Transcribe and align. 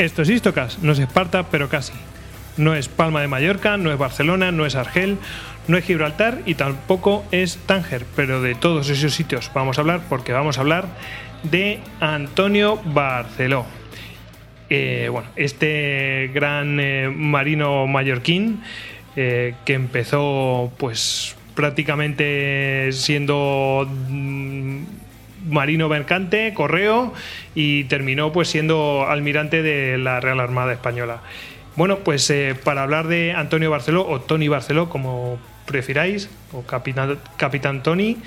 Esto 0.00 0.22
es 0.22 0.30
Istocas, 0.30 0.78
no 0.82 0.92
es 0.92 0.98
Esparta, 0.98 1.50
pero 1.50 1.68
casi. 1.68 1.92
No 2.56 2.74
es 2.74 2.88
Palma 2.88 3.20
de 3.20 3.28
Mallorca, 3.28 3.76
no 3.76 3.92
es 3.92 3.98
Barcelona, 3.98 4.50
no 4.50 4.64
es 4.64 4.74
Argel, 4.74 5.18
no 5.68 5.76
es 5.76 5.84
Gibraltar 5.84 6.38
y 6.46 6.54
tampoco 6.54 7.22
es 7.32 7.58
Tánger, 7.66 8.06
pero 8.16 8.40
de 8.40 8.54
todos 8.54 8.88
esos 8.88 9.12
sitios 9.12 9.50
vamos 9.52 9.76
a 9.76 9.82
hablar 9.82 10.00
porque 10.08 10.32
vamos 10.32 10.56
a 10.56 10.62
hablar 10.62 10.86
de 11.42 11.80
Antonio 12.00 12.80
Barceló. 12.82 13.66
Eh, 14.70 15.10
bueno, 15.12 15.28
este 15.36 16.30
gran 16.32 16.80
eh, 16.80 17.12
marino 17.14 17.86
mallorquín 17.86 18.62
eh, 19.16 19.54
que 19.66 19.74
empezó 19.74 20.72
pues 20.78 21.36
prácticamente 21.54 22.88
siendo 22.92 23.86
mm, 24.08 24.82
marino 25.48 25.88
mercante, 25.88 26.52
correo 26.54 27.12
y 27.54 27.84
terminó 27.84 28.32
pues 28.32 28.48
siendo 28.48 29.06
almirante 29.08 29.62
de 29.62 29.98
la 29.98 30.20
Real 30.20 30.40
Armada 30.40 30.72
Española. 30.72 31.20
Bueno, 31.76 32.00
pues 32.00 32.28
eh, 32.30 32.56
para 32.62 32.82
hablar 32.82 33.06
de 33.06 33.32
Antonio 33.32 33.70
Barceló 33.70 34.06
o 34.06 34.20
Tony 34.20 34.48
Barceló, 34.48 34.88
como 34.88 35.38
prefiráis, 35.66 36.28
o 36.52 36.62
Capitán, 36.62 37.18
Capitán 37.36 37.82
Tony, 37.82 38.18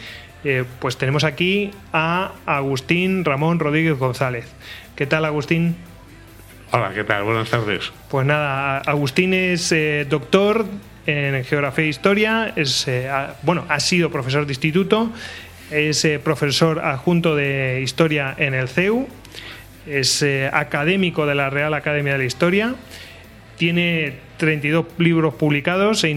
eh, 0.43 0.63
pues 0.79 0.97
tenemos 0.97 1.23
aquí 1.23 1.71
a 1.91 2.31
Agustín 2.45 3.25
Ramón 3.25 3.59
Rodríguez 3.59 3.97
González. 3.97 4.45
¿Qué 4.95 5.05
tal, 5.05 5.25
Agustín? 5.25 5.75
Hola, 6.71 6.93
¿qué 6.93 7.03
tal? 7.03 7.23
Buenas 7.23 7.49
tardes. 7.49 7.91
Pues 8.09 8.25
nada, 8.25 8.79
Agustín 8.79 9.33
es 9.33 9.71
eh, 9.71 10.07
doctor 10.09 10.65
en 11.05 11.43
Geografía 11.43 11.83
e 11.83 11.89
Historia, 11.89 12.53
es, 12.55 12.87
bueno, 13.41 13.65
ha 13.67 13.81
sido 13.81 14.09
profesor 14.09 14.45
de 14.45 14.53
instituto, 14.53 15.11
es 15.73 16.05
eh, 16.05 16.19
profesor 16.19 16.79
adjunto 16.79 17.35
de 17.35 17.81
Historia 17.81 18.33
en 18.37 18.53
el 18.53 18.69
CEU, 18.69 19.07
es 19.87 20.21
eh, 20.21 20.49
académico 20.53 21.25
de 21.25 21.35
la 21.35 21.49
Real 21.49 21.73
Academia 21.73 22.13
de 22.13 22.19
la 22.19 22.25
Historia, 22.25 22.75
tiene 23.57 24.13
32 24.37 24.85
libros 24.97 25.33
publicados 25.33 26.03
e, 26.03 26.15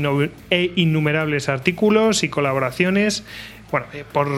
e, 0.50 0.72
innumerables 0.76 1.48
artículos 1.48 2.22
y 2.22 2.28
colaboraciones. 2.28 3.24
Bueno, 3.70 3.86
eh, 3.92 4.04
por 4.12 4.28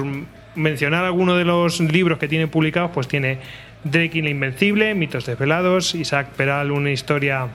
mencionar 0.55 1.05
algunos 1.05 1.36
de 1.36 1.44
los 1.44 1.80
libros 1.80 2.19
que 2.19 2.28
tiene 2.28 2.46
publicados, 2.46 2.92
pues 2.92 3.08
tiene 3.08 3.39
Drake 3.84 4.19
y 4.19 4.22
la 4.22 4.30
Invencible, 4.30 4.94
Mitos 4.94 5.27
desvelados, 5.27 5.94
Isaac 5.94 6.28
Peral, 6.36 6.70
una 6.70 6.91
historia 6.91 7.48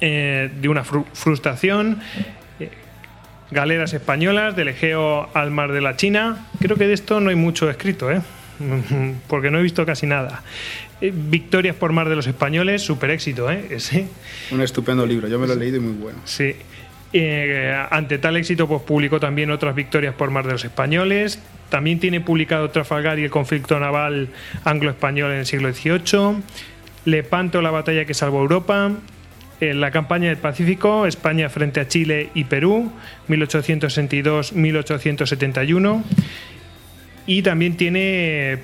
de 0.00 0.66
una 0.66 0.82
frustración, 0.82 2.00
Galeras 3.50 3.92
españolas 3.92 4.54
del 4.54 4.68
Egeo 4.68 5.28
al 5.34 5.50
Mar 5.50 5.72
de 5.72 5.80
la 5.80 5.96
China. 5.96 6.46
Creo 6.60 6.76
que 6.76 6.86
de 6.86 6.94
esto 6.94 7.20
no 7.20 7.30
hay 7.30 7.36
mucho 7.36 7.68
escrito, 7.68 8.10
¿eh? 8.10 8.20
porque 9.28 9.50
no 9.50 9.58
he 9.58 9.62
visto 9.62 9.84
casi 9.84 10.06
nada. 10.06 10.42
Eh, 11.00 11.12
Victorias 11.14 11.74
por 11.76 11.92
mar 11.92 12.08
de 12.08 12.16
los 12.16 12.26
españoles, 12.26 12.82
super 12.82 13.10
éxito, 13.10 13.50
¿eh? 13.50 13.66
Ese. 13.70 14.06
Un 14.50 14.62
estupendo 14.62 15.06
libro, 15.06 15.28
yo 15.28 15.38
me 15.38 15.46
lo 15.46 15.54
he 15.54 15.56
leído 15.56 15.78
y 15.78 15.80
muy 15.80 15.94
bueno. 15.94 16.18
Sí. 16.24 16.54
Eh, 17.12 17.86
ante 17.90 18.18
tal 18.18 18.36
éxito, 18.36 18.68
pues 18.68 18.82
publicó 18.82 19.18
también 19.18 19.50
otras 19.50 19.74
victorias 19.74 20.14
por 20.14 20.30
mar 20.30 20.46
de 20.46 20.52
los 20.52 20.64
españoles. 20.64 21.40
También 21.70 21.98
tiene 21.98 22.20
publicado 22.20 22.70
Trafalgar 22.70 23.18
y 23.18 23.24
el 23.24 23.30
conflicto 23.30 23.80
naval 23.80 24.28
anglo-español 24.64 25.32
en 25.32 25.38
el 25.38 25.46
siglo 25.46 25.72
XVIII. 25.72 26.42
Lepanto, 27.06 27.62
la 27.62 27.70
batalla 27.70 28.04
que 28.04 28.14
salvó 28.14 28.40
Europa 28.40 28.92
en 29.60 29.80
la 29.80 29.90
campaña 29.90 30.28
del 30.28 30.36
Pacífico, 30.38 31.06
España 31.06 31.48
frente 31.48 31.80
a 31.80 31.88
Chile 31.88 32.28
y 32.34 32.44
Perú, 32.44 32.92
1862-1871. 33.28 36.04
Y 37.26 37.42
también 37.42 37.76
tiene 37.76 38.58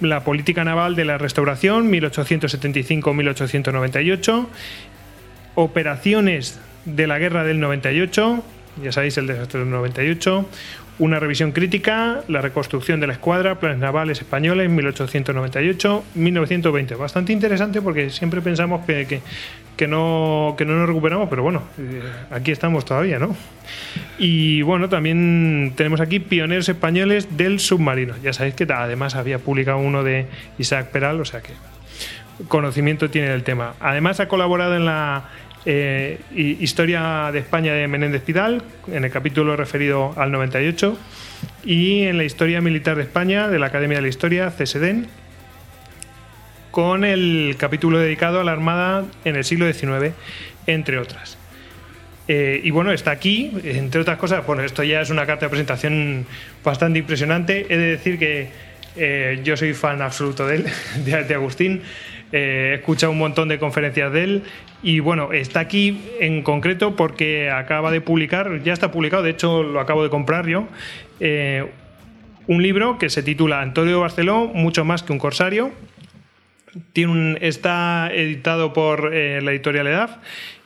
la 0.00 0.24
política 0.24 0.64
naval 0.64 0.96
de 0.96 1.04
la 1.04 1.18
restauración, 1.18 1.92
1875-1898. 1.92 4.46
Operaciones 5.54 6.58
de 6.84 7.06
la 7.06 7.18
guerra 7.18 7.44
del 7.44 7.60
98, 7.60 8.42
ya 8.82 8.92
sabéis 8.92 9.16
el 9.18 9.28
desastre 9.28 9.60
del 9.60 9.70
98 9.70 10.48
una 10.98 11.18
revisión 11.18 11.52
crítica, 11.52 12.22
la 12.28 12.40
reconstrucción 12.40 13.00
de 13.00 13.08
la 13.08 13.14
escuadra, 13.14 13.58
planes 13.58 13.78
navales 13.78 14.20
españoles, 14.20 14.70
1898-1920. 14.70 16.96
Bastante 16.96 17.32
interesante 17.32 17.82
porque 17.82 18.10
siempre 18.10 18.40
pensamos 18.40 18.86
que, 18.86 19.04
que, 19.06 19.20
no, 19.88 20.54
que 20.56 20.64
no 20.64 20.74
nos 20.74 20.86
recuperamos, 20.86 21.28
pero 21.28 21.42
bueno, 21.42 21.62
eh, 21.78 22.02
aquí 22.30 22.52
estamos 22.52 22.84
todavía, 22.84 23.18
¿no? 23.18 23.36
Y 24.18 24.62
bueno, 24.62 24.88
también 24.88 25.72
tenemos 25.76 26.00
aquí 26.00 26.20
pioneros 26.20 26.68
españoles 26.68 27.36
del 27.36 27.60
submarino. 27.60 28.14
Ya 28.22 28.32
sabéis 28.32 28.54
que 28.54 28.66
además 28.72 29.16
había 29.16 29.38
publicado 29.38 29.78
uno 29.78 30.04
de 30.04 30.26
Isaac 30.58 30.88
Peral, 30.90 31.20
o 31.20 31.24
sea 31.24 31.40
que 31.40 31.52
conocimiento 32.48 33.10
tiene 33.10 33.28
del 33.28 33.42
tema. 33.42 33.74
Además 33.80 34.20
ha 34.20 34.28
colaborado 34.28 34.76
en 34.76 34.84
la 34.84 35.24
eh, 35.66 36.20
Historia 36.34 37.30
de 37.32 37.38
España 37.38 37.72
de 37.72 37.88
Menéndez 37.88 38.22
Pidal, 38.22 38.62
en 38.92 39.04
el 39.04 39.10
capítulo 39.10 39.56
referido 39.56 40.12
al 40.16 40.30
98, 40.30 40.98
y 41.64 42.02
en 42.02 42.18
la 42.18 42.24
Historia 42.24 42.60
Militar 42.60 42.96
de 42.96 43.02
España 43.02 43.48
de 43.48 43.58
la 43.58 43.66
Academia 43.66 43.98
de 43.98 44.02
la 44.02 44.08
Historia, 44.08 44.50
CSDEN, 44.50 45.06
con 46.74 47.04
el 47.04 47.54
capítulo 47.56 48.00
dedicado 48.00 48.40
a 48.40 48.44
la 48.44 48.50
Armada 48.50 49.04
en 49.24 49.36
el 49.36 49.44
siglo 49.44 49.72
XIX, 49.72 50.12
entre 50.66 50.98
otras. 50.98 51.38
Eh, 52.26 52.62
y 52.64 52.72
bueno, 52.72 52.90
está 52.90 53.12
aquí, 53.12 53.52
entre 53.62 54.00
otras 54.00 54.18
cosas, 54.18 54.44
bueno, 54.44 54.64
esto 54.64 54.82
ya 54.82 55.00
es 55.00 55.08
una 55.08 55.24
carta 55.24 55.46
de 55.46 55.50
presentación 55.50 56.26
bastante 56.64 56.98
impresionante. 56.98 57.72
He 57.72 57.76
de 57.76 57.86
decir 57.86 58.18
que 58.18 58.48
eh, 58.96 59.40
yo 59.44 59.56
soy 59.56 59.72
fan 59.72 60.02
absoluto 60.02 60.48
de 60.48 60.56
él, 60.56 60.66
de 61.28 61.34
Agustín. 61.36 61.82
Eh, 62.32 62.70
he 62.72 62.74
escuchado 62.80 63.12
un 63.12 63.18
montón 63.18 63.46
de 63.46 63.60
conferencias 63.60 64.12
de 64.12 64.24
él 64.24 64.42
y 64.82 64.98
bueno, 64.98 65.32
está 65.32 65.60
aquí 65.60 66.00
en 66.18 66.42
concreto 66.42 66.96
porque 66.96 67.52
acaba 67.52 67.92
de 67.92 68.00
publicar, 68.00 68.64
ya 68.64 68.72
está 68.72 68.90
publicado, 68.90 69.22
de 69.22 69.30
hecho 69.30 69.62
lo 69.62 69.78
acabo 69.78 70.02
de 70.02 70.10
comprar 70.10 70.48
yo, 70.48 70.66
eh, 71.20 71.70
un 72.48 72.64
libro 72.64 72.98
que 72.98 73.10
se 73.10 73.22
titula 73.22 73.60
Antonio 73.60 74.00
Barceló, 74.00 74.48
mucho 74.48 74.84
más 74.84 75.04
que 75.04 75.12
un 75.12 75.20
corsario. 75.20 75.70
Tiene 76.92 77.38
está 77.40 78.10
editado 78.12 78.72
por 78.72 79.14
eh, 79.14 79.40
la 79.42 79.52
editorial 79.52 79.86
EDAF, 79.86 80.16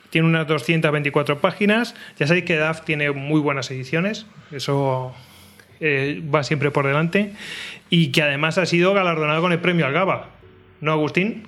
tiene 0.09 0.27
unas 0.27 0.47
224 0.47 1.39
páginas. 1.39 1.95
Ya 2.17 2.27
sabéis 2.27 2.45
que 2.45 2.55
EDAF 2.55 2.81
tiene 2.81 3.11
muy 3.11 3.39
buenas 3.39 3.69
ediciones, 3.71 4.25
eso 4.51 5.15
va 5.81 6.43
siempre 6.43 6.71
por 6.71 6.85
delante, 6.85 7.33
y 7.89 8.11
que 8.11 8.21
además 8.21 8.57
ha 8.57 8.65
sido 8.65 8.93
galardonado 8.93 9.41
con 9.41 9.53
el 9.53 9.59
premio 9.59 9.85
Algaba. 9.85 10.29
¿No, 10.81 10.91
Agustín? 10.91 11.47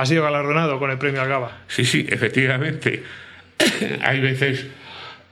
ha 0.00 0.06
sido 0.06 0.22
galardonado 0.22 0.78
con 0.78 0.90
el 0.90 0.96
premio 0.96 1.20
Algaba. 1.20 1.58
Sí, 1.68 1.84
sí, 1.84 2.06
efectivamente. 2.08 3.02
Hay 4.02 4.20
veces 4.20 4.66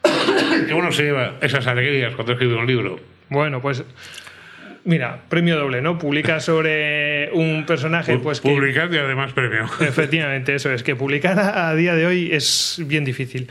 que 0.69 0.75
uno 0.75 0.93
se 0.93 1.05
lleva 1.05 1.37
esas 1.41 1.67
alegrías 1.67 2.15
cuando 2.15 2.35
escribe 2.35 2.55
un 2.55 2.67
libro. 2.67 3.01
Bueno, 3.31 3.63
pues 3.63 3.83
mira, 4.89 5.21
premio 5.29 5.57
doble, 5.57 5.83
¿no? 5.83 5.99
Publica 5.99 6.41
sobre 6.41 7.31
un 7.33 7.65
personaje, 7.67 8.19
pues 8.19 8.41
Publicar 8.41 8.93
y 8.93 8.99
además 8.99 9.33
premio. 9.33 9.67
Efectivamente, 9.81 10.55
eso 10.55 10.73
es, 10.73 10.83
que 10.83 10.97
publicar 10.97 11.39
a 11.39 11.75
día 11.75 11.95
de 11.95 12.07
hoy 12.07 12.31
es 12.33 12.83
bien 12.85 13.05
difícil. 13.05 13.49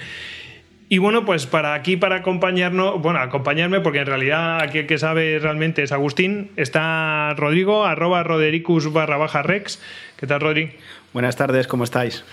Y 0.90 1.00
bueno, 1.00 1.26
pues 1.26 1.46
para 1.46 1.74
aquí, 1.74 1.98
para 1.98 2.16
acompañarnos, 2.16 3.02
bueno, 3.02 3.20
acompañarme, 3.20 3.82
porque 3.82 4.00
en 4.00 4.06
realidad 4.06 4.62
aquí 4.62 4.80
el 4.80 4.88
que 4.88 4.98
sabe 4.98 5.38
realmente 5.38 5.84
es 5.84 5.92
Agustín, 5.92 6.50
está 6.56 7.34
Rodrigo, 7.36 7.86
arroba 7.86 8.24
rodericus 8.24 8.92
barra 8.94 9.18
baja 9.18 9.44
rex. 9.44 9.82
¿Qué 10.18 10.28
tal, 10.28 10.40
Rodri? 10.40 10.72
Buenas 11.12 11.36
tardes, 11.36 11.68
¿cómo 11.68 11.84
estáis? 11.84 12.24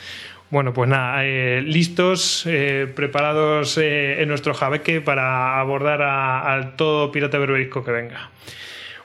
Bueno, 0.51 0.73
pues 0.73 0.89
nada, 0.89 1.25
eh, 1.25 1.63
listos, 1.63 2.45
eh, 2.47 2.87
preparados 2.95 3.77
eh, 3.77 4.23
en 4.23 4.29
nuestro 4.29 4.55
jabeque 4.55 5.01
para 5.01 5.59
abordar 5.59 6.01
a, 6.03 6.75
todo 6.77 7.11
pirata 7.11 7.39
berberisco 7.39 7.85
que 7.85 7.91
venga. 7.91 8.31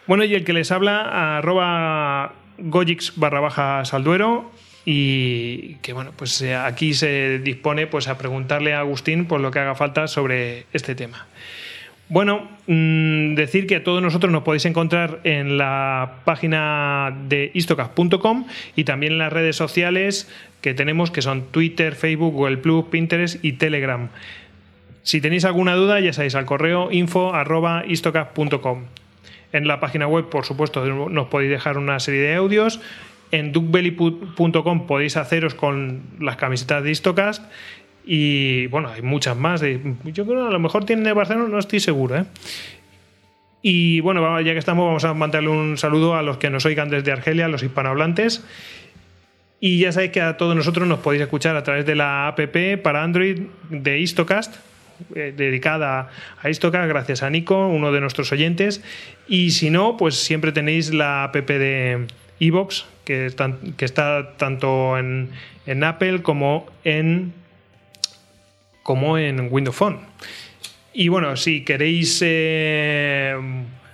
Bueno, 0.10 0.24
y 0.24 0.34
el 0.34 0.44
que 0.44 0.54
les 0.54 0.72
habla, 0.72 1.38
arroba 1.38 2.34
gojix 2.58 3.14
barra 3.16 3.42
baja 3.42 3.86
salduero, 3.86 4.52
y 4.84 5.76
que 5.84 5.94
bueno, 5.94 6.14
pues 6.16 6.42
aquí 6.42 6.96
se 6.96 7.38
dispone 7.38 7.86
pues 7.86 8.08
a 8.08 8.18
preguntarle 8.18 8.74
a 8.74 8.80
Agustín 8.80 9.26
por 9.26 9.40
lo 9.40 9.52
que 9.52 9.60
haga 9.60 9.76
falta 9.76 10.08
sobre 10.08 10.66
este 10.74 10.96
tema. 10.96 11.28
Bueno, 12.08 12.50
mm, 12.66 13.36
decir 13.36 13.68
que 13.68 13.76
a 13.76 13.84
todos 13.84 14.02
nosotros 14.02 14.32
nos 14.32 14.42
podéis 14.42 14.66
encontrar 14.66 15.20
en 15.26 15.60
la 15.60 16.22
página 16.26 17.16
de 17.28 17.52
istocas.com 17.54 18.48
y 18.76 18.86
también 18.86 19.14
en 19.14 19.20
las 19.20 19.32
redes 19.32 19.58
sociales 19.58 20.28
que 20.62 20.74
tenemos, 20.74 21.12
que 21.12 21.22
son 21.22 21.52
Twitter, 21.52 21.94
Facebook, 21.94 22.34
Google 22.34 22.58
Plus, 22.58 22.86
Pinterest 22.86 23.46
y 23.46 23.54
Telegram. 23.54 24.10
Si 25.04 25.22
tenéis 25.22 25.46
alguna 25.46 25.76
duda, 25.76 26.00
ya 26.00 26.14
sabéis, 26.14 26.34
al 26.34 26.46
correo 26.46 26.92
info.istocas.com. 26.92 28.86
En 29.52 29.68
la 29.68 29.80
página 29.80 30.08
web, 30.08 30.30
por 30.30 30.46
supuesto, 30.46 30.86
nos 30.86 31.28
podéis 31.28 31.52
dejar 31.52 31.78
una 31.78 32.00
serie 32.00 32.22
de 32.22 32.36
audios. 32.36 32.80
En 33.32 33.52
duckbelly.com 33.52 34.88
podéis 34.88 35.18
haceros 35.18 35.54
con 35.54 36.02
las 36.20 36.36
camisetas 36.36 36.84
de 36.84 36.92
Istocast 36.92 37.44
y 38.12 38.66
bueno, 38.68 38.90
hay 38.90 39.04
muchas 39.04 39.38
más. 39.38 39.62
Yo 39.62 40.26
creo 40.26 40.42
que 40.42 40.48
a 40.48 40.52
lo 40.52 40.60
mejor 40.60 40.86
tienen 40.86 41.06
de 41.06 41.14
Barcelona, 41.14 41.48
no 41.48 41.60
estoy 41.60 41.80
seguro. 41.80 42.18
¿eh? 42.18 42.26
Y 43.62 44.00
bueno, 44.00 44.42
ya 44.42 44.54
que 44.54 44.58
estamos, 44.58 44.86
vamos 44.86 45.04
a 45.04 45.14
mandarle 45.14 45.50
un 45.50 45.78
saludo 45.78 46.16
a 46.16 46.24
los 46.24 46.38
que 46.38 46.50
nos 46.50 46.66
oigan 46.66 46.90
desde 46.90 47.12
Argelia, 47.12 47.48
los 47.48 47.62
hispanohablantes. 47.62 48.44
Y 49.60 49.80
ya 49.80 49.92
sabéis 49.92 50.12
que 50.12 50.22
a 50.22 50.38
todos 50.38 50.56
nosotros 50.56 50.88
nos 50.88 51.00
podéis 51.00 51.22
escuchar 51.22 51.56
a 51.56 51.64
través 51.64 51.86
de 51.86 51.96
la 51.96 52.30
app 52.30 52.40
para 52.82 53.04
Android 53.04 53.42
de 53.70 54.00
Istocast, 54.00 54.56
eh, 55.16 55.34
dedicada 55.36 56.10
a 56.42 56.50
Istocast, 56.50 56.88
gracias 56.88 57.24
a 57.24 57.30
Nico, 57.30 57.68
uno 57.68 57.92
de 57.92 58.02
nuestros 58.02 58.32
oyentes. 58.32 58.84
Y 59.28 59.52
si 59.52 59.70
no, 59.70 59.98
pues 59.98 60.16
siempre 60.16 60.52
tenéis 60.52 60.94
la 60.94 61.24
app 61.26 61.36
de 61.36 62.08
que, 63.06 63.34
que, 63.78 63.86
está 63.86 64.38
tanto 64.38 64.98
en, 64.98 65.30
en, 65.66 65.84
Apple 65.84 66.22
como 66.22 66.68
en, 66.84 67.34
como 68.84 69.18
en 69.18 69.50
Windows 69.52 69.76
Phone. 69.76 70.00
Y 70.94 71.10
bueno, 71.10 71.36
si 71.36 71.64
queréis 71.64 72.20
eh, 72.24 73.36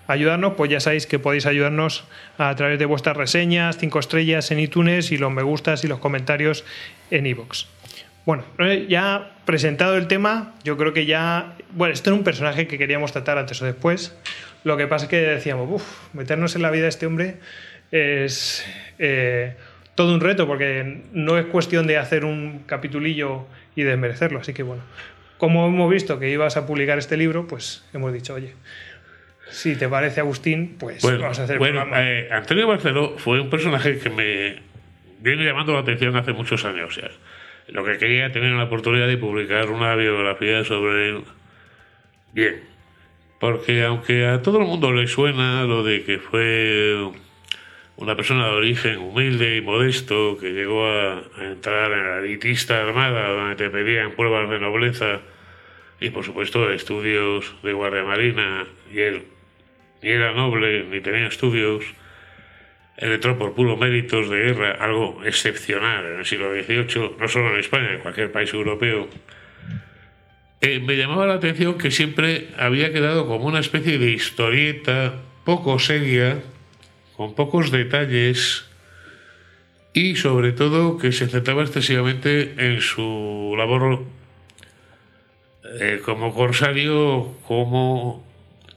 ayudarnos, 0.07 0.53
pues 0.53 0.71
ya 0.71 0.79
sabéis 0.79 1.07
que 1.07 1.19
podéis 1.19 1.45
ayudarnos 1.45 2.05
a 2.37 2.55
través 2.55 2.79
de 2.79 2.85
vuestras 2.85 3.17
reseñas, 3.17 3.77
cinco 3.77 3.99
estrellas 3.99 4.51
en 4.51 4.59
iTunes 4.59 5.11
y 5.11 5.17
los 5.17 5.31
me 5.31 5.43
gustas 5.43 5.83
y 5.83 5.87
los 5.87 5.99
comentarios 5.99 6.63
en 7.11 7.25
iVoox. 7.25 7.65
Bueno, 8.25 8.43
eh, 8.57 8.87
ya 8.89 9.31
presentado 9.45 9.97
el 9.97 10.07
tema, 10.07 10.55
yo 10.63 10.77
creo 10.77 10.93
que 10.93 11.05
ya. 11.05 11.55
Bueno, 11.71 11.93
esto 11.93 12.09
era 12.09 12.17
un 12.17 12.23
personaje 12.23 12.67
que 12.67 12.77
queríamos 12.77 13.11
tratar 13.11 13.37
antes 13.37 13.61
o 13.61 13.65
después. 13.65 14.17
Lo 14.63 14.77
que 14.77 14.87
pasa 14.87 15.05
es 15.05 15.09
que 15.09 15.17
decíamos, 15.17 15.69
uff, 15.69 16.13
meternos 16.13 16.55
en 16.55 16.63
la 16.63 16.71
vida 16.71 16.83
de 16.83 16.89
este 16.89 17.05
hombre 17.05 17.37
es 17.91 18.65
eh, 18.97 19.55
todo 19.93 20.13
un 20.13 20.21
reto, 20.21 20.47
porque 20.47 21.03
no 21.13 21.37
es 21.37 21.45
cuestión 21.45 21.85
de 21.85 21.97
hacer 21.97 22.25
un 22.25 22.63
capitulillo 22.65 23.45
y 23.75 23.83
desmerecerlo. 23.83 24.39
Así 24.39 24.53
que 24.53 24.63
bueno, 24.63 24.81
como 25.37 25.67
hemos 25.67 25.91
visto 25.91 26.17
que 26.17 26.31
ibas 26.31 26.57
a 26.57 26.65
publicar 26.65 26.97
este 26.97 27.17
libro, 27.17 27.45
pues 27.45 27.85
hemos 27.93 28.11
dicho, 28.11 28.33
oye, 28.33 28.55
si 29.51 29.75
te 29.75 29.87
parece 29.87 30.21
Agustín, 30.21 30.77
pues 30.79 31.03
vamos 31.03 31.39
a 31.39 31.43
hacer 31.43 31.59
Bueno, 31.59 31.85
eh, 31.95 32.27
Antonio 32.31 32.67
Barceló 32.67 33.19
fue 33.19 33.39
un 33.39 33.51
personaje 33.51 33.99
que 33.99 34.09
me 34.09 34.63
viene 35.19 35.45
llamando 35.45 35.73
la 35.73 35.81
atención 35.81 36.15
hace 36.15 36.33
muchos 36.33 36.65
años 36.65 36.95
ya. 36.95 37.11
Lo 37.67 37.83
que 37.83 37.97
quería 37.97 38.31
tener 38.31 38.51
la 38.51 38.65
oportunidad 38.65 39.07
de 39.07 39.17
publicar 39.17 39.69
una 39.69 39.95
biografía 39.95 40.63
sobre 40.63 41.09
él. 41.09 41.23
Bien. 42.33 42.61
Porque 43.39 43.83
aunque 43.83 44.27
a 44.27 44.41
todo 44.41 44.59
el 44.59 44.65
mundo 44.65 44.91
le 44.91 45.07
suena 45.07 45.63
lo 45.63 45.83
de 45.83 46.03
que 46.03 46.19
fue 46.19 47.11
una 47.97 48.15
persona 48.15 48.47
de 48.47 48.55
origen 48.55 48.97
humilde 48.99 49.55
y 49.55 49.61
modesto 49.61 50.37
que 50.37 50.51
llegó 50.51 50.85
a, 50.85 51.23
entrar 51.41 51.91
en 51.91 52.03
la 52.03 52.17
elitista 52.19 52.81
armada 52.81 53.29
donde 53.29 53.55
te 53.55 53.69
pedían 53.69 54.11
pruebas 54.11 54.49
de 54.49 54.59
nobleza 54.59 55.21
y 55.99 56.09
por 56.09 56.25
supuesto 56.25 56.71
estudios 56.71 57.55
de 57.63 57.73
guardia 57.73 58.03
marina 58.03 58.65
y 58.91 58.99
él 58.99 59.23
ni 60.01 60.09
era 60.09 60.33
noble 60.33 60.83
ni 60.89 60.99
tenía 60.99 61.27
estudios 61.27 61.85
él 62.97 63.11
entró 63.11 63.37
por 63.37 63.53
puros 63.53 63.77
méritos 63.77 64.29
de 64.29 64.37
guerra 64.37 64.71
algo 64.79 65.21
excepcional 65.25 66.05
en 66.05 66.19
el 66.19 66.25
siglo 66.25 66.51
XVIII 66.53 67.15
no 67.19 67.27
solo 67.27 67.53
en 67.53 67.59
España 67.59 67.93
en 67.93 67.99
cualquier 67.99 68.31
país 68.31 68.53
europeo. 68.53 69.09
Eh, 70.61 70.79
me 70.79 70.95
llamaba 70.95 71.27
la 71.27 71.35
atención 71.35 71.77
que 71.77 71.91
siempre 71.91 72.49
había 72.57 72.91
quedado 72.93 73.27
como 73.27 73.45
una 73.45 73.59
especie 73.59 73.97
de 73.97 74.11
historieta 74.11 75.21
poco 75.43 75.77
seria 75.77 76.41
con 77.15 77.35
pocos 77.35 77.71
detalles 77.71 78.65
y 79.93 80.15
sobre 80.15 80.51
todo 80.51 80.97
que 80.97 81.11
se 81.11 81.27
centraba 81.27 81.61
excesivamente 81.61 82.53
en 82.57 82.81
su 82.81 83.53
labor 83.57 84.03
eh, 85.79 86.01
como 86.03 86.33
corsario, 86.33 87.37
como 87.47 88.25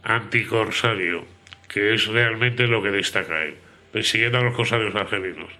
anticorsario, 0.02 1.24
que 1.68 1.94
es 1.94 2.06
realmente 2.06 2.66
lo 2.66 2.82
que 2.82 2.90
destaca 2.90 3.42
él, 3.42 3.56
persiguiendo 3.92 4.38
a 4.38 4.42
los 4.42 4.54
corsarios 4.54 4.94
argelinos. 4.94 5.50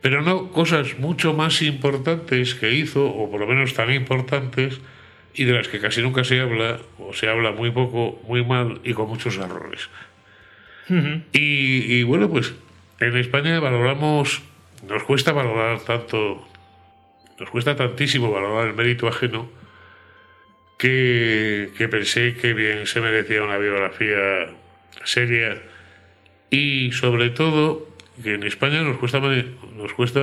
Pero 0.00 0.22
no 0.22 0.50
cosas 0.50 0.98
mucho 0.98 1.32
más 1.32 1.62
importantes 1.62 2.54
que 2.54 2.72
hizo, 2.72 3.06
o 3.06 3.30
por 3.30 3.40
lo 3.40 3.46
menos 3.46 3.74
tan 3.74 3.92
importantes, 3.92 4.80
y 5.34 5.44
de 5.44 5.52
las 5.52 5.68
que 5.68 5.80
casi 5.80 6.02
nunca 6.02 6.24
se 6.24 6.40
habla, 6.40 6.78
o 6.98 7.14
se 7.14 7.28
habla 7.28 7.52
muy 7.52 7.70
poco, 7.70 8.20
muy 8.26 8.44
mal 8.44 8.80
y 8.84 8.92
con 8.94 9.08
muchos 9.08 9.36
errores 9.38 9.88
y, 11.32 12.02
bueno, 12.02 12.28
pues 12.28 12.54
en 13.00 13.16
España 13.16 13.58
valoramos, 13.60 14.42
nos 14.86 15.02
cuesta 15.04 15.32
valorar 15.32 15.80
tanto, 15.80 16.46
nos 17.38 17.50
cuesta 17.50 17.76
tantísimo 17.76 18.30
valorar 18.30 18.68
el 18.68 18.74
mérito 18.74 19.08
ajeno 19.08 19.50
que, 20.78 21.70
que 21.76 21.88
pensé 21.88 22.34
que 22.34 22.52
bien 22.52 22.86
se 22.86 23.00
merecía 23.00 23.42
una 23.42 23.58
biografía 23.58 24.50
seria 25.04 25.62
y 26.52 26.92
sobre 26.92 27.30
todo 27.30 27.88
que 28.22 28.34
en 28.34 28.42
España 28.42 28.82
nos 28.82 28.98
cuesta, 28.98 29.20
nos 29.20 29.92
cuesta 29.94 30.20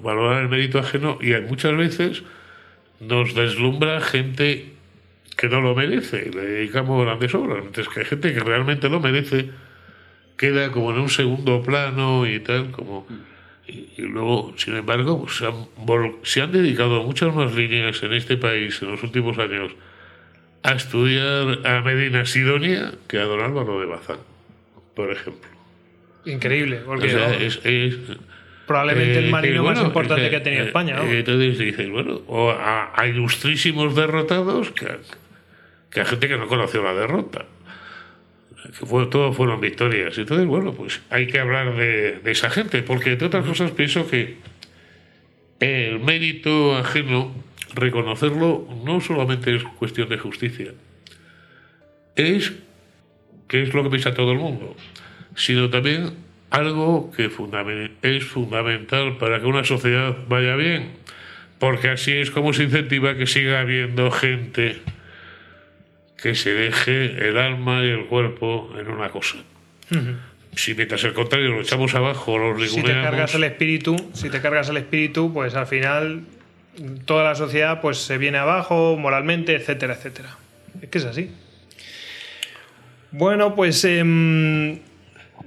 valorar 0.00 0.42
el 0.42 0.48
mérito 0.48 0.78
ajeno 0.78 1.18
y 1.20 1.32
muchas 1.42 1.76
veces 1.76 2.22
nos 3.00 3.34
deslumbra 3.34 4.00
gente 4.00 4.72
que 5.36 5.48
no 5.48 5.60
lo 5.60 5.74
merece, 5.74 6.30
le 6.30 6.42
dedicamos 6.42 7.04
grandes 7.04 7.34
obras, 7.34 7.58
mientras 7.60 7.88
que 7.88 8.00
hay 8.00 8.06
gente 8.06 8.32
que 8.32 8.38
realmente 8.38 8.88
lo 8.88 9.00
merece 9.00 9.50
queda 10.36 10.70
como 10.70 10.92
en 10.92 11.00
un 11.00 11.08
segundo 11.08 11.60
plano 11.62 12.26
y 12.26 12.38
tal, 12.40 12.70
como... 12.70 13.06
Y, 13.66 14.02
luego, 14.02 14.54
sin 14.56 14.76
embargo, 14.76 15.22
pues 15.22 15.36
se, 15.36 15.46
han, 15.46 15.54
se 16.22 16.42
han 16.42 16.52
dedicado 16.52 17.02
muchas 17.02 17.34
más 17.34 17.54
líneas 17.54 18.00
en 18.02 18.12
este 18.12 18.36
país 18.36 18.80
en 18.82 18.90
los 18.90 19.02
últimos 19.02 19.38
años 19.38 19.72
a 20.62 20.72
estudiar 20.72 21.66
a 21.66 21.80
Medina 21.80 22.26
Sidonia 22.26 22.92
que 23.08 23.18
a 23.18 23.24
Don 23.24 23.40
Álvaro 23.40 23.80
de 23.80 23.86
Bazán, 23.86 24.18
por 24.94 25.10
ejemplo. 25.10 25.53
Increíble, 26.26 26.80
porque 26.84 27.06
es, 27.40 27.60
probablemente 28.66 29.18
el 29.18 29.26
eh, 29.26 29.30
marino 29.30 29.64
más 29.64 29.80
importante 29.80 30.30
que 30.30 30.36
ha 30.36 30.42
tenido 30.42 30.64
España. 30.64 30.96
¿no? 30.96 31.02
Entonces 31.04 31.58
dices, 31.58 31.90
bueno, 31.90 32.22
o 32.26 32.50
a, 32.50 33.06
ilustrísimos 33.06 33.94
derrotados 33.94 34.70
que, 34.70 34.86
que 35.90 36.00
a 36.00 36.04
gente 36.04 36.28
que 36.28 36.36
no 36.38 36.48
conoció 36.48 36.82
la 36.82 36.94
derrota 36.94 37.44
que 38.78 38.86
fue, 38.86 39.06
todo 39.06 39.32
fueron 39.32 39.60
victorias. 39.60 40.16
Entonces, 40.16 40.46
bueno, 40.46 40.72
pues 40.72 41.00
hay 41.10 41.26
que 41.26 41.38
hablar 41.38 41.76
de, 41.76 42.20
esa 42.24 42.50
gente, 42.50 42.82
porque 42.82 43.12
entre 43.12 43.26
otras 43.26 43.44
cosas 43.44 43.70
pienso 43.72 44.08
que 44.08 44.36
el 45.60 46.00
mérito 46.00 46.76
ajeno, 46.76 47.32
reconocerlo, 47.74 48.66
no 48.84 49.00
solamente 49.00 49.54
es 49.54 49.64
cuestión 49.64 50.08
de 50.08 50.18
justicia, 50.18 50.72
es 52.16 52.52
que 53.48 53.62
es 53.62 53.74
lo 53.74 53.82
que 53.82 53.90
piensa 53.90 54.14
todo 54.14 54.32
el 54.32 54.38
mundo, 54.38 54.74
sino 55.34 55.70
también 55.70 56.12
algo 56.50 57.10
que 57.16 57.30
es 58.02 58.24
fundamental 58.24 59.16
para 59.18 59.40
que 59.40 59.46
una 59.46 59.64
sociedad 59.64 60.16
vaya 60.28 60.54
bien, 60.56 60.92
porque 61.58 61.88
así 61.88 62.12
es 62.12 62.30
como 62.30 62.52
se 62.52 62.64
incentiva 62.64 63.16
que 63.16 63.26
siga 63.26 63.60
habiendo 63.60 64.10
gente 64.10 64.78
que 66.22 66.34
se 66.34 66.54
deje 66.54 67.28
el 67.28 67.36
alma 67.36 67.84
y 67.84 67.88
el 67.88 68.06
cuerpo 68.06 68.72
en 68.78 68.88
una 68.88 69.10
cosa. 69.10 69.36
Si 70.56 70.74
mientras 70.74 71.02
el 71.04 71.12
contrario 71.12 71.50
lo 71.50 71.60
echamos 71.60 71.94
abajo, 71.94 72.38
lo 72.38 72.58
Si 72.66 72.82
te 72.82 72.92
cargas 72.92 73.34
el 73.34 73.44
espíritu, 73.44 73.96
si 74.14 74.30
te 74.30 74.40
cargas 74.40 74.68
el 74.68 74.76
espíritu, 74.76 75.32
pues 75.32 75.54
al 75.54 75.66
final 75.66 76.22
toda 77.04 77.24
la 77.24 77.34
sociedad 77.34 77.80
pues 77.80 77.98
se 77.98 78.18
viene 78.18 78.38
abajo 78.38 78.96
moralmente, 78.96 79.54
etcétera, 79.54 79.94
etcétera. 79.94 80.36
Es 80.80 80.88
que 80.88 80.98
es 80.98 81.04
así. 81.04 81.30
Bueno, 83.10 83.54
pues 83.54 83.84
em, 83.84 84.80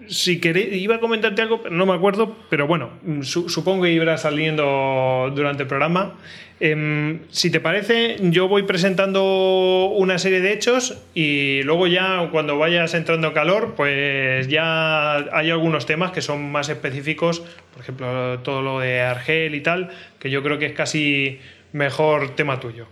si 0.09 0.39
queréis, 0.39 0.73
iba 0.73 0.95
a 0.95 0.99
comentarte 0.99 1.41
algo, 1.41 1.61
no 1.69 1.85
me 1.85 1.93
acuerdo, 1.93 2.35
pero 2.49 2.67
bueno, 2.67 2.91
supongo 3.21 3.83
que 3.83 3.91
irá 3.91 4.17
saliendo 4.17 5.31
durante 5.35 5.63
el 5.63 5.69
programa. 5.69 6.15
Em, 6.59 7.19
si 7.29 7.51
te 7.51 7.59
parece, 7.59 8.17
yo 8.19 8.47
voy 8.47 8.63
presentando 8.63 9.91
una 9.95 10.17
serie 10.17 10.41
de 10.41 10.53
hechos 10.53 10.97
y 11.13 11.61
luego 11.63 11.85
ya 11.85 12.29
cuando 12.31 12.57
vayas 12.57 12.95
entrando 12.95 13.31
calor, 13.31 13.75
pues 13.75 14.47
ya 14.47 15.17
hay 15.17 15.51
algunos 15.51 15.85
temas 15.85 16.11
que 16.11 16.21
son 16.21 16.51
más 16.51 16.69
específicos, 16.69 17.41
por 17.73 17.81
ejemplo, 17.83 18.39
todo 18.39 18.63
lo 18.63 18.79
de 18.79 19.01
Argel 19.01 19.53
y 19.53 19.61
tal, 19.61 19.91
que 20.19 20.31
yo 20.31 20.41
creo 20.41 20.57
que 20.57 20.65
es 20.65 20.73
casi 20.73 21.39
mejor 21.73 22.35
tema 22.35 22.59
tuyo. 22.59 22.87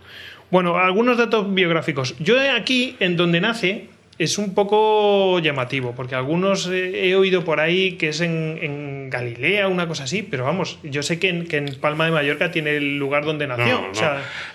Bueno, 0.50 0.76
algunos 0.76 1.18
datos 1.18 1.52
biográficos. 1.52 2.14
Yo 2.20 2.36
aquí, 2.56 2.96
en 3.00 3.16
donde 3.16 3.40
nace, 3.40 3.88
es 4.18 4.38
un 4.38 4.54
poco 4.54 5.38
llamativo, 5.40 5.94
porque 5.94 6.14
algunos 6.14 6.68
he 6.68 7.14
oído 7.16 7.44
por 7.44 7.60
ahí 7.60 7.92
que 7.92 8.08
es 8.08 8.20
en, 8.20 9.10
Galilea, 9.10 9.68
una 9.68 9.86
cosa 9.86 10.04
así, 10.04 10.22
pero 10.22 10.44
vamos, 10.44 10.78
yo 10.82 11.02
sé 11.02 11.18
que 11.18 11.28
en, 11.28 11.76
Palma 11.80 12.06
de 12.06 12.10
Mallorca 12.10 12.50
tiene 12.50 12.76
el 12.76 12.98
lugar 12.98 13.24
donde 13.24 13.46
nació. 13.46 13.92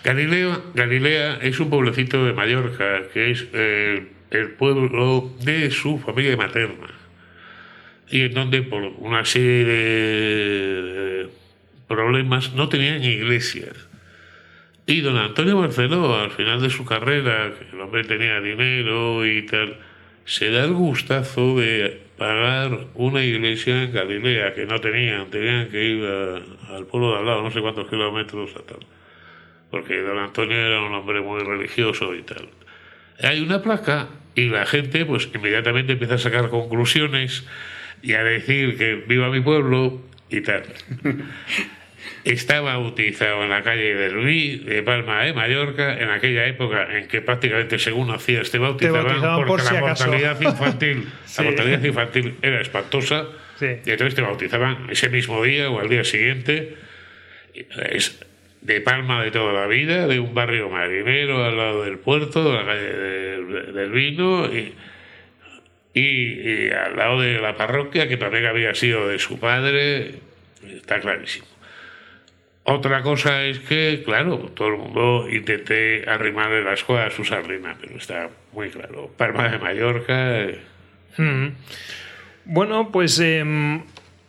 Galilea, 0.03 1.39
es 1.41 1.59
un 1.59 1.69
pueblecito 1.69 2.25
de 2.25 2.33
Mallorca, 2.33 3.03
que 3.13 3.31
es 3.31 3.47
eh, 3.53 4.07
el 4.31 4.49
pueblo 4.51 5.31
de 5.41 5.69
su 5.71 5.99
familia 5.99 6.35
materna, 6.35 6.87
y 8.09 8.23
en 8.23 8.33
donde 8.33 8.61
por 8.63 8.83
una 8.83 9.23
serie 9.25 9.63
de 9.63 11.29
problemas 11.87 12.53
no 12.53 12.67
tenían 12.67 13.03
iglesias 13.03 13.90
y 14.87 15.01
don 15.01 15.17
Antonio 15.17 15.57
Barceló, 15.59 16.15
al 16.19 16.31
final 16.31 16.61
de 16.61 16.69
su 16.69 16.85
carrera, 16.85 17.51
que 17.57 17.75
el 17.75 17.81
hombre 17.81 18.03
tenía 18.03 18.39
dinero 18.41 19.25
y 19.25 19.45
tal, 19.45 19.77
se 20.25 20.49
da 20.51 20.63
el 20.65 20.73
gustazo 20.73 21.57
de 21.59 22.01
pagar 22.17 22.87
una 22.95 23.23
iglesia 23.23 23.83
en 23.83 23.93
Galilea, 23.93 24.53
que 24.53 24.65
no 24.65 24.79
tenían, 24.79 25.29
tenían 25.29 25.69
que 25.69 25.83
ir 25.83 26.05
a- 26.05 26.75
al 26.75 26.85
pueblo 26.85 27.11
de 27.13 27.19
al 27.19 27.25
lado, 27.25 27.41
no 27.43 27.51
sé 27.51 27.61
cuántos 27.61 27.89
kilómetros 27.89 28.51
a 28.55 28.61
tal. 28.61 28.79
Porque 29.69 30.01
don 30.01 30.17
Antonio 30.19 30.57
era 30.57 30.81
un 30.81 30.93
hombre 30.93 31.21
muy 31.21 31.41
religioso 31.43 32.13
y 32.13 32.21
tal. 32.23 32.49
Hay 33.23 33.39
una 33.41 33.61
placa 33.61 34.09
y 34.35 34.49
la 34.49 34.65
gente 34.65 35.05
pues 35.05 35.29
inmediatamente 35.33 35.93
empieza 35.93 36.15
a 36.15 36.17
sacar 36.17 36.49
conclusiones 36.49 37.45
y 38.03 38.13
a 38.13 38.23
decir 38.23 38.77
que 38.77 38.95
viva 38.95 39.29
mi 39.29 39.39
pueblo 39.41 40.01
y 40.29 40.41
tal. 40.41 40.63
Está 42.23 42.61
bautizado 42.61 43.43
en 43.43 43.49
la 43.49 43.63
calle 43.63 43.95
del 43.95 44.23
Rí 44.23 44.57
de 44.59 44.83
Palma 44.83 45.23
de 45.23 45.33
Mallorca, 45.33 45.97
en 45.99 46.09
aquella 46.09 46.45
época 46.45 46.87
en 46.97 47.07
que 47.07 47.19
prácticamente 47.21 47.79
según 47.79 48.09
nacías 48.09 48.51
te 48.51 48.59
bautizaban, 48.59 49.05
bautizaban 49.05 49.37
por 49.37 49.47
porque 49.47 49.73
la 49.73 49.79
mortalidad 49.81 50.39
infantil, 50.41 51.07
Sí. 51.25 51.41
la 51.43 51.49
mortalidad 51.49 51.83
infantil 51.83 52.35
era 52.43 52.61
espantosa, 52.61 53.25
Sí. 53.57 53.65
y 53.85 53.89
entonces 53.91 54.13
te 54.15 54.21
bautizaban 54.21 54.87
ese 54.91 55.09
mismo 55.09 55.43
día 55.43 55.69
o 55.71 55.79
al 55.79 55.89
día 55.89 56.03
siguiente. 56.03 56.75
Es 57.91 58.23
de 58.61 58.81
Palma 58.81 59.23
de 59.23 59.31
toda 59.31 59.53
la 59.53 59.65
vida, 59.65 60.05
de 60.07 60.19
un 60.19 60.35
barrio 60.35 60.69
marinero 60.69 61.43
al 61.43 61.57
lado 61.57 61.83
del 61.83 61.97
puerto, 61.97 62.51
de 62.51 62.57
la 62.57 62.65
calle 62.65 62.81
del, 62.93 63.73
del 63.73 63.91
vino 63.91 64.45
y, 64.45 64.73
y- 65.95 66.67
y 66.67 66.69
al 66.69 66.95
lado 66.95 67.19
de 67.19 67.39
la 67.41 67.55
parroquia, 67.57 68.07
que 68.07 68.17
también 68.17 68.45
había 68.45 68.75
sido 68.75 69.07
de 69.07 69.17
su 69.17 69.39
padre, 69.39 70.11
está 70.75 70.99
clarísimo. 70.99 71.47
Otra 72.63 73.01
cosa 73.01 73.43
es 73.43 73.59
que, 73.59 74.03
claro, 74.05 74.37
todo 74.53 74.67
el 74.67 74.77
mundo 74.77 75.27
intenté 75.29 76.07
arrimarle 76.07 76.63
las 76.63 76.83
cosas 76.83 77.11
a 77.11 77.15
su 77.15 77.25
sardina, 77.25 77.75
pero 77.81 77.97
está 77.97 78.29
muy 78.53 78.69
claro. 78.69 79.11
Palma 79.17 79.49
de 79.49 79.57
Mallorca, 79.57 80.39
eh, 80.39 80.59
Mm. 81.17 81.47
Bueno, 82.45 82.89
pues 82.91 83.19
em, 83.19 83.81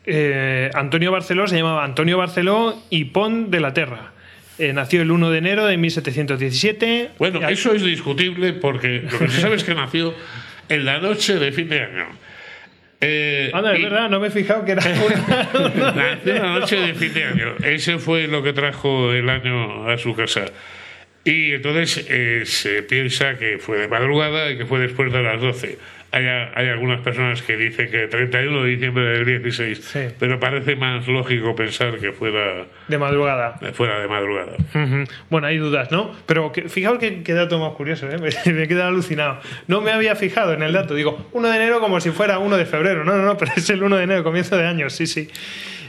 eh, 0.04 0.70
Antonio 0.74 1.12
Barceló 1.12 1.46
se 1.46 1.56
llamaba 1.56 1.84
Antonio 1.84 2.18
Barceló 2.18 2.80
y 2.90 3.06
Pont 3.06 3.50
de 3.50 3.60
la 3.60 3.72
Terra. 3.72 4.12
Eh, 4.58 4.72
nació 4.72 5.02
el 5.02 5.10
1 5.10 5.30
de 5.30 5.38
enero 5.38 5.66
de 5.66 5.76
1717. 5.76 7.10
Bueno, 7.18 7.48
eso 7.48 7.72
es 7.72 7.82
discutible 7.82 8.52
porque 8.52 9.02
lo 9.10 9.18
que 9.18 9.28
se 9.28 9.40
sabe 9.40 9.56
es 9.56 9.64
que 9.64 9.74
nació 9.74 10.14
en 10.68 10.84
la 10.84 10.98
noche 10.98 11.38
de 11.38 11.52
fin 11.52 11.68
de 11.68 11.80
año. 11.80 12.06
Eh, 13.04 13.50
Anda, 13.52 13.74
es 13.74 13.80
y 13.80 13.82
verdad, 13.82 14.08
no 14.08 14.20
me 14.20 14.28
he 14.28 14.30
fijado 14.30 14.64
que 14.64 14.72
era 14.72 14.82
una... 15.06 15.92
Nació 15.92 16.36
en 16.36 16.42
la 16.42 16.58
noche 16.60 16.76
de 16.76 16.94
fin 16.94 17.12
de 17.12 17.24
año. 17.24 17.54
Ese 17.64 17.98
fue 17.98 18.28
lo 18.28 18.44
que 18.44 18.52
trajo 18.52 19.12
el 19.12 19.28
año 19.28 19.88
a 19.90 19.98
su 19.98 20.14
casa. 20.14 20.44
Y 21.24 21.52
entonces 21.52 22.06
eh, 22.08 22.42
se 22.46 22.82
piensa 22.84 23.36
que 23.38 23.58
fue 23.58 23.78
de 23.78 23.88
madrugada 23.88 24.50
y 24.50 24.56
que 24.56 24.66
fue 24.66 24.78
después 24.78 25.12
de 25.12 25.22
las 25.22 25.40
12. 25.40 25.78
Hay, 26.14 26.26
hay 26.26 26.68
algunas 26.68 27.00
personas 27.00 27.40
que 27.40 27.56
dicen 27.56 27.90
que 27.90 28.06
31 28.06 28.62
de 28.64 28.68
diciembre 28.68 29.02
del 29.04 29.24
16, 29.24 29.78
Sí. 29.82 30.00
pero 30.18 30.38
parece 30.38 30.76
más 30.76 31.08
lógico 31.08 31.54
pensar 31.56 31.98
que 31.98 32.12
fuera, 32.12 32.66
de 32.86 32.98
madrugada. 32.98 33.58
fuera 33.72 33.98
de 33.98 34.08
madrugada. 34.08 34.52
Ujú. 34.74 35.04
Bueno, 35.30 35.46
hay 35.46 35.56
dudas, 35.56 35.90
¿no? 35.90 36.12
Pero 36.26 36.52
que, 36.52 36.68
fijaos 36.68 36.98
que, 36.98 37.22
que 37.22 37.32
dato 37.32 37.58
más 37.58 37.72
curioso, 37.72 38.10
¿eh? 38.10 38.18
me, 38.46 38.52
me 38.52 38.62
he 38.64 38.68
quedado 38.68 38.88
alucinado. 38.88 39.40
No 39.68 39.80
me 39.80 39.90
había 39.90 40.14
fijado 40.14 40.52
en 40.52 40.62
el 40.62 40.74
dato. 40.74 40.94
Digo, 40.94 41.28
1 41.32 41.48
de 41.48 41.56
enero 41.56 41.80
como 41.80 41.98
si 42.00 42.10
fuera 42.10 42.38
1 42.38 42.56
de 42.58 42.66
febrero. 42.66 43.04
No, 43.04 43.16
no, 43.16 43.22
no, 43.24 43.36
pero 43.38 43.52
es 43.56 43.70
el 43.70 43.82
1 43.82 43.96
de 43.96 44.04
enero, 44.04 44.22
comienzo 44.22 44.58
de 44.58 44.66
año, 44.66 44.90
sí, 44.90 45.06
sí. 45.06 45.28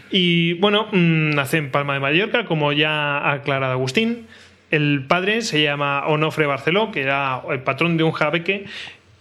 Y 0.10 0.54
bueno, 0.54 0.88
mm, 0.92 1.32
nace 1.32 1.58
en 1.58 1.70
Palma 1.70 1.96
de 1.96 2.00
Mallorca, 2.00 2.46
como 2.46 2.72
ya 2.72 3.18
ha 3.18 3.32
aclarado 3.34 3.74
Agustín. 3.74 4.28
El 4.72 5.04
padre 5.08 5.42
se 5.42 5.62
llama 5.62 6.08
Onofre 6.08 6.46
Barceló, 6.46 6.92
que 6.92 7.02
era 7.02 7.42
el 7.52 7.60
patrón 7.60 7.98
de 7.98 8.04
un 8.04 8.12
jabeque 8.14 8.66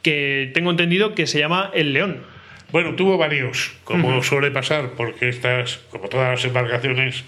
que 0.03 0.51
tengo 0.55 0.71
entendido 0.71 1.15
que 1.15 1.27
se 1.27 1.39
llama 1.39 1.71
El 1.75 1.93
León. 1.93 2.19
Bueno, 2.71 2.95
tuvo 2.95 3.19
varios, 3.19 3.75
como 3.85 4.23
suele 4.23 4.51
pasar, 4.51 4.93
porque 4.97 5.29
estas, 5.29 5.77
como 5.91 6.09
todas 6.09 6.31
las 6.31 6.45
embarcaciones, 6.45 7.25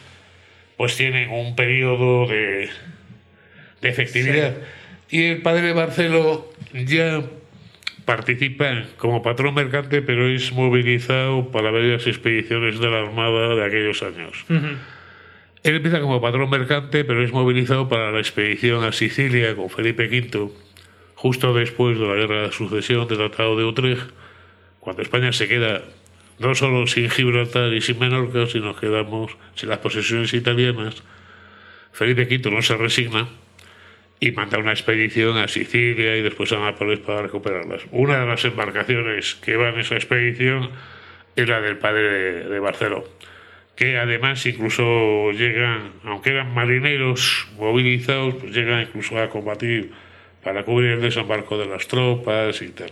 pues 0.76 0.96
tienen 0.96 1.30
un 1.30 1.54
periodo 1.54 2.26
de, 2.26 2.70
de 3.82 3.88
efectividad. 3.88 4.54
Y 5.10 5.24
el 5.24 5.42
padre 5.42 5.74
Barceló 5.74 6.50
ya 6.72 7.22
participa 8.04 8.84
como 8.96 9.22
patrón 9.22 9.54
mercante, 9.54 10.02
pero 10.02 10.28
es 10.28 10.52
movilizado 10.52 11.50
para 11.50 11.70
varias 11.70 12.06
expediciones 12.06 12.80
de 12.80 12.90
la 12.90 13.00
Armada 13.00 13.54
de 13.54 13.64
aquellos 13.64 14.02
años. 14.02 14.44
Él 14.48 15.76
empieza 15.76 16.00
como 16.00 16.20
patrón 16.20 16.50
mercante, 16.50 17.04
pero 17.04 17.22
es 17.22 17.32
movilizado 17.32 17.88
para 17.88 18.10
la 18.12 18.18
expedición 18.18 18.84
a 18.84 18.92
Sicilia 18.92 19.54
con 19.54 19.70
Felipe 19.70 20.06
V, 20.08 20.50
justo 21.24 21.54
después 21.54 21.98
de 21.98 22.06
la 22.06 22.16
Guerra 22.16 22.42
de 22.42 22.52
Sucesión 22.52 23.08
del 23.08 23.16
Tratado 23.16 23.56
de 23.56 23.64
Utrecht, 23.64 24.10
cuando 24.78 25.00
España 25.00 25.32
se 25.32 25.48
queda 25.48 25.80
no 26.38 26.54
solo 26.54 26.86
sin 26.86 27.08
Gibraltar 27.08 27.72
y 27.72 27.80
sin 27.80 27.98
Menorca, 27.98 28.46
sino 28.46 28.76
quedamos 28.76 29.34
sin 29.54 29.70
las 29.70 29.78
posesiones 29.78 30.34
italianas. 30.34 31.02
Felipe 31.92 32.24
V 32.24 32.50
no 32.50 32.60
se 32.60 32.76
resigna 32.76 33.26
y 34.20 34.32
manda 34.32 34.58
una 34.58 34.72
expedición 34.72 35.38
a 35.38 35.48
Sicilia 35.48 36.14
y 36.14 36.20
después 36.20 36.52
a 36.52 36.58
Nápoles 36.58 36.98
para 36.98 37.22
recuperarlas. 37.22 37.80
Una 37.90 38.20
de 38.20 38.26
las 38.26 38.44
embarcaciones 38.44 39.34
que 39.36 39.56
va 39.56 39.70
en 39.70 39.80
esa 39.80 39.94
expedición 39.94 40.72
era 41.36 41.62
del 41.62 41.78
padre 41.78 42.02
de, 42.02 42.48
de 42.50 42.60
Barceló, 42.60 43.02
que 43.76 43.96
además 43.96 44.44
incluso 44.44 45.30
llegan, 45.30 45.92
aunque 46.04 46.32
eran 46.32 46.52
marineros 46.52 47.48
movilizados, 47.56 48.34
pues 48.34 48.54
llegan 48.54 48.82
incluso 48.82 49.18
a 49.18 49.30
combatir 49.30 49.90
para 50.44 50.62
cubrir 50.64 50.92
el 50.92 51.00
desembarco 51.00 51.56
de 51.58 51.66
las 51.66 51.86
tropas 51.88 52.60
y 52.62 52.68
tal. 52.68 52.90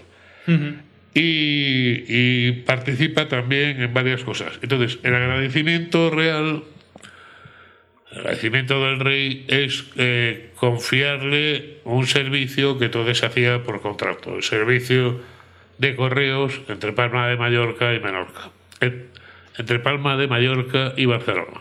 Y, 1.14 2.04
y 2.08 2.52
participa 2.66 3.28
también 3.28 3.82
en 3.82 3.92
varias 3.92 4.24
cosas. 4.24 4.58
Entonces, 4.62 4.98
el 5.02 5.14
agradecimiento 5.14 6.08
real, 6.10 6.62
el 8.12 8.18
agradecimiento 8.18 8.82
del 8.84 8.98
rey 8.98 9.44
es 9.48 9.84
eh, 9.96 10.50
confiarle 10.56 11.78
un 11.84 12.06
servicio 12.06 12.78
que 12.78 12.90
se 13.14 13.26
hacía 13.26 13.62
por 13.62 13.82
contrato, 13.82 14.36
el 14.36 14.42
servicio 14.42 15.20
de 15.78 15.94
correos 15.96 16.60
entre 16.68 16.92
Palma 16.92 17.28
de 17.28 17.36
Mallorca 17.36 17.92
y 17.94 18.00
Menorca, 18.00 18.50
En- 18.80 19.06
entre 19.58 19.78
Palma 19.80 20.16
de 20.16 20.28
Mallorca 20.28 20.94
y 20.96 21.04
Barcelona, 21.06 21.60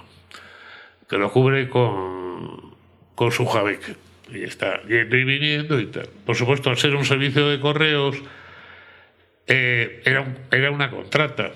que 1.10 1.17
lo 1.17 1.29
cubre 1.31 1.67
con, 1.67 2.74
con 3.15 3.31
su 3.33 3.45
jabeque. 3.45 3.95
Y 4.33 4.43
está 4.43 4.81
yendo 4.83 5.17
y 5.17 5.23
viniendo 5.23 5.79
y 5.79 5.88
tal. 5.88 6.07
Por 6.25 6.35
supuesto, 6.35 6.69
al 6.69 6.77
ser 6.77 6.95
un 6.95 7.05
servicio 7.05 7.47
de 7.50 7.59
correos, 7.59 8.17
eh, 9.47 10.01
era, 10.05 10.25
era 10.51 10.71
una 10.71 10.89
contrata, 10.89 11.51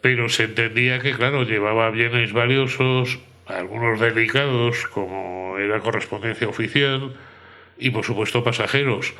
pero 0.00 0.28
se 0.28 0.44
entendía 0.44 0.98
que, 1.00 1.12
claro, 1.12 1.44
llevaba 1.44 1.90
bienes 1.90 2.32
valiosos, 2.32 3.18
algunos 3.46 4.00
delicados, 4.00 4.86
como 4.88 5.56
era 5.58 5.80
correspondencia 5.80 6.48
oficial, 6.48 7.14
y 7.78 7.90
por 7.90 8.04
supuesto 8.04 8.44
pasajeros. 8.44 9.14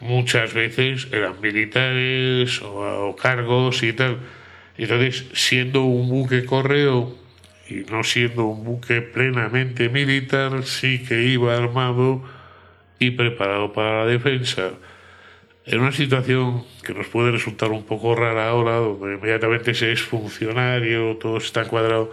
Muchas 0.00 0.54
veces 0.54 1.08
eran 1.12 1.40
militares 1.40 2.62
o, 2.62 3.08
o 3.08 3.16
cargos 3.16 3.82
y 3.82 3.92
tal. 3.92 4.18
Entonces, 4.76 5.26
siendo 5.32 5.82
un 5.82 6.08
buque 6.08 6.44
correo 6.44 7.16
y 7.68 7.84
no 7.90 8.02
siendo 8.02 8.44
un 8.46 8.64
buque 8.64 9.02
plenamente 9.02 9.88
militar, 9.88 10.64
sí 10.64 11.02
que 11.06 11.22
iba 11.24 11.56
armado 11.56 12.22
y 12.98 13.10
preparado 13.12 13.72
para 13.72 14.00
la 14.00 14.06
defensa. 14.06 14.70
En 15.66 15.80
una 15.80 15.92
situación 15.92 16.64
que 16.82 16.94
nos 16.94 17.06
puede 17.08 17.30
resultar 17.30 17.70
un 17.70 17.84
poco 17.84 18.14
rara 18.14 18.48
ahora, 18.48 18.76
donde 18.76 19.16
inmediatamente 19.16 19.74
se 19.74 19.92
es 19.92 20.00
funcionario, 20.00 21.16
todo 21.20 21.36
está 21.36 21.62
encuadrado, 21.62 22.10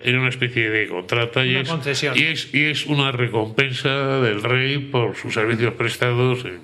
en 0.00 0.18
una 0.18 0.28
especie 0.28 0.68
de 0.70 0.88
contrata 0.88 1.44
y 1.46 1.56
es, 1.56 1.68
y, 2.16 2.24
es, 2.26 2.52
y 2.54 2.64
es 2.66 2.86
una 2.86 3.12
recompensa 3.12 4.20
del 4.20 4.42
rey 4.42 4.78
por 4.78 5.14
sus 5.16 5.32
servicios 5.34 5.72
prestados 5.74 6.44
en, 6.44 6.60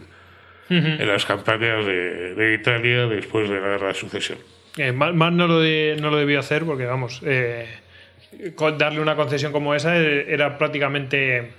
en 1.00 1.06
las 1.08 1.24
campañas 1.24 1.86
de, 1.86 2.34
de 2.34 2.54
Italia 2.54 3.06
después 3.06 3.48
de 3.48 3.60
la 3.60 3.68
guerra 3.68 3.88
de 3.88 3.94
sucesión. 3.94 4.38
Eh, 4.76 4.90
más, 4.92 5.14
más 5.14 5.32
no, 5.32 5.46
lo 5.46 5.60
de- 5.60 5.96
no 6.00 6.10
lo 6.10 6.16
debió 6.18 6.40
hacer 6.40 6.64
porque, 6.64 6.84
vamos, 6.86 7.20
eh, 7.24 7.68
darle 8.78 9.00
una 9.00 9.16
concesión 9.16 9.52
como 9.52 9.74
esa 9.74 9.96
eh, 9.98 10.26
era 10.32 10.56
prácticamente 10.58 11.52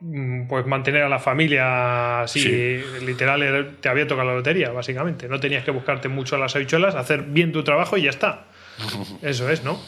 mm, 0.00 0.46
pues 0.48 0.66
mantener 0.66 1.02
a 1.02 1.08
la 1.08 1.18
familia 1.18 2.22
así, 2.22 2.40
Sí. 2.40 2.82
literal, 3.04 3.42
era- 3.42 3.66
te 3.80 3.88
había 3.88 4.06
tocado 4.06 4.28
la 4.28 4.34
lotería, 4.36 4.70
básicamente. 4.70 5.28
No 5.28 5.40
tenías 5.40 5.64
que 5.64 5.70
buscarte 5.70 6.08
mucho 6.08 6.36
a 6.36 6.38
las 6.38 6.54
habichuelas, 6.56 6.94
hacer 6.94 7.22
bien 7.22 7.52
tu 7.52 7.62
trabajo 7.64 7.96
y 7.96 8.02
ya 8.02 8.10
está. 8.10 8.44
Eso 9.22 9.48
es, 9.50 9.62
¿no? 9.64 9.80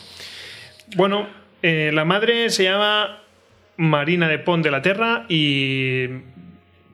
Bueno, 0.96 1.26
eh, 1.62 1.90
la 1.92 2.04
madre 2.04 2.50
se 2.50 2.64
llama 2.64 3.22
Marina 3.76 4.28
de 4.28 4.38
Pont 4.38 4.64
de 4.64 4.70
la 4.70 4.82
Terra 4.82 5.24
y 5.28 6.06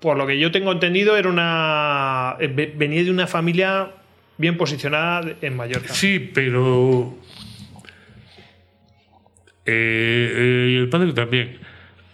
por 0.01 0.17
lo 0.17 0.27
que 0.27 0.39
yo 0.39 0.51
tengo 0.51 0.73
entendido 0.73 1.17
era 1.17 1.29
una 1.29 2.37
eh, 2.41 2.49
ve- 2.49 2.73
venía 2.75 3.05
de 3.05 3.11
una 3.11 3.27
familia 3.27 3.91
bien 4.39 4.57
posicionada 4.57 5.35
en 5.41 5.57
Mallorca. 5.57 5.93
Sí, 5.95 6.19
pero. 6.35 7.17
Eh, 9.67 10.33
eh, 10.37 10.69
y 10.71 10.77
el 10.77 10.89
padre 10.89 11.13
también. 11.13 11.59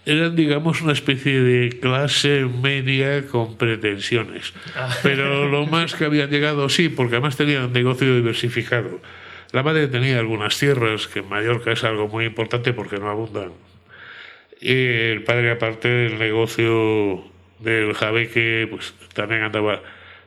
eran, 0.05 0.35
digamos, 0.35 0.81
una 0.81 0.93
especie 0.93 1.41
de 1.41 1.79
clase 1.79 2.45
media 2.45 3.25
con 3.27 3.57
pretensiones. 3.57 4.53
Ah. 4.75 4.89
Pero 5.03 5.47
lo 5.47 5.65
más 5.67 5.93
que 5.93 6.05
habían 6.05 6.29
llegado, 6.29 6.69
sí, 6.69 6.89
porque 6.89 7.15
además 7.15 7.37
tenían 7.37 7.71
negocio 7.73 8.15
diversificado. 8.15 8.99
La 9.51 9.63
madre 9.63 9.87
tenía 9.87 10.19
algunas 10.19 10.57
tierras, 10.57 11.07
que 11.07 11.19
en 11.19 11.29
Mallorca 11.29 11.71
es 11.71 11.83
algo 11.83 12.07
muy 12.07 12.25
importante 12.25 12.73
porque 12.73 12.97
no 12.97 13.09
abundan. 13.09 13.51
Y 14.61 14.73
el 14.73 15.23
padre, 15.23 15.51
aparte 15.51 15.87
del 15.87 16.19
negocio 16.19 17.23
del 17.59 17.93
jabeque, 17.93 18.67
pues 18.69 18.93
también 19.13 19.43
andaba. 19.43 19.81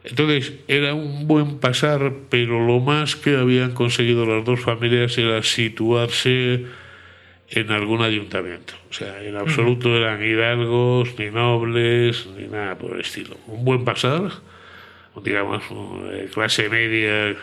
Entonces, 0.05 0.55
era 0.69 0.95
un 0.95 1.29
buen 1.29 1.59
pasar, 1.59 2.13
pero 2.31 2.65
lo 2.67 2.81
más 2.81 3.15
que 3.15 3.37
habían 3.37 3.73
conseguido 3.73 4.27
las 4.27 4.45
dos 4.45 4.61
familias 4.61 5.17
era 5.19 5.43
situarse 5.43 6.67
en 7.55 7.71
algún 7.71 8.03
ayuntamiento. 8.03 8.75
O 8.91 8.93
sea, 8.93 9.23
en 9.23 9.37
absoluto 9.37 9.95
eran 9.97 10.25
hidalgos, 10.25 11.19
ni 11.19 11.31
nobles, 11.31 12.27
ni 12.37 12.47
nada 12.47 12.77
por 12.77 12.95
el 12.95 13.01
estilo. 13.01 13.37
Un 13.47 13.65
buen 13.65 13.85
pasar, 13.85 14.31
digamos, 15.23 15.63
eh, 16.13 16.29
clase 16.33 16.69
media, 16.71 17.37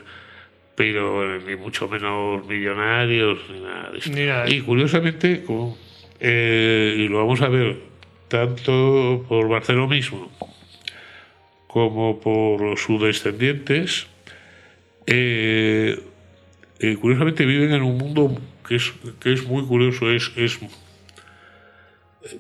pero 0.76 1.40
ni 1.40 1.56
mucho 1.56 1.88
menos 1.88 2.46
millonarios, 2.48 3.40
ni 3.52 3.60
nada 3.60 3.92
de 3.92 3.98
esto. 4.00 4.10
Ni 4.12 4.26
nada 4.26 4.46
de 4.46 4.56
Y 4.56 4.62
curiosamente, 4.62 5.44
como, 5.44 5.78
eh, 6.20 6.96
y 6.98 7.08
lo 7.08 7.20
vamos 7.20 7.42
a 7.42 7.50
ver 7.50 7.78
tanto 8.28 9.26
por 9.28 9.48
Barceló 9.48 9.88
mismo 9.88 10.32
como 11.68 12.20
por 12.20 12.80
sus 12.80 13.00
descendientes, 13.00 14.08
eh, 15.06 16.00
eh, 16.80 16.98
curiosamente 17.00 17.46
viven 17.46 17.74
en 17.74 17.84
un 17.84 17.96
mundo 17.96 18.36
que 18.70 18.76
es, 18.76 18.94
que 19.20 19.34
es 19.34 19.44
muy 19.46 19.66
curioso, 19.66 20.10
es, 20.12 20.32
es 20.38 20.60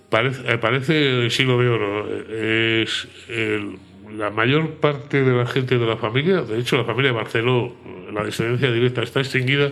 parece, 0.09 0.41
eh, 0.53 0.57
parece 0.57 1.23
el 1.23 1.31
siglo 1.31 1.57
de 1.59 1.67
oro, 1.69 2.07
eh, 2.09 2.83
es 2.85 3.07
el- 3.29 3.77
la 4.17 4.29
mayor 4.29 4.75
parte 4.75 5.23
de 5.23 5.31
la 5.35 5.45
gente 5.45 5.77
de 5.77 5.85
la 5.85 5.97
familia, 5.97 6.41
de 6.41 6.59
hecho 6.59 6.77
la 6.77 6.83
familia 6.83 7.11
Barceló, 7.11 7.75
la 8.13 8.23
descendencia 8.23 8.71
directa 8.71 9.01
está 9.03 9.19
extinguida 9.19 9.71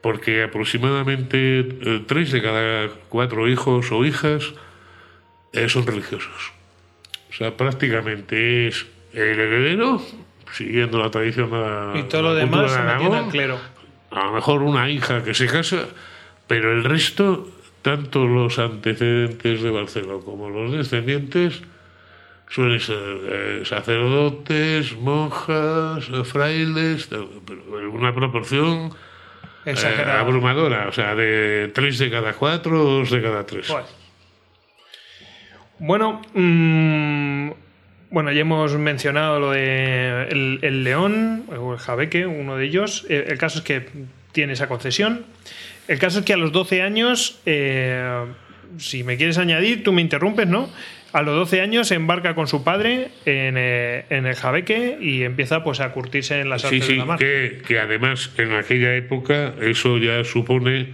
porque 0.00 0.42
aproximadamente 0.42 1.58
eh, 1.60 2.02
tres 2.06 2.32
de 2.32 2.40
cada 2.42 2.88
cuatro 3.08 3.48
hijos 3.48 3.90
o 3.92 4.04
hijas 4.04 4.52
son 5.68 5.86
religiosos. 5.86 6.52
O 7.30 7.32
sea, 7.32 7.56
prácticamente 7.56 8.68
es 8.68 8.86
el 9.14 9.38
heredero, 9.40 10.02
siguiendo 10.52 10.98
la 10.98 11.10
tradición 11.10 11.50
de 11.50 11.56
la 11.58 11.92
Y 11.98 12.02
todo 12.04 12.22
lo 12.22 12.34
demás 12.34 12.72
se 12.72 12.78
de 12.78 13.28
clero. 13.30 13.58
A 14.10 14.24
lo 14.26 14.32
mejor 14.32 14.62
una 14.62 14.88
hija 14.88 15.22
que 15.22 15.34
se 15.34 15.46
casa, 15.46 15.86
pero 16.46 16.72
el 16.72 16.84
resto, 16.84 17.48
tanto 17.82 18.26
los 18.26 18.58
antecedentes 18.58 19.62
de 19.62 19.70
Barcelona 19.70 20.22
como 20.24 20.48
los 20.48 20.72
descendientes, 20.72 21.62
suelen 22.48 22.80
ser 22.80 23.18
eh, 23.30 23.62
sacerdotes, 23.64 24.96
monjas, 24.96 26.06
frailes, 26.24 27.08
pero 27.08 27.90
una 27.90 28.14
proporción 28.14 28.92
eh, 29.64 30.06
abrumadora, 30.08 30.88
o 30.88 30.92
sea, 30.92 31.14
de 31.14 31.70
tres 31.74 31.98
de 31.98 32.10
cada 32.10 32.32
cuatro, 32.34 32.84
dos 32.84 33.10
de 33.10 33.20
cada 33.20 33.44
tres. 33.44 33.72
Bueno, 35.78 36.22
mm, 36.32 37.50
bueno, 38.10 38.32
ya 38.32 38.40
hemos 38.42 38.76
mencionado 38.78 39.40
lo 39.40 39.50
de 39.52 40.28
el, 40.30 40.58
el 40.62 40.84
león 40.84 41.44
o 41.56 41.72
el 41.74 41.78
jabeque, 41.78 42.26
uno 42.26 42.56
de 42.56 42.64
ellos. 42.66 43.06
Eh, 43.08 43.26
El 43.28 43.38
caso 43.38 43.58
es 43.58 43.64
que 43.64 43.86
tiene 44.32 44.52
esa 44.52 44.68
concesión. 44.68 45.24
El 45.88 45.98
caso 45.98 46.20
es 46.20 46.24
que 46.24 46.32
a 46.32 46.36
los 46.36 46.52
12 46.52 46.82
años, 46.82 47.40
eh, 47.46 48.24
si 48.78 49.04
me 49.04 49.16
quieres 49.16 49.38
añadir, 49.38 49.82
tú 49.84 49.92
me 49.92 50.02
interrumpes, 50.02 50.46
¿no? 50.48 50.68
A 51.12 51.22
los 51.22 51.34
12 51.36 51.60
años 51.62 51.88
se 51.88 51.94
embarca 51.94 52.34
con 52.34 52.46
su 52.46 52.62
padre 52.64 53.08
en, 53.24 53.54
eh, 53.56 54.04
en 54.10 54.26
el 54.26 54.34
jabeque 54.34 54.98
y 55.00 55.22
empieza 55.22 55.62
pues 55.64 55.80
a 55.80 55.90
curtirse 55.92 56.40
en 56.40 56.50
las 56.50 56.62
Sí, 56.62 56.66
artes 56.66 56.80
de 56.80 56.86
sí, 56.86 56.96
la 56.96 57.04
mar. 57.06 57.18
que, 57.18 57.62
que 57.66 57.78
además 57.78 58.30
en 58.36 58.52
aquella 58.52 58.94
época 58.96 59.54
eso 59.62 59.96
ya 59.98 60.24
supone 60.24 60.88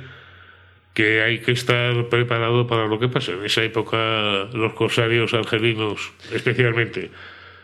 que 0.94 1.22
hay 1.22 1.40
que 1.40 1.52
estar 1.52 2.08
preparado 2.08 2.66
para 2.66 2.86
lo 2.86 2.98
que 2.98 3.08
pasa. 3.08 3.32
En 3.32 3.44
esa 3.44 3.62
época 3.62 4.48
los 4.52 4.74
corsarios 4.74 5.32
argelinos 5.34 6.12
especialmente 6.32 7.10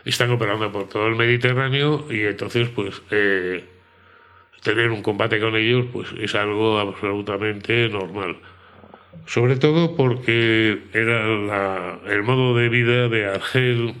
están 0.05 0.31
operando 0.31 0.71
por 0.71 0.89
todo 0.89 1.07
el 1.07 1.15
Mediterráneo 1.15 2.05
y 2.09 2.21
entonces 2.21 2.69
pues 2.69 3.01
eh, 3.11 3.63
tener 4.63 4.89
un 4.89 5.01
combate 5.01 5.39
con 5.39 5.55
ellos 5.55 5.85
pues 5.91 6.09
es 6.19 6.33
algo 6.35 6.79
absolutamente 6.79 7.89
normal. 7.89 8.37
Sobre 9.25 9.57
todo 9.57 9.95
porque 9.95 10.79
era 10.93 11.99
el 12.07 12.23
modo 12.23 12.55
de 12.55 12.69
vida 12.69 13.09
de 13.09 13.25
Argel 13.25 13.93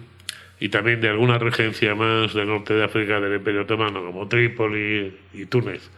y 0.59 0.69
también 0.69 1.01
de 1.01 1.09
alguna 1.09 1.37
regencia 1.37 1.95
más 1.95 2.33
del 2.33 2.47
norte 2.47 2.73
de 2.73 2.83
África 2.83 3.19
del 3.19 3.35
Imperio 3.35 3.61
Otomano, 3.61 4.03
como 4.03 4.27
Trípoli 4.27 5.13
y 5.33 5.45
Túnez. 5.45 5.89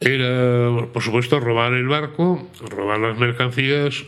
Era, 0.00 0.86
por 0.92 1.02
supuesto, 1.02 1.40
robar 1.40 1.72
el 1.72 1.88
barco, 1.88 2.50
robar 2.68 2.98
las 2.98 3.18
mercancías 3.18 4.04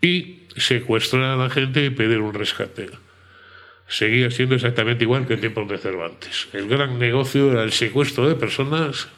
y 0.00 0.42
secuestrar 0.56 1.22
a 1.22 1.36
la 1.36 1.50
gente 1.50 1.84
y 1.84 1.90
pedir 1.90 2.20
un 2.20 2.34
rescate. 2.34 2.88
Seguía 3.88 4.30
siendo 4.30 4.54
exactamente 4.54 5.04
igual 5.04 5.26
que 5.26 5.34
en 5.34 5.40
tiempos 5.40 5.68
de 5.68 5.78
Cervantes. 5.78 6.48
El 6.52 6.68
gran 6.68 6.98
negocio 6.98 7.50
era 7.50 7.62
el 7.62 7.72
secuestro 7.72 8.28
de 8.28 8.34
personas, 8.34 9.08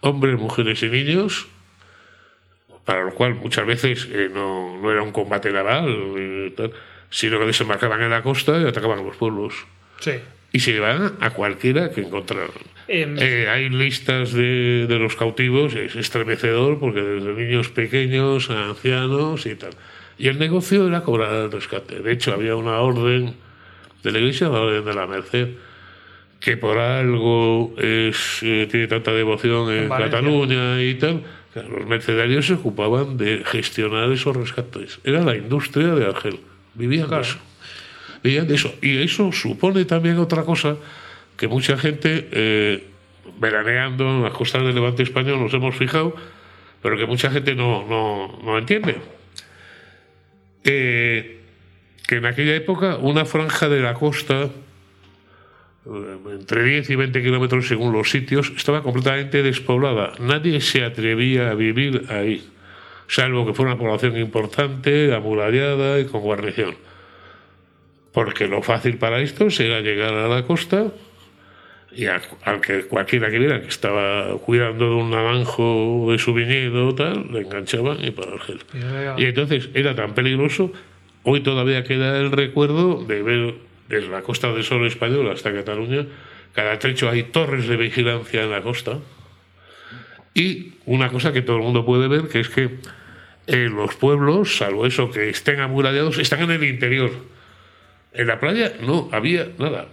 hombres, 0.00 0.38
mujeres 0.38 0.82
y 0.82 0.88
niños, 0.88 1.46
para 2.84 3.02
lo 3.02 3.14
cual 3.14 3.34
muchas 3.34 3.66
veces 3.66 4.06
eh, 4.12 4.28
no, 4.32 4.78
no 4.80 4.92
era 4.92 5.02
un 5.02 5.10
combate 5.10 5.50
naval, 5.50 5.88
eh, 6.16 6.70
sino 7.10 7.38
que 7.38 7.46
desembarcaban 7.46 8.02
en 8.02 8.10
la 8.10 8.22
costa 8.22 8.60
y 8.60 8.66
atacaban 8.66 9.04
los 9.04 9.16
pueblos. 9.16 9.54
Sí. 10.00 10.12
Y 10.54 10.60
se 10.60 10.72
llevaban 10.72 11.14
a 11.20 11.30
cualquiera 11.30 11.90
que 11.90 12.00
encontraran. 12.02 12.48
Em, 12.86 13.16
Eh, 13.18 13.48
hay 13.48 13.68
listas 13.70 14.32
de, 14.32 14.86
de 14.86 14.98
los 15.00 15.16
cautivos, 15.16 15.74
es 15.74 15.96
estremecedor 15.96 16.78
porque 16.78 17.00
desde 17.02 17.32
niños 17.34 17.70
pequeños 17.70 18.50
a 18.50 18.66
ancianos 18.70 19.46
y 19.46 19.56
tal. 19.56 19.70
Y 20.16 20.28
el 20.28 20.38
negocio 20.38 20.86
era 20.86 21.00
cobrar 21.02 21.34
el 21.34 21.50
rescate. 21.50 21.98
De 21.98 22.12
hecho, 22.12 22.32
había 22.32 22.54
una 22.54 22.78
orden 22.78 23.34
de 24.04 24.12
la 24.12 24.18
Iglesia, 24.20 24.48
la 24.48 24.60
Orden 24.60 24.84
de 24.84 24.94
la 24.94 25.08
Merced, 25.08 25.48
que 26.38 26.56
por 26.56 26.78
algo 26.78 27.74
es, 27.78 28.38
eh, 28.42 28.68
tiene 28.70 28.86
tanta 28.86 29.12
devoción 29.12 29.72
en. 29.72 29.88
Cataluña 29.88 30.80
y 30.80 30.94
tal. 30.94 31.24
Los 31.56 31.86
mercenarios 31.86 32.46
se 32.46 32.54
ocupaban 32.54 33.16
de 33.16 33.42
gestionar 33.44 34.12
esos 34.12 34.36
rescates. 34.36 35.00
Era 35.02 35.20
la 35.24 35.34
industria 35.36 35.88
de 35.96 36.06
Argel. 36.06 36.38
Vivían 36.74 37.08
Claro. 37.08 37.22
eso. 37.22 37.38
Y 38.24 39.02
eso 39.02 39.32
supone 39.32 39.84
también 39.84 40.18
otra 40.18 40.44
cosa 40.44 40.78
que 41.36 41.46
mucha 41.46 41.76
gente, 41.76 42.28
eh, 42.32 42.82
veraneando 43.38 44.08
en 44.08 44.22
las 44.22 44.32
costas 44.32 44.62
del 44.62 44.74
levante 44.74 45.02
español, 45.02 45.40
nos 45.40 45.52
hemos 45.52 45.76
fijado, 45.76 46.16
pero 46.80 46.96
que 46.96 47.04
mucha 47.04 47.30
gente 47.30 47.54
no, 47.54 47.86
no, 47.86 48.40
no 48.42 48.56
entiende. 48.58 48.96
Eh, 50.64 51.40
que 52.06 52.16
en 52.16 52.24
aquella 52.24 52.54
época 52.54 52.96
una 52.96 53.26
franja 53.26 53.68
de 53.68 53.80
la 53.80 53.92
costa, 53.92 54.48
eh, 55.86 56.16
entre 56.32 56.64
10 56.64 56.90
y 56.90 56.96
20 56.96 57.22
kilómetros 57.22 57.68
según 57.68 57.92
los 57.92 58.10
sitios, 58.10 58.52
estaba 58.56 58.82
completamente 58.82 59.42
despoblada. 59.42 60.12
Nadie 60.18 60.62
se 60.62 60.82
atrevía 60.82 61.50
a 61.50 61.54
vivir 61.54 62.06
ahí, 62.08 62.48
salvo 63.06 63.44
que 63.44 63.52
fuera 63.52 63.72
una 63.72 63.80
población 63.80 64.16
importante, 64.16 65.14
amurallada 65.14 66.00
y 66.00 66.06
con 66.06 66.22
guarnición. 66.22 66.74
Porque 68.14 68.46
lo 68.48 68.62
fácil 68.62 68.96
para 68.96 69.20
estos 69.20 69.58
era 69.60 69.80
llegar 69.80 70.14
a 70.14 70.28
la 70.28 70.44
costa 70.44 70.86
y 71.94 72.06
a- 72.06 72.22
al 72.44 72.60
que 72.60 72.82
cualquiera 72.86 73.28
que 73.30 73.38
viera 73.38 73.60
que 73.60 73.68
estaba 73.68 74.38
cuidando 74.38 74.88
de 74.88 74.94
un 74.94 75.10
naranjo 75.10 76.06
de 76.10 76.18
su 76.18 76.32
viñedo 76.32 76.88
o 76.88 76.94
tal, 76.94 77.30
le 77.32 77.40
enganchaban 77.40 78.02
y 78.04 78.10
para 78.12 78.32
Argel. 78.32 78.60
Y 79.18 79.24
entonces 79.26 79.68
era 79.74 79.94
tan 79.94 80.14
peligroso, 80.14 80.72
hoy 81.24 81.40
todavía 81.40 81.84
queda 81.84 82.18
el 82.18 82.30
recuerdo 82.32 83.04
de 83.04 83.22
ver 83.22 83.54
desde 83.88 84.08
la 84.08 84.22
Costa 84.22 84.50
del 84.52 84.64
Sol 84.64 84.86
española 84.86 85.32
hasta 85.32 85.52
Cataluña, 85.52 86.06
cada 86.54 86.78
trecho 86.78 87.10
hay 87.10 87.24
torres 87.24 87.66
de 87.68 87.76
vigilancia 87.76 88.42
en 88.44 88.50
la 88.50 88.62
costa. 88.62 88.98
Y 90.34 90.72
una 90.86 91.08
cosa 91.10 91.32
que 91.32 91.42
todo 91.42 91.56
el 91.58 91.62
mundo 91.62 91.84
puede 91.84 92.08
ver, 92.08 92.28
que 92.28 92.40
es 92.40 92.48
que 92.48 92.70
eh, 93.46 93.68
los 93.70 93.94
pueblos, 93.96 94.56
salvo 94.56 94.86
eso 94.86 95.10
que 95.10 95.28
estén 95.30 95.60
amurallados, 95.60 96.18
están 96.18 96.42
en 96.42 96.50
el 96.52 96.64
interior. 96.64 97.10
En 98.14 98.26
la 98.26 98.40
playa 98.40 98.72
no 98.80 99.08
había 99.12 99.48
nada. 99.58 99.88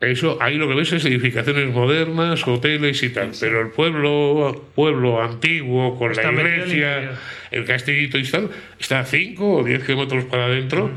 Eso, 0.00 0.38
ahí 0.40 0.56
lo 0.56 0.68
que 0.68 0.74
ves 0.74 0.92
es 0.92 1.04
edificaciones 1.04 1.74
modernas, 1.74 2.46
hoteles 2.46 3.02
y 3.02 3.10
tal. 3.10 3.32
Pero 3.40 3.60
el 3.62 3.70
pueblo, 3.70 4.70
pueblo 4.74 5.20
antiguo, 5.20 5.98
con 5.98 6.12
Está 6.12 6.30
la 6.30 6.42
iglesia, 6.42 7.18
el 7.50 7.64
castillito 7.64 8.16
y 8.16 8.22
tal, 8.22 8.50
está 8.78 9.00
a 9.00 9.04
5 9.04 9.54
o 9.56 9.64
10 9.64 9.84
kilómetros 9.84 10.24
para 10.26 10.44
adentro, 10.44 10.90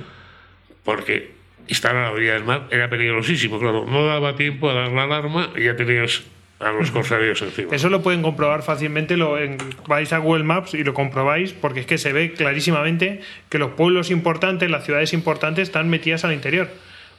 porque 0.84 1.32
estar 1.68 1.96
a 1.96 2.04
la 2.04 2.12
orilla 2.12 2.34
del 2.34 2.44
mar 2.44 2.68
era 2.70 2.90
peligrosísimo, 2.90 3.60
claro. 3.60 3.88
No 3.88 4.06
daba 4.06 4.36
tiempo 4.36 4.70
a 4.70 4.74
dar 4.74 4.92
la 4.92 5.04
alarma 5.04 5.50
y 5.56 5.64
ya 5.64 5.76
tenías 5.76 6.24
a 6.64 6.72
los 6.72 6.92
corsarios 6.92 7.42
encima. 7.42 7.76
Eso 7.76 7.90
lo 7.90 8.02
pueden 8.02 8.22
comprobar 8.22 8.64
fácilmente, 8.64 9.18
lo, 9.18 9.38
en- 9.38 9.58
vais 9.88 10.12
a 10.14 10.18
Google 10.20 10.44
Maps 10.44 10.74
y 10.74 10.84
lo 10.84 10.94
comprobáis, 10.94 11.54
porque 11.54 11.82
es 11.82 11.86
que 11.86 11.98
se 11.98 12.14
ve 12.14 12.34
clarísimamente 12.34 13.22
que 13.50 13.58
los 13.58 13.72
pueblos 13.72 14.12
importantes, 14.12 14.70
las 14.70 14.86
ciudades 14.86 15.14
importantes 15.14 15.64
están 15.70 15.90
metidas 15.90 16.24
al 16.26 16.34
interior. 16.34 16.70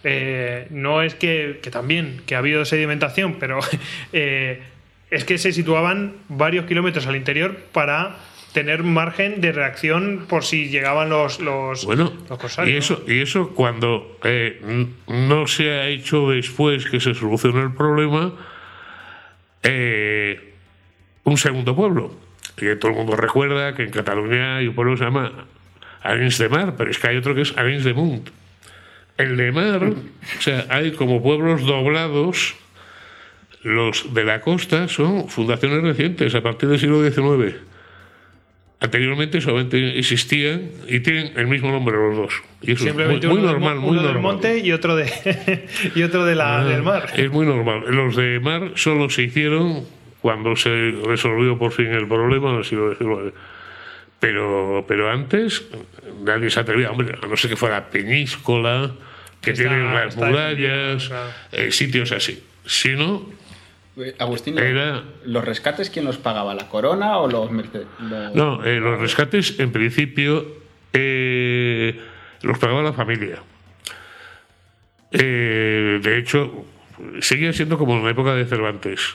Eh, 0.05 0.67
no 0.71 1.03
es 1.03 1.15
que, 1.15 1.61
que 1.63 1.71
también, 1.71 2.23
que 2.27 2.35
ha 2.35 2.39
habido 2.39 2.65
sedimentación, 2.65 3.37
pero 3.39 3.61
eh, 4.13 4.63
es 5.11 5.25
que 5.25 5.39
se 5.39 5.53
situaban 5.53 6.15
varios 6.29 6.65
kilómetros 6.67 7.07
al 7.07 7.17
interior 7.17 7.57
para 7.73 8.17
tener 8.53 8.83
margen 8.83 9.41
de 9.41 9.51
reacción 9.53 10.27
por 10.29 10.45
si 10.45 10.69
llegaban 10.69 11.09
los, 11.09 11.41
los, 11.41 11.87
Bueno, 11.87 12.13
los 12.29 12.39
corsarios. 12.39 12.75
y 12.75 12.79
eso, 12.79 13.03
y 13.09 13.21
eso 13.21 13.51
cuando 13.55 14.19
eh, 14.25 14.61
no 15.09 15.47
se 15.47 15.71
ha 15.71 15.87
hecho 15.89 16.29
después 16.31 16.85
que 16.87 17.01
se 17.01 17.15
solucione 17.15 17.63
el 17.63 17.73
problema, 17.73 18.35
eh, 19.63 20.55
un 21.25 21.37
segundo 21.37 21.75
pueblo. 21.77 22.15
Que 22.57 22.77
todo 22.77 22.91
el 22.91 22.99
mundo 22.99 23.17
recuerda 23.17 23.75
que 23.75 23.85
en 23.85 23.91
Cataluña 23.91 24.57
hay 24.57 24.69
un 24.69 24.75
pueblo 24.75 24.93
que 24.93 24.99
se 24.99 25.05
llama 25.05 25.47
Arenys 26.03 26.39
de 26.39 26.49
Mar, 26.49 26.75
pero 26.77 26.91
es 26.91 26.99
que 26.99 27.09
hay 27.09 27.17
otro 27.17 27.35
que 27.35 27.43
es 27.43 27.57
Arenys 27.57 27.85
de 27.85 27.95
Munt. 27.95 28.31
El 29.17 29.37
de 29.37 29.53
Mar, 29.53 29.85
o 29.85 30.41
sea, 30.41 30.67
hay 30.69 30.93
como 30.93 31.23
pueblos 31.23 31.65
doblados. 31.65 32.55
Los 33.63 34.13
de 34.13 34.25
la 34.25 34.41
costa 34.41 34.89
son 34.89 35.29
fundaciones 35.29 35.83
recientes, 35.83 36.35
a 36.35 36.43
partir 36.43 36.69
del 36.69 36.81
siglo 36.81 37.03
XIX. 37.09 37.55
Anteriormente 38.83 39.41
solamente 39.41 39.97
existían 39.97 40.71
y 40.89 40.99
tienen 41.01 41.33
el 41.37 41.47
mismo 41.47 41.71
nombre 41.71 41.97
los 41.97 42.17
dos. 42.17 42.35
Y 42.63 42.73
eso 42.73 42.79
es 42.79 42.81
muy, 42.81 42.89
Simplemente 42.89 43.29
muy 43.29 43.39
uno, 43.39 43.53
normal, 43.53 43.77
muy 43.77 43.91
uno 43.97 44.03
del 44.03 44.19
monte 44.19 44.59
y 44.59 44.73
otro, 44.73 44.97
de, 44.97 45.09
y 45.95 46.03
otro 46.03 46.25
de 46.25 46.35
la, 46.35 46.59
Ah, 46.59 46.65
del 46.65 46.83
mar. 46.83 47.09
Es 47.17 47.31
muy 47.31 47.47
normal. 47.47 47.85
Los 47.87 48.17
de 48.17 48.41
mar 48.41 48.73
solo 48.75 49.09
se 49.09 49.23
hicieron 49.23 49.85
cuando 50.21 50.57
se 50.57 50.95
resolvió 51.07 51.57
por 51.59 51.71
fin 51.71 51.87
el 51.87 52.09
problema 52.09 52.65
siglo 52.65 52.93
XIX. 52.93 53.33
Pero, 54.19 54.85
pero 54.89 55.11
antes 55.11 55.65
nadie 56.25 56.51
se 56.51 56.59
atrevía, 56.59 56.91
hombre, 56.91 57.17
a 57.23 57.27
no 57.27 57.37
ser 57.37 57.51
que 57.51 57.57
fuera 57.57 57.89
Peñíscola, 57.89 58.93
que 59.41 59.53
tienen 59.53 59.95
las 59.95 60.17
murallas, 60.17 61.07
claro. 61.07 61.31
eh, 61.53 61.71
sitios 61.71 62.11
así. 62.11 62.43
Si 62.67 62.91
no, 62.91 63.31
Agustín, 64.19 64.59
Era- 64.59 65.03
¿los 65.25 65.45
rescates 65.45 65.91
quién 65.91 66.05
los 66.07 66.17
pagaba? 66.17 66.55
¿La 66.55 66.69
corona 66.69 67.19
o 67.19 67.29
los 67.31 67.51
mercedes? 67.51 67.87
No, 68.35 68.65
eh, 68.65 68.81
los 68.81 68.99
rescates 68.99 69.61
en 69.61 69.71
principio 69.71 70.47
eh, 70.95 72.01
los 72.43 72.59
pagaba 72.59 72.83
la 72.83 72.93
familia. 72.95 73.37
Eh, 75.11 76.01
de 76.03 76.19
hecho, 76.19 76.65
seguía 77.21 77.53
siendo 77.53 77.77
como 77.79 77.97
en 77.97 78.05
la 78.05 78.11
época 78.11 78.35
de 78.35 78.47
Cervantes. 78.47 79.15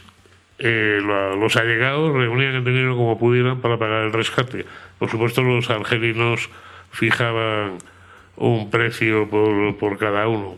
Eh, 0.59 0.99
la- 1.03 1.35
los 1.35 1.55
allegados 1.55 2.13
reunían 2.13 2.55
el 2.55 2.63
dinero 2.63 2.95
como 2.95 3.17
pudieran 3.17 3.61
para 3.61 3.77
pagar 3.77 4.03
el 4.03 4.13
rescate. 4.13 4.65
Por 4.99 5.09
supuesto, 5.09 5.41
los 5.41 5.69
argelinos 5.69 6.49
fijaban 6.91 7.77
un 8.35 8.69
precio 8.69 9.27
por, 9.29 9.75
por 9.77 9.97
cada 9.97 10.27
uno. 10.27 10.57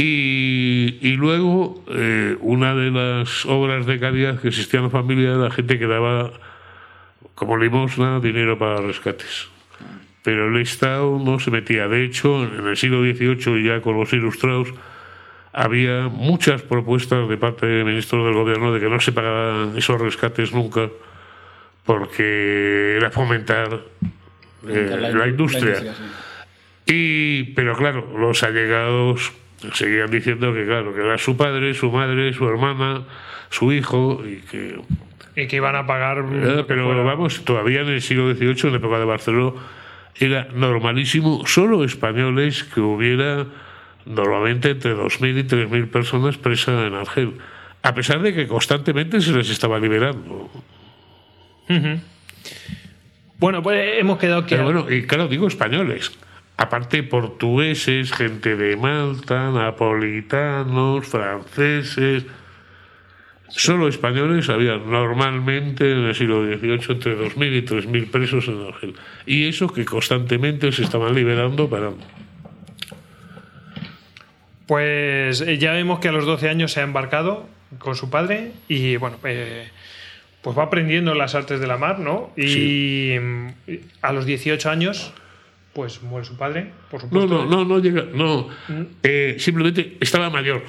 Y, 0.00 0.96
y 1.00 1.16
luego, 1.16 1.82
eh, 1.88 2.36
una 2.38 2.72
de 2.76 2.92
las 2.92 3.44
obras 3.46 3.84
de 3.84 3.98
caridad 3.98 4.40
que 4.40 4.46
existía 4.46 4.78
en 4.78 4.84
la 4.84 4.90
familia 4.90 5.30
era 5.30 5.38
la 5.38 5.50
gente 5.50 5.76
que 5.76 5.88
daba 5.88 6.30
como 7.34 7.56
limosna 7.56 8.20
dinero 8.20 8.56
para 8.56 8.80
rescates. 8.80 9.48
Pero 10.22 10.54
el 10.54 10.62
Estado 10.62 11.18
no 11.18 11.40
se 11.40 11.50
metía. 11.50 11.88
De 11.88 12.04
hecho, 12.04 12.44
en 12.44 12.68
el 12.68 12.76
siglo 12.76 13.00
XVIII, 13.00 13.64
ya 13.64 13.80
con 13.80 13.98
los 13.98 14.12
ilustrados, 14.12 14.68
había 15.52 16.06
muchas 16.06 16.62
propuestas 16.62 17.28
de 17.28 17.36
parte 17.36 17.66
de 17.66 17.82
ministros 17.82 18.24
del 18.24 18.34
gobierno 18.34 18.72
de 18.72 18.78
que 18.78 18.88
no 18.88 19.00
se 19.00 19.10
pagaran 19.10 19.76
esos 19.76 20.00
rescates 20.00 20.52
nunca, 20.52 20.88
porque 21.84 22.94
era 22.98 23.10
fomentar 23.10 23.80
eh, 24.68 25.12
la, 25.12 25.26
industria. 25.26 25.80
sí. 25.80 25.88
Y, 26.86 27.42
pero 27.54 27.76
claro, 27.76 28.16
los 28.16 28.44
allegados 28.44 29.32
seguían 29.72 30.10
diciendo 30.10 30.52
que, 30.54 30.64
claro, 30.64 30.94
que 30.94 31.00
era 31.00 31.18
su 31.18 31.36
padre, 31.36 31.74
su 31.74 31.90
madre, 31.90 32.32
su 32.32 32.48
hermana, 32.48 33.02
su 33.50 33.72
hijo, 33.72 34.22
y 34.26 34.36
que 34.36 34.80
Y 35.36 35.46
que 35.46 35.56
iban 35.56 35.76
a 35.76 35.86
pagar. 35.86 36.24
pero 36.66 36.86
fuera. 36.86 37.02
vamos, 37.02 37.44
todavía 37.44 37.80
en 37.80 37.88
el 37.88 38.02
siglo 38.02 38.32
XVIII, 38.34 38.60
en 38.64 38.70
la 38.72 38.78
época 38.78 38.98
de 38.98 39.04
Barcelona, 39.04 39.60
era 40.16 40.48
normalísimo, 40.54 41.46
solo 41.46 41.84
españoles, 41.84 42.64
que 42.64 42.80
hubiera 42.80 43.46
normalmente 44.04 44.70
entre 44.70 44.94
2.000 44.94 45.38
y 45.38 45.42
3.000 45.44 45.90
personas 45.90 46.38
presas 46.38 46.86
en 46.86 46.94
Argel. 46.94 47.34
A 47.82 47.94
pesar 47.94 48.20
de 48.20 48.34
que 48.34 48.48
constantemente 48.48 49.20
se 49.20 49.32
les 49.32 49.50
estaba 49.50 49.78
liberando. 49.78 50.50
Bueno, 53.38 53.62
pues 53.62 54.00
hemos 54.00 54.18
quedado 54.18 54.44
que. 54.46 54.56
Pero 54.56 54.64
bueno, 54.64 54.90
y 54.90 55.06
claro, 55.06 55.28
digo 55.28 55.46
españoles. 55.46 56.18
Aparte 56.58 57.04
portugueses, 57.04 58.12
gente 58.12 58.56
de 58.56 58.76
Malta, 58.76 59.52
napolitanos, 59.52 61.06
franceses. 61.06 62.24
Solo 63.48 63.86
españoles 63.86 64.48
había 64.48 64.76
normalmente 64.76 65.90
en 65.90 65.98
el 65.98 66.14
siglo 66.16 66.44
XVIII 66.44 66.72
entre 66.90 67.16
2.000 67.16 67.56
y 67.56 67.62
3.000 67.62 68.10
presos 68.10 68.48
en 68.48 68.66
Argel. 68.66 68.94
Y 69.24 69.46
eso 69.46 69.68
que 69.68 69.84
constantemente 69.84 70.72
se 70.72 70.82
estaban 70.82 71.14
liberando 71.14 71.70
para... 71.70 71.92
Pues 74.66 75.40
eh, 75.40 75.58
ya 75.58 75.70
vemos 75.72 76.00
que 76.00 76.08
a 76.08 76.12
los 76.12 76.26
12 76.26 76.48
años 76.48 76.72
se 76.72 76.80
ha 76.80 76.82
embarcado 76.82 77.48
con 77.78 77.94
su 77.94 78.10
padre 78.10 78.50
y 78.66 78.96
bueno, 78.96 79.16
eh, 79.22 79.68
pues 80.42 80.58
va 80.58 80.64
aprendiendo 80.64 81.14
las 81.14 81.36
artes 81.36 81.60
de 81.60 81.68
la 81.68 81.76
mar, 81.78 82.00
¿no? 82.00 82.32
Y 82.36 83.16
mm, 83.18 83.48
a 84.02 84.12
los 84.12 84.26
18 84.26 84.68
años, 84.68 85.14
pues 85.78 86.02
muere 86.02 86.26
su 86.26 86.36
padre, 86.36 86.72
por 86.90 87.00
No, 87.04 87.08
supuesto. 87.08 87.44
no, 87.44 87.46
no, 87.46 87.64
no 87.64 87.78
llega... 87.78 88.02
No, 88.12 88.48
Eh, 89.04 89.36
simplemente 89.38 89.96
estaba 90.00 90.28
mayor. 90.28 90.60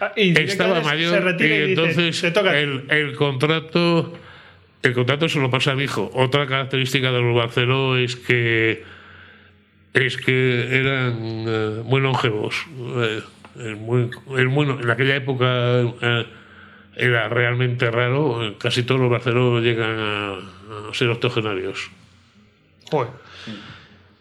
Ah, 0.00 0.12
y 0.16 0.30
estaba 0.40 0.80
mayor 0.80 1.12
se 1.12 1.20
retira 1.20 1.56
y 1.56 1.58
y 1.58 1.60
dice, 1.74 1.82
entonces 1.82 2.24
el, 2.54 2.84
el 2.88 3.14
contrato 3.16 4.14
el 4.82 4.94
contrato 4.94 5.28
se 5.28 5.40
lo 5.40 5.50
pasa 5.50 5.72
a 5.72 5.74
mi 5.74 5.84
hijo. 5.84 6.10
Otra 6.14 6.46
característica 6.46 7.12
de 7.12 7.20
los 7.20 7.34
Barceló 7.36 7.98
es 7.98 8.16
que 8.16 8.82
es 9.92 10.16
que 10.16 10.78
eran 10.80 11.12
eh, 11.46 11.82
muy 11.84 12.00
longevos. 12.00 12.54
Eh, 12.96 13.20
es 13.58 13.76
muy, 13.76 14.08
es 14.38 14.46
muy- 14.46 14.70
en 14.70 14.90
aquella 14.90 15.16
época 15.16 15.80
eh, 16.00 16.26
era 16.96 17.28
realmente 17.28 17.90
raro. 17.90 18.42
Eh, 18.42 18.54
casi 18.58 18.84
todos 18.84 19.02
los 19.02 19.10
Barceló 19.10 19.60
llegan 19.60 19.98
a, 19.98 20.32
a 20.90 20.94
ser 20.94 21.08
octogenarios. 21.10 21.90
Joder. 22.90 23.10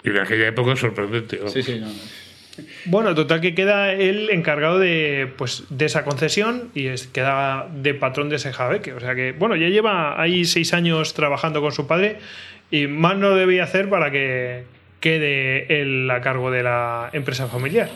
Y 0.06 0.10
en 0.10 0.20
aquella 0.20 0.48
época 0.48 0.74
es 0.74 0.80
sorprendente 0.80 1.38
vamos. 1.38 1.54
Sí, 1.54 1.63
sí, 1.63 1.80
no. 1.80 1.88
Bueno, 2.86 3.15
total 3.15 3.41
que 3.41 3.54
queda 3.54 3.91
él 3.91 4.30
encargado 4.32 4.80
de, 4.80 5.30
pues, 5.38 5.65
de 5.70 5.86
esa 5.86 6.06
concesión 6.06 6.70
y 6.74 6.88
es, 6.88 7.08
queda 7.08 7.68
de 7.74 7.94
patrón 7.94 8.30
de 8.30 8.38
ese 8.38 8.54
jabeque. 8.54 8.94
O 8.94 9.00
sea 9.00 9.15
que, 9.15 9.34
bueno, 9.34 9.56
ya 9.56 9.68
lleva 9.68 10.22
ahí 10.22 10.46
seis 10.46 10.74
años 10.74 11.13
trabajando 11.13 11.62
con 11.62 11.72
su 11.72 11.88
padre 11.88 12.18
y 12.72 12.88
más 12.88 13.18
no 13.18 13.36
debía 13.36 13.63
hacer 13.65 13.89
para 13.89 14.12
que 14.12 14.63
quede 15.00 15.82
él 15.82 16.10
a 16.10 16.22
cargo 16.22 16.50
de 16.50 16.63
la 16.63 17.10
empresa 17.13 17.48
familiar. 17.48 17.89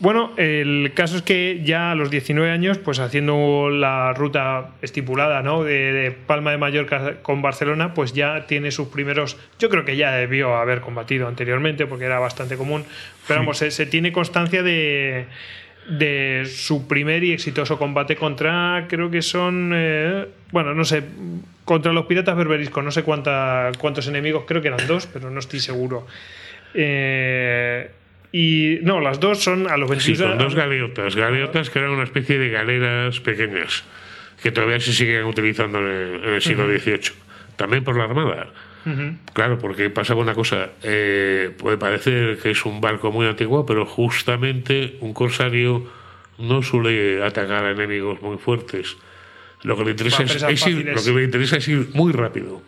Bueno, 0.00 0.32
el 0.38 0.92
caso 0.94 1.16
es 1.18 1.22
que 1.22 1.60
ya 1.62 1.90
a 1.90 1.94
los 1.94 2.10
19 2.10 2.50
años, 2.50 2.78
pues 2.78 2.98
haciendo 2.98 3.68
la 3.68 4.14
ruta 4.14 4.70
estipulada, 4.80 5.42
¿no? 5.42 5.62
De, 5.62 5.92
de 5.92 6.10
Palma 6.10 6.52
de 6.52 6.56
Mallorca 6.56 7.16
con 7.20 7.42
Barcelona, 7.42 7.92
pues 7.92 8.14
ya 8.14 8.46
tiene 8.46 8.70
sus 8.70 8.88
primeros. 8.88 9.36
Yo 9.58 9.68
creo 9.68 9.84
que 9.84 9.96
ya 9.96 10.12
debió 10.12 10.56
haber 10.56 10.80
combatido 10.80 11.28
anteriormente, 11.28 11.86
porque 11.86 12.06
era 12.06 12.18
bastante 12.18 12.56
común. 12.56 12.84
Pero 13.28 13.40
vamos, 13.40 13.58
se, 13.58 13.70
se 13.70 13.84
tiene 13.84 14.10
constancia 14.10 14.62
de, 14.62 15.26
de 15.90 16.44
su 16.46 16.88
primer 16.88 17.22
y 17.24 17.32
exitoso 17.32 17.78
combate 17.78 18.16
contra, 18.16 18.86
creo 18.88 19.10
que 19.10 19.20
son, 19.20 19.72
eh, 19.74 20.26
bueno, 20.52 20.72
no 20.72 20.84
sé, 20.84 21.02
contra 21.64 21.92
los 21.92 22.06
piratas 22.06 22.36
berberiscos, 22.36 22.82
no 22.82 22.90
sé 22.90 23.02
cuánta, 23.02 23.70
cuántos 23.78 24.06
enemigos, 24.06 24.44
creo 24.46 24.62
que 24.62 24.68
eran 24.68 24.86
dos, 24.86 25.06
pero 25.06 25.30
no 25.30 25.40
estoy 25.40 25.60
seguro. 25.60 26.06
Eh, 26.72 27.90
y 28.32 28.78
no, 28.82 29.00
las 29.00 29.18
dos 29.20 29.42
son 29.42 29.68
a 29.70 29.76
los 29.76 29.88
Sí, 30.02 30.12
21 30.12 30.28
con 30.30 30.38
dos 30.38 30.54
galeotas. 30.54 31.16
Galeotas 31.16 31.70
que 31.70 31.78
eran 31.78 31.90
una 31.90 32.04
especie 32.04 32.38
de 32.38 32.48
galeras 32.50 33.20
pequeñas, 33.20 33.84
que 34.42 34.52
todavía 34.52 34.80
se 34.80 34.92
siguen 34.92 35.24
utilizando 35.24 35.78
en 35.78 35.86
el, 35.86 36.24
en 36.24 36.34
el 36.34 36.42
siglo 36.42 36.66
XVIII. 36.66 37.12
También 37.56 37.84
por 37.84 37.96
la 37.96 38.04
Armada. 38.04 38.48
Ujú. 38.86 39.16
Claro, 39.34 39.58
porque 39.58 39.90
pasaba 39.90 40.20
una 40.22 40.34
cosa. 40.34 40.70
eh, 40.82 41.50
puede 41.58 41.76
parecer 41.76 42.38
que 42.38 42.52
es 42.52 42.64
un 42.64 42.80
barco 42.80 43.12
muy 43.12 43.26
antiguo, 43.26 43.66
pero 43.66 43.84
justamente 43.84 44.96
un 45.00 45.12
corsario 45.12 45.86
no 46.38 46.62
suele 46.62 47.22
atacar 47.22 47.64
a 47.66 47.70
enemigos 47.72 48.22
muy 48.22 48.38
fuertes. 48.38 48.96
Lo 49.62 49.76
que 49.76 49.84
le 49.84 49.90
interesa, 49.90 50.22
es, 50.22 50.42
es 50.42 50.66
ir, 50.66 50.86
lo 50.86 51.02
que 51.02 51.10
le 51.10 51.24
interesa 51.24 51.58
es 51.58 51.68
ir 51.68 51.88
muy 51.92 52.12
rápido 52.12 52.62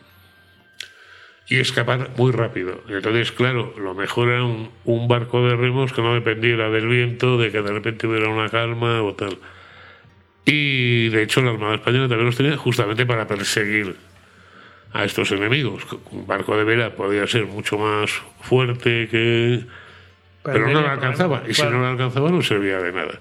y 1.49 1.59
escapar 1.59 2.11
muy 2.17 2.33
rápido. 2.33 2.81
Entonces, 2.89 3.33
claro, 3.33 3.75
lo 3.79 3.95
mejor 3.95 4.29
era 4.29 4.45
un, 4.45 4.71
un 4.85 5.09
barco 5.09 5.47
de 5.47 5.57
remos 5.57 5.93
que 5.93 6.03
no 6.03 6.15
dependiera 6.15 6.71
del 6.71 6.87
viento, 6.87 7.37
de 7.39 7.51
que 7.51 7.63
de 7.63 7.73
repente 7.73 8.07
hubiera 8.07 8.29
una 8.29 8.49
calma 8.49 9.03
o 9.03 9.15
tal. 9.15 9.39
Y 10.45 11.09
de 11.09 11.23
hecho 11.23 11.41
la 11.41 11.51
Armada 11.51 11.75
Española 11.77 12.09
también 12.09 12.27
los 12.27 12.37
tenía 12.37 12.57
justamente 12.57 13.07
para 13.07 13.27
perseguir 13.27 13.97
a 14.93 15.05
estos 15.05 15.31
enemigos. 15.33 15.85
Un 16.11 16.27
barco 16.27 16.57
de 16.57 16.65
vela 16.65 16.91
podía 16.91 17.27
ser 17.27 17.47
mucho 17.47 17.79
más 17.79 18.11
fuerte 18.41 19.09
que... 19.09 19.65
Pero, 20.43 20.59
no 20.61 20.67
tenía 20.67 20.83
lo 20.83 20.89
alcanzaba. 20.91 21.37
problemas, 21.37 21.51
Y 21.51 21.55
si 21.55 21.63
claro. 21.63 21.77
no 21.77 21.83
lo 21.83 21.89
alcanzaba 21.89 22.31
no 22.31 22.43
servía 22.43 22.79
de 22.79 22.93
nada. 22.93 23.21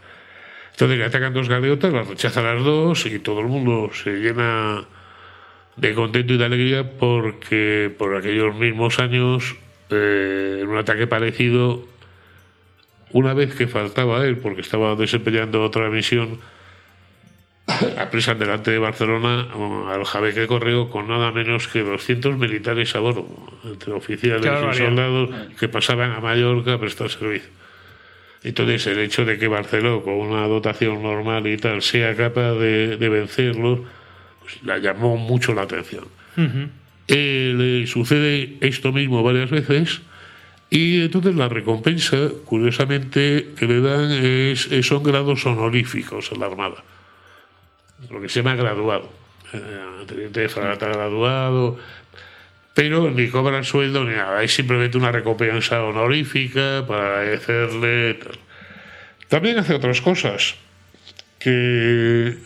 Entonces 0.72 0.98
le 0.98 1.06
atacan 1.06 1.34
dos 1.34 1.48
galeotas, 1.48 1.94
las 1.94 2.08
rechaza 2.08 2.42
las 2.42 2.64
dos 2.64 3.06
y 3.06 3.20
todo 3.20 3.42
el 3.42 3.48
mundo 3.48 3.92
se 3.94 4.12
llena 4.18 4.84
de 5.76 5.94
contento 5.94 6.34
y 6.34 6.38
de 6.38 6.46
alegría 6.46 6.92
porque 6.98 7.92
por 7.98 8.16
aquellos 8.16 8.56
mismos 8.56 9.00
años, 9.00 9.56
eh, 9.90 10.60
en 10.62 10.68
un 10.68 10.78
ataque 10.78 11.08
parecido, 11.08 11.86
una 13.12 13.34
vez 13.34 13.56
que 13.56 13.68
faltaba 13.68 14.26
él, 14.26 14.38
porque 14.38 14.62
estaba 14.62 14.96
desempeñando 14.96 15.64
otra 15.64 15.90
misión, 15.90 16.40
apresan 17.98 18.40
delante 18.40 18.72
de 18.72 18.80
Barcelona 18.80 19.48
al 19.90 20.04
Jabeque 20.06 20.48
Correo 20.48 20.90
con 20.90 21.08
nada 21.08 21.32
menos 21.32 21.68
que 21.68 21.82
200 21.82 22.38
militares 22.38 22.96
a 22.96 23.00
bordo, 23.00 23.28
entre 23.64 23.94
oficiales 23.94 24.46
y 24.46 24.78
soldados 24.78 25.30
que 25.60 25.68
pasaban 25.68 26.12
a 26.12 26.20
Mallorca 26.20 26.74
a 26.74 26.80
prestar 26.80 27.10
servicio. 27.10 27.50
Entonces, 28.44 28.88
el 28.88 29.00
hecho 29.00 29.24
de 29.24 29.38
que 29.38 29.48
Barcelona, 29.48 30.04
con 30.04 30.16
una 30.16 30.48
dotación 30.48 31.04
normal 31.04 31.46
y 31.46 31.58
tal, 31.58 31.82
sea 31.84 32.16
capaz 32.16 32.54
de, 32.54 32.98
de 32.98 33.10
vencerlos, 33.10 33.82
pues, 34.42 34.62
la 34.64 34.78
llamó 34.80 35.18
mucho 35.18 35.54
la 35.54 35.62
atención. 35.64 36.06
Eh, 37.08 37.54
le 37.58 37.88
sucede 37.88 38.58
esto 38.62 38.92
mismo 38.92 39.22
varias 39.24 39.50
veces 39.50 40.02
y 40.70 41.02
entonces 41.02 41.36
la 41.36 41.50
recompensa, 41.50 42.18
curiosamente, 42.46 43.50
que 43.58 43.66
le 43.68 43.82
dan 43.82 44.12
es, 44.12 44.72
es- 44.72 44.86
son 44.88 45.04
grados 45.04 45.46
honoríficos 45.46 46.32
en 46.32 46.40
la 46.40 46.46
Armada, 46.48 46.84
lo 48.10 48.22
que 48.22 48.30
se 48.30 48.42
llama 48.42 48.56
graduado. 48.56 49.12
Eh, 49.54 49.60
teniente 50.08 50.40
de 50.40 50.48
fragata 50.50 50.88
graduado, 50.88 51.78
pero 52.74 53.12
ni 53.12 53.28
cobran 53.28 53.66
sueldo 53.66 54.06
ni 54.06 54.16
nada, 54.16 54.42
es 54.44 54.54
simplemente 54.56 54.98
una 54.98 55.12
recompensa 55.12 55.84
honorífica 55.84 56.86
para 56.88 57.20
agradecerle. 57.20 58.18
También 59.28 59.58
hace 59.60 59.74
otras 59.74 60.00
cosas 60.00 60.56
que, 61.42 62.38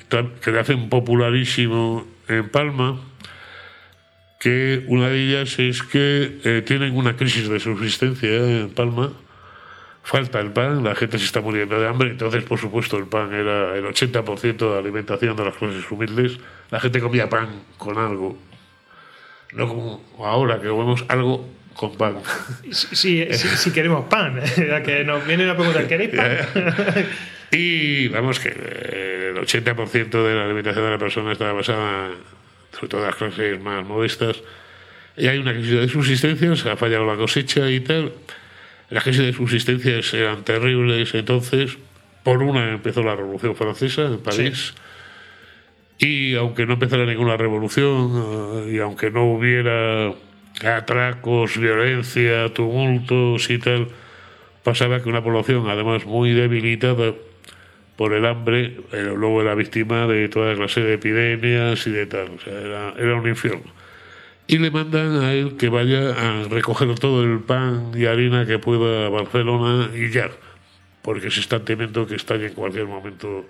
que 0.42 0.52
le 0.52 0.60
hacen 0.60 0.90
popularísimo 0.90 2.08
en 2.28 2.50
Palma, 2.50 3.00
que 4.40 4.84
una 4.88 5.10
de 5.10 5.20
ellas 5.24 5.58
es 5.60 5.84
que 5.84 6.40
eh, 6.44 6.62
tienen 6.66 6.96
una 6.96 7.16
crisis 7.16 7.50
de 7.50 7.60
subsistencia 7.60 8.30
en 8.30 8.70
Palma, 8.70 9.12
falta 10.04 10.40
el 10.40 10.52
pan, 10.52 10.84
la 10.84 10.94
gente 10.96 11.18
se 11.18 11.26
está 11.26 11.42
muriendo 11.42 11.80
de 11.80 11.88
hambre, 11.88 12.10
entonces 12.12 12.44
por 12.44 12.60
supuesto 12.60 12.98
el 12.98 13.06
pan 13.08 13.34
era 13.34 13.76
el 13.76 13.86
80% 13.86 14.74
de 14.74 14.80
alimentación 14.80 15.36
de 15.36 15.46
las 15.46 15.56
clases 15.56 15.90
humildes, 15.90 16.38
la 16.72 16.80
gente 16.80 17.00
comía 17.00 17.28
pan 17.28 17.50
con 17.78 17.98
algo, 17.98 18.38
no 19.54 19.68
como 19.68 20.04
ahora 20.20 20.62
que 20.62 20.68
comemos 20.68 21.04
algo 21.08 21.50
con 21.74 21.96
pan. 21.98 22.18
Si, 22.72 22.96
si- 22.96 23.34
si- 23.34 23.58
si 23.58 23.72
queremos 23.72 24.06
pan, 24.06 24.40
que 24.86 25.04
nos 25.04 25.26
vienen 25.26 25.50
a 25.50 25.56
preguntar, 25.56 25.88
¿queréis 25.88 26.12
pan? 26.12 26.38
Y 27.58 28.10
vamos, 28.10 28.40
que 28.40 28.50
eh, 28.50 29.32
el 29.34 29.38
80% 29.38 30.10
de 30.10 30.36
la 30.36 30.44
alimentación 30.44 30.84
de 30.84 30.92
la 30.92 30.98
persona 30.98 31.32
estaba 31.32 31.54
basada, 31.54 32.10
sobre 32.74 32.88
todo 32.90 33.02
en 33.02 33.08
las 33.08 33.16
clases 33.16 33.62
más 33.62 33.86
modestas. 33.86 34.42
Y 35.16 35.28
hay 35.28 35.38
una 35.38 35.54
crisis 35.54 35.72
de 35.72 35.88
subsistencia, 35.88 36.54
se 36.58 36.70
ha 36.70 36.76
fallado 36.76 37.06
la 37.06 37.16
cosecha 37.16 37.72
y 37.72 37.80
tal. 37.80 38.12
Las 38.90 39.04
crisis 39.04 39.24
de 39.24 39.32
subsistencia 39.32 40.02
eran 40.14 40.44
terribles 40.44 41.14
entonces. 41.14 41.78
Por 42.24 42.44
una 42.44 42.74
empezó 42.74 43.04
la 43.04 43.16
Revolución 43.16 43.56
Francesa 43.56 44.02
en 44.08 44.20
París. 44.20 44.74
Y 45.98 46.36
aunque 46.36 46.66
no 46.66 46.74
empezara 46.74 47.06
ninguna 47.06 47.38
revolución, 47.38 48.66
eh, 48.68 48.74
y 48.74 48.80
aunque 48.80 49.12
no 49.12 49.32
hubiera 49.32 50.14
atracos, 50.62 51.58
violencia, 51.58 52.54
tumultos 52.54 53.50
y 53.50 53.60
tal, 53.60 53.88
pasaba 54.64 55.02
que 55.02 55.08
una 55.08 55.24
población, 55.24 55.70
además 55.70 56.06
muy 56.06 56.34
debilitada 56.34 57.14
por 57.96 58.14
el 58.14 58.26
hambre, 58.26 58.78
eh, 58.92 59.14
luego 59.16 59.42
era 59.42 59.56
víctima 59.56 60.06
de 60.08 60.28
toda 60.28 60.54
clase 60.56 60.82
de 60.82 60.96
epidemias 60.96 61.88
y 61.88 61.92
de 61.92 62.06
tal. 62.06 62.32
O 62.36 62.40
sea, 62.40 62.54
era, 62.54 62.94
era 62.98 63.16
un 63.16 63.28
infierno. 63.28 63.72
Y 64.48 64.60
le 64.60 64.70
mandan 64.70 65.24
a 65.24 65.34
él 65.34 65.56
que 65.58 65.70
vaya 65.70 66.12
a 66.12 66.44
recoger 66.44 66.94
todo 67.00 67.24
el 67.24 67.40
pan 67.40 67.92
y 67.96 68.06
harina 68.06 68.46
que 68.46 68.60
pueda 68.60 69.08
a 69.08 69.10
Barcelona 69.10 69.90
y 69.96 70.12
ya, 70.12 70.30
porque 71.02 71.32
se 71.32 71.40
están 71.40 71.66
temiendo 71.66 72.06
que 72.06 72.16
estalle 72.16 72.48
en 72.48 72.54
cualquier 72.54 72.86
momento 72.86 73.46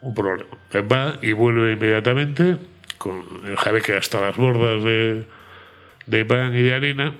un 0.00 0.14
problema. 0.14 0.50
Él 0.72 0.90
va 0.90 1.18
y 1.20 1.32
vuelve 1.32 1.72
inmediatamente 1.72 2.56
con 2.96 3.22
el 3.46 3.56
jabeque 3.56 3.96
hasta 3.96 4.20
las 4.20 4.36
bordas 4.36 4.82
de, 4.82 5.24
de 6.06 6.24
pan 6.24 6.54
y 6.54 6.62
de 6.62 6.74
harina. 6.74 7.14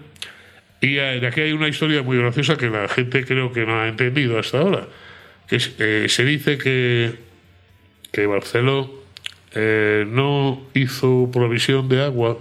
Y 0.80 0.98
aquí 0.98 1.42
hay 1.42 1.52
una 1.52 1.68
historia 1.68 2.02
muy 2.02 2.16
graciosa 2.16 2.56
que 2.56 2.68
la 2.68 2.88
gente 2.88 3.24
creo 3.24 3.52
que 3.52 3.66
no 3.66 3.80
ha 3.80 3.88
entendido 3.88 4.38
hasta 4.38 4.61
ahora. 4.61 4.87
Eh, 5.54 6.06
se 6.08 6.24
dice 6.24 6.56
que, 6.56 7.14
que 8.10 8.26
Barceló 8.26 8.90
eh, 9.54 10.06
no 10.08 10.62
hizo 10.72 11.28
provisión 11.30 11.90
de 11.90 12.02
agua 12.02 12.38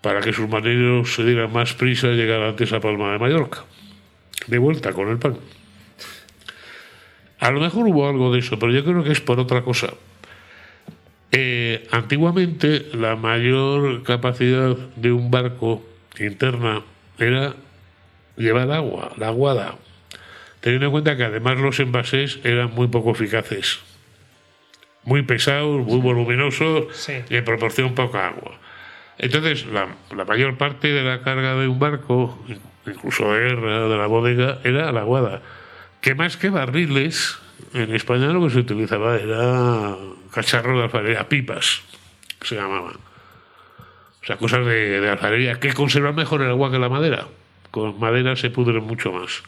para 0.00 0.20
que 0.20 0.32
sus 0.32 0.48
marineros 0.48 1.12
se 1.12 1.24
dieran 1.24 1.52
más 1.52 1.74
prisa 1.74 2.08
y 2.08 2.14
llegar 2.16 2.42
antes 2.42 2.72
a 2.72 2.78
Palma 2.78 3.12
de 3.12 3.18
Mallorca. 3.18 3.64
De 4.46 4.58
vuelta 4.58 4.92
con 4.92 5.08
el 5.08 5.18
pan. 5.18 5.38
A 7.40 7.50
lo 7.50 7.60
mejor 7.60 7.86
hubo 7.88 8.08
algo 8.08 8.32
de 8.32 8.38
eso, 8.38 8.58
pero 8.60 8.70
yo 8.70 8.84
creo 8.84 9.02
que 9.02 9.12
es 9.12 9.20
por 9.20 9.40
otra 9.40 9.62
cosa. 9.62 9.88
Eh, 11.32 11.88
antiguamente 11.90 12.86
la 12.94 13.16
mayor 13.16 14.04
capacidad 14.04 14.76
de 14.76 15.10
un 15.10 15.32
barco 15.32 15.84
interna 16.20 16.82
era 17.18 17.56
llevar 18.36 18.70
agua, 18.70 19.12
la 19.16 19.28
aguada, 19.28 19.74
teniendo 20.64 20.86
en 20.86 20.92
cuenta 20.92 21.14
que 21.14 21.24
además 21.24 21.58
los 21.58 21.78
envases 21.78 22.38
eran 22.42 22.70
muy 22.74 22.88
poco 22.88 23.10
eficaces, 23.10 23.80
muy 25.02 25.20
pesados, 25.20 25.84
muy 25.84 26.00
voluminosos 26.00 26.86
Sí. 26.96 27.12
y 27.28 27.36
en 27.36 27.44
proporción 27.44 27.94
poca 27.94 28.28
agua. 28.28 28.52
Entonces, 29.18 29.66
la, 29.66 29.88
la 30.16 30.24
mayor 30.24 30.56
parte 30.56 30.88
de 30.88 31.02
la 31.02 31.20
carga 31.20 31.54
de 31.56 31.68
un 31.68 31.78
barco, 31.78 32.42
incluso 32.86 33.30
de 33.34 33.40
guerra, 33.40 33.86
de 33.88 33.98
la 33.98 34.06
bodega, 34.06 34.60
era 34.64 34.90
la 34.90 35.00
aguada. 35.00 35.42
Que 36.00 36.14
más 36.14 36.38
que 36.38 36.48
barriles, 36.48 37.38
en 37.74 37.94
España 37.94 38.28
lo 38.28 38.42
que 38.44 38.54
se 38.54 38.60
utilizaba 38.60 39.16
era 39.16 39.96
cacharros 40.32 40.78
de 40.78 40.84
alfarería, 40.84 41.28
pipas, 41.28 41.82
que 42.40 42.46
se 42.48 42.54
llamaban. 42.54 42.94
O 44.22 44.26
sea, 44.26 44.38
cosas 44.38 44.64
de, 44.64 44.98
de 45.02 45.10
alfarería 45.10 45.60
que 45.60 45.74
conservan 45.74 46.14
mejor 46.14 46.40
el 46.40 46.48
agua 46.48 46.70
que 46.70 46.78
la 46.78 46.88
madera. 46.88 47.26
Con 47.70 48.00
madera 48.00 48.34
se 48.34 48.48
pudre 48.48 48.80
mucho 48.80 49.12
más. 49.12 49.42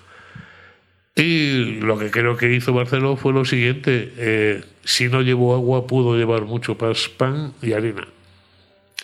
Y 1.16 1.80
lo 1.80 1.98
que 1.98 2.10
creo 2.10 2.36
que 2.36 2.52
hizo 2.52 2.72
Barceló 2.74 3.16
fue 3.16 3.32
lo 3.32 3.44
siguiente: 3.44 4.12
eh, 4.18 4.62
si 4.84 5.08
no 5.08 5.22
llevó 5.22 5.54
agua, 5.54 5.86
pudo 5.86 6.16
llevar 6.16 6.42
mucho 6.42 6.76
más 6.80 7.08
pan 7.08 7.52
y 7.62 7.72
harina. 7.72 8.06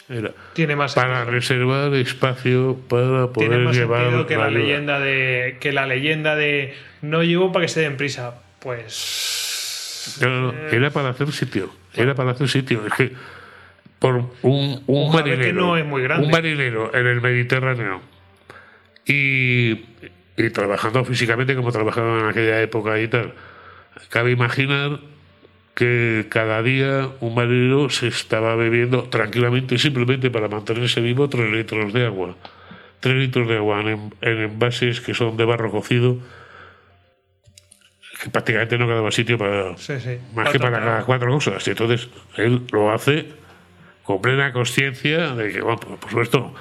Era 0.09 0.33
Tiene 0.53 0.77
más 0.77 0.95
para 0.95 1.19
sentido. 1.25 1.31
reservar 1.33 1.95
espacio 1.95 2.77
para 2.89 3.29
Tiene 3.33 3.49
poder 3.49 3.59
más 3.61 3.77
llevar 3.77 4.01
sentido 4.03 4.27
que 4.27 4.37
la, 4.37 4.45
ayuda. 4.47 4.59
leyenda 4.61 5.01
de 5.01 5.57
que 5.59 5.73
la 5.73 5.87
leyenda 5.87 6.37
de 6.37 6.75
no 7.01 7.23
llevo 7.23 7.51
para 7.51 7.65
que 7.65 7.69
se 7.73 7.81
den 7.81 7.97
prisa. 7.97 8.35
Pues 8.61 10.19
No, 10.21 10.29
no, 10.29 10.53
no, 10.53 10.69
era 10.69 10.91
para 10.91 11.09
hacer 11.11 11.33
sitio. 11.33 11.71
Era 11.95 12.15
para 12.15 12.33
hacer 12.33 12.49
sitio. 12.49 12.85
Es 12.87 12.93
que 12.95 13.13
por 13.99 14.17
un, 14.43 14.83
un 14.87 15.13
marinero. 15.13 15.53
no 15.55 15.77
es 15.79 15.87
muy 15.87 16.03
grande. 16.03 16.27
Un 16.27 16.33
marinero 16.33 16.95
en 16.95 17.07
el 17.07 17.21
Mediterráneo. 17.23 18.03
Y, 19.07 19.85
y 20.45 20.51
trabajando 20.51 21.05
físicamente 21.05 21.55
como 21.55 21.73
trabajaba 21.73 22.21
en 22.21 22.27
aquella 22.27 22.61
época 22.61 23.01
y 23.01 23.09
tal. 23.09 23.33
Cabe 24.09 24.31
imaginar 24.31 25.01
que 25.75 26.27
cada 26.29 26.63
día 26.63 27.11
un 27.21 27.35
marinero 27.35 27.89
se 27.91 28.09
estaba 28.09 28.57
bebiendo 28.57 29.05
tranquilamente, 29.05 29.79
simplemente 29.79 30.31
para 30.31 30.49
mantenerse 30.49 31.01
vivo, 31.01 31.29
tres 31.29 31.51
litros 31.51 31.93
de 31.93 32.07
agua. 32.07 32.37
Tres 33.01 33.17
litros 33.17 33.49
de 33.49 33.57
agua 33.57 33.81
en, 33.81 34.15
en 34.21 34.39
envases 34.39 35.01
que 35.01 35.15
son 35.15 35.37
de 35.37 35.45
barro 35.45 35.71
cocido, 35.71 36.19
que 38.23 38.31
prácticamente 38.31 38.79
no 38.79 38.87
quedaba 38.87 39.11
sitio 39.11 39.37
para, 39.39 39.77
sí, 39.77 39.99
sí. 39.99 40.19
más 40.35 40.51
que 40.51 40.59
para 40.59 40.79
cada 40.79 41.05
cuatro 41.05 41.33
cosas. 41.33 41.67
Y 41.67 41.71
entonces 41.71 42.09
él 42.37 42.63
lo 42.71 42.93
hace 42.93 43.27
con 44.05 44.21
plena 44.21 44.53
conciencia 44.53 45.35
de 45.35 45.53
que, 45.53 45.61
bueno, 45.61 45.79
por 45.79 46.11
supuesto, 46.11 46.55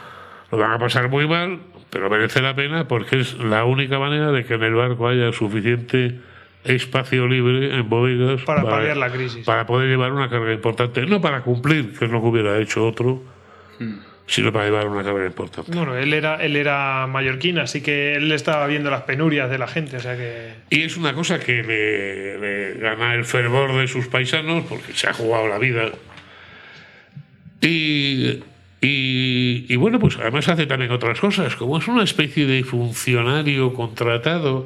lo 0.51 0.57
van 0.57 0.71
a 0.71 0.79
pasar 0.79 1.09
muy 1.09 1.27
mal, 1.27 1.59
pero 1.89 2.09
merece 2.09 2.41
la 2.41 2.55
pena 2.55 2.87
porque 2.87 3.19
es 3.19 3.37
la 3.37 3.65
única 3.65 3.99
manera 3.99 4.31
de 4.31 4.45
que 4.45 4.55
en 4.55 4.63
el 4.63 4.73
barco 4.73 5.07
haya 5.07 5.31
suficiente 5.31 6.19
espacio 6.63 7.27
libre 7.27 7.75
en 7.75 7.89
bodegas 7.89 8.41
Para 8.43 8.63
paliar 8.63 8.97
la 8.97 9.09
crisis. 9.11 9.45
para 9.45 9.65
poder 9.65 9.89
llevar 9.89 10.11
una 10.11 10.29
carga 10.29 10.53
importante, 10.53 11.05
no 11.05 11.21
para 11.21 11.41
cumplir, 11.41 11.97
que 11.97 12.05
es 12.05 12.11
lo 12.11 12.21
que 12.21 12.27
hubiera 12.27 12.59
hecho 12.59 12.85
otro, 12.85 13.23
sino 14.27 14.51
para 14.51 14.65
llevar 14.65 14.87
una 14.87 15.03
carga 15.03 15.25
importante. 15.25 15.71
Bueno, 15.73 15.95
él 15.95 16.13
era, 16.13 16.35
él 16.35 16.55
era 16.55 17.07
mallorquín, 17.07 17.57
así 17.57 17.81
que 17.81 18.15
él 18.15 18.31
estaba 18.31 18.67
viendo 18.67 18.91
las 18.91 19.01
penurias 19.03 19.49
de 19.49 19.57
la 19.57 19.67
gente, 19.67 19.97
o 19.97 19.99
sea 19.99 20.15
que... 20.15 20.53
Y 20.69 20.83
es 20.83 20.97
una 20.97 21.13
cosa 21.13 21.39
que 21.39 21.63
le, 21.63 22.37
le 22.37 22.79
gana 22.79 23.15
el 23.15 23.25
fervor 23.25 23.75
de 23.75 23.87
sus 23.87 24.07
paisanos, 24.07 24.65
porque 24.69 24.93
se 24.93 25.07
ha 25.07 25.13
jugado 25.13 25.47
la 25.47 25.57
vida. 25.57 25.89
Y, 27.59 28.43
y, 28.84 29.76
bueno, 29.76 30.00
pues 30.00 30.17
además 30.17 30.48
hace 30.50 30.65
también 30.65 30.91
otras 30.91 31.20
cosas, 31.20 31.56
como 31.56 31.78
es 31.78 31.88
una 31.88 32.04
especie 32.04 32.48
de 32.48 32.63
funcionario 32.63 33.74
contratado, 33.74 34.65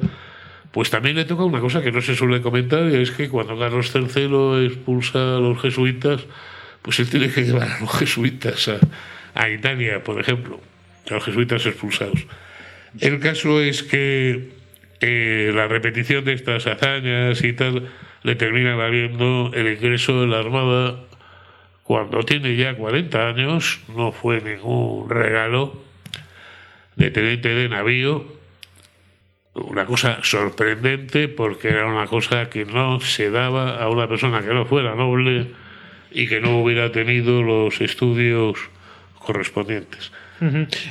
pues 0.72 0.88
también 0.88 1.16
le 1.16 1.26
toca 1.26 1.44
una 1.44 1.60
cosa 1.60 1.82
que 1.82 1.92
no 1.92 2.00
se 2.00 2.16
suele 2.16 2.40
comentar, 2.40 2.88
y 2.90 2.96
es 2.96 3.10
que 3.10 3.28
cuando 3.28 3.58
Carlos 3.58 3.94
III 3.94 4.66
expulsa 4.66 5.36
a 5.36 5.40
los 5.40 5.60
jesuitas, 5.60 6.24
pues 6.80 6.98
él 7.00 7.10
tiene 7.10 7.30
que 7.30 7.42
llevar 7.42 7.68
a 7.68 7.80
los 7.80 7.92
jesuitas 7.98 8.70
a, 9.34 9.50
Italia, 9.50 10.02
por 10.02 10.18
ejemplo, 10.18 10.60
a 11.10 11.14
los 11.14 11.24
jesuitas 11.24 11.66
expulsados. 11.66 12.26
El 13.00 13.20
caso 13.20 13.60
es 13.60 13.82
que 13.82 14.48
eh, 15.02 15.52
la 15.54 15.68
repetición 15.68 16.24
de 16.24 16.32
estas 16.32 16.66
hazañas 16.66 17.44
y 17.44 17.52
tal 17.52 17.90
le 18.22 18.34
termina 18.34 18.76
valiendo 18.76 19.50
el 19.54 19.74
ingreso 19.74 20.24
en 20.24 20.30
la 20.30 20.38
Armada 20.38 21.05
cuando 21.86 22.22
tiene 22.24 22.56
ya 22.56 22.74
40 22.74 23.28
años, 23.28 23.80
no 23.94 24.10
fue 24.12 24.40
ningún 24.40 25.08
regalo 25.08 25.80
de 26.96 27.10
teniente 27.10 27.48
de 27.50 27.68
navío, 27.68 28.24
una 29.54 29.86
cosa 29.86 30.18
sorprendente 30.22 31.28
porque 31.28 31.68
era 31.68 31.86
una 31.86 32.06
cosa 32.06 32.50
que 32.50 32.64
no 32.64 33.00
se 33.00 33.30
daba 33.30 33.82
a 33.82 33.88
una 33.88 34.08
persona 34.08 34.40
que 34.42 34.52
no 34.52 34.66
fuera 34.66 34.94
noble 34.94 35.46
y 36.10 36.26
que 36.26 36.40
no 36.40 36.58
hubiera 36.60 36.90
tenido 36.92 37.42
los 37.42 37.80
estudios 37.80 38.58
correspondientes. 39.18 40.12
Es 40.38 40.42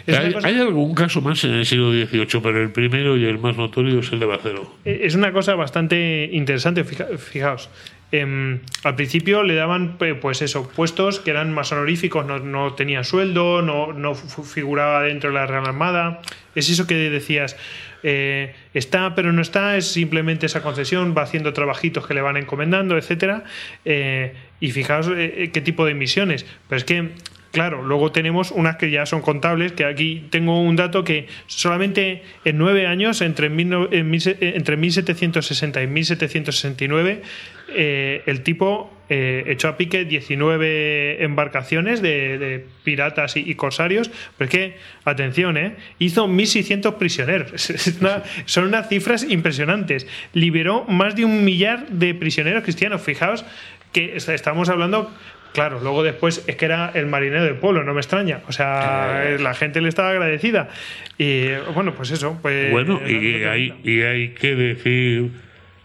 una 0.07 0.19
Hay, 0.19 0.33
cosa- 0.33 0.47
hay 0.47 0.59
algún 0.59 0.95
caso 0.95 1.21
más 1.21 1.43
en 1.43 1.51
el 1.53 1.65
siglo 1.67 1.91
XVIII, 1.91 2.41
pero 2.41 2.63
el 2.63 2.71
primero 2.71 3.15
y 3.15 3.25
el 3.25 3.37
más 3.37 3.55
notorio 3.57 3.99
es 3.99 4.11
el 4.11 4.19
de 4.19 4.25
Barcelona. 4.25 4.67
Es 4.83 5.13
una 5.13 5.31
cosa 5.31 5.53
bastante 5.53 6.29
interesante, 6.31 6.83
fija- 6.83 7.15
fijaos. 7.19 7.69
Em, 8.11 8.59
al 8.83 8.95
principio 8.95 9.43
le 9.43 9.55
daban, 9.55 9.97
pues 9.97 10.41
eso, 10.41 10.69
puestos 10.69 11.19
que 11.19 11.31
eran 11.31 11.53
más 11.53 11.71
honoríficos, 11.71 12.25
no, 12.25 12.39
no 12.39 12.73
tenía 12.73 13.03
sueldo, 13.03 13.61
no, 13.61 13.93
no 13.93 14.15
figuraba 14.15 15.03
dentro 15.03 15.29
de 15.29 15.35
la 15.35 15.45
Real 15.45 15.65
Armada. 15.65 16.21
Es 16.53 16.69
eso 16.69 16.87
que 16.87 16.95
decías, 16.95 17.57
eh, 18.03 18.53
está 18.73 19.15
pero 19.15 19.33
no 19.33 19.41
está, 19.41 19.75
es 19.77 19.87
simplemente 19.87 20.45
esa 20.45 20.61
concesión, 20.61 21.15
va 21.17 21.23
haciendo 21.23 21.53
trabajitos 21.53 22.05
que 22.05 22.13
le 22.13 22.21
van 22.21 22.37
encomendando, 22.37 22.97
etcétera. 22.97 23.43
Eh, 23.83 24.33
y 24.59 24.71
fijaos 24.71 25.07
eh, 25.07 25.43
eh, 25.43 25.51
qué 25.51 25.61
tipo 25.61 25.85
de 25.85 25.95
misiones. 25.95 26.45
Pero 26.69 26.77
es 26.77 26.85
que 26.85 27.09
Claro, 27.55 27.81
luego 27.83 28.11
tenemos 28.11 28.51
unas 28.51 28.75
que 28.75 28.91
ya 28.91 29.05
son 29.05 29.21
contables, 29.21 29.71
que 29.71 29.85
aquí 29.85 30.25
tengo 30.29 30.59
un 30.61 30.75
dato 30.75 31.05
que 31.05 31.27
solamente 31.47 32.21
en 32.43 32.57
nueve 32.57 32.85
años, 32.85 33.21
entre, 33.21 33.47
eh, 33.47 34.35
entre 34.57 34.75
1760 34.75 35.81
y 35.81 35.87
1769, 35.87 37.21
eh, 37.69 38.23
el 38.25 38.41
tipo 38.41 38.91
eh, 39.07 39.45
echó 39.47 39.69
a 39.69 39.77
pique 39.77 40.03
19 40.03 41.23
embarcaciones 41.23 42.01
de, 42.01 42.65
piratas 42.83 43.37
y, 43.37 43.55
corsarios. 43.55 44.11
Pero 44.37 44.49
es 44.49 44.51
que, 44.51 44.77
atención, 45.05 45.55
¿eh? 45.55 45.77
hizo 45.97 46.27
1.600 46.27 46.95
prisioneros. 46.97 47.51
Son 48.47 48.65
unas 48.65 48.89
cifras 48.89 49.25
impresionantes. 49.29 50.07
Liberó 50.33 50.83
más 50.89 51.15
de 51.15 51.23
un 51.23 51.45
millar 51.45 51.87
de 51.87 52.13
prisioneros 52.15 52.63
cristianos. 52.63 53.01
Fijaos 53.01 53.45
que 53.93 54.17
est- 54.17 54.27
estamos 54.27 54.67
hablando 54.67 55.09
Claro, 55.55 55.79
luego 55.81 56.03
después 56.03 56.43
es 56.45 56.55
que 56.55 56.65
era 56.65 56.91
el 56.93 57.07
marinero 57.07 57.43
del 57.43 57.55
pueblo, 57.55 57.83
no 57.83 57.93
me 57.93 58.01
extraña. 58.01 58.41
O 58.47 58.51
sea, 58.51 59.23
Eh. 59.25 59.39
la 59.39 59.53
gente 59.55 59.81
le 59.81 59.89
estaba 59.89 60.11
agradecida. 60.11 60.69
Y 61.17 61.47
bueno, 61.73 61.93
pues 61.95 62.11
eso. 62.11 62.37
Pues, 62.41 62.69
Bueno, 62.71 62.99
lo 63.01 63.09
y 63.09 63.43
hay, 63.45 63.73
y 63.83 64.01
hay 64.01 64.29
que 64.29 64.55
decir, 64.55 65.31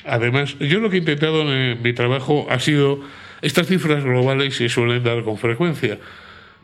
además, 0.05 0.57
yo 0.59 0.81
lo 0.81 0.91
que 0.91 0.97
he 0.97 0.99
intentado 0.99 1.43
en 1.51 1.81
mi 1.83 1.93
trabajo 1.93 2.47
ha 2.51 2.59
sido, 2.61 3.01
estas 3.43 3.67
cifras 3.69 4.05
globales 4.05 4.57
se 4.57 4.69
suelen 4.69 5.03
dar 5.03 5.23
con 5.23 5.39
frecuencia, 5.39 5.99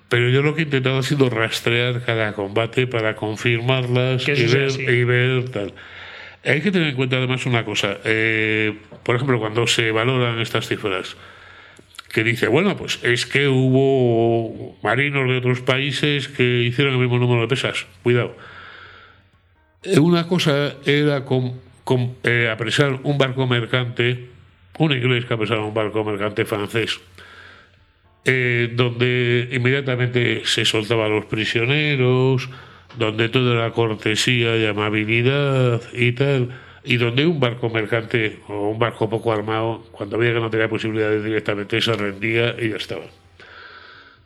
pero 0.09 0.29
yo 0.29 0.43
lo 0.43 0.55
que 0.55 0.63
he 0.63 0.65
intentado 0.65 0.99
ha 0.99 1.03
sido 1.03 1.31
rastrear 1.31 2.03
cada 2.05 2.33
combate 2.33 2.87
para 2.87 3.17
confirmarlas 3.17 4.29
y 4.29 4.47
ver, 4.47 4.71
y 4.81 5.05
ver 5.05 5.49
tal. 5.51 5.73
Hay 6.45 6.61
que 6.61 6.71
tener 6.71 6.89
en 6.89 6.95
cuenta 6.97 7.17
además 7.17 7.45
una 7.47 7.65
cosa, 7.65 7.99
eh, 8.05 8.73
por 9.03 9.17
ejemplo, 9.17 9.39
cuando 9.41 9.67
se 9.67 9.91
valoran 9.91 10.39
estas 10.41 10.69
cifras, 10.69 11.17
que 12.17 12.25
dice, 12.25 12.49
bueno, 12.49 12.79
pues 12.79 12.99
es 13.03 13.27
que 13.27 13.47
hubo 13.47 14.79
marinos 14.83 15.29
de 15.29 15.37
otros 15.37 15.61
países 15.61 16.29
que 16.29 16.63
hicieron 16.63 16.95
el 16.95 17.01
mismo 17.01 17.19
número 17.19 17.43
de 17.43 17.49
pesas. 17.49 17.85
Cuidado. 18.03 18.35
Eh, 19.83 19.99
Una 19.99 20.27
cosa 20.27 20.77
era 20.87 21.27
con, 21.27 21.61
con, 21.85 22.15
eh, 22.25 22.49
apresar 22.51 23.01
un 23.03 23.19
barco 23.19 23.47
mercante, 23.47 24.31
un 24.79 24.93
inglés 24.93 25.27
que 25.27 25.35
apresaba 25.35 25.67
un 25.67 25.75
barco 25.75 26.05
mercante 26.05 26.47
francés, 26.47 26.99
eh, 28.25 28.73
donde 28.73 29.51
inmediatamente 29.53 30.41
se 30.47 30.65
soltaban 30.65 31.11
los 31.11 31.27
prisioneros, 31.27 32.49
donde 32.99 33.29
todo 33.29 33.53
era 33.53 33.73
cortesía 33.73 34.57
y 34.57 34.65
amabilidad 34.65 35.83
y 35.93 36.13
tal, 36.13 36.49
y 36.87 36.97
donde 36.99 37.27
un 37.27 37.41
barco 37.41 37.69
mercante 37.69 38.39
o 38.49 38.69
un 38.71 38.79
barco 38.79 39.11
poco 39.11 39.33
armado, 39.33 39.85
cuando 39.91 40.17
veía 40.19 40.35
que 40.35 40.41
no 40.41 40.51
tenía 40.51 40.69
posibilidades 40.69 41.25
directamente, 41.25 41.81
se 41.81 41.93
rendía 41.93 42.55
y 42.59 42.71
ya 42.71 42.77
estaba. 42.77 43.05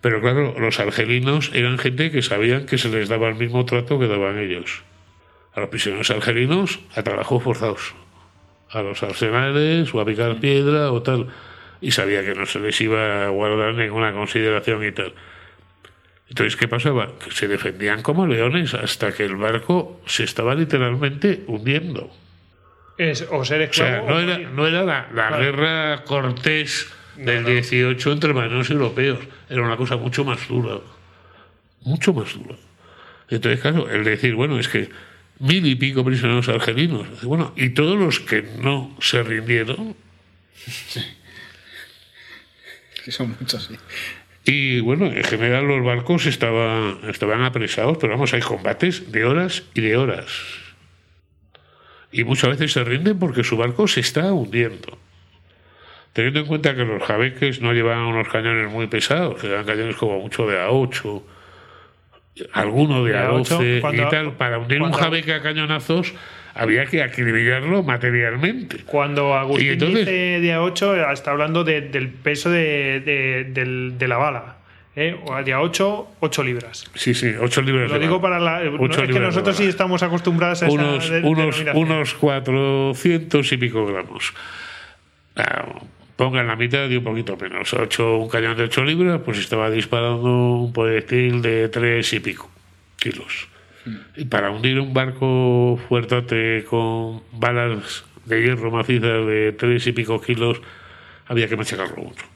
Pero 0.03 0.21
claro, 0.21 0.55
los 0.59 0.79
argelinos 0.79 1.51
eran 1.55 1.79
gente 1.79 2.11
que 2.11 2.23
sabían 2.23 2.67
que 2.67 2.79
se 2.79 2.89
les 2.91 3.09
daba 3.09 3.29
el 3.29 3.35
mismo 3.35 3.65
trato 3.65 3.99
que 3.99 4.07
daban 4.07 4.39
ellos. 4.39 4.83
A 5.55 5.61
los 5.61 5.71
prisioneros 5.71 6.11
argelinos 6.11 6.81
a 6.95 7.03
trabajos 7.03 7.43
forzados, 7.43 7.95
a 8.71 8.83
los 8.83 9.03
arsenales 9.03 9.93
o 9.95 10.01
a 10.01 10.05
picar 10.05 10.39
piedra 10.39 10.93
o 10.93 11.03
tal, 11.03 11.29
y 11.81 11.91
sabía 11.93 12.25
que 12.25 12.35
no 12.35 12.45
se 12.45 12.61
les 12.61 12.79
iba 12.81 13.27
a 13.27 13.29
guardar 13.31 13.75
ninguna 13.75 14.13
consideración 14.13 14.85
y 14.87 14.93
tal. 14.93 15.15
Entonces, 16.29 16.57
¿qué 16.57 16.69
pasaba? 16.69 17.19
Que 17.19 17.33
se 17.33 17.49
defendían 17.49 18.03
como 18.03 18.27
leones 18.27 18.75
hasta 18.75 19.13
que 19.13 19.25
el 19.25 19.37
barco 19.37 20.01
se 20.07 20.25
estaba 20.25 20.55
literalmente 20.55 21.43
hundiendo. 21.47 22.11
Es 23.01 23.27
o 23.31 23.45
ser 23.45 23.69
O 23.69 23.73
sea, 23.73 23.99
esclavo. 23.99 24.09
no 24.11 24.17
o 24.17 24.21
era, 24.21 24.33
morir. 24.35 24.49
no 24.51 24.67
era 24.67 24.83
la, 24.85 25.09
la 25.15 25.29
Claro. 25.29 25.39
guerra 25.39 26.05
cortés 26.05 26.87
del 27.17 27.45
18 27.47 28.13
entre 28.13 28.35
marinos 28.35 28.69
europeos. 28.71 29.19
Era 29.49 29.63
una 29.63 29.77
cosa 29.77 29.97
mucho 29.97 30.25
más 30.25 30.47
dura. 30.49 30.81
Mucho 31.83 32.13
más 32.13 32.35
dura. 32.35 32.57
Entonces, 33.31 33.61
claro, 33.61 33.89
el 33.89 34.05
decir, 34.05 34.35
bueno, 34.35 34.59
es 34.59 34.69
que 34.69 34.91
mil 35.39 35.65
y 35.67 35.77
pico 35.77 36.05
prisioneros 36.05 36.49
argelinos. 36.51 37.07
Bueno, 37.23 37.53
y 37.57 37.71
todos 37.71 37.99
los 37.99 38.21
que 38.21 38.43
no 38.59 38.95
se 39.01 39.23
rindieron. 39.23 39.95
Que 43.05 43.13
son 43.13 43.35
muchos, 43.41 43.65
sí. 43.65 43.77
Y 44.45 44.81
bueno, 44.81 45.07
en 45.07 45.23
general 45.25 45.67
los 45.67 45.85
barcos 45.85 46.27
estaban, 46.27 46.99
estaban 47.09 47.43
apresados, 47.45 47.99
pero 48.01 48.13
vamos, 48.15 48.33
hay 48.35 48.41
combates 48.41 49.11
de 49.13 49.25
horas 49.25 49.63
y 49.75 49.81
de 49.81 49.97
horas. 49.97 50.27
Y 52.13 52.25
muchas 52.25 52.51
veces 52.51 52.73
se 52.73 52.83
rinden 52.85 53.19
porque 53.19 53.45
su 53.45 53.57
barco 53.57 53.87
se 53.89 54.01
está 54.01 54.33
hundiendo. 54.33 54.99
Teniendo 56.13 56.41
en 56.41 56.47
cuenta 56.47 56.75
que 56.75 56.85
los 56.85 57.03
jabeques 57.05 57.61
no 57.61 57.73
llevaban 57.73 58.05
unos 58.05 58.29
cañones 58.29 58.71
muy 58.71 58.89
pesados, 58.89 59.41
que 59.41 59.47
eran 59.47 59.65
cañones 59.65 59.95
como 59.97 60.19
mucho 60.19 60.45
de 60.47 60.59
A8, 60.59 61.23
alguno 62.53 63.05
de 63.05 63.13
De 63.13 63.19
A8, 63.19 63.45
A12 63.45 63.81
cuando- 63.81 64.03
y 64.03 64.09
tal. 64.11 64.33
Para 64.33 64.59
hundir 64.59 64.83
un 64.83 64.93
jabeque 64.93 65.35
a 65.35 65.43
cañonazos 65.43 66.13
había 66.55 66.85
que 66.87 67.03
acribillarlo 67.03 67.85
materialmente. 67.85 68.79
Cuando 68.87 69.35
Agustín 69.35 69.67
Y 69.69 69.71
entonces- 69.71 70.07
dice 70.07 70.41
día 70.41 70.61
8, 70.63 71.11
está 71.13 71.31
hablando 71.31 71.63
de- 71.63 71.81
del 71.83 72.09
peso 72.09 72.51
de, 72.51 73.01
de- 73.01 73.93
de 73.97 74.09
la 74.09 74.17
bala. 74.17 74.57
¿Eh? 74.97 75.19
O 75.27 75.33
a 75.35 75.43
día 75.43 75.61
8, 75.61 76.09
8 76.21 76.43
libras. 76.45 76.91
Sí, 76.95 77.15
sí, 77.15 77.33
8 77.39 77.63
libras 77.63 77.89
Lo 77.91 77.95
de 77.95 78.01
digo 78.01 78.21
para 78.21 78.39
la. 78.39 78.61
no, 78.65 78.87
es 78.87 78.97
que 78.97 79.21
nosotros 79.21 79.57
sí 79.57 79.65
estamos 79.65 80.03
acostumbrados 80.03 80.63
a 80.63 80.67
esa 80.67 80.75
unos, 80.75 81.09
de- 81.09 81.21
unos, 81.23 81.65
unos 81.75 82.15
400 82.15 83.53
y 83.53 83.57
pico 83.57 83.87
gramos. 83.87 84.33
Ah, 85.37 85.67
pongan 86.17 86.47
la 86.47 86.57
mitad 86.57 86.89
y 86.89 86.97
un 86.97 87.05
poquito 87.05 87.37
menos. 87.37 87.73
Ocho, 87.73 88.19
un 88.19 88.29
cañón 88.29 88.57
de 88.57 88.65
8 88.65 88.85
libras, 88.85 89.21
pues 89.25 89.39
estaba 89.39 89.71
disparando 89.71 90.57
un 90.57 90.73
proyectil 90.73 91.41
de 91.43 91.69
3 91.69 92.13
y 92.13 92.21
pico 92.21 92.51
kilos. 92.97 93.49
Y 94.17 94.27
para 94.27 94.51
hundir 94.51 94.79
un 94.79 94.93
barco 94.93 95.81
fuertote 95.89 96.67
con 96.69 97.23
balas 97.33 98.05
de 98.27 98.43
hierro 98.43 98.71
macizas 98.71 99.27
de 99.27 99.55
3 99.59 99.87
y 99.87 99.93
pico 99.93 100.21
kilos, 100.21 100.61
había 101.27 101.49
que 101.49 101.57
machacarlo 101.57 101.97
mucho. 101.97 102.27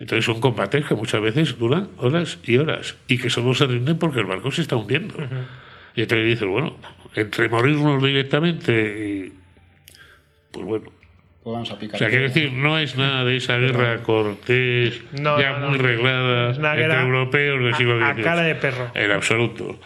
Entonces 0.00 0.24
son 0.24 0.40
combates 0.40 0.86
que 0.86 0.94
muchas 0.94 1.20
veces 1.20 1.58
duran 1.58 1.88
horas 1.98 2.38
y 2.44 2.56
horas 2.56 2.96
y 3.06 3.18
que 3.18 3.28
solo 3.30 3.54
se 3.54 3.66
rinden 3.66 3.98
porque 3.98 4.20
el 4.20 4.26
barco 4.26 4.50
se 4.50 4.62
está 4.62 4.74
hundiendo. 4.76 5.14
Y 5.94 6.02
entonces 6.02 6.26
dices, 6.26 6.48
bueno, 6.48 6.76
entre 7.14 7.48
morirnos 7.48 8.02
directamente 8.02 8.72
y. 9.26 9.32
Pues 10.52 10.66
bueno, 10.66 10.84
Pues 11.42 11.52
vamos 11.52 11.70
a 11.70 11.78
picar. 11.78 11.96
O 11.96 11.98
sea, 11.98 12.08
quiero 12.08 12.24
decir, 12.24 12.52
no 12.52 12.78
es 12.78 12.96
nada 12.96 13.24
de 13.24 13.36
esa 13.36 13.58
guerra 13.58 14.02
cortés, 14.02 15.00
No, 15.20 15.38
ya 15.38 15.52
no, 15.52 15.60
no. 15.60 15.68
muy 15.70 15.78
reglada 15.78 16.50
entre 16.54 17.00
europeos 17.02 17.62
del 17.62 17.74
siglo 17.74 18.04
a, 18.04 18.08
a 18.08 18.14
cara 18.16 18.42
de 18.42 18.54
perro. 18.54 18.90
En 18.94 19.10
absoluto. 19.10 19.78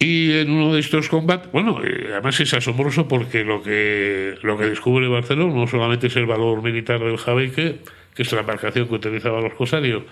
Y 0.00 0.32
en 0.38 0.50
uno 0.50 0.72
de 0.74 0.80
estos 0.80 1.08
combates, 1.08 1.50
bueno, 1.52 1.80
eh, 1.84 2.08
además 2.12 2.38
es 2.40 2.54
asombroso 2.54 3.08
porque 3.08 3.44
lo 3.44 3.62
que, 3.62 4.36
lo 4.42 4.56
que 4.56 4.64
descubre 4.66 5.08
Barcelona 5.08 5.52
no 5.54 5.66
solamente 5.66 6.06
es 6.06 6.16
el 6.16 6.26
valor 6.26 6.62
militar 6.62 7.00
del 7.00 7.16
jabeque, 7.18 7.80
que 8.18 8.24
es 8.24 8.32
la 8.32 8.40
embarcación 8.40 8.88
que 8.88 8.94
utilizaban 8.96 9.44
los 9.44 9.54
cosarios, 9.54 10.02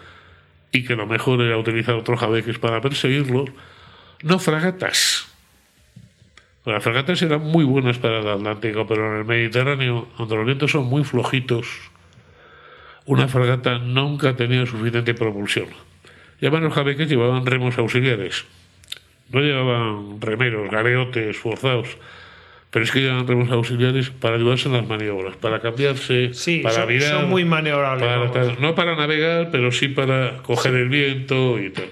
y 0.71 0.85
que 0.85 0.95
lo 0.95 1.09
mejor 1.09 1.41
era 1.43 1.59
utilizar 1.59 1.97
otros 1.97 2.21
jabeques 2.21 2.57
para 2.57 2.81
perseguirlos, 2.81 3.51
no 4.23 4.39
fragatas. 4.39 5.27
Las 6.65 6.85
fragatas 6.85 7.21
eran 7.23 7.41
muy 7.41 7.65
buenas 7.65 7.99
para 7.99 8.21
el 8.21 8.29
Atlántico, 8.29 8.87
pero 8.87 9.13
en 9.13 9.19
el 9.19 9.25
Mediterráneo, 9.25 10.07
donde 10.19 10.37
los 10.37 10.47
vientos 10.47 10.71
son 10.71 10.85
muy 10.85 11.03
flojitos, 11.03 11.67
una 13.07 13.27
fragata 13.27 13.79
nunca 13.79 14.37
tenía 14.37 14.65
suficiente 14.67 15.13
propulsión. 15.13 15.67
Y 16.41 16.47
además 16.47 16.63
los 16.63 16.75
jabeques 16.75 17.09
llevaban 17.09 17.45
remos 17.45 17.77
auxiliares. 17.77 18.45
No 19.33 19.41
llevaban 19.41 20.21
remeros, 20.21 20.71
galeotes 20.71 21.37
forzados, 21.37 21.89
pero 22.77 22.85
es 22.85 22.91
que 22.93 23.01
llevaban 23.01 23.27
remos 23.27 23.51
auxiliares 23.51 24.11
para 24.11 24.37
ayudarse 24.37 24.69
en 24.69 24.75
las 24.75 24.87
maniobras, 24.87 25.35
para 25.39 25.61
cambiarse, 25.61 26.35
Sí, 26.35 26.59
para 26.63 26.75
son, 26.75 26.89
virar. 26.89 27.09
son 27.23 27.31
muy 27.31 27.43
maniobrables. 27.47 28.05
para 28.05 28.19
vamos. 28.19 28.33
tal- 28.35 28.61
no 28.61 28.75
para 28.75 28.95
navegar, 28.95 29.49
pero 29.51 29.73
sí 29.73 29.89
para 29.89 30.43
coger 30.43 30.75
el 30.75 30.91
viento 30.91 31.59
y 31.59 31.71
tal. 31.71 31.89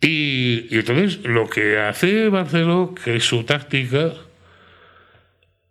Y, 0.00 0.66
y 0.68 0.78
entonces 0.80 1.20
lo 1.24 1.48
que 1.48 1.78
hace 1.78 2.28
Barceló, 2.28 2.92
que 3.04 3.14
es 3.14 3.24
su 3.24 3.44
táctica, 3.44 4.14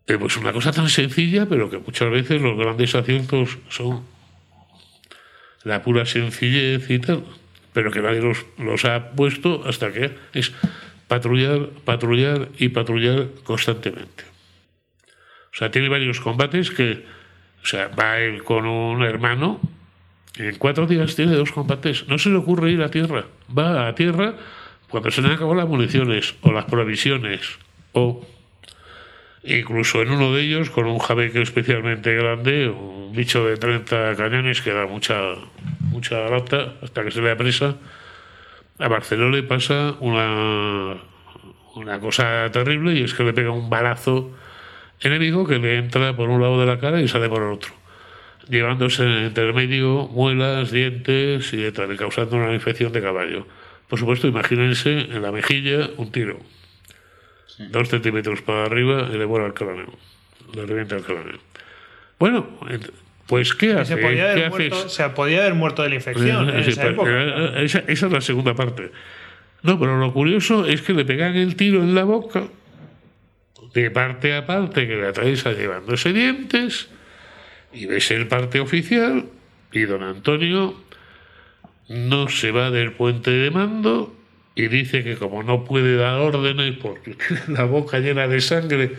eh, 0.07 0.17
pues 0.17 0.38
una 0.38 0.53
cosa 0.53 0.71
tan 0.71 0.88
sencilla, 0.88 1.45
pero 1.45 1.69
que 1.69 1.78
muchas 1.80 2.09
veces 2.09 2.41
los 2.41 2.57
grandes 2.57 2.95
aciertos 2.95 3.57
son 3.67 4.05
la 5.65 5.84
pura 5.84 6.05
sencillez 6.05 6.89
y 6.89 6.99
tal, 6.99 7.23
pero 7.73 7.91
que 7.91 7.99
nadie 8.01 8.21
los, 8.21 8.45
los 8.57 8.86
ha 8.86 9.11
puesto 9.11 9.63
hasta 9.67 9.91
que 9.91 10.11
es 10.34 10.53
patrullar, 11.08 11.70
patrullar 11.84 12.49
y 12.58 12.70
patrullar 12.70 13.28
constantemente. 13.43 14.24
O 15.53 15.58
sea, 15.58 15.72
tiene 15.72 15.89
varios 15.89 16.20
combates 16.20 16.72
que, 16.72 17.06
o 17.64 17.66
sea, 17.66 17.88
va 17.88 18.20
él 18.20 18.43
con 18.43 18.66
un 18.66 19.03
hermano, 19.03 19.60
y 20.38 20.43
en 20.43 20.56
cuatro 20.58 20.86
días 20.86 21.16
tiene 21.16 21.36
dos 21.36 21.51
combates. 21.51 22.08
No 22.08 22.18
se 22.18 22.30
le 22.30 22.36
ocurre 22.36 22.72
ir 22.72 22.82
a 22.82 22.91
tierra. 22.91 23.26
Va 23.58 23.88
a 23.88 23.95
tierra 23.95 24.36
cuando 24.89 25.12
se 25.12 25.22
le 25.22 25.30
han 25.30 25.58
las 25.58 25.68
municiones 25.68 26.36
o 26.41 26.51
las 26.51 26.66
provisiones 26.66 27.58
o 27.93 28.26
incluso 29.43 30.01
en 30.01 30.12
uno 30.12 30.34
de 30.34 30.43
ellos 30.43 30.70
con 30.70 30.86
un 30.88 30.99
jabeque 30.99 31.41
especialmente 31.41 32.14
grande, 32.16 32.70
un 32.70 33.14
bicho 33.16 33.45
de 33.45 33.58
30 33.58 34.16
cañones 34.16 34.62
que 34.62 34.72
da 34.72 34.86
mucha 34.88 35.16
mucha 35.91 36.30
lata 36.30 36.74
hasta 36.82 37.03
que 37.03 37.12
se 37.12 37.22
le 37.22 37.32
apresa. 37.32 37.78
A 38.80 38.88
Barcelona 38.88 39.36
le 39.36 39.43
pasa 39.43 39.95
una 39.99 40.97
una 41.76 41.99
cosa 41.99 42.49
terrible 42.51 42.93
y 42.93 43.03
es 43.03 43.13
que 43.13 43.23
le 43.23 43.34
pega 43.34 43.51
un 43.51 43.69
balazo 43.69 44.32
enemigo 45.01 45.45
que 45.45 45.59
le 45.59 45.78
entra 45.78 46.15
por 46.15 46.30
un 46.30 46.41
lado 46.41 46.59
de 46.59 46.65
la 46.65 46.80
cara 46.80 47.01
y 47.01 47.07
sale 47.07 47.28
por 47.28 47.41
el 47.43 47.49
otro 47.49 47.73
llevándose 48.49 49.03
en 49.03 49.09
el 49.09 49.26
intermedio 49.26 50.07
muelas, 50.07 50.71
dientes 50.71 51.53
y 51.53 51.57
de 51.57 51.71
tal, 51.71 51.93
y 51.93 51.97
causando 51.97 52.38
una 52.38 52.53
infección 52.53 52.91
de 52.91 53.01
caballo. 53.01 53.47
Por 53.88 53.99
supuesto, 53.99 54.28
imagínense 54.28 54.91
en 54.91 55.21
la 55.21 55.32
mejilla 55.32 55.89
un 55.97 56.11
tiro. 56.11 56.39
Dos 57.57 57.89
centímetros 57.89 58.41
para 58.41 58.65
arriba 58.65 59.09
y 59.11 59.17
le 59.17 59.26
vuela 59.26 59.45
el 59.47 59.53
cráneo. 59.53 59.93
Le 60.53 60.65
revienta 60.65 60.95
el 60.95 61.03
cráneo. 61.03 61.39
Bueno, 62.19 62.47
pues 63.28 63.53
¿qué 63.53 63.73
hace? 63.73 63.95
se 63.95 64.01
podía 64.01 64.34
¿Qué 64.36 64.45
haber 64.45 64.49
muerto, 64.49 64.76
haces? 64.76 64.93
se 64.93 65.09
podía 65.09 65.39
haber 65.41 65.53
muerto 65.55 65.84
de 65.84 65.89
la 65.89 65.95
infección 65.95 66.49
en 66.49 66.59
esa 66.59 66.88
época. 66.88 67.09
eh, 67.11 67.65
esa, 67.65 67.80
esa 67.88 68.05
es 68.05 68.11
la 68.11 68.21
segunda 68.21 68.53
parte. 68.53 68.91
No, 69.63 69.80
pero 69.80 69.97
lo 69.97 70.13
curioso 70.13 70.65
es 70.65 70.82
que 70.82 70.93
le 70.93 71.05
pegan 71.05 71.36
el 71.36 71.55
tiro 71.55 71.82
en 71.82 71.95
la 71.95 72.03
boca, 72.03 72.43
de 73.73 73.89
parte 73.91 74.36
a 74.36 74.45
parte, 74.45 74.88
que 74.88 74.95
la 74.95 75.09
atraviesa 75.09 75.51
llevándose 75.53 76.13
dientes, 76.13 76.88
y 77.73 77.88
ves 77.88 78.11
el 78.11 78.28
parte 78.28 78.59
oficial, 78.59 79.26
y 79.71 79.82
don 79.82 80.03
Antonio 80.03 80.76
no 81.89 82.30
se 82.30 82.51
va 82.51 82.71
del 82.71 82.91
puente 82.93 83.32
de 83.32 83.51
mando 83.51 84.15
y 84.55 84.69
dice 84.69 85.03
que 85.03 85.17
como 85.17 85.43
no 85.43 85.65
puede 85.65 85.97
dar 85.97 86.19
órdenes 86.19 86.78
porque 86.78 87.15
tiene 87.15 87.41
la 87.49 87.65
boca 87.65 87.99
llena 87.99 88.28
de 88.28 88.39
sangre, 88.41 88.93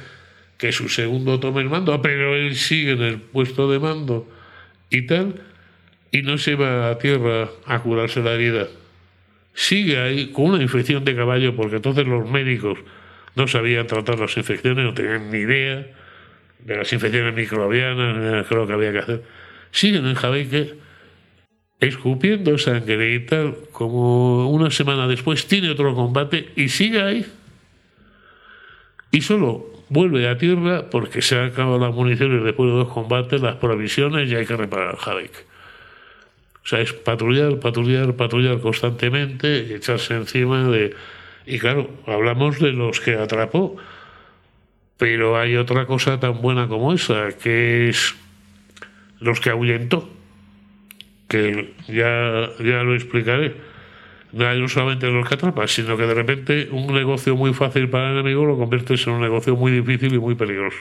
que 0.58 0.72
su 0.72 0.88
segundo 0.88 1.38
tome 1.40 1.60
el 1.60 1.68
mando, 1.68 2.00
pero 2.00 2.34
él 2.34 2.56
sigue 2.56 2.92
en 2.92 3.02
el 3.02 3.20
puesto 3.20 3.70
de 3.70 3.78
mando 3.78 4.28
y 4.90 5.02
tal, 5.02 5.42
y 6.12 6.22
no 6.22 6.38
se 6.38 6.54
va 6.54 6.90
a 6.90 6.98
tierra 6.98 7.48
a 7.66 7.78
curarse 7.80 8.22
la 8.22 8.32
herida. 8.32 8.68
Sigue 9.52 9.98
ahí 9.98 10.32
con 10.32 10.46
una 10.46 10.62
infección 10.62 11.04
de 11.04 11.14
caballo, 11.14 11.54
porque 11.56 11.76
entonces 11.76 12.06
los 12.06 12.28
médicos 12.28 12.78
no 13.34 13.46
sabían 13.46 13.86
tratar 13.86 14.18
las 14.18 14.36
infecciones, 14.36 14.84
no 14.84 14.94
tenían 14.94 15.30
ni 15.30 15.38
idea 15.38 15.86
de 16.60 16.76
las 16.76 16.92
infecciones 16.92 17.34
microbianas, 17.34 18.50
lo 18.50 18.66
que 18.66 18.72
había 18.72 18.92
que 18.92 18.98
hacer. 18.98 19.22
Sigue 19.70 19.98
en 19.98 20.14
jabeque 20.14 20.74
escupiendo 21.80 22.56
sangre 22.56 23.14
y 23.14 23.20
tal, 23.20 23.54
como 23.72 24.48
una 24.50 24.70
semana 24.70 25.06
después 25.06 25.46
tiene 25.46 25.70
otro 25.70 25.94
combate 25.94 26.50
y 26.56 26.70
sigue 26.70 27.02
ahí. 27.02 27.26
Y 29.10 29.20
solo 29.20 29.75
vuelve 29.88 30.28
a 30.28 30.38
tierra 30.38 30.90
porque 30.90 31.22
se 31.22 31.38
han 31.38 31.46
acabado 31.46 31.78
las 31.78 31.94
municiones 31.94 32.42
después 32.42 32.70
de 32.70 32.76
dos 32.76 32.88
combates, 32.88 33.40
las 33.40 33.56
provisiones 33.56 34.30
y 34.30 34.34
hay 34.34 34.46
que 34.46 34.56
reparar 34.56 34.96
jabeque. 34.96 35.38
O 36.64 36.68
sea, 36.68 36.80
es 36.80 36.92
patrullar, 36.92 37.60
patrullar, 37.60 38.14
patrullar 38.14 38.60
constantemente 38.60 39.74
echarse 39.74 40.14
encima 40.14 40.68
de... 40.68 40.96
Y 41.46 41.60
claro, 41.60 41.88
hablamos 42.06 42.58
de 42.58 42.72
los 42.72 43.00
que 43.00 43.14
atrapó, 43.14 43.76
pero 44.96 45.38
hay 45.38 45.56
otra 45.56 45.86
cosa 45.86 46.18
tan 46.18 46.42
buena 46.42 46.66
como 46.66 46.92
esa, 46.92 47.28
que 47.40 47.88
es 47.88 48.16
los 49.20 49.38
que 49.38 49.50
ahuyentó, 49.50 50.08
que 51.28 51.72
ya, 51.86 52.50
ya 52.58 52.82
lo 52.82 52.96
explicaré. 52.96 53.54
No 54.32 54.68
solamente 54.68 55.06
los 55.06 55.28
que 55.28 55.34
atrapa, 55.34 55.66
sino 55.68 55.96
que 55.96 56.04
de 56.04 56.14
repente 56.14 56.68
un 56.70 56.92
negocio 56.92 57.36
muy 57.36 57.54
fácil 57.54 57.88
para 57.88 58.10
el 58.10 58.18
enemigo 58.18 58.44
lo 58.44 58.58
conviertes 58.58 59.06
en 59.06 59.14
un 59.14 59.20
negocio 59.20 59.56
muy 59.56 59.72
difícil 59.72 60.12
y 60.14 60.18
muy 60.18 60.34
peligroso. 60.34 60.78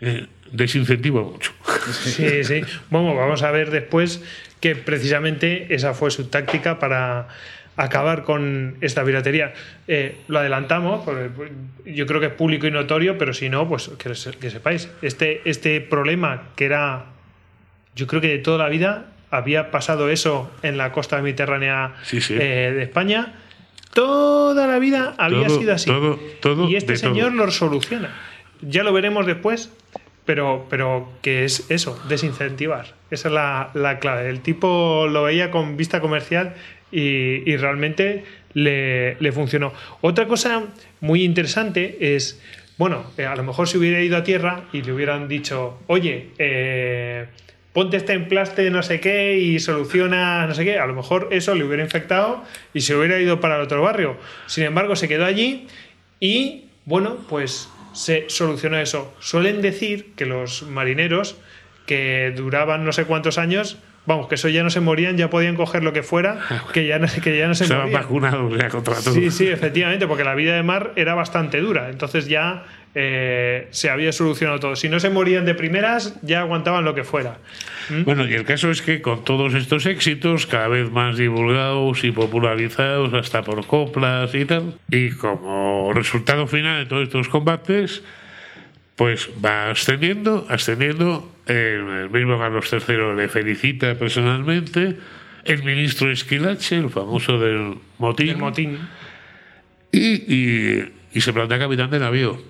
Eh, 0.00 0.26
desincentiva 0.52 1.22
mucho. 1.22 1.52
Sí, 1.92 2.44
sí. 2.44 2.60
Bueno, 2.90 3.14
vamos 3.14 3.42
a 3.42 3.50
ver 3.50 3.70
después 3.70 4.22
que 4.60 4.76
precisamente 4.76 5.74
esa 5.74 5.94
fue 5.94 6.10
su 6.10 6.28
táctica 6.28 6.78
para 6.78 7.28
acabar 7.76 8.24
con 8.24 8.76
esta 8.80 9.04
piratería. 9.04 9.54
Eh, 9.88 10.16
lo 10.28 10.38
adelantamos, 10.38 11.02
pues, 11.04 11.50
yo 11.86 12.06
creo 12.06 12.20
que 12.20 12.26
es 12.26 12.32
público 12.32 12.66
y 12.66 12.70
notorio, 12.70 13.16
pero 13.16 13.32
si 13.32 13.48
no, 13.48 13.66
pues 13.66 13.90
que, 13.98 14.12
que 14.38 14.50
sepáis. 14.50 14.88
Este, 15.00 15.40
este 15.48 15.80
problema 15.80 16.50
que 16.56 16.66
era, 16.66 17.06
yo 17.96 18.06
creo 18.06 18.20
que 18.20 18.28
de 18.28 18.38
toda 18.38 18.58
la 18.58 18.68
vida 18.68 19.06
había 19.30 19.70
pasado 19.70 20.10
eso 20.10 20.50
en 20.62 20.76
la 20.76 20.92
costa 20.92 21.20
mediterránea 21.22 21.94
Sí, 22.02 22.20
sí. 22.20 22.34
eh, 22.34 22.72
de 22.74 22.82
España. 22.82 23.34
Toda 23.94 24.66
la 24.66 24.78
vida 24.78 25.14
había 25.18 25.46
Todo, 25.48 25.58
sido 25.58 25.72
así. 25.74 25.86
todo, 25.90 26.18
todo, 26.40 26.68
y 26.68 26.76
este 26.76 26.96
señor 26.96 27.32
lo 27.32 27.50
soluciona. 27.50 28.10
Ya 28.60 28.82
lo 28.84 28.92
veremos 28.92 29.26
después, 29.26 29.72
pero, 30.24 30.66
pero 30.70 31.10
que 31.22 31.44
es 31.44 31.70
eso, 31.70 32.00
desincentivar. 32.08 32.94
Esa 33.10 33.28
es 33.28 33.34
la, 33.34 33.70
la 33.74 33.98
clave. 33.98 34.28
El 34.30 34.40
tipo 34.40 35.06
lo 35.10 35.24
veía 35.24 35.50
con 35.50 35.76
vista 35.76 36.00
comercial 36.00 36.54
y, 36.92 37.50
y 37.50 37.56
realmente 37.56 38.24
le, 38.52 39.16
le 39.20 39.32
funcionó. 39.32 39.72
Otra 40.02 40.26
cosa 40.28 40.62
muy 41.00 41.24
interesante 41.24 42.14
es, 42.14 42.40
bueno, 42.78 43.04
eh, 43.18 43.26
a 43.26 43.34
lo 43.34 43.42
mejor 43.42 43.66
si 43.66 43.76
hubiera 43.78 44.00
ido 44.00 44.16
a 44.16 44.22
tierra 44.22 44.62
y 44.72 44.82
le 44.82 44.92
hubieran 44.92 45.26
dicho, 45.26 45.80
oye, 45.88 46.28
eh, 46.38 47.26
ponte 47.72 47.96
este 47.96 48.14
emplaste 48.14 48.70
no 48.70 48.82
sé 48.82 49.00
qué 49.00 49.38
y 49.38 49.60
soluciona 49.60 50.46
no 50.46 50.54
sé 50.54 50.64
qué, 50.64 50.78
a 50.78 50.86
lo 50.86 50.94
mejor 50.94 51.28
eso 51.30 51.54
le 51.54 51.64
hubiera 51.64 51.82
infectado 51.82 52.42
y 52.74 52.80
se 52.80 52.94
hubiera 52.96 53.18
ido 53.20 53.40
para 53.40 53.56
el 53.56 53.62
otro 53.62 53.82
barrio. 53.82 54.16
Sin 54.46 54.64
embargo, 54.64 54.96
se 54.96 55.08
quedó 55.08 55.24
allí 55.24 55.66
y, 56.18 56.64
bueno, 56.84 57.16
pues 57.28 57.68
se 57.92 58.24
solucionó 58.28 58.78
eso. 58.78 59.14
Suelen 59.20 59.62
decir 59.62 60.12
que 60.16 60.26
los 60.26 60.62
marineros 60.64 61.36
que 61.86 62.32
duraban 62.36 62.84
no 62.84 62.92
sé 62.92 63.04
cuántos 63.04 63.36
años, 63.38 63.78
vamos, 64.06 64.28
que 64.28 64.36
eso 64.36 64.48
ya 64.48 64.62
no 64.62 64.70
se 64.70 64.80
morían, 64.80 65.16
ya 65.16 65.28
podían 65.30 65.56
coger 65.56 65.82
lo 65.82 65.92
que 65.92 66.02
fuera, 66.02 66.38
que 66.72 66.86
ya 66.86 66.98
no, 66.98 67.08
que 67.22 67.36
ya 67.36 67.48
no 67.48 67.54
se 67.54 67.64
Estaban 67.64 67.86
morían. 67.86 68.02
vacunados 68.02 68.56
ya 68.56 68.68
contra 68.68 68.94
todo. 68.94 69.14
Sí, 69.14 69.30
sí, 69.30 69.48
efectivamente, 69.48 70.06
porque 70.06 70.22
la 70.24 70.34
vida 70.34 70.54
de 70.54 70.62
mar 70.62 70.92
era 70.96 71.14
bastante 71.14 71.60
dura. 71.60 71.90
Entonces 71.90 72.28
ya 72.28 72.64
eh, 72.94 73.68
se 73.70 73.88
había 73.90 74.12
solucionado 74.12 74.58
todo. 74.60 74.76
Si 74.76 74.88
no 74.88 74.98
se 75.00 75.10
morían 75.10 75.44
de 75.44 75.54
primeras, 75.54 76.18
ya 76.22 76.40
aguantaban 76.40 76.84
lo 76.84 76.94
que 76.94 77.04
fuera. 77.04 77.38
Bueno, 78.04 78.24
y 78.28 78.34
el 78.34 78.44
caso 78.44 78.70
es 78.70 78.82
que 78.82 79.00
con 79.02 79.24
todos 79.24 79.54
estos 79.54 79.84
éxitos, 79.86 80.46
cada 80.46 80.68
vez 80.68 80.90
más 80.92 81.16
divulgados 81.16 82.04
y 82.04 82.12
popularizados, 82.12 83.12
hasta 83.14 83.42
por 83.42 83.66
coplas 83.66 84.32
y 84.34 84.44
tal, 84.44 84.74
y 84.90 85.10
como 85.10 85.92
resultado 85.92 86.46
final 86.46 86.84
de 86.84 86.88
todos 86.88 87.02
estos 87.04 87.28
combates, 87.28 88.02
pues 88.96 89.28
va 89.44 89.70
ascendiendo, 89.70 90.46
ascendiendo. 90.48 91.32
El, 91.46 91.56
el 92.04 92.10
mismo 92.10 92.38
Carlos 92.38 92.72
III 92.72 93.16
le 93.16 93.28
felicita 93.28 93.94
personalmente. 93.96 94.96
El 95.44 95.64
ministro 95.64 96.12
Esquilache, 96.12 96.76
el 96.76 96.90
famoso 96.90 97.40
del 97.40 97.74
motín, 97.98 98.38
motín. 98.38 98.78
y, 99.90 99.98
y- 100.32 100.92
y 101.12 101.20
se 101.22 101.32
plantea 101.32 101.58
capitán 101.58 101.90
de 101.90 101.98
navío, 101.98 102.40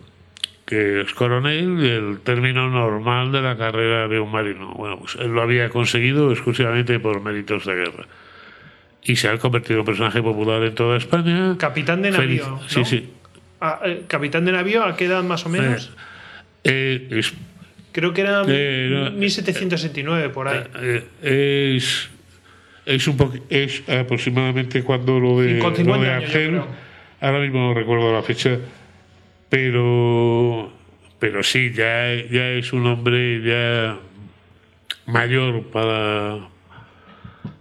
que 0.71 1.01
es 1.03 1.13
coronel, 1.15 1.81
el 1.85 2.21
término 2.21 2.71
normal 2.71 3.33
de 3.33 3.43
la 3.43 3.57
carrera 3.57 4.07
de 4.09 4.21
un 4.21 4.31
marino. 4.31 4.73
Bueno, 4.75 4.99
pues 5.01 5.17
él 5.17 5.33
lo 5.33 5.43
había 5.43 5.69
conseguido 5.69 6.31
exclusivamente 6.31 6.99
por 7.01 7.21
méritos 7.21 7.67
de 7.67 7.75
guerra. 7.75 8.07
Y 9.03 9.17
se 9.17 9.29
ha 9.29 9.37
convertido 9.39 9.75
en 9.75 9.81
un 9.81 9.87
personaje 9.87 10.23
popular 10.23 10.63
en 10.63 10.75
toda 10.75 10.97
España. 10.97 11.57
Capitán 11.59 12.03
de 12.03 12.13
navío. 12.13 12.61
Sí, 12.69 12.79
¿no? 12.79 12.85
sí. 12.85 13.11
Ah, 13.61 13.81
eh, 13.85 14.05
capitán 14.07 14.45
de 14.45 14.53
navío, 14.53 14.85
¿a 14.85 14.97
qué 14.97 15.07
edad 15.07 15.23
más 15.25 15.45
o 15.45 15.49
menos? 15.49 15.91
Eh, 16.65 17.09
es, 17.11 17.35
Creo 17.93 18.15
que 18.15 18.21
era 18.21 18.43
Eh, 18.47 18.89
no, 18.93 19.11
1769 19.11 20.29
por 20.29 20.47
ahí. 20.49 20.63
eh, 20.81 21.75
es, 21.77 22.09
es, 22.87 23.09
un 23.09 23.19
poqu- 23.19 23.43
es 23.51 23.83
aproximadamente 23.89 24.85
cuando 24.85 25.19
lo 25.19 25.41
de, 25.41 25.55
lo 25.59 25.75
50 25.75 26.19
de 26.21 26.27
creo. 26.27 26.67
ahora 27.21 27.41
mismo 27.41 27.59
no 27.69 27.75
recuerdo 27.75 28.13
la 28.13 28.23
fecha, 28.23 28.59
pero, 29.51 30.73
pero 31.19 31.43
sí, 31.43 31.73
ya, 31.75 32.15
ya 32.31 32.49
es 32.51 32.73
un 32.73 32.87
hombre 32.87 33.43
ya 33.43 33.99
mayor 35.07 35.65
para, 35.65 36.49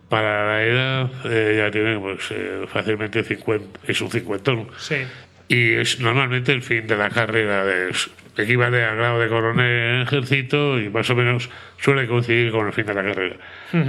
para 0.08 0.48
la 0.48 0.64
edad, 0.64 1.12
eh, 1.26 1.56
ya 1.58 1.72
tiene 1.72 2.00
pues, 2.00 2.32
eh, 2.32 2.66
fácilmente 2.72 3.24
50, 3.24 3.80
es 3.88 4.00
un 4.02 4.12
cincuentón. 4.12 4.68
Sí. 4.78 4.96
Y 5.48 5.74
es 5.74 6.00
normalmente 6.00 6.52
el 6.52 6.62
fin 6.62 6.86
de 6.88 6.96
la 6.96 7.10
carrera 7.10 7.66
de 7.66 7.90
equivale 8.38 8.84
al 8.84 8.96
grado 8.96 9.20
de 9.20 9.28
coronel 9.28 9.96
en 9.96 10.02
ejército 10.02 10.80
y 10.80 10.90
más 10.90 11.10
o 11.10 11.16
menos 11.16 11.50
suele 11.78 12.08
coincidir 12.08 12.52
con 12.52 12.68
el 12.68 12.74
fin 12.74 12.86
de 12.86 12.94
la 12.94 13.04
carrera. 13.04 13.36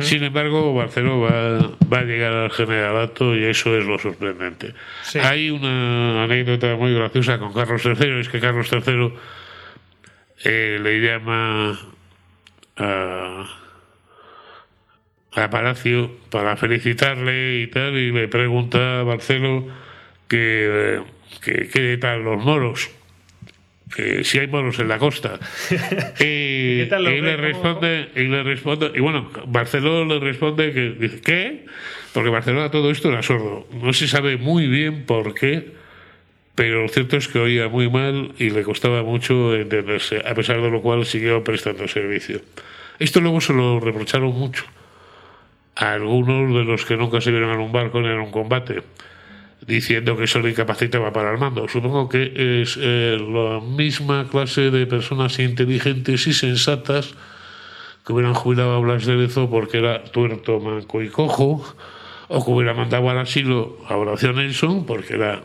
Sin 0.00 0.22
embargo, 0.24 0.74
Barceló 0.74 1.20
va, 1.20 1.70
va 1.92 1.98
a 1.98 2.04
llegar 2.04 2.32
al 2.32 2.50
generalato 2.50 3.34
y 3.36 3.44
eso 3.44 3.76
es 3.76 3.84
lo 3.84 3.98
sorprendente. 3.98 4.74
Sí. 5.02 5.18
Hay 5.18 5.50
una 5.50 6.24
anécdota 6.24 6.74
muy 6.76 6.94
graciosa 6.94 7.38
con 7.38 7.52
Carlos 7.52 7.84
III, 7.84 8.20
es 8.20 8.28
que 8.28 8.40
Carlos 8.40 8.68
III 8.72 9.12
eh, 10.44 10.78
le 10.82 11.00
llama 11.00 11.78
a, 12.76 13.46
a 15.32 15.50
Palacio 15.50 16.10
para 16.30 16.56
felicitarle 16.56 17.60
y 17.60 17.66
tal, 17.68 17.96
y 17.96 18.10
le 18.10 18.28
pregunta 18.28 19.00
a 19.00 19.02
Barceló 19.02 19.66
que, 20.28 21.02
que 21.42 21.68
qué 21.68 21.98
tal 21.98 22.24
los 22.24 22.42
moros, 22.42 22.90
que 23.94 24.24
si 24.24 24.38
hay 24.38 24.46
moros 24.46 24.78
en 24.78 24.88
la 24.88 24.98
costa. 24.98 25.38
y, 26.20 26.78
¿Qué 26.78 26.86
tal 26.88 27.04
los 27.04 27.12
y 27.12 27.20
le 27.20 27.36
responde, 27.36 28.08
y 28.14 28.22
le 28.24 28.42
responde, 28.42 28.92
y 28.94 29.00
bueno, 29.00 29.30
Barceló 29.46 30.04
le 30.04 30.18
responde 30.18 30.72
que 30.72 30.90
dice, 30.90 31.20
¿qué? 31.20 31.66
Porque 32.12 32.30
Barcelona 32.30 32.70
todo 32.70 32.90
esto 32.90 33.08
era 33.08 33.22
sordo. 33.22 33.66
No 33.72 33.92
se 33.92 34.08
sabe 34.08 34.36
muy 34.36 34.66
bien 34.66 35.04
por 35.04 35.34
qué, 35.34 35.72
pero 36.54 36.82
lo 36.82 36.88
cierto 36.88 37.16
es 37.16 37.28
que 37.28 37.38
oía 37.38 37.68
muy 37.68 37.88
mal 37.88 38.32
y 38.38 38.50
le 38.50 38.62
costaba 38.62 39.02
mucho 39.02 39.54
entenderse, 39.54 40.22
a 40.26 40.34
pesar 40.34 40.60
de 40.60 40.70
lo 40.70 40.82
cual 40.82 41.06
siguió 41.06 41.42
prestando 41.44 41.86
servicio. 41.88 42.40
Esto 42.98 43.20
luego 43.20 43.40
se 43.40 43.52
lo 43.52 43.80
reprocharon 43.80 44.32
mucho 44.32 44.64
a 45.76 45.94
algunos 45.94 46.54
de 46.54 46.64
los 46.64 46.84
que 46.84 46.96
nunca 46.96 47.20
se 47.20 47.30
vieron 47.30 47.50
en 47.50 47.60
un 47.60 47.72
barco 47.72 48.00
ni 48.00 48.08
en 48.08 48.20
un 48.20 48.30
combate, 48.30 48.82
diciendo 49.70 50.16
que 50.16 50.24
eso 50.24 50.40
le 50.40 50.50
incapacitaba 50.50 51.12
para 51.12 51.32
el 51.32 51.38
mando. 51.38 51.66
Supongo 51.68 52.08
que 52.08 52.60
es 52.62 52.78
eh, 52.80 53.16
la 53.18 53.60
misma 53.60 54.28
clase 54.28 54.70
de 54.70 54.86
personas 54.86 55.38
inteligentes 55.38 56.26
y 56.26 56.34
sensatas 56.34 57.14
que 58.04 58.12
hubieran 58.12 58.34
jubilado 58.34 58.74
a 58.74 58.80
Blas 58.80 59.06
de 59.06 59.14
Lezo 59.14 59.48
porque 59.48 59.78
era 59.78 60.04
tuerto, 60.04 60.60
manco 60.60 61.02
y 61.02 61.08
cojo, 61.08 61.64
o 62.28 62.44
que 62.44 62.50
hubieran 62.50 62.76
mandado 62.76 63.08
al 63.08 63.18
asilo 63.18 63.78
a 63.88 63.96
Horacio 63.96 64.32
Nelson 64.32 64.84
porque 64.84 65.14
era 65.14 65.42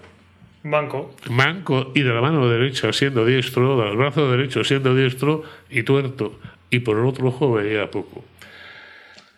Banco. 0.63 1.15
manco 1.29 1.91
y 1.93 2.01
de 2.01 2.11
la 2.11 2.21
mano 2.21 2.49
derecha 2.49 2.91
siendo 2.91 3.25
diestro, 3.25 3.83
del 3.83 3.95
brazo 3.95 4.31
derecho 4.31 4.63
siendo 4.63 4.95
diestro 4.95 5.43
y 5.69 5.83
tuerto, 5.83 6.39
y 6.69 6.79
por 6.79 6.97
el 6.97 7.05
otro 7.05 7.27
ojo 7.27 7.53
veía 7.53 7.91
poco. 7.91 8.25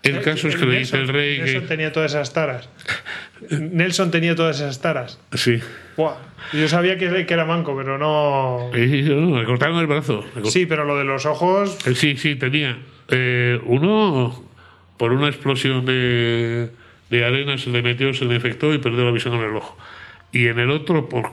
El 0.03 0.21
caso 0.21 0.47
es 0.47 0.55
que 0.55 0.65
le 0.65 0.79
dice 0.79 0.97
el 0.97 1.07
rey 1.07 1.39
Nelson 1.39 1.61
que... 1.61 1.67
tenía 1.67 1.91
todas 1.91 2.11
esas 2.11 2.31
taras. 2.33 2.69
Nelson 3.49 4.11
tenía 4.11 4.35
todas 4.35 4.57
esas 4.59 4.81
taras. 4.81 5.19
Sí, 5.33 5.59
Buah. 5.95 6.15
Yo 6.53 6.67
sabía 6.67 6.97
que, 6.97 7.25
que 7.25 7.33
era 7.33 7.45
manco, 7.45 7.75
pero 7.75 7.97
no. 7.97 8.69
No, 8.71 9.39
le 9.39 9.45
cortaron 9.45 9.79
el 9.79 9.87
brazo. 9.87 10.23
Sí, 10.45 10.65
pero 10.65 10.85
lo 10.85 10.97
de 10.97 11.03
los 11.03 11.25
ojos. 11.25 11.77
Eh, 11.85 11.95
Sí, 11.95 12.15
sí, 12.17 12.35
tenía. 12.35 12.77
eh, 13.09 13.59
uno, 13.65 14.43
por 14.97 15.11
una 15.13 15.27
explosión 15.27 15.85
de, 15.85 16.69
de 17.09 17.25
arena, 17.25 17.57
se 17.57 17.69
le 17.69 17.81
metió, 17.81 18.13
se 18.13 18.25
le 18.25 18.35
infectó 18.35 18.73
y 18.73 18.77
perdió 18.77 19.05
la 19.05 19.11
visión 19.11 19.33
en 19.35 19.41
el 19.41 19.55
ojo. 19.55 19.77
Y 20.31 20.47
en 20.47 20.59
el 20.59 20.69
otro, 20.71 21.09
por 21.09 21.31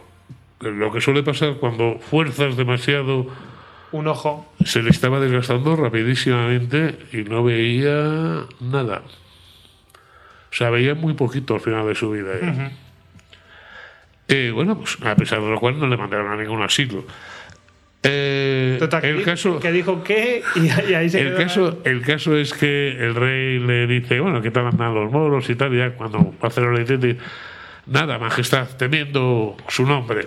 lo 0.60 0.90
que 0.92 1.00
suele 1.00 1.22
pasar 1.22 1.54
cuando 1.60 1.98
fuerzas 2.00 2.56
demasiado, 2.56 3.26
Un 3.92 4.06
ojo. 4.08 4.50
se 4.64 4.82
le 4.82 4.90
estaba 4.90 5.20
desgastando 5.20 5.76
rapidísimamente 5.76 6.96
y 7.12 7.18
no 7.18 7.44
veía 7.44 8.44
nada. 8.60 9.02
O 10.54 10.56
sea, 10.56 10.70
veía 10.70 10.94
muy 10.94 11.14
poquito 11.14 11.54
al 11.56 11.60
final 11.60 11.84
de 11.88 11.96
su 11.96 12.12
vida. 12.12 12.30
¿eh? 12.40 12.70
Eh, 14.28 14.50
bueno, 14.54 14.78
pues 14.78 14.96
a 15.02 15.16
pesar 15.16 15.40
de 15.40 15.50
lo 15.50 15.58
cual 15.58 15.80
no 15.80 15.88
le 15.88 15.96
mandaron 15.96 16.30
a 16.30 16.36
ningún 16.36 16.62
asilo. 16.62 17.04
Eh, 18.04 18.76
Total, 18.78 19.04
el 19.04 19.24
caso, 19.24 19.58
que 19.58 19.72
dijo 19.72 20.04
que 20.04 20.42
y, 20.54 20.66
y 20.90 20.94
ahí 20.94 21.10
se 21.10 21.20
el 21.22 21.28
quedó. 21.28 21.36
caso, 21.38 21.78
el 21.84 22.02
caso 22.02 22.36
es 22.36 22.52
que 22.54 22.90
el 22.90 23.14
rey 23.16 23.58
le 23.58 23.86
dice, 23.88 24.20
bueno, 24.20 24.40
¿qué 24.42 24.50
tal 24.52 24.66
andan 24.68 24.94
los 24.94 25.10
moros 25.10 25.50
y 25.50 25.56
tal? 25.56 25.74
Y 25.74 25.78
ya 25.78 25.90
cuando 25.90 26.32
Barcelona 26.40 26.78
le 26.78 26.84
dice, 26.84 27.16
nada, 27.86 28.18
majestad, 28.18 28.68
temiendo 28.76 29.56
su 29.68 29.84
nombre. 29.86 30.26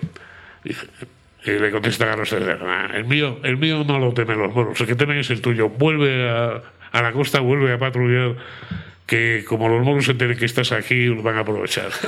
Dice, 0.64 0.88
y 1.46 1.52
le 1.52 1.72
contesta 1.72 2.06
Carlos 2.06 2.30
III, 2.34 2.46
"Ah, 2.66 2.90
el 2.96 3.06
mío, 3.06 3.40
el 3.44 3.56
mío 3.58 3.86
no 3.88 3.98
lo 4.00 4.12
temen 4.14 4.38
los 4.40 4.54
moros, 4.54 4.82
el 4.82 4.88
que 4.88 4.96
temen 4.96 5.20
es 5.20 5.30
el 5.30 5.40
tuyo. 5.42 5.70
Vuelve 5.70 6.30
a, 6.30 6.62
a 6.92 7.02
la 7.02 7.12
costa, 7.14 7.40
vuelve 7.40 7.72
a 7.72 7.78
patrullar, 7.78 8.36
que 9.08 9.44
como 9.48 9.70
los 9.70 9.84
moros 9.84 10.06
se 10.06 10.12
enteren 10.12 10.38
que 10.38 10.46
estás 10.46 10.72
aquí, 10.72 11.06
los 11.06 11.24
van 11.24 11.38
a 11.38 11.40
aprovechar. 11.40 11.90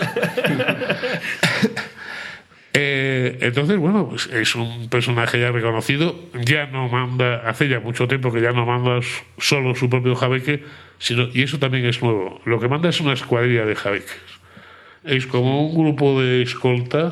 Eh, 2.71 3.39
entonces, 3.41 3.77
bueno, 3.77 4.07
pues 4.07 4.27
es 4.27 4.53
un 4.53 4.89
personaje 4.89 5.39
ya 5.39 5.51
reconocido, 5.51 6.15
ya 6.45 6.67
no 6.67 6.87
manda, 6.87 7.41
hace 7.49 7.67
ya 7.67 7.79
mucho 7.79 8.07
tiempo 8.07 8.31
que 8.31 8.41
ya 8.41 8.51
no 8.51 8.63
manda 8.63 8.99
solo 9.39 9.73
su 9.73 9.89
propio 9.89 10.15
jabeque, 10.15 10.63
sino, 10.99 11.27
y 11.33 11.41
eso 11.41 11.57
también 11.57 11.85
es 11.85 12.01
nuevo, 12.03 12.39
lo 12.45 12.59
que 12.59 12.67
manda 12.67 12.87
es 12.87 13.01
una 13.01 13.13
escuadrilla 13.13 13.65
de 13.65 13.75
jabeques. 13.75 14.21
Es 15.03 15.25
como 15.25 15.67
un 15.67 15.83
grupo 15.83 16.21
de 16.21 16.43
escolta 16.43 17.11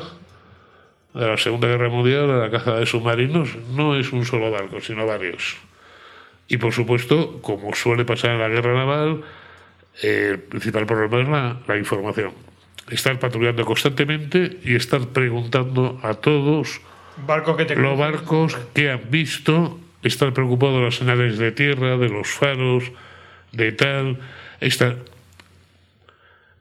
de 1.12 1.26
la 1.26 1.36
Segunda 1.36 1.66
Guerra 1.66 1.88
Mundial, 1.88 2.28
de 2.28 2.38
la 2.38 2.50
caza 2.50 2.76
de 2.76 2.86
submarinos, 2.86 3.56
no 3.74 3.96
es 3.96 4.12
un 4.12 4.24
solo 4.24 4.52
barco, 4.52 4.80
sino 4.80 5.06
varios. 5.06 5.56
Y 6.46 6.58
por 6.58 6.72
supuesto, 6.72 7.42
como 7.42 7.74
suele 7.74 8.04
pasar 8.04 8.30
en 8.30 8.38
la 8.38 8.48
guerra 8.48 8.74
naval, 8.74 9.24
eh, 10.02 10.30
el 10.32 10.38
principal 10.38 10.86
problema 10.86 11.20
es 11.20 11.28
la, 11.28 11.60
la 11.66 11.78
información. 11.78 12.32
Estar 12.90 13.18
patrullando 13.18 13.64
constantemente 13.64 14.58
y 14.64 14.74
estar 14.74 15.08
preguntando 15.08 16.00
a 16.02 16.14
todos 16.14 16.80
Barco 17.26 17.56
que 17.56 17.64
te 17.64 17.76
los 17.76 17.98
barcos 17.98 18.56
que 18.74 18.90
han 18.90 19.10
visto, 19.10 19.78
estar 20.02 20.32
preocupado 20.32 20.78
de 20.78 20.84
las 20.84 20.96
señales 20.96 21.38
de 21.38 21.52
tierra, 21.52 21.96
de 21.96 22.08
los 22.08 22.28
faros, 22.28 22.84
de 23.52 23.72
tal, 23.72 24.18
estar, 24.60 24.96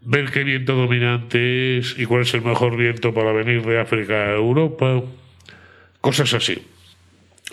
ver 0.02 0.32
qué 0.32 0.44
viento 0.44 0.74
dominante 0.74 1.78
es 1.78 1.98
y 1.98 2.06
cuál 2.06 2.22
es 2.22 2.34
el 2.34 2.42
mejor 2.42 2.76
viento 2.76 3.14
para 3.14 3.32
venir 3.32 3.64
de 3.66 3.80
África 3.80 4.14
a 4.14 4.34
Europa, 4.34 5.04
cosas 6.02 6.34
así. 6.34 6.66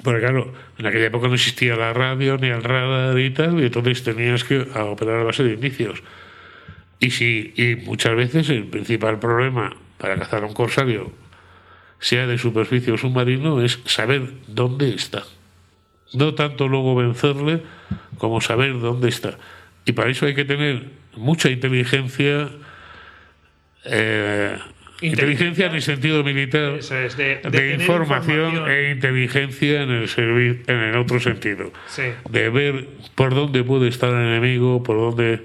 Porque 0.03 0.21
claro, 0.21 0.53
en 0.79 0.87
aquella 0.87 1.07
época 1.07 1.29
no 1.29 1.35
existía 1.35 1.77
la 1.77 1.93
radio 1.93 2.37
ni 2.37 2.49
el 2.49 2.63
radar 2.63 3.19
y 3.19 3.31
tal, 3.31 3.61
y 3.61 3.67
entonces 3.67 4.03
tenías 4.03 4.45
que 4.45 4.61
operar 4.61 5.21
a 5.21 5.25
base 5.25 5.45
de 5.45 5.55
indicios. 5.55 6.03
Y, 6.99 7.11
si, 7.11 7.53
y 7.57 7.77
muchas 7.77 8.17
veces 8.17 8.49
el 8.51 8.65
principal 8.65 9.19
problema 9.19 9.77
para 9.99 10.17
cazar 10.17 10.43
a 10.43 10.47
un 10.47 10.55
corsario, 10.55 11.13
sea 12.01 12.27
de 12.27 12.39
superficie 12.39 12.93
o 12.93 12.99
submarino, 12.99 13.63
es 13.63 13.79
saber 13.87 14.31
dónde 14.47 14.95
está. 14.95 15.23
No 16.13 16.35
tanto 16.35 16.69
luego 16.69 16.95
vencerle 16.95 17.63
como 18.19 18.41
saber 18.41 18.79
dónde 18.81 19.09
está. 19.09 19.39
Y 19.87 19.93
para 19.93 20.11
eso 20.11 20.27
hay 20.27 20.35
que 20.35 20.45
tener 20.45 20.91
mucha 21.17 21.51
inteligencia, 21.51 22.51
eh, 23.85 24.59
inteligencia 25.01 25.67
en 25.67 25.75
el 25.75 25.83
sentido 25.83 26.23
militar, 26.25 26.75
Eso 26.79 26.97
es, 26.97 27.17
de, 27.17 27.41
de 27.51 27.75
información, 27.75 28.53
información. 28.55 28.71
e 28.71 28.91
inteligencia 28.93 29.83
en 29.83 29.91
el, 29.91 30.63
en 30.67 30.79
el 30.81 30.97
otro 30.97 31.21
sentido 31.21 31.73
Sí. 31.89 32.03
de 32.31 32.49
ver 32.51 32.87
por 33.15 33.35
dónde 33.35 33.63
puede 33.65 33.89
estar 33.89 34.11
el 34.11 34.27
enemigo, 34.29 34.83
por 34.83 34.97
dónde... 34.97 35.43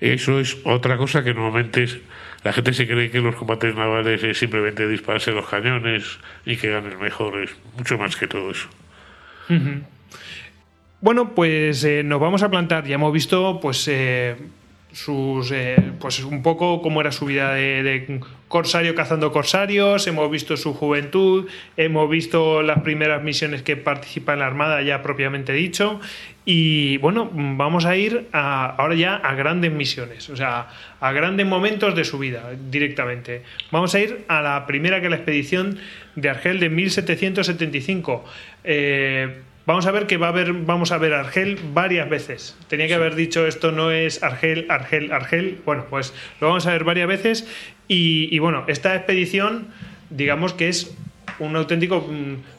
Eso 0.00 0.40
es 0.40 0.56
otra 0.64 0.96
cosa 0.96 1.22
que 1.22 1.32
normalmente 1.32 1.84
es, 1.84 1.98
la 2.42 2.52
gente 2.52 2.72
se 2.72 2.88
cree 2.88 3.10
que 3.12 3.20
los 3.20 3.36
combates 3.36 3.76
navales 3.76 4.24
es 4.24 4.36
simplemente 4.36 4.88
dispararse 4.88 5.30
los 5.30 5.46
cañones 5.48 6.18
y 6.44 6.56
que 6.56 6.70
ganen 6.70 6.98
mejor, 6.98 7.40
es 7.40 7.54
mucho 7.78 7.96
más 7.98 8.16
que 8.16 8.26
todo 8.26 8.50
eso. 8.50 8.68
Bueno, 11.00 11.34
pues 11.34 11.84
eh, 11.84 12.02
nos 12.04 12.20
vamos 12.20 12.42
a 12.42 12.50
plantar. 12.50 12.84
Ya 12.84 12.94
hemos 12.94 13.12
visto, 13.12 13.58
pues, 13.60 13.86
eh, 13.88 14.36
sus, 14.92 15.50
eh, 15.50 15.76
pues 15.98 16.22
un 16.22 16.42
poco 16.42 16.82
cómo 16.82 17.00
era 17.00 17.12
su 17.12 17.26
vida 17.26 17.54
de, 17.54 18.20
corsario 18.48 18.94
cazando 18.94 19.32
corsarios. 19.32 20.06
Hemos 20.06 20.30
visto 20.30 20.56
su 20.56 20.74
juventud, 20.74 21.48
hemos 21.76 22.10
visto 22.10 22.62
las 22.62 22.80
primeras 22.80 23.22
misiones 23.22 23.62
que 23.62 23.76
participa 23.76 24.34
en 24.34 24.40
la 24.40 24.46
armada, 24.46 24.82
ya 24.82 25.02
propiamente 25.02 25.52
dicho. 25.52 26.00
Y 26.44 26.98
bueno, 26.98 27.30
vamos 27.32 27.84
a 27.84 27.96
ir 27.96 28.28
a, 28.32 28.66
ahora 28.76 28.94
ya 28.94 29.14
a 29.14 29.34
grandes 29.34 29.72
misiones, 29.72 30.28
o 30.28 30.36
sea, 30.36 30.68
a 31.00 31.12
grandes 31.12 31.46
momentos 31.46 31.94
de 31.94 32.04
su 32.04 32.18
vida 32.18 32.50
directamente. 32.70 33.42
Vamos 33.70 33.94
a 33.94 34.00
ir 34.00 34.24
a 34.28 34.42
la 34.42 34.66
primera 34.66 35.00
que 35.00 35.06
es 35.06 35.10
la 35.10 35.16
expedición 35.16 35.78
de 36.16 36.28
Argel 36.28 36.58
de 36.60 36.68
1775. 36.68 38.24
Eh, 38.64 39.42
Vamos 39.64 39.86
a 39.86 39.92
ver 39.92 40.06
que 40.06 40.16
va 40.16 40.26
a 40.26 40.30
haber, 40.30 40.52
vamos 40.52 40.90
a 40.90 40.98
ver 40.98 41.14
Argel 41.14 41.58
varias 41.72 42.08
veces. 42.10 42.56
Tenía 42.68 42.88
que 42.88 42.94
haber 42.94 43.14
dicho 43.14 43.46
esto 43.46 43.70
no 43.70 43.92
es 43.92 44.22
Argel, 44.22 44.66
Argel, 44.68 45.12
Argel. 45.12 45.60
Bueno, 45.64 45.86
pues 45.88 46.12
lo 46.40 46.48
vamos 46.48 46.66
a 46.66 46.72
ver 46.72 46.84
varias 46.84 47.06
veces. 47.06 47.46
Y, 47.86 48.28
y 48.34 48.38
bueno, 48.40 48.64
esta 48.66 48.96
expedición, 48.96 49.68
digamos 50.10 50.52
que 50.54 50.68
es 50.68 50.94
un 51.38 51.54
auténtico, 51.54 52.08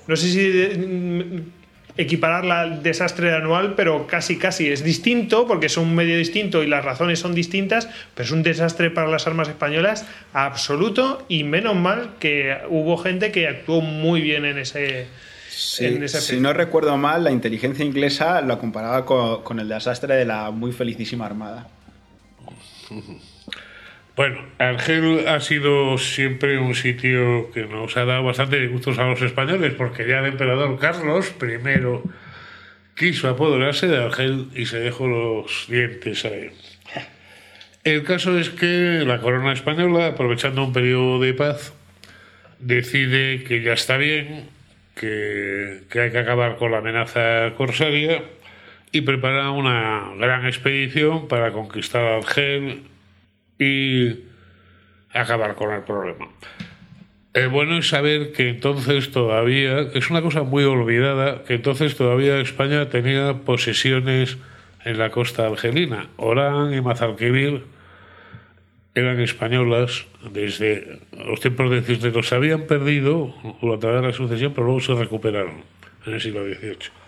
no 0.08 0.16
sé 0.16 0.28
si 0.28 1.43
equipararla 1.95 2.62
al 2.62 2.84
desastre 2.84 3.34
anual, 3.34 3.76
pero 3.76 4.08
casi 4.08 4.38
casi 4.38 4.70
es 4.70 4.84
distinto, 4.84 5.45
porque 5.47 5.68
es 5.68 5.78
un 5.78 5.93
medio 5.93 6.18
distinto 6.18 6.64
y 6.64 6.68
las 6.68 6.84
razones 6.84 7.20
son 7.20 7.36
distintas, 7.36 7.88
pero 8.16 8.26
es 8.26 8.32
un 8.32 8.43
desastre 8.43 8.89
para 8.89 9.08
las 9.08 9.28
armas 9.28 9.47
españolas 9.47 10.08
absoluto 10.34 11.24
y 11.28 11.43
menos 11.43 11.76
mal 11.76 12.12
que 12.20 12.58
hubo 12.70 12.97
gente 12.97 13.32
que 13.32 13.47
actuó 13.47 13.82
muy 13.82 14.22
bien 14.22 14.45
en 14.45 14.58
ese 14.58 15.08
Sí, 15.56 16.08
si 16.08 16.39
no 16.39 16.51
recuerdo 16.54 16.97
mal, 16.97 17.24
la 17.24 17.32
inteligencia 17.32 17.86
inglesa 17.86 18.41
lo 18.41 18.58
comparaba 18.60 19.06
con, 19.06 19.43
con, 19.43 19.60
el 19.60 19.70
desastre 19.70 20.16
de 20.16 20.26
la 20.26 20.51
muy 20.51 20.72
felicísima 20.72 21.26
Armada. 21.26 21.68
Bueno, 24.16 24.45
Argel 24.60 25.28
ha 25.28 25.39
sido 25.39 25.97
siempre 25.97 26.60
un 26.60 26.76
sitio 26.76 27.49
que 27.51 27.66
nos 27.66 27.97
ha 27.97 28.06
dado 28.06 28.24
bastante 28.24 28.60
disgustos 28.60 28.99
a 28.99 29.08
los 29.08 29.20
españoles, 29.24 29.74
porque 29.76 30.08
ya 30.08 30.20
el 30.20 30.28
emperador 30.28 30.78
Carlos 30.78 31.34
I 31.41 31.58
quiso 32.95 33.28
apoderarse 33.28 33.88
de 33.88 33.97
Argel 33.97 34.49
y 34.54 34.68
se 34.68 34.80
dejó 34.80 35.08
los 35.08 35.66
dientes 35.68 36.26
ahí. 36.26 36.51
El 37.84 38.04
caso 38.04 38.38
es 38.38 38.49
que 38.49 39.04
la 39.04 39.20
corona 39.20 39.51
española, 39.51 40.08
aprovechando 40.08 40.64
un 40.64 40.74
periodo 40.74 41.20
de 41.20 41.34
paz, 41.34 41.74
decide 42.60 43.43
que 43.43 43.64
ya 43.64 43.74
está 43.74 43.97
bien, 43.97 44.47
que, 44.96 45.84
que, 45.89 46.00
hay 46.00 46.12
que 46.12 46.20
acabar 46.20 46.58
con 46.58 46.72
la 46.72 46.80
amenaza 46.80 47.54
corsaria 47.56 48.24
y 48.91 49.02
prepara 49.02 49.52
una 49.52 50.12
gran 50.18 50.46
expedición 50.46 51.28
para 51.28 51.52
conquistar 51.52 52.04
Argel 52.04 52.84
y 53.58 54.20
acabar 55.12 55.56
con 55.56 55.74
el 55.74 55.82
problema. 55.82 56.28
El 57.34 57.50
bueno 57.50 57.80
es 57.80 57.89
saber 57.89 58.32
que 58.32 58.50
entonces 58.50 59.10
todavía, 59.10 59.80
es 59.96 60.12
una 60.12 60.22
cosa 60.22 60.44
muy 60.44 60.64
olvidada, 60.66 61.44
que 61.44 61.56
entonces 61.56 61.96
todavía 61.96 62.39
España 62.39 62.89
tenía 62.89 63.34
posesiones 63.39 64.38
en 64.86 65.00
la 65.00 65.10
costa 65.10 65.48
argelina. 65.48 66.10
Orán 66.18 66.74
y 66.76 66.82
Mazalquivir 66.82 67.64
eran 68.96 69.20
españolas 69.20 70.06
desde 70.32 71.00
los 71.26 71.39
tiempos 71.39 71.72
de 71.72 71.82
Cisneros. 71.82 72.28
Se 72.28 72.36
habían 72.36 72.68
perdido 72.68 73.34
durante 73.62 73.88
la 73.88 74.14
sucesión, 74.14 74.54
pero 74.54 74.66
luego 74.66 74.82
se 74.82 74.94
recuperaron 74.94 75.64
en 76.06 76.14
el 76.14 76.22
siglo 76.22 76.44
XVIII. 76.44 77.04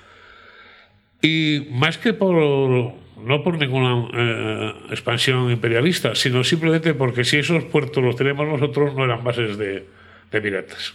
Y 1.21 1.67
más 1.71 1.97
que 1.97 2.13
por, 2.13 2.35
no 2.35 3.43
por 3.43 3.57
ninguna 3.57 4.09
eh, 4.13 4.73
expansión 4.91 5.51
imperialista, 5.51 6.15
sino 6.15 6.43
simplemente 6.43 6.93
porque 6.93 7.23
si 7.23 7.37
esos 7.37 7.63
puertos 7.65 8.03
los 8.03 8.15
tenemos 8.15 8.47
nosotros, 8.47 8.95
no 8.95 9.05
eran 9.05 9.23
bases 9.23 9.57
de, 9.57 9.85
piratas. 10.29 10.93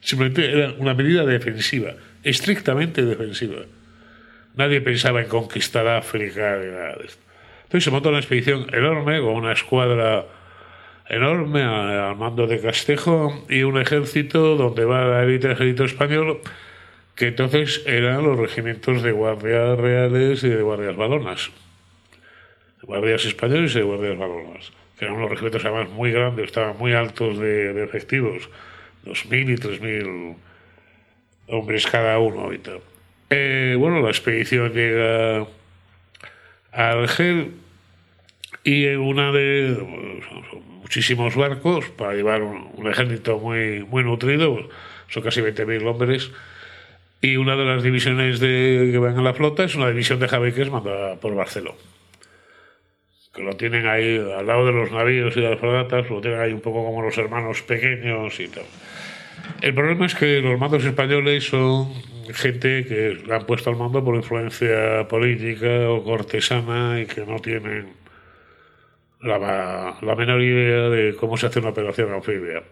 Simplemente 0.00 0.50
era 0.50 0.72
una 0.78 0.94
medida 0.94 1.26
defensiva, 1.26 1.94
estrictamente 2.22 3.04
defensiva. 3.04 3.58
Nadie 4.56 4.80
pensaba 4.80 5.20
en 5.20 5.28
conquistar 5.28 5.86
África. 5.86 6.58
Entonces 7.68 7.84
se 7.84 7.90
montó 7.90 8.08
una 8.08 8.16
expedición 8.16 8.66
enorme 8.72 9.20
con 9.20 9.34
una 9.34 9.52
escuadra 9.52 10.24
enorme 11.06 11.62
al 11.62 12.16
mando 12.16 12.46
de 12.46 12.62
Castejo 12.62 13.44
y 13.50 13.62
un 13.62 13.78
ejército 13.78 14.56
donde 14.56 14.86
va 14.86 15.04
la 15.04 15.22
élite 15.22 15.52
ejército 15.52 15.84
español, 15.84 16.40
que 17.14 17.26
entonces 17.26 17.82
eran 17.84 18.24
los 18.24 18.38
regimientos 18.38 19.02
de 19.02 19.12
guardias 19.12 19.78
reales 19.78 20.42
y 20.44 20.48
de 20.48 20.62
guardias 20.62 20.96
balonas. 20.96 21.50
Guardias 22.80 23.26
españoles 23.26 23.74
y 23.74 23.80
de 23.80 23.84
guardias 23.84 24.16
balonas, 24.16 24.72
que 24.98 25.04
eran 25.04 25.18
unos 25.18 25.28
regimientos 25.28 25.62
además 25.66 25.90
muy 25.90 26.10
grandes, 26.10 26.46
estaban 26.46 26.78
muy 26.78 26.94
altos 26.94 27.38
de, 27.38 27.74
de 27.74 27.84
efectivos, 27.84 28.48
2.000 29.04 29.50
y 29.50 29.56
3.000 29.56 30.36
hombres 31.48 31.86
cada 31.86 32.18
uno 32.18 32.50
y 32.50 32.58
tal. 32.60 32.80
Eh, 33.28 33.76
bueno, 33.78 34.00
la 34.00 34.08
expedición 34.08 34.72
llega 34.72 35.46
a 36.72 36.90
Argel 36.90 37.54
y 38.64 38.86
una 38.86 39.32
de 39.32 39.76
muchísimos 40.82 41.36
barcos 41.36 41.86
para 41.90 42.14
llevar 42.14 42.42
un, 42.42 42.70
un 42.74 42.88
ejército 42.88 43.38
muy, 43.38 43.84
muy 43.84 44.02
nutrido, 44.02 44.68
son 45.08 45.22
casi 45.22 45.40
20.000 45.40 45.86
hombres. 45.86 46.30
Y 47.20 47.36
una 47.36 47.56
de 47.56 47.64
las 47.64 47.82
divisiones 47.82 48.38
de, 48.38 48.90
que 48.92 48.98
van 48.98 49.18
a 49.18 49.22
la 49.22 49.34
flota 49.34 49.64
es 49.64 49.74
una 49.74 49.88
división 49.88 50.20
de 50.20 50.28
jabeques 50.28 50.70
mandada 50.70 51.16
por 51.16 51.34
Barceló. 51.34 51.74
Que 53.34 53.42
lo 53.42 53.56
tienen 53.56 53.86
ahí 53.86 54.16
al 54.16 54.46
lado 54.46 54.66
de 54.66 54.72
los 54.72 54.92
navíos 54.92 55.36
y 55.36 55.40
de 55.40 55.50
las 55.50 55.58
fragatas, 55.58 56.08
lo 56.08 56.20
tienen 56.20 56.40
ahí 56.40 56.52
un 56.52 56.60
poco 56.60 56.84
como 56.84 57.02
los 57.02 57.18
hermanos 57.18 57.62
pequeños 57.62 58.38
y 58.38 58.48
tal. 58.48 58.64
El 59.60 59.74
problema 59.74 60.06
es 60.06 60.14
que 60.14 60.40
los 60.40 60.58
mandos 60.58 60.84
españoles 60.84 61.44
son 61.44 61.92
gente 62.32 62.84
que 62.84 63.22
la 63.26 63.36
han 63.36 63.46
puesto 63.46 63.70
al 63.70 63.76
mando 63.76 64.04
por 64.04 64.14
influencia 64.14 65.08
política 65.08 65.90
o 65.90 66.04
cortesana 66.04 67.00
y 67.00 67.06
que 67.06 67.24
no 67.24 67.38
tienen 67.38 67.88
la, 69.20 69.96
la 70.00 70.14
menor 70.14 70.42
idea 70.42 70.88
de 70.88 71.14
cómo 71.14 71.36
se 71.36 71.46
hace 71.46 71.58
una 71.58 71.70
operación 71.70 72.12
anfibia. 72.12 72.62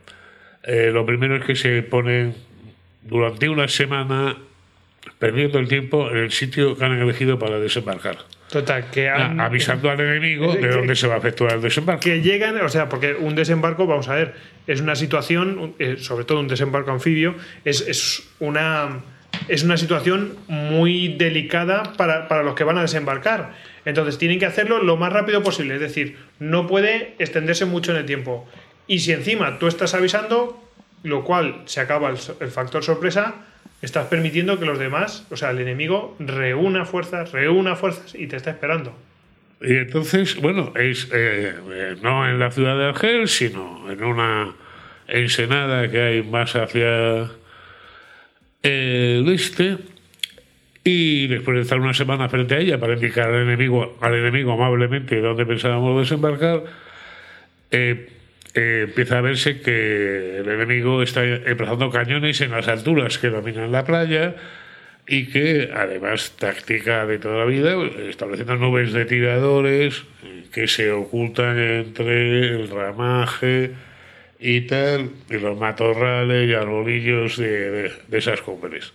Eh, 0.62 0.90
lo 0.92 1.06
primero 1.06 1.36
es 1.36 1.44
que 1.44 1.56
se 1.56 1.82
ponen 1.82 2.34
durante 3.02 3.48
una 3.48 3.68
semana 3.68 4.36
perdiendo 5.18 5.58
el 5.58 5.68
tiempo 5.68 6.10
en 6.10 6.18
el 6.18 6.32
sitio 6.32 6.76
que 6.76 6.84
han 6.84 6.92
elegido 6.92 7.38
para 7.38 7.58
desembarcar. 7.58 8.18
Total, 8.56 8.90
que 8.90 9.10
han, 9.10 9.38
avisando 9.38 9.90
al 9.90 10.00
enemigo 10.00 10.54
de 10.54 10.68
dónde 10.72 10.96
se 10.96 11.06
va 11.06 11.16
a 11.16 11.18
efectuar 11.18 11.52
el 11.52 11.60
desembarco. 11.60 12.00
Que 12.00 12.22
llegan, 12.22 12.58
o 12.58 12.68
sea, 12.70 12.88
porque 12.88 13.12
un 13.12 13.34
desembarco, 13.34 13.86
vamos 13.86 14.08
a 14.08 14.14
ver, 14.14 14.34
es 14.66 14.80
una 14.80 14.96
situación, 14.96 15.74
eh, 15.78 15.96
sobre 15.98 16.24
todo 16.24 16.40
un 16.40 16.48
desembarco 16.48 16.90
anfibio, 16.90 17.34
es, 17.66 17.82
es, 17.82 18.26
una, 18.40 19.00
es 19.48 19.62
una 19.62 19.76
situación 19.76 20.36
muy 20.48 21.08
delicada 21.08 21.82
para, 21.98 22.28
para 22.28 22.42
los 22.42 22.54
que 22.54 22.64
van 22.64 22.78
a 22.78 22.80
desembarcar. 22.80 23.52
Entonces 23.84 24.16
tienen 24.16 24.38
que 24.38 24.46
hacerlo 24.46 24.82
lo 24.82 24.96
más 24.96 25.12
rápido 25.12 25.42
posible, 25.42 25.74
es 25.74 25.80
decir, 25.80 26.16
no 26.38 26.66
puede 26.66 27.14
extenderse 27.18 27.66
mucho 27.66 27.90
en 27.92 27.98
el 27.98 28.06
tiempo. 28.06 28.48
Y 28.86 29.00
si 29.00 29.12
encima 29.12 29.58
tú 29.58 29.66
estás 29.66 29.92
avisando, 29.92 30.66
lo 31.02 31.24
cual 31.24 31.60
se 31.66 31.80
acaba 31.80 32.08
el, 32.08 32.16
el 32.40 32.50
factor 32.50 32.82
sorpresa, 32.82 33.34
estás 33.82 34.06
permitiendo 34.06 34.58
que 34.58 34.64
los 34.64 34.78
demás, 34.78 35.26
o 35.30 35.36
sea, 35.36 35.50
el 35.50 35.60
enemigo, 35.60 36.16
reúna 36.18 36.84
fuerzas, 36.84 37.32
reúna 37.32 37.76
fuerzas 37.76 38.14
y 38.14 38.26
te 38.26 38.36
está 38.36 38.50
esperando. 38.50 38.96
Y 39.60 39.74
entonces, 39.74 40.36
bueno, 40.40 40.72
es 40.76 41.08
eh, 41.12 41.54
eh, 41.72 41.96
no 42.02 42.28
en 42.28 42.38
la 42.38 42.50
ciudad 42.50 42.76
de 42.76 42.86
Argel, 42.86 43.28
sino 43.28 43.90
en 43.90 44.02
una 44.02 44.54
ensenada 45.08 45.90
que 45.90 46.00
hay 46.00 46.22
más 46.22 46.54
hacia 46.56 47.30
el 48.62 49.28
este. 49.28 49.78
Y 50.84 51.26
después 51.26 51.56
de 51.56 51.62
estar 51.62 51.80
una 51.80 51.94
semana 51.94 52.28
frente 52.28 52.54
a 52.54 52.58
ella 52.58 52.78
para 52.78 52.94
indicar 52.94 53.30
al 53.30 53.42
enemigo, 53.42 53.96
al 54.00 54.14
enemigo 54.14 54.52
amablemente 54.52 55.20
dónde 55.20 55.44
pensábamos 55.44 56.00
desembarcar, 56.00 56.62
eh, 57.70 58.08
eh, 58.56 58.86
empieza 58.88 59.18
a 59.18 59.20
verse 59.20 59.60
que 59.60 60.38
el 60.38 60.48
enemigo 60.48 61.02
está 61.02 61.24
emplazando 61.24 61.90
cañones 61.90 62.40
en 62.40 62.50
las 62.50 62.66
alturas 62.68 63.18
que 63.18 63.28
dominan 63.28 63.70
la 63.70 63.84
playa 63.84 64.34
y 65.06 65.26
que 65.26 65.70
además 65.72 66.32
táctica 66.38 67.06
de 67.06 67.18
toda 67.18 67.36
la 67.36 67.44
vida, 67.44 67.76
estableciendo 68.08 68.56
nubes 68.56 68.92
de 68.92 69.04
tiradores 69.04 70.02
que 70.52 70.66
se 70.66 70.90
ocultan 70.90 71.58
entre 71.58 72.48
el 72.48 72.68
ramaje 72.68 73.72
y 74.40 74.62
tal, 74.62 75.10
y 75.30 75.34
los 75.38 75.56
matorrales 75.58 76.48
y 76.48 76.54
arbolillos 76.54 77.36
de, 77.36 77.70
de, 77.70 77.92
de 78.08 78.18
esas 78.18 78.40
cumbres. 78.40 78.92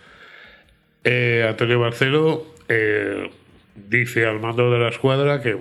Eh, 1.04 1.46
Antonio 1.48 1.80
Barcelo 1.80 2.54
eh, 2.68 3.30
dice 3.74 4.26
al 4.26 4.40
mando 4.40 4.70
de 4.70 4.78
la 4.78 4.88
escuadra 4.88 5.40
que 5.40 5.56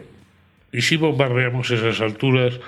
y 0.73 0.81
si 0.81 0.97
bombardeamos 0.97 1.69
esas 1.71 1.99
alturas, 1.99 2.59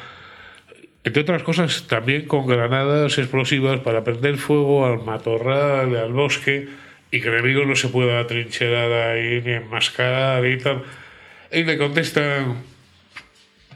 entre 1.04 1.22
otras 1.22 1.44
cosas 1.44 1.86
también 1.88 2.26
con 2.28 2.48
granadas 2.48 3.18
explosivas 3.18 3.80
para 3.82 4.04
prender 4.04 4.38
fuego 4.38 4.86
al 4.86 5.04
matorral, 5.04 5.96
al 5.96 6.14
bosque, 6.14 6.68
y 7.12 7.22
que 7.22 7.28
el 7.28 7.36
enemigo 7.36 7.66
no 7.66 7.76
se 7.76 7.90
pueda 7.90 8.26
trincherar 8.26 8.92
ahí 8.92 9.42
ni 9.46 9.52
enmascarar 9.52 10.46
y 10.46 10.58
tal. 10.58 10.84
Y 11.52 11.64
le 11.64 11.78
contestan 11.78 12.64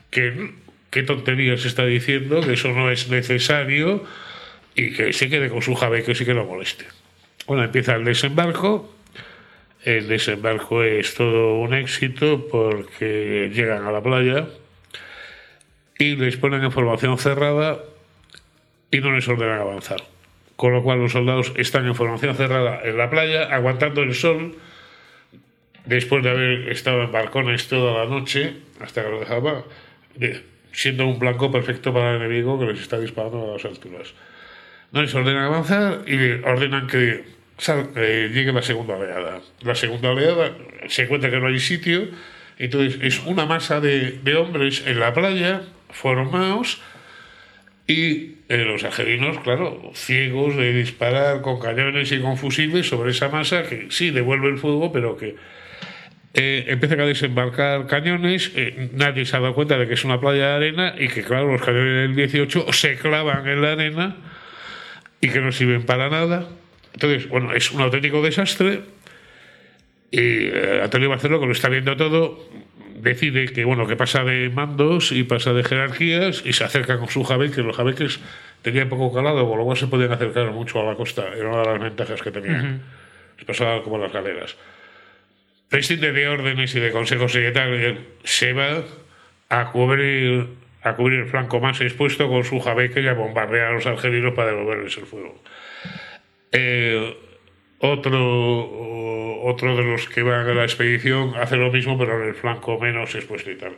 que 0.09 0.51
qué 0.89 1.03
tonterías 1.03 1.65
está 1.65 1.85
diciendo, 1.85 2.41
que 2.41 2.53
eso 2.53 2.69
no 2.69 2.89
es 2.89 3.09
necesario 3.09 4.03
y 4.73 4.93
que 4.93 5.11
se 5.13 5.29
quede 5.29 5.49
con 5.49 5.61
su 5.61 5.77
que 6.05 6.15
sí 6.15 6.25
que 6.25 6.33
lo 6.33 6.45
moleste. 6.45 6.85
Bueno, 7.45 7.63
empieza 7.63 7.95
el 7.95 8.05
desembarco. 8.05 8.93
El 9.83 10.07
desembarco 10.07 10.83
es 10.83 11.13
todo 11.13 11.59
un 11.59 11.73
éxito 11.73 12.47
porque 12.49 13.51
llegan 13.53 13.85
a 13.85 13.91
la 13.91 14.01
playa 14.01 14.47
y 15.99 16.15
les 16.15 16.37
ponen 16.37 16.63
en 16.63 16.71
formación 16.71 17.17
cerrada 17.17 17.79
y 18.91 18.99
no 18.99 19.11
les 19.11 19.27
ordenan 19.27 19.59
avanzar. 19.59 20.03
Con 20.55 20.73
lo 20.73 20.83
cual 20.83 20.99
los 20.99 21.11
soldados 21.11 21.53
están 21.55 21.85
en 21.85 21.95
formación 21.95 22.35
cerrada 22.35 22.81
en 22.83 22.97
la 22.97 23.09
playa, 23.09 23.53
aguantando 23.53 24.01
el 24.01 24.13
sol, 24.15 24.55
después 25.85 26.23
de 26.23 26.29
haber 26.29 26.69
estado 26.69 27.03
en 27.03 27.11
balcones 27.11 27.67
toda 27.67 28.03
la 28.03 28.09
noche, 28.09 28.55
hasta 28.79 29.03
que 29.03 29.09
lo 29.09 29.19
dejaba, 29.19 29.63
siendo 30.71 31.07
un 31.07 31.19
blanco 31.19 31.51
perfecto 31.51 31.93
para 31.93 32.15
el 32.15 32.21
enemigo 32.21 32.59
que 32.59 32.65
les 32.65 32.79
está 32.79 32.99
disparando 32.99 33.49
a 33.49 33.53
las 33.53 33.65
alturas. 33.65 34.13
No 34.91 35.01
les 35.01 35.13
ordenan 35.13 35.43
avanzar 35.43 36.01
y 36.07 36.15
ordenan 36.43 36.87
que 36.87 37.23
eh, 37.95 38.31
llegue 38.33 38.51
la 38.51 38.61
segunda 38.61 38.95
oleada. 38.95 39.41
La 39.61 39.75
segunda 39.75 40.11
oleada 40.11 40.55
se 40.87 41.03
encuentra 41.03 41.29
que 41.29 41.39
no 41.39 41.47
hay 41.47 41.59
sitio, 41.59 42.07
entonces 42.57 42.99
es 43.01 43.19
una 43.25 43.45
masa 43.45 43.79
de, 43.79 44.11
de 44.23 44.35
hombres 44.35 44.83
en 44.87 44.99
la 44.99 45.13
playa 45.13 45.61
formados 45.89 46.81
y 47.87 48.35
eh, 48.49 48.65
los 48.65 48.83
argelinos, 48.83 49.39
claro, 49.39 49.91
ciegos 49.95 50.57
de 50.57 50.73
disparar 50.73 51.41
con 51.41 51.59
cañones 51.59 52.11
y 52.11 52.19
con 52.19 52.37
fusiles 52.37 52.87
sobre 52.87 53.11
esa 53.11 53.29
masa 53.29 53.63
que 53.63 53.87
sí 53.89 54.11
devuelve 54.11 54.49
el 54.49 54.57
fuego, 54.57 54.91
pero 54.91 55.15
que 55.15 55.37
eh, 56.33 56.65
empiezan 56.67 56.99
a 56.99 57.05
desembarcar 57.05 57.87
cañones. 57.87 58.51
Eh, 58.55 58.89
nadie 58.93 59.25
se 59.25 59.37
ha 59.37 59.39
dado 59.39 59.55
cuenta 59.55 59.77
de 59.77 59.87
que 59.87 59.93
es 59.93 60.03
una 60.03 60.19
playa 60.19 60.47
de 60.49 60.55
arena 60.55 60.95
y 60.97 61.07
que, 61.07 61.23
claro, 61.23 61.49
los 61.49 61.61
cañones 61.61 62.09
del 62.09 62.15
18 62.15 62.73
se 62.73 62.97
clavan 62.97 63.47
en 63.47 63.61
la 63.61 63.71
arena 63.71 64.17
y 65.21 65.29
que 65.29 65.39
no 65.39 65.53
sirven 65.53 65.83
para 65.83 66.09
nada. 66.09 66.49
Entonces, 66.93 67.29
bueno, 67.29 67.53
es 67.53 67.71
un 67.71 67.79
auténtico 67.81 68.21
desastre. 68.21 68.81
Y 70.11 70.49
Antonio 70.81 71.09
Barceló, 71.09 71.39
que 71.39 71.45
lo 71.45 71.51
está 71.51 71.69
viendo 71.69 71.95
todo, 71.97 72.49
decide 73.09 73.47
que 73.47 73.65
bueno 73.65 73.87
que 73.87 73.95
pasa 73.95 74.23
de 74.23 74.49
mandos 74.49 75.11
y 75.11 75.23
pasa 75.23 75.53
de 75.53 75.63
jerarquías 75.63 76.43
y 76.45 76.53
se 76.53 76.63
acerca 76.63 76.97
con 76.97 77.09
su 77.09 77.23
jabeque. 77.23 77.61
Los 77.61 77.75
jabeques 77.75 78.19
tenían 78.61 78.89
poco 78.89 79.13
calado, 79.13 79.47
con 79.47 79.57
lo 79.57 79.65
cual 79.65 79.77
se 79.77 79.87
podían 79.87 80.11
acercar 80.11 80.51
mucho 80.51 80.81
a 80.81 80.83
la 80.83 80.95
costa. 80.95 81.25
Era 81.35 81.49
una 81.49 81.59
de 81.59 81.65
las 81.65 81.79
ventajas 81.79 82.21
que 82.21 82.31
tenían. 82.31 82.81
Les 83.37 83.45
pasaba 83.45 83.83
como 83.83 83.97
las 83.97 84.11
galeras. 84.11 84.55
Prescinde 85.69 86.11
de 86.11 86.27
órdenes 86.27 86.73
y 86.75 86.79
de 86.79 86.91
consejos 86.91 87.35
y 87.35 87.51
tal. 87.53 87.99
Se 88.23 88.53
va 88.53 88.83
a 89.49 89.71
cubrir, 89.71 90.47
a 90.81 90.95
cubrir 90.95 91.21
el 91.21 91.27
flanco 91.27 91.59
más 91.59 91.79
expuesto 91.81 92.27
con 92.29 92.43
su 92.43 92.59
jabeque 92.59 93.01
y 93.01 93.07
a 93.07 93.13
bombardear 93.13 93.67
a 93.67 93.71
los 93.73 93.85
argelinos 93.85 94.33
para 94.33 94.51
devolverles 94.51 94.97
el 94.97 95.05
fuego. 95.05 95.41
Eh, 96.51 97.17
otro, 97.79 99.43
otro 99.43 99.77
de 99.77 99.83
los 99.83 100.07
que 100.09 100.23
van 100.23 100.47
a 100.47 100.53
la 100.53 100.63
expedición 100.63 101.33
hace 101.35 101.57
lo 101.57 101.71
mismo, 101.71 101.97
pero 101.97 102.21
en 102.21 102.29
el 102.29 102.35
flanco 102.35 102.79
menos 102.79 103.13
expuesto 103.15 103.51
y 103.51 103.55
tal. 103.55 103.73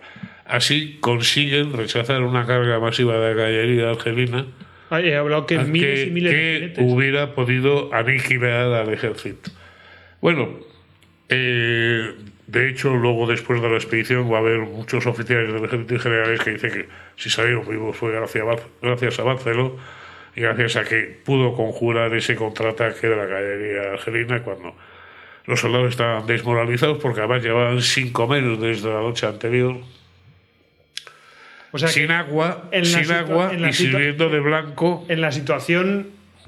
Así 0.45 0.97
consiguen 1.01 1.73
rechazar 1.73 2.21
una 2.23 2.45
carga 2.45 2.79
masiva 2.79 3.17
de 3.17 3.35
caballería 3.35 3.89
argelina. 3.91 4.45
he 4.91 5.15
hablado 5.15 5.45
que 5.45 5.59
miles 5.59 6.07
y 6.07 6.11
miles 6.11 6.33
que 6.33 6.81
hubiera 6.81 7.35
podido 7.35 7.93
aniquilar 7.93 8.73
al 8.73 8.93
ejército. 8.93 9.51
Bueno, 10.21 10.49
eh, 11.29 12.13
de 12.47 12.69
hecho, 12.69 12.95
luego 12.95 13.27
después 13.27 13.61
de 13.61 13.69
la 13.69 13.75
expedición 13.75 14.31
va 14.31 14.37
a 14.37 14.39
haber 14.39 14.59
muchos 14.59 15.05
oficiales 15.05 15.53
del 15.53 15.63
ejército 15.65 15.95
y 15.95 15.99
generales 15.99 16.39
que 16.41 16.51
dicen 16.51 16.71
que 16.71 16.87
si 17.15 17.29
salieron 17.29 17.67
vivos 17.67 17.95
fue 17.95 18.11
gracias 18.11 18.43
a, 18.47 18.55
gracias 18.81 19.19
a 19.19 19.23
Barceló 19.23 19.77
y 20.39 20.41
gracias 20.41 20.77
a 20.77 20.85
que 20.85 21.19
pudo 21.25 21.53
conjurar 21.53 22.13
ese 22.15 22.33
contraataque 22.33 23.07
de 23.07 23.15
la 23.17 23.27
caballería 23.27 23.91
argelina 23.91 24.41
cuando 24.41 24.73
los 25.45 25.59
soldados 25.59 25.89
estaban 25.89 26.25
desmoralizados 26.27 26.97
porque 26.99 27.19
además 27.19 27.43
llevaban 27.43 27.81
sin 27.81 28.13
comer 28.13 28.57
desde 28.57 28.87
la 28.87 29.01
noche 29.01 29.27
anterior. 29.27 29.75
sin 31.75 32.11
agua, 32.11 32.69
sin 32.83 33.11
agua 33.11 33.51
y 33.53 33.73
sirviendo 33.73 34.29
de 34.29 34.39
blanco. 34.39 35.05
En 35.09 35.19
la 35.19 35.33
situación 35.33 36.07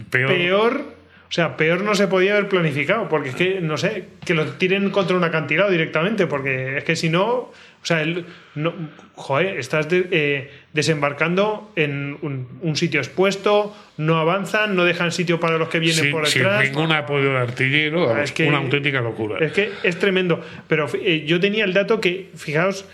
peor. 0.10 0.86
o 1.28 1.32
sea, 1.32 1.58
peor 1.58 1.82
no 1.82 1.94
se 1.94 2.08
podía 2.08 2.38
haber 2.38 2.48
planificado, 2.48 3.10
porque 3.10 3.30
es 3.30 3.36
que, 3.36 3.60
no 3.60 3.78
sé, 3.78 4.06
que 4.24 4.34
lo 4.34 4.46
tiren 4.54 4.90
contra 4.92 5.18
un 5.18 5.24
acantilado 5.26 5.70
directamente, 5.70 6.28
porque 6.28 6.78
es 6.78 6.86
que 6.86 6.96
si 6.96 7.10
no, 7.10 7.52
o 7.82 7.86
sea, 7.86 8.04
el, 8.04 8.26
no, 8.54 8.74
joder, 9.16 9.58
estás 9.58 9.88
eh, 9.90 10.52
desembarcando 10.72 11.72
en 11.76 12.16
un, 12.22 12.76
sitio 12.76 13.00
expuesto, 13.00 13.76
no 13.98 14.18
avanzan, 14.18 14.76
no 14.76 14.86
dejan 14.86 15.12
sitio 15.12 15.40
para 15.40 15.58
los 15.58 15.68
que 15.70 15.80
vienen 15.80 16.12
por 16.12 16.28
detrás. 16.28 16.64
Sin 16.64 16.74
ningún 16.74 16.92
apoyo 16.92 17.32
de 17.32 17.38
artillero, 17.38 18.22
es 18.22 18.34
una 18.40 18.60
auténtica 18.60 19.02
locura. 19.02 19.44
Es 19.44 19.52
que 19.52 19.72
es 19.82 19.98
tremendo. 19.98 20.46
Pero 20.68 20.88
eh, 20.94 21.24
yo 21.26 21.40
tenía 21.40 21.64
el 21.64 21.74
dato 21.74 22.00
que, 22.00 22.30
fijaos, 22.36 22.86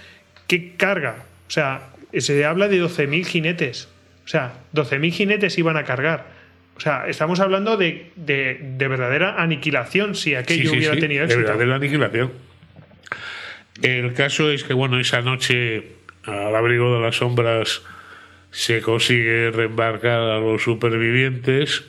qué 0.47 0.73
carga. 0.77 1.25
O 1.47 1.51
sea, 1.51 1.89
se 2.17 2.45
habla 2.45 2.69
de 2.69 2.81
12.000 2.81 3.25
jinetes. 3.25 3.89
O 4.23 4.29
sea, 4.29 4.53
12.000 4.73 5.11
jinetes 5.11 5.57
iban 5.57 5.75
a 5.75 5.83
cargar. 5.83 6.27
O 6.77 6.79
sea, 6.79 7.07
estamos 7.07 7.41
hablando 7.41 7.75
de, 7.75 8.11
verdadera 8.15 9.41
aniquilación 9.41 10.15
si 10.15 10.35
aquello 10.35 10.71
hubiera 10.71 10.95
tenido 10.95 11.23
éxito. 11.25 11.41
De 11.41 11.45
verdadera 11.45 11.75
aniquilación. 11.75 12.46
El 13.81 14.13
caso 14.13 14.51
es 14.51 14.63
que, 14.63 14.73
bueno, 14.73 14.99
esa 14.99 15.21
noche, 15.21 15.91
al 16.23 16.55
abrigo 16.55 16.95
de 16.95 17.01
las 17.01 17.17
sombras, 17.17 17.83
se 18.51 18.81
consigue 18.81 19.51
reembarcar 19.51 20.19
a 20.19 20.39
los 20.39 20.63
supervivientes 20.63 21.85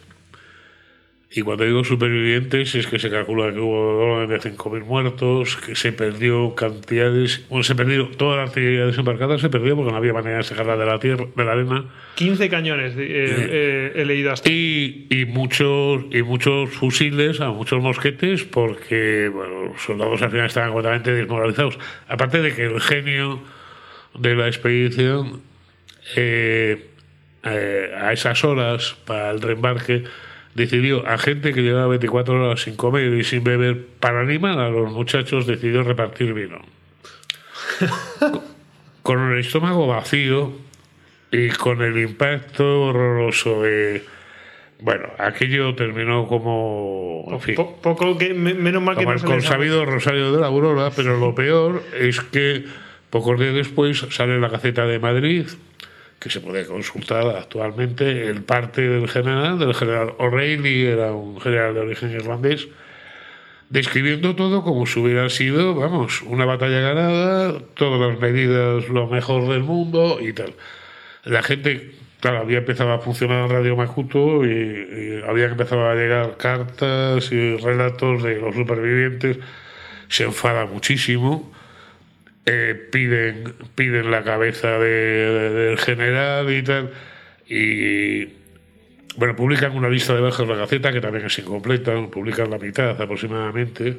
y 1.31 1.43
cuando 1.43 1.64
digo 1.64 1.85
supervivientes 1.85 2.74
es 2.74 2.87
que 2.87 2.99
se 2.99 3.11
calcula 3.11 3.53
que 3.53 3.59
hubo 3.59 4.26
de 4.26 4.41
5.000 4.41 4.85
muertos, 4.85 5.57
que 5.57 5.76
se 5.76 5.93
perdió 5.93 6.55
cantidades, 6.55 7.45
bueno, 7.51 7.64
se 7.64 7.74
perdió 7.74 8.09
toda 8.09 8.37
la 8.37 8.43
artillería 8.45 8.87
desembarcada, 8.87 9.39
se 9.39 9.51
perdió 9.51 9.76
porque 9.76 9.91
no 9.91 9.99
había 9.99 10.14
manera 10.14 10.39
de 10.39 10.45
sacarla 10.45 10.79
de 10.79 10.87
la 10.87 10.99
tierra, 10.99 11.26
de 11.37 11.45
la 11.45 11.53
arena. 11.53 11.85
15 12.14 12.49
cañones 12.49 12.95
eh, 12.97 12.97
eh, 13.01 13.93
he 13.95 14.05
leído 14.07 14.33
hasta. 14.33 14.51
Y, 14.51 15.07
y, 15.11 15.26
muchos, 15.26 16.05
y 16.11 16.22
muchos 16.22 16.70
fusiles, 16.70 17.43
a 17.43 17.51
muchos 17.51 17.83
mosquetes, 17.83 18.45
porque 18.45 19.31
bueno, 19.31 19.66
los 19.66 19.83
soldados 19.83 20.22
al 20.22 20.31
final 20.31 20.47
estaban 20.47 20.70
completamente 20.70 21.12
desmoralizados. 21.12 21.79
Aparte 22.09 22.41
de 22.41 22.55
que 22.55 22.64
el 22.64 22.81
genio 22.81 23.43
de 24.18 24.35
la 24.35 24.47
expedición, 24.47 25.43
eh, 26.16 26.87
a 27.43 28.14
esas 28.14 28.43
horas, 28.45 28.97
para 29.05 29.31
el 29.31 29.43
reembarque, 29.43 30.05
decidió 30.55 31.07
a 31.07 31.19
gente 31.19 31.53
que 31.53 31.63
llevaba 31.63 31.89
24 31.89 32.45
horas 32.45 32.63
sin 32.63 32.77
comer 32.77 33.13
y 33.15 33.25
sin 33.25 33.45
beber, 33.45 33.87
para 34.01 34.21
animar 34.21 34.59
a 34.59 34.71
los 34.71 34.93
muchachos, 34.93 35.47
decidió 35.47 35.83
repartir 35.83 36.35
vino. 36.35 36.61
con 39.03 39.33
el 39.33 39.39
estómago 39.39 39.87
vacío 39.87 40.53
y 41.31 41.49
con 41.51 41.83
el 41.83 41.99
impacto 41.99 42.83
horroroso 42.83 43.63
de... 43.63 44.05
Bueno, 44.81 45.09
aquello 45.19 45.75
terminó 45.75 46.27
como... 46.29 47.41
poco 47.83 48.17
que, 48.17 48.33
menos 48.33 48.83
mal 48.83 48.97
que 48.97 49.05
como 49.05 49.17
el 49.17 49.23
consabido 49.23 49.85
Rosario 49.85 50.33
de 50.33 50.41
la 50.41 50.47
Aurora, 50.47 50.91
pero 50.95 51.19
lo 51.19 51.35
peor 51.35 51.83
es 51.99 52.21
que 52.21 52.65
pocos 53.11 53.41
días 53.41 53.55
después 53.55 54.07
sale 54.11 54.39
la 54.39 54.49
Gaceta 54.49 54.87
de 54.87 54.99
Madrid 54.99 55.47
que 56.19 56.31
se 56.31 56.41
puede 56.41 56.66
consultar 56.66 57.27
actualmente 57.37 58.29
el 58.29 58.43
parte 58.43 58.83
del 58.83 59.09
general, 59.09 59.59
del 59.59 59.75
general 59.75 60.14
O'Reilly, 60.19 60.87
era 60.87 61.12
un 61.12 61.41
general 61.41 61.75
de 61.75 61.81
origen 61.81 62.11
irlandés, 62.11 62.69
describiendo 63.71 64.35
todo 64.35 64.64
como 64.64 64.87
si 64.87 64.99
hubiera 64.99 65.29
sido, 65.31 65.75
vamos, 65.75 66.23
una 66.23 66.45
batalla 66.45 66.81
ganada, 66.81 67.61
todas 67.75 68.01
las 68.01 68.21
medidas 68.21 68.89
lo 68.89 69.07
mejor 69.07 69.49
del 69.49 69.62
mundo 69.62 70.19
y 70.21 70.33
tal. 70.33 70.55
La 71.25 71.43
gente, 71.43 71.93
claro, 72.21 72.39
había 72.39 72.59
empezado 72.59 72.93
a 72.93 72.99
funcionar 72.99 73.49
Radio 73.49 73.77
Macuto 73.77 74.45
y, 74.45 74.51
y 74.51 75.23
había 75.29 75.47
empezado 75.47 75.89
a 75.89 75.95
llegar 75.95 76.37
cartas 76.37 77.31
y 77.31 77.57
relatos 77.59 78.23
de 78.25 78.41
los 78.41 78.55
supervivientes, 78.57 79.39
se 80.09 80.25
enfada 80.25 80.66
muchísimo 80.66 81.53
eh, 82.51 82.75
piden, 82.91 83.53
piden 83.75 84.11
la 84.11 84.25
cabeza 84.25 84.79
del 84.79 85.77
general 85.77 86.51
y 86.51 86.63
tal. 86.63 86.91
Y 87.47 88.25
bueno, 89.17 89.37
publican 89.37 89.77
una 89.77 89.91
lista 89.91 90.15
de 90.15 90.23
bajas 90.23 90.47
de 90.49 90.55
la 90.55 90.61
Gaceta 90.61 90.91
que 90.91 91.03
también 91.03 91.27
es 91.27 91.39
incompleta, 91.39 91.93
publican 92.07 92.51
la 92.51 92.59
mitad 92.59 93.01
aproximadamente. 93.01 93.99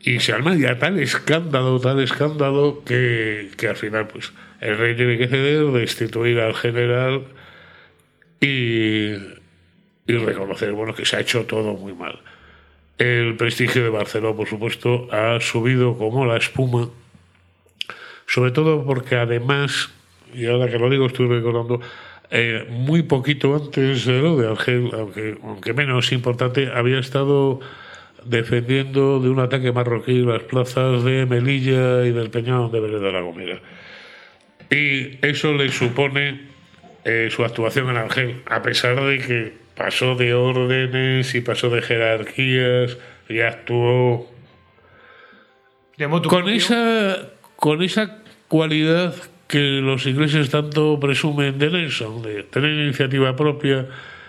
Y 0.00 0.20
se 0.20 0.32
arma 0.32 0.54
ya 0.56 0.78
tal 0.78 0.98
escándalo, 0.98 1.78
tal 1.78 2.00
escándalo, 2.00 2.82
que, 2.86 3.50
que 3.58 3.68
al 3.68 3.76
final, 3.76 4.06
pues, 4.06 4.32
el 4.60 4.78
rey 4.78 4.96
tiene 4.96 5.18
que 5.18 5.28
ceder, 5.28 5.66
destituir 5.66 6.40
al 6.40 6.54
general 6.54 7.24
y, 8.40 9.10
y 10.06 10.12
reconocer, 10.24 10.72
bueno, 10.72 10.94
que 10.94 11.04
se 11.04 11.16
ha 11.16 11.20
hecho 11.20 11.44
todo 11.44 11.74
muy 11.74 11.92
mal. 11.92 12.18
El 12.96 13.36
prestigio 13.36 13.82
de 13.82 13.90
Barcelona, 13.90 14.36
por 14.36 14.48
supuesto, 14.48 15.08
ha 15.12 15.38
subido 15.40 15.98
como 15.98 16.24
la 16.24 16.38
espuma, 16.38 16.88
sobre 18.28 18.52
todo 18.52 18.84
porque 18.84 19.16
además, 19.16 19.90
y 20.34 20.46
ahora 20.46 20.70
que 20.70 20.78
lo 20.78 20.88
digo, 20.88 21.06
estoy 21.06 21.26
recordando, 21.26 21.80
eh, 22.30 22.66
muy 22.68 23.02
poquito 23.02 23.56
antes 23.56 24.04
de 24.04 24.20
lo 24.20 24.36
de 24.36 24.48
Argel, 24.48 24.90
aunque, 24.92 25.38
aunque 25.42 25.72
menos 25.72 26.12
importante, 26.12 26.70
había 26.72 26.98
estado 26.98 27.60
defendiendo 28.24 29.18
de 29.20 29.30
un 29.30 29.40
ataque 29.40 29.72
marroquí 29.72 30.20
las 30.20 30.42
plazas 30.42 31.04
de 31.04 31.24
Melilla 31.24 32.04
y 32.04 32.12
del 32.12 32.28
Peñón 32.28 32.70
de 32.70 32.80
Vélez 32.80 33.00
de 33.00 33.12
la 33.12 33.20
Gomera. 33.22 33.60
Y 34.70 35.24
eso 35.26 35.54
le 35.54 35.70
supone 35.70 36.48
eh, 37.04 37.28
su 37.30 37.44
actuación 37.44 37.88
en 37.88 37.96
Argel, 37.96 38.42
a 38.46 38.60
pesar 38.60 39.02
de 39.02 39.18
que 39.18 39.52
pasó 39.74 40.14
de 40.16 40.34
órdenes 40.34 41.34
y 41.34 41.40
pasó 41.40 41.70
de 41.70 41.80
jerarquías 41.80 42.98
y 43.30 43.40
actuó 43.40 44.28
con 46.28 46.48
esa, 46.48 47.30
con 47.58 47.82
esa 47.82 48.18
cualidad 48.46 49.14
que 49.48 49.58
los 49.58 50.06
ingleses 50.06 50.48
tanto 50.48 51.00
presumen 51.00 51.58
de 51.58 51.70
Nelson, 51.70 52.22
de 52.22 52.44
tener 52.44 52.70
iniciativa 52.70 53.34
propia 53.34 53.86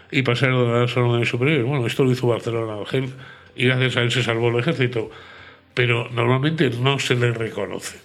y 0.09 0.23
pasar 0.23 0.49
de 0.49 0.80
las 0.80 0.97
órdenes 0.97 1.30
superiores. 1.30 1.63
Bueno, 1.63 1.86
esto 1.86 2.03
lo 2.03 2.11
hizo 2.11 2.25
Barcelona 2.25 2.84
y 3.55 3.65
gracias 3.65 3.97
a 3.97 4.01
él 4.01 4.11
se 4.11 4.23
salvó 4.23 4.49
el 4.49 4.59
ejército, 4.59 5.11
pero 5.75 6.09
normalmente 6.09 6.71
no 6.71 6.97
se 6.97 7.15
le 7.15 7.32
reconoce. 7.32 7.97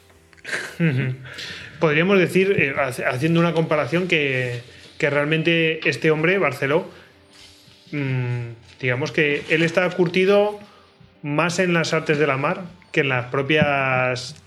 Podríamos 1.80 2.18
decir, 2.18 2.54
eh, 2.58 2.74
haciendo 3.06 3.40
una 3.40 3.54
comparación, 3.54 4.08
que, 4.08 4.60
que, 4.98 5.08
realmente 5.08 5.88
este 5.88 6.10
hombre, 6.10 6.36
Barceló, 6.38 6.86
mmm, 7.92 8.48
digamos 8.78 9.10
que 9.10 9.42
él 9.48 9.62
está 9.62 9.88
curtido 9.90 10.60
más 11.22 11.60
en 11.60 11.72
las 11.72 11.94
artes 11.94 12.18
de 12.18 12.26
la 12.26 12.36
mar 12.36 12.64
que 12.92 13.00
en 13.00 13.08
las 13.08 13.26
propias 13.26 14.43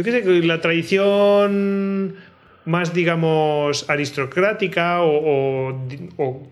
yo 0.00 0.04
qué 0.04 0.22
sé, 0.22 0.46
la 0.46 0.62
tradición 0.62 2.14
más, 2.64 2.94
digamos, 2.94 3.88
aristocrática 3.90 5.02
o, 5.02 5.86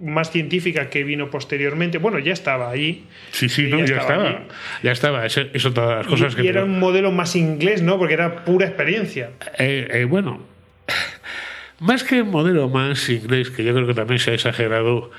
más 0.01 0.30
científica 0.30 0.90
que 0.90 1.03
vino 1.03 1.30
posteriormente, 1.30 1.96
bueno, 1.96 2.18
ya 2.18 2.34
estaba 2.34 2.70
allí. 2.70 3.05
Sí, 3.30 3.49
sí, 3.49 3.68
no, 3.68 3.82
ya, 3.86 3.96
estaba. 3.96 4.42
Ya 4.82 4.92
estaba, 4.92 5.24
eso, 5.24 5.72
todas 5.72 5.99
las 5.99 6.07
cosas 6.07 6.34
y, 6.34 6.36
que... 6.36 6.42
Y 6.44 6.49
era 6.49 6.64
un 6.64 6.78
modelo 6.78 7.11
más 7.11 7.36
inglés, 7.36 7.80
¿no? 7.80 7.96
Porque 7.96 8.14
era 8.14 8.44
pura 8.44 8.66
experiencia. 8.66 9.30
Eh, 9.59 9.88
eh, 9.90 10.05
bueno, 10.05 10.42
más 11.78 12.05
que 12.05 12.20
un 12.20 12.30
modelo 12.30 12.68
más 12.68 13.09
inglés, 13.09 13.49
que 13.49 13.64
yo 13.64 13.72
creo 13.72 13.86
que 13.86 13.94
también 13.94 14.18
se 14.18 14.32
ha 14.32 14.34
exagerado, 14.34 15.11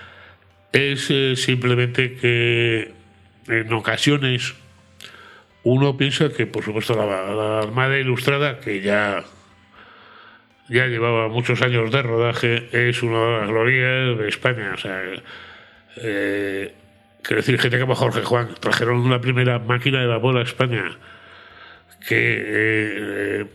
es 0.72 1.08
eh, 1.10 1.36
simplemente 1.36 2.14
que 2.14 2.92
en 3.48 3.74
ocasiones 3.74 4.54
uno 5.64 5.98
piensa 5.98 6.30
que, 6.30 6.48
por 6.48 6.64
supuesto, 6.64 6.96
la, 6.96 7.60
Armada 7.60 7.98
Ilustrada, 7.98 8.60
que 8.60 8.82
ya, 8.82 9.24
ya 10.70 10.88
llevaba 10.88 11.28
muchos 11.28 11.62
años 11.62 11.92
de 11.92 12.02
rodaje, 12.02 12.70
es 12.72 13.04
una 13.04 13.26
de 13.26 13.40
las 13.40 13.50
glorias 13.50 14.18
de 14.18 14.28
España. 14.28 14.72
O 14.74 14.78
sea, 14.78 15.02
eh, 15.98 16.74
quiero 17.22 17.42
decir, 17.42 17.60
gente 17.60 17.80
como 17.80 17.96
Jorge 17.96 18.24
Juan 18.24 18.50
trajeron 18.60 19.10
la 19.10 19.22
primera 19.22 19.60
máquina 19.60 20.00
de 20.00 20.08
vapor 20.08 20.38
a 20.38 20.44
España, 20.44 20.98
que 22.08 22.44
eh, 22.46 23.46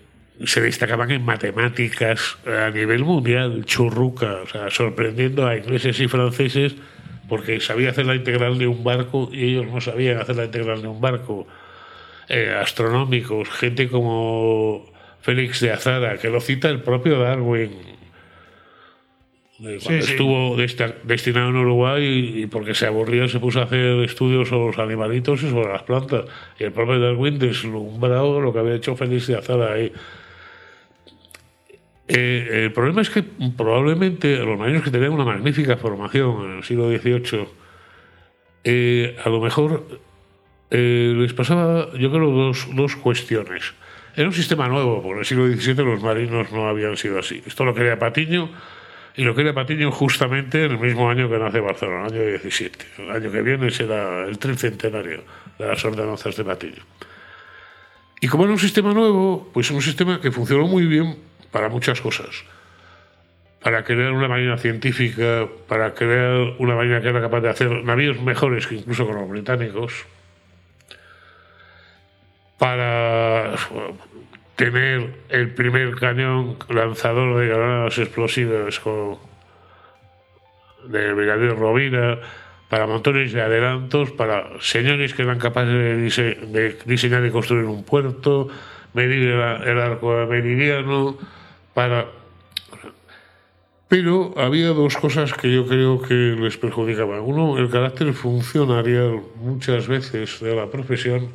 se 0.44 0.60
destacaban 0.60 1.10
en 1.10 1.24
matemáticas 1.24 2.36
a 2.46 2.70
nivel 2.70 3.04
mundial, 3.04 3.64
churruca, 3.64 4.40
sorprendiendo 4.70 5.46
a 5.46 5.56
ingleses 5.56 5.98
y 6.00 6.08
franceses 6.08 6.74
porque 7.28 7.60
sabía 7.60 7.90
hacer 7.90 8.06
la 8.06 8.14
integral 8.14 8.58
de 8.58 8.66
un 8.66 8.84
barco 8.84 9.28
y 9.32 9.44
ellos 9.44 9.66
no 9.66 9.80
sabían 9.80 10.18
hacer 10.18 10.36
la 10.36 10.44
integral 10.44 10.82
de 10.82 10.88
un 10.88 11.00
barco. 11.00 11.46
Eh, 12.28 12.54
astronómicos, 12.58 13.50
gente 13.50 13.88
como 13.88 14.86
Félix 15.20 15.60
de 15.60 15.72
Azara, 15.72 16.18
que 16.18 16.30
lo 16.30 16.40
cita 16.40 16.68
el 16.70 16.80
propio 16.80 17.18
Darwin. 17.18 17.72
Cuando 19.56 20.04
estuvo 20.04 20.56
destinado 20.56 21.50
en 21.50 21.56
Uruguay 21.56 22.42
y, 22.42 22.46
porque 22.46 22.74
se 22.74 22.86
aburría 22.86 23.28
se 23.28 23.38
puso 23.38 23.60
a 23.60 23.64
hacer 23.64 24.00
estudios 24.00 24.48
sobre 24.48 24.66
los 24.66 24.78
animalitos 24.78 25.42
y 25.42 25.50
sobre 25.50 25.72
las 25.72 25.82
plantas. 25.84 26.24
Y 26.58 26.64
el 26.64 26.72
propio 26.72 26.98
Darwin 26.98 27.38
deslumbrado 27.38 28.40
lo 28.40 28.52
que 28.52 28.58
había 28.58 28.74
hecho 28.74 28.96
Félix 28.96 29.28
de 29.28 29.36
Azara 29.36 29.72
ahí. 29.72 29.92
Eh, 32.08 32.64
el 32.64 32.72
problema 32.72 33.00
es 33.00 33.10
que 33.10 33.22
probablemente 33.56 34.36
los 34.38 34.58
marinos 34.58 34.82
que 34.82 34.90
tenían 34.90 35.12
una 35.12 35.24
magnífica 35.24 35.76
formación 35.76 36.44
en 36.44 36.56
el 36.58 36.64
siglo 36.64 36.88
XVIII, 36.90 37.46
eh, 38.64 39.16
a 39.24 39.28
lo 39.30 39.40
mejor 39.40 39.84
eh, 40.76 41.14
les 41.14 41.32
pasaba, 41.32 41.88
yo 41.96 42.10
creo, 42.10 42.30
dos, 42.30 42.66
dos 42.74 42.96
cuestiones. 42.96 43.74
Era 44.16 44.26
un 44.26 44.34
sistema 44.34 44.66
nuevo, 44.66 45.00
porque 45.00 45.12
en 45.12 45.18
el 45.20 45.24
siglo 45.24 45.46
XVII 45.46 45.84
los 45.84 46.02
marinos 46.02 46.50
no 46.50 46.66
habían 46.66 46.96
sido 46.96 47.20
así. 47.20 47.40
Esto 47.46 47.64
lo 47.64 47.72
quería 47.72 47.96
Patiño, 47.96 48.50
y 49.16 49.22
lo 49.22 49.36
quería 49.36 49.54
Patiño 49.54 49.92
justamente 49.92 50.64
en 50.64 50.72
el 50.72 50.78
mismo 50.78 51.08
año 51.08 51.30
que 51.30 51.38
nace 51.38 51.60
Barcelona, 51.60 52.08
el 52.08 52.14
año 52.14 52.26
17. 52.26 52.86
El 52.98 53.10
año 53.12 53.30
que 53.30 53.42
viene 53.42 53.70
será 53.70 54.26
el 54.26 54.36
tricentenario 54.36 55.22
de 55.60 55.64
las 55.64 55.84
ordenanzas 55.84 56.36
de 56.36 56.44
Patiño. 56.44 56.82
Y 58.20 58.26
como 58.26 58.42
era 58.42 58.52
un 58.52 58.58
sistema 58.58 58.92
nuevo, 58.92 59.50
pues 59.54 59.70
un 59.70 59.80
sistema 59.80 60.20
que 60.20 60.32
funcionó 60.32 60.66
muy 60.66 60.86
bien 60.86 61.18
para 61.52 61.68
muchas 61.68 62.00
cosas. 62.00 62.42
Para 63.62 63.84
crear 63.84 64.10
una 64.10 64.26
marina 64.26 64.58
científica, 64.58 65.46
para 65.68 65.94
crear 65.94 66.56
una 66.58 66.74
marina 66.74 67.00
que 67.00 67.10
era 67.10 67.20
capaz 67.20 67.42
de 67.42 67.50
hacer 67.50 67.84
navíos 67.84 68.20
mejores 68.20 68.66
que 68.66 68.74
incluso 68.74 69.06
con 69.06 69.14
los 69.14 69.28
británicos, 69.28 70.04
para 72.58 73.54
tener 74.56 75.14
el 75.28 75.52
primer 75.54 75.94
cañón 75.96 76.56
lanzador 76.68 77.38
de 77.38 77.48
granadas 77.48 77.98
explosivas 77.98 78.78
con 78.80 79.18
del 80.88 81.14
brigadier 81.14 81.56
Rovira, 81.56 82.20
para 82.68 82.86
montones 82.86 83.32
de 83.32 83.42
adelantos, 83.42 84.10
para 84.12 84.60
señores 84.60 85.14
que 85.14 85.22
eran 85.22 85.38
capaces 85.38 85.72
de, 85.72 86.76
diseñar 86.86 87.24
y 87.24 87.30
construir 87.30 87.64
un 87.66 87.84
puerto, 87.84 88.48
medir 88.92 89.28
el, 89.28 89.78
arco 89.78 90.26
meridiano, 90.26 91.16
para... 91.72 92.06
Pero 93.88 94.34
había 94.36 94.68
dos 94.68 94.96
cosas 94.96 95.34
que 95.34 95.52
yo 95.52 95.68
creo 95.68 96.00
que 96.02 96.14
les 96.14 96.56
perjudicaban. 96.56 97.20
Uno, 97.20 97.58
el 97.58 97.70
carácter 97.70 98.12
funcionarial 98.12 99.20
muchas 99.36 99.86
veces 99.86 100.40
de 100.40 100.56
la 100.56 100.66
profesión, 100.66 101.28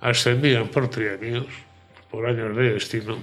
ascendían 0.00 0.68
por 0.68 0.88
trienios, 0.88 1.46
por 2.10 2.26
años 2.26 2.56
de 2.56 2.74
destino, 2.74 3.18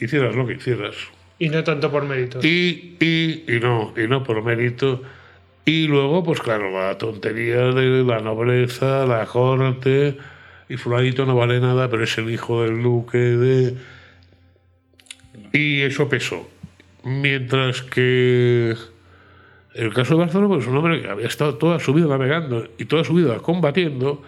hicieras 0.00 0.34
lo 0.34 0.46
que 0.46 0.54
hicieras. 0.54 0.94
Y 1.38 1.48
no 1.48 1.62
tanto 1.64 1.90
por 1.90 2.04
mérito. 2.04 2.40
Y, 2.42 2.96
y, 3.00 3.44
y, 3.46 3.60
no, 3.60 3.92
y 3.96 4.08
no 4.08 4.22
por 4.24 4.42
mérito. 4.42 5.02
Y 5.64 5.86
luego, 5.86 6.22
pues 6.22 6.40
claro, 6.40 6.70
la 6.70 6.96
tontería 6.96 7.72
de 7.72 8.04
la 8.04 8.20
nobleza, 8.20 9.04
la 9.04 9.26
corte, 9.26 10.16
y 10.68 10.76
fulanito 10.76 11.26
no 11.26 11.36
vale 11.36 11.60
nada, 11.60 11.90
pero 11.90 12.04
es 12.04 12.16
el 12.18 12.30
hijo 12.30 12.62
del 12.62 12.82
duque 12.82 13.18
de... 13.18 13.76
Y 15.52 15.82
eso 15.82 16.08
pesó. 16.08 16.48
Mientras 17.04 17.82
que 17.82 18.74
el 19.74 19.92
caso 19.92 20.14
de 20.14 20.20
Barcelona, 20.20 20.48
pues 20.48 20.66
un 20.66 20.76
hombre 20.76 21.02
que 21.02 21.08
había 21.08 21.26
estado 21.26 21.56
toda 21.56 21.78
su 21.78 21.92
vida 21.92 22.06
navegando 22.06 22.66
y 22.78 22.86
toda 22.86 23.04
su 23.04 23.14
vida 23.14 23.38
combatiendo, 23.38 24.22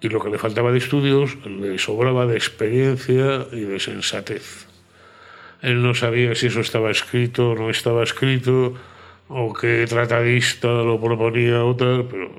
y 0.00 0.08
lo 0.08 0.20
que 0.20 0.30
le 0.30 0.38
faltaba 0.38 0.72
de 0.72 0.78
estudios 0.78 1.36
le 1.46 1.78
sobraba 1.78 2.26
de 2.26 2.36
experiencia 2.36 3.46
y 3.52 3.60
de 3.60 3.80
sensatez. 3.80 4.66
Él 5.62 5.82
no 5.82 5.94
sabía 5.94 6.34
si 6.34 6.46
eso 6.46 6.60
estaba 6.60 6.90
escrito 6.90 7.50
o 7.50 7.54
no 7.54 7.70
estaba 7.70 8.02
escrito, 8.02 8.74
o 9.28 9.52
qué 9.52 9.86
tratadista 9.86 10.68
lo 10.68 11.00
proponía 11.00 11.64
o 11.64 11.76
tal, 11.76 12.06
pero 12.10 12.30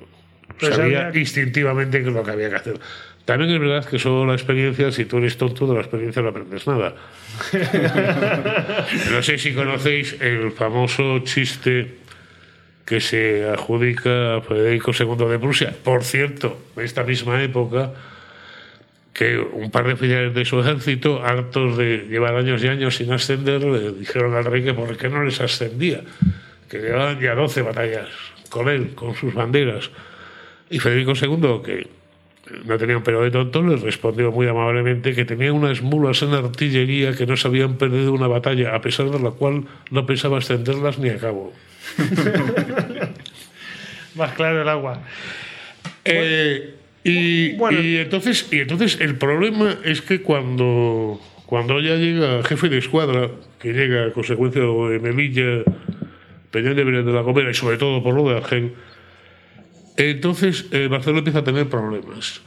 pues 0.59 0.75
sabía 0.75 1.11
instintivamente 1.13 2.03
que 2.03 2.11
lo 2.11 2.23
que 2.23 2.31
había 2.31 2.49
que 2.49 2.55
hacer. 2.55 2.79
También 3.25 3.51
es 3.51 3.59
verdad 3.59 3.85
que 3.85 3.99
solo 3.99 4.25
la 4.25 4.33
experiencia, 4.33 4.91
si 4.91 5.05
tú 5.05 5.17
eres 5.17 5.37
tonto, 5.37 5.67
de 5.67 5.75
la 5.75 5.81
experiencia 5.81 6.21
no 6.21 6.29
aprendes 6.29 6.65
nada. 6.65 6.95
no 9.11 9.21
sé 9.21 9.37
si 9.37 9.53
conocéis 9.53 10.19
el 10.19 10.51
famoso 10.51 11.19
chiste 11.19 12.00
que 12.85 12.99
se 12.99 13.49
adjudica 13.49 14.37
a 14.37 14.41
Federico 14.41 14.91
II 14.97 15.27
de 15.29 15.39
Prusia. 15.39 15.75
Por 15.83 16.03
cierto, 16.03 16.57
en 16.75 16.83
esta 16.83 17.03
misma 17.03 17.41
época, 17.43 17.93
que 19.13 19.37
un 19.37 19.71
par 19.71 19.85
de 19.87 19.93
oficiales 19.93 20.33
de 20.33 20.45
su 20.45 20.59
ejército, 20.59 21.23
hartos 21.23 21.77
de 21.77 22.07
llevar 22.09 22.35
años 22.35 22.63
y 22.63 22.67
años 22.67 22.95
sin 22.95 23.11
ascender, 23.11 23.63
le 23.63 23.91
dijeron 23.91 24.35
al 24.35 24.45
rey 24.45 24.63
que 24.63 24.73
por 24.73 24.95
qué 24.97 25.09
no 25.09 25.23
les 25.23 25.39
ascendía, 25.41 26.01
que 26.69 26.79
llevaban 26.79 27.19
ya 27.19 27.35
12 27.35 27.61
batallas 27.61 28.09
con 28.49 28.69
él, 28.69 28.93
con 28.95 29.15
sus 29.15 29.33
banderas. 29.33 29.91
Y 30.69 30.79
Federico 30.79 31.13
II, 31.13 31.61
que 31.63 31.87
no 32.65 32.77
tenía 32.77 32.97
un 32.97 33.03
pelo 33.03 33.21
de 33.21 33.31
tonto, 33.31 33.61
le 33.61 33.75
respondió 33.77 34.31
muy 34.31 34.47
amablemente 34.47 35.13
que 35.13 35.25
tenía 35.25 35.53
unas 35.53 35.81
mulas 35.81 36.21
en 36.21 36.33
artillería 36.33 37.13
que 37.13 37.25
no 37.25 37.37
se 37.37 37.47
habían 37.47 37.75
perdido 37.75 38.13
una 38.13 38.27
batalla, 38.27 38.75
a 38.75 38.81
pesar 38.81 39.09
de 39.09 39.19
la 39.19 39.31
cual 39.31 39.65
no 39.89 40.05
pensaba 40.05 40.37
extenderlas 40.37 40.97
ni 40.97 41.09
a 41.09 41.17
cabo. 41.17 41.53
Más 44.15 44.33
claro 44.33 44.61
el 44.61 44.69
agua. 44.69 45.01
Eh, 46.03 46.75
y, 47.03 47.51
y, 47.51 47.97
entonces, 47.97 48.47
y 48.51 48.59
entonces 48.59 48.99
el 48.99 49.15
problema 49.15 49.77
es 49.83 50.01
que 50.01 50.21
cuando, 50.21 51.19
cuando 51.45 51.79
ya 51.79 51.95
llega 51.95 52.43
jefe 52.43 52.69
de 52.69 52.77
escuadra, 52.77 53.29
que 53.59 53.73
llega 53.73 54.07
a 54.07 54.11
consecuencia 54.11 54.61
de 54.61 54.99
Melilla, 54.99 55.63
Peñón 56.51 56.75
de 56.75 56.83
de 56.83 57.13
la 57.13 57.21
Gomera 57.21 57.49
y 57.49 57.53
sobre 57.53 57.77
todo 57.77 58.03
por 58.03 58.13
lo 58.13 58.29
de 58.29 58.37
Argel, 58.37 58.73
entonces 59.97 60.65
eh, 60.71 60.87
Barcelona 60.89 61.19
empieza 61.19 61.39
a 61.39 61.43
tener 61.43 61.69
problemas. 61.69 62.41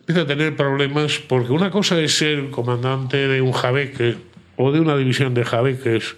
Empieza 0.00 0.22
a 0.22 0.26
tener 0.26 0.56
problemas 0.56 1.18
porque 1.18 1.52
una 1.52 1.70
cosa 1.70 2.00
es 2.00 2.16
ser 2.16 2.50
comandante 2.50 3.28
de 3.28 3.40
un 3.40 3.52
jabeque 3.52 4.16
o 4.56 4.72
de 4.72 4.80
una 4.80 4.96
división 4.96 5.34
de 5.34 5.44
jabeques 5.44 6.16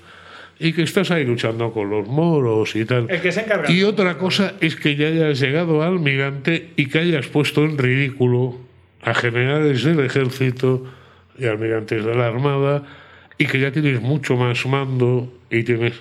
y 0.62 0.72
que 0.72 0.82
estás 0.82 1.10
ahí 1.10 1.24
luchando 1.24 1.72
con 1.72 1.90
los 1.90 2.06
moros 2.06 2.76
y 2.76 2.84
tal. 2.84 3.10
El 3.10 3.20
que 3.20 3.32
se 3.32 3.40
encarga. 3.42 3.70
Y 3.70 3.82
otra 3.82 4.16
cosa 4.16 4.54
es 4.60 4.76
que 4.76 4.96
ya 4.96 5.08
hayas 5.08 5.40
llegado 5.40 5.82
al 5.82 5.94
almirante 5.94 6.70
y 6.76 6.86
que 6.86 7.00
hayas 7.00 7.26
puesto 7.26 7.64
en 7.64 7.78
ridículo 7.78 8.58
a 9.02 9.14
generales 9.14 9.82
del 9.82 10.00
ejército 10.00 10.86
y 11.38 11.46
almirantes 11.46 12.04
de 12.04 12.14
la 12.14 12.28
armada 12.28 12.84
y 13.38 13.46
que 13.46 13.58
ya 13.58 13.72
tienes 13.72 14.00
mucho 14.00 14.36
más 14.36 14.64
mando 14.66 15.32
y 15.50 15.64
tienes 15.64 15.94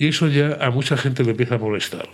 y 0.00 0.08
eso 0.08 0.28
ya 0.28 0.56
a 0.62 0.70
mucha 0.70 0.96
gente 0.96 1.22
le 1.22 1.32
empieza 1.32 1.56
a 1.56 1.58
molestar 1.58 2.08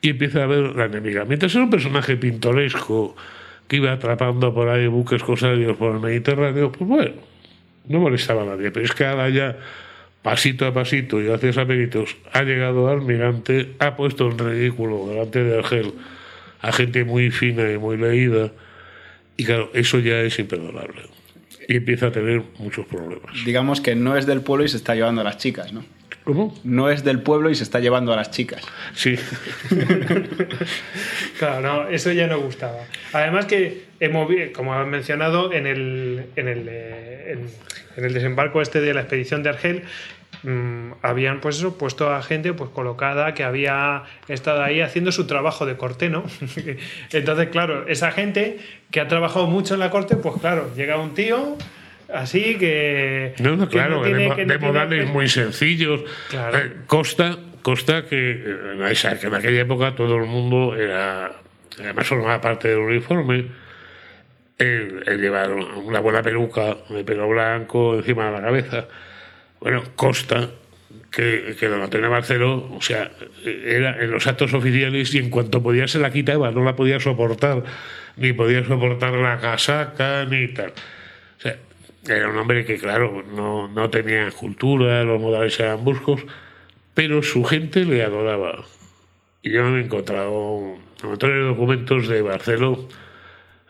y 0.00 0.10
empieza 0.10 0.44
a 0.44 0.46
ver 0.46 0.76
la 0.76 0.84
enemiga. 0.84 1.24
Mientras 1.24 1.52
era 1.52 1.64
un 1.64 1.70
personaje 1.70 2.16
pintoresco 2.16 3.16
que 3.66 3.76
iba 3.76 3.90
atrapando 3.90 4.54
por 4.54 4.68
ahí 4.68 4.86
buques 4.86 5.20
corsarios 5.24 5.76
por 5.76 5.96
el 5.96 6.00
Mediterráneo, 6.00 6.70
pues 6.70 6.88
bueno, 6.88 7.14
no 7.88 7.98
molestaba 7.98 8.42
a 8.42 8.46
nadie. 8.46 8.70
Pero 8.70 8.86
es 8.86 8.92
que 8.92 9.04
ahora 9.04 9.28
ya, 9.30 9.56
pasito 10.22 10.66
a 10.66 10.74
pasito 10.74 11.20
y 11.20 11.24
gracias 11.24 11.58
a 11.58 11.64
méritos, 11.64 12.16
ha 12.32 12.42
llegado 12.42 12.88
al 12.88 13.00
almirante, 13.00 13.74
ha 13.78 13.96
puesto 13.96 14.30
en 14.30 14.38
ridículo 14.38 15.08
delante 15.08 15.42
de 15.42 15.58
Argel 15.58 15.94
a 16.60 16.72
gente 16.72 17.04
muy 17.04 17.30
fina 17.30 17.70
y 17.70 17.78
muy 17.78 17.96
leída. 17.96 18.52
Y 19.36 19.44
claro, 19.44 19.70
eso 19.74 20.00
ya 20.00 20.20
es 20.20 20.38
imperdonable. 20.38 21.02
Y 21.68 21.76
empieza 21.76 22.08
a 22.08 22.12
tener 22.12 22.42
muchos 22.58 22.86
problemas. 22.86 23.44
Digamos 23.44 23.80
que 23.80 23.94
no 23.94 24.16
es 24.16 24.26
del 24.26 24.40
pueblo 24.40 24.64
y 24.64 24.68
se 24.68 24.76
está 24.76 24.94
llevando 24.94 25.20
a 25.20 25.24
las 25.24 25.38
chicas, 25.38 25.72
¿no? 25.72 25.84
¿Cómo? 26.28 26.54
No 26.62 26.90
es 26.90 27.04
del 27.04 27.22
pueblo 27.22 27.48
y 27.48 27.54
se 27.54 27.62
está 27.62 27.80
llevando 27.80 28.12
a 28.12 28.16
las 28.16 28.30
chicas. 28.30 28.60
Sí. 28.92 29.16
claro, 31.38 31.60
no, 31.62 31.88
eso 31.88 32.12
ya 32.12 32.26
no 32.26 32.38
gustaba. 32.38 32.80
Además 33.14 33.46
que, 33.46 33.84
hemos, 33.98 34.28
como 34.54 34.74
han 34.74 34.90
mencionado, 34.90 35.54
en 35.54 35.66
el, 35.66 36.26
en 36.36 36.48
el, 36.48 36.66
eh, 36.68 37.38
en, 37.96 38.04
el 38.04 38.12
desembarco 38.12 38.60
este 38.60 38.82
de 38.82 38.92
la 38.92 39.00
expedición 39.00 39.42
de 39.42 39.48
Argel, 39.48 39.84
mmm, 40.42 40.92
habían 41.00 41.40
pues 41.40 41.56
eso, 41.56 41.78
puesto 41.78 42.12
a 42.12 42.20
gente 42.20 42.52
pues 42.52 42.68
colocada 42.68 43.32
que 43.32 43.42
había 43.42 44.02
estado 44.28 44.62
ahí 44.62 44.82
haciendo 44.82 45.12
su 45.12 45.26
trabajo 45.26 45.64
de 45.64 45.78
corte, 45.78 46.10
¿no? 46.10 46.24
Entonces, 47.10 47.48
claro, 47.48 47.88
esa 47.88 48.10
gente 48.12 48.58
que 48.90 49.00
ha 49.00 49.08
trabajado 49.08 49.46
mucho 49.46 49.72
en 49.72 49.80
la 49.80 49.88
corte, 49.88 50.14
pues 50.14 50.38
claro, 50.42 50.74
llega 50.76 50.98
un 50.98 51.14
tío 51.14 51.56
así 52.12 52.56
que. 52.58 53.34
No, 53.40 53.56
no, 53.56 53.68
claro, 53.68 54.02
que 54.02 54.10
no 54.10 54.16
tiene, 54.16 54.30
de, 54.30 54.36
que 54.36 54.46
no 54.46 54.52
de 54.52 54.58
modales 54.58 55.08
muy 55.08 55.28
sencillos. 55.28 56.02
Claro. 56.30 56.58
Eh, 56.58 56.72
Costa, 56.86 57.38
Costa 57.62 58.04
que, 58.06 58.30
eh, 58.30 58.94
que 59.20 59.26
en 59.26 59.34
aquella 59.34 59.60
época 59.60 59.94
todo 59.94 60.16
el 60.16 60.26
mundo 60.26 60.76
era. 60.76 61.32
Además, 61.78 62.06
formaba 62.06 62.40
parte 62.40 62.68
del 62.68 62.78
uniforme. 62.78 63.46
Él, 64.58 65.04
él 65.06 65.20
llevaba 65.20 65.54
una 65.54 66.00
buena 66.00 66.22
peluca 66.22 66.76
de 66.88 67.04
pelo 67.04 67.28
blanco 67.28 67.94
encima 67.94 68.26
de 68.26 68.32
la 68.32 68.40
cabeza. 68.40 68.88
Bueno, 69.60 69.82
Costa, 69.94 70.50
que, 71.10 71.56
que 71.58 71.68
don 71.68 71.82
Antonio 71.82 72.10
Marcelo, 72.10 72.68
o 72.72 72.80
sea, 72.80 73.10
era 73.44 74.02
en 74.02 74.10
los 74.10 74.26
actos 74.26 74.52
oficiales 74.54 75.14
y 75.14 75.18
en 75.18 75.30
cuanto 75.30 75.62
podía 75.62 75.88
se 75.88 75.98
la 75.98 76.10
quitaba, 76.10 76.50
no 76.50 76.64
la 76.64 76.76
podía 76.76 77.00
soportar, 77.00 77.64
ni 78.16 78.32
podía 78.32 78.64
soportar 78.64 79.12
la 79.12 79.38
casaca, 79.38 80.24
ni 80.24 80.48
tal. 80.48 80.70
O 80.70 81.40
sea, 81.40 81.56
era 82.08 82.28
un 82.28 82.36
hombre 82.36 82.64
que, 82.64 82.78
claro, 82.78 83.22
no, 83.34 83.68
no 83.68 83.90
tenía 83.90 84.30
cultura, 84.30 85.04
los 85.04 85.20
modales 85.20 85.58
eran 85.60 85.84
bruscos, 85.84 86.22
pero 86.94 87.22
su 87.22 87.44
gente 87.44 87.84
le 87.84 88.02
adoraba. 88.02 88.64
Y 89.42 89.50
yo 89.50 89.64
me 89.64 89.80
he 89.80 89.84
encontrado 89.84 90.76
de 91.02 91.40
documentos 91.40 92.08
de 92.08 92.22
Barceló, 92.22 92.88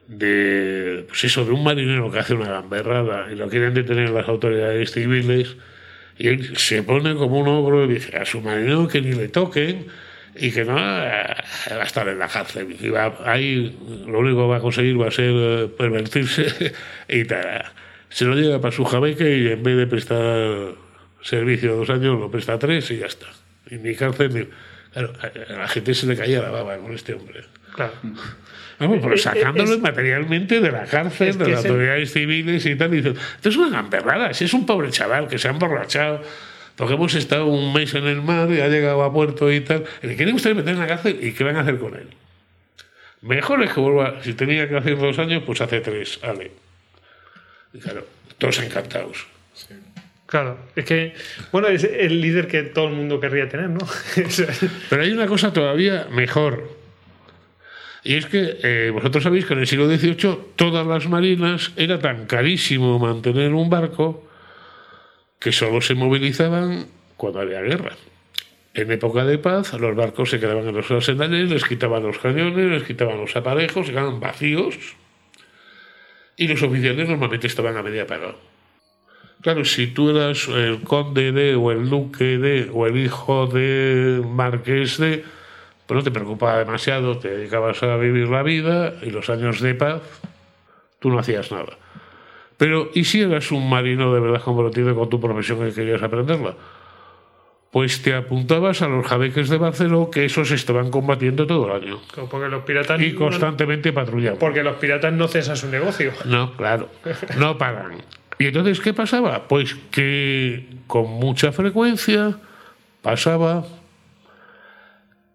de, 0.06 1.04
pues 1.08 1.24
eso, 1.24 1.44
de 1.44 1.52
un 1.52 1.62
marinero 1.62 2.10
que 2.10 2.18
hace 2.18 2.34
una 2.34 2.48
gamberrada 2.48 3.30
y 3.30 3.36
lo 3.36 3.48
quieren 3.48 3.74
detener 3.74 4.10
las 4.10 4.28
autoridades 4.28 4.92
civiles, 4.92 5.56
y 6.16 6.28
él 6.28 6.56
se 6.56 6.82
pone 6.82 7.14
como 7.14 7.38
un 7.40 7.48
ogro 7.48 7.84
y 7.84 7.94
dice 7.94 8.16
a 8.16 8.24
su 8.24 8.40
marinero 8.40 8.88
que 8.88 9.00
ni 9.00 9.12
le 9.12 9.28
toquen 9.28 9.86
y 10.34 10.50
que 10.50 10.64
no 10.64 10.74
va 10.74 11.02
a 11.10 11.82
estar 11.82 12.08
en 12.08 12.18
la 12.18 12.28
cárcel. 12.28 12.76
Y 12.80 12.88
va, 12.88 13.18
ahí 13.24 13.76
lo 14.06 14.20
único 14.20 14.42
que 14.42 14.48
va 14.48 14.56
a 14.56 14.60
conseguir 14.60 15.00
va 15.00 15.08
a 15.08 15.10
ser 15.10 15.70
pervertirse 15.76 16.72
y 17.08 17.24
tal 17.24 17.64
se 18.08 18.24
lo 18.24 18.34
lleva 18.34 18.60
para 18.60 18.74
su 18.74 18.84
jabeque 18.84 19.36
y 19.38 19.48
en 19.48 19.62
vez 19.62 19.76
de 19.76 19.86
prestar 19.86 20.74
servicio 21.22 21.76
dos 21.76 21.90
años 21.90 22.18
lo 22.18 22.30
presta 22.30 22.58
tres 22.58 22.90
y 22.90 22.98
ya 22.98 23.06
está. 23.06 23.26
Y 23.70 23.76
ni 23.76 23.94
cárcel 23.94 24.34
ni... 24.34 24.48
Claro, 24.92 25.12
a 25.20 25.52
la 25.52 25.68
gente 25.68 25.94
se 25.94 26.06
le 26.06 26.16
caía 26.16 26.40
la 26.40 26.50
baba 26.50 26.76
con 26.78 26.94
este 26.94 27.12
hombre. 27.14 27.44
Claro. 27.74 27.92
Vamos, 28.78 29.00
pero 29.02 29.16
sacándolo 29.18 29.74
es, 29.74 29.80
materialmente 29.80 30.60
de 30.60 30.72
la 30.72 30.84
cárcel, 30.84 31.36
de 31.36 31.48
las 31.48 31.64
autoridades 31.64 32.02
el... 32.02 32.08
civiles 32.08 32.64
y 32.64 32.76
tal. 32.76 32.94
Y 32.94 32.98
dicen, 32.98 33.16
esto 33.36 33.48
es 33.48 33.56
una 33.56 33.70
gamberrada, 33.70 34.32
si 34.32 34.44
es 34.44 34.54
un 34.54 34.64
pobre 34.64 34.90
chaval 34.90 35.28
que 35.28 35.38
se 35.38 35.48
ha 35.48 35.50
emborrachado, 35.50 36.22
porque 36.76 36.94
hemos 36.94 37.14
estado 37.14 37.46
un 37.46 37.72
mes 37.72 37.92
en 37.94 38.06
el 38.06 38.22
mar 38.22 38.50
y 38.50 38.60
ha 38.60 38.68
llegado 38.68 39.02
a 39.02 39.12
puerto 39.12 39.52
y 39.52 39.60
tal. 39.60 39.84
¿Le 40.02 40.16
quieren 40.16 40.34
ustedes 40.34 40.56
meter 40.56 40.74
en 40.74 40.80
la 40.80 40.86
cárcel? 40.86 41.18
¿Y 41.20 41.32
qué 41.32 41.44
van 41.44 41.56
a 41.56 41.60
hacer 41.60 41.78
con 41.78 41.94
él? 41.94 42.06
Mejor 43.20 43.62
es 43.64 43.72
que 43.72 43.80
vuelva, 43.80 44.22
si 44.22 44.32
tenía 44.34 44.68
que 44.68 44.76
hacer 44.76 44.96
dos 44.96 45.18
años, 45.18 45.42
pues 45.44 45.60
hace 45.60 45.80
tres, 45.80 46.20
vale. 46.22 46.52
Y 47.78 47.80
claro, 47.80 48.04
todos 48.38 48.58
encantados. 48.58 49.26
Sí. 49.54 49.74
Claro, 50.26 50.58
es 50.74 50.84
que, 50.84 51.14
bueno, 51.52 51.68
es 51.68 51.84
el 51.84 52.20
líder 52.20 52.48
que 52.48 52.62
todo 52.64 52.88
el 52.88 52.94
mundo 52.94 53.20
querría 53.20 53.48
tener, 53.48 53.70
¿no? 53.70 53.78
Pero 54.90 55.02
hay 55.02 55.12
una 55.12 55.26
cosa 55.26 55.52
todavía 55.52 56.08
mejor. 56.10 56.76
Y 58.04 58.14
es 58.14 58.26
que 58.26 58.58
eh, 58.62 58.90
vosotros 58.92 59.22
sabéis 59.22 59.46
que 59.46 59.54
en 59.54 59.60
el 59.60 59.66
siglo 59.66 59.88
XVIII 59.88 60.38
todas 60.56 60.86
las 60.86 61.08
marinas 61.08 61.72
era 61.76 61.98
tan 61.98 62.26
carísimo 62.26 62.98
mantener 62.98 63.54
un 63.54 63.70
barco 63.70 64.28
que 65.38 65.52
solo 65.52 65.80
se 65.80 65.94
movilizaban 65.94 66.86
cuando 67.16 67.40
había 67.40 67.60
guerra. 67.62 67.96
En 68.74 68.90
época 68.92 69.24
de 69.24 69.38
paz, 69.38 69.72
los 69.74 69.96
barcos 69.96 70.30
se 70.30 70.40
quedaban 70.40 70.68
en 70.68 70.74
los 70.74 70.90
arsenales, 70.90 71.48
les 71.48 71.64
quitaban 71.64 72.02
los 72.02 72.18
cañones, 72.18 72.70
les 72.70 72.82
quitaban 72.82 73.18
los 73.18 73.34
aparejos, 73.36 73.86
se 73.86 73.92
quedaban 73.92 74.20
vacíos 74.20 74.76
y 76.38 76.46
los 76.46 76.62
oficiales 76.62 77.08
normalmente 77.08 77.48
estaban 77.48 77.76
a 77.76 77.82
media 77.82 78.06
paga. 78.06 78.34
Claro, 79.42 79.64
si 79.64 79.88
tú 79.88 80.10
eras 80.10 80.48
el 80.48 80.80
conde 80.82 81.32
de, 81.32 81.54
o 81.54 81.70
el 81.70 81.90
duque 81.90 82.38
de, 82.38 82.70
o 82.72 82.86
el 82.86 82.96
hijo 82.96 83.46
de 83.46 84.22
marqués 84.24 84.98
de, 84.98 85.24
pues 85.86 85.96
no 85.98 86.02
te 86.02 86.10
preocupaba 86.10 86.58
demasiado, 86.58 87.18
te 87.18 87.28
dedicabas 87.28 87.82
a 87.82 87.96
vivir 87.96 88.28
la 88.28 88.42
vida 88.42 88.94
y 89.02 89.10
los 89.10 89.28
años 89.30 89.60
de 89.60 89.74
paz, 89.74 90.02
tú 91.00 91.10
no 91.10 91.18
hacías 91.18 91.52
nada. 91.52 91.76
Pero, 92.56 92.90
¿y 92.94 93.04
si 93.04 93.20
eras 93.20 93.52
un 93.52 93.68
marino 93.68 94.12
de 94.12 94.20
verdad 94.20 94.42
comprometido 94.42 94.94
con 94.94 95.08
tu 95.08 95.20
profesión 95.20 95.68
y 95.68 95.72
querías 95.72 96.02
aprenderla? 96.02 96.54
Pues 97.70 98.00
te 98.02 98.14
apuntabas 98.14 98.80
a 98.82 98.88
los 98.88 99.06
jabeques 99.06 99.48
de 99.48 99.58
Barcelona 99.58 100.08
que 100.10 100.24
esos 100.24 100.50
estaban 100.50 100.90
combatiendo 100.90 101.46
todo 101.46 101.66
el 101.66 101.82
año. 101.82 102.00
Porque 102.30 102.48
los 102.48 102.64
piratas 102.64 103.00
y 103.00 103.12
constantemente 103.12 103.92
patrullaban. 103.92 104.38
Porque 104.38 104.62
los 104.62 104.76
piratas 104.76 105.12
no 105.12 105.28
cesan 105.28 105.56
su 105.56 105.68
negocio. 105.68 106.12
No, 106.24 106.56
claro, 106.56 106.88
no 107.36 107.58
paran. 107.58 107.98
Y 108.38 108.46
entonces, 108.46 108.80
¿qué 108.80 108.94
pasaba? 108.94 109.48
Pues 109.48 109.76
que 109.90 110.66
con 110.86 111.10
mucha 111.10 111.52
frecuencia 111.52 112.38
pasaba 113.02 113.66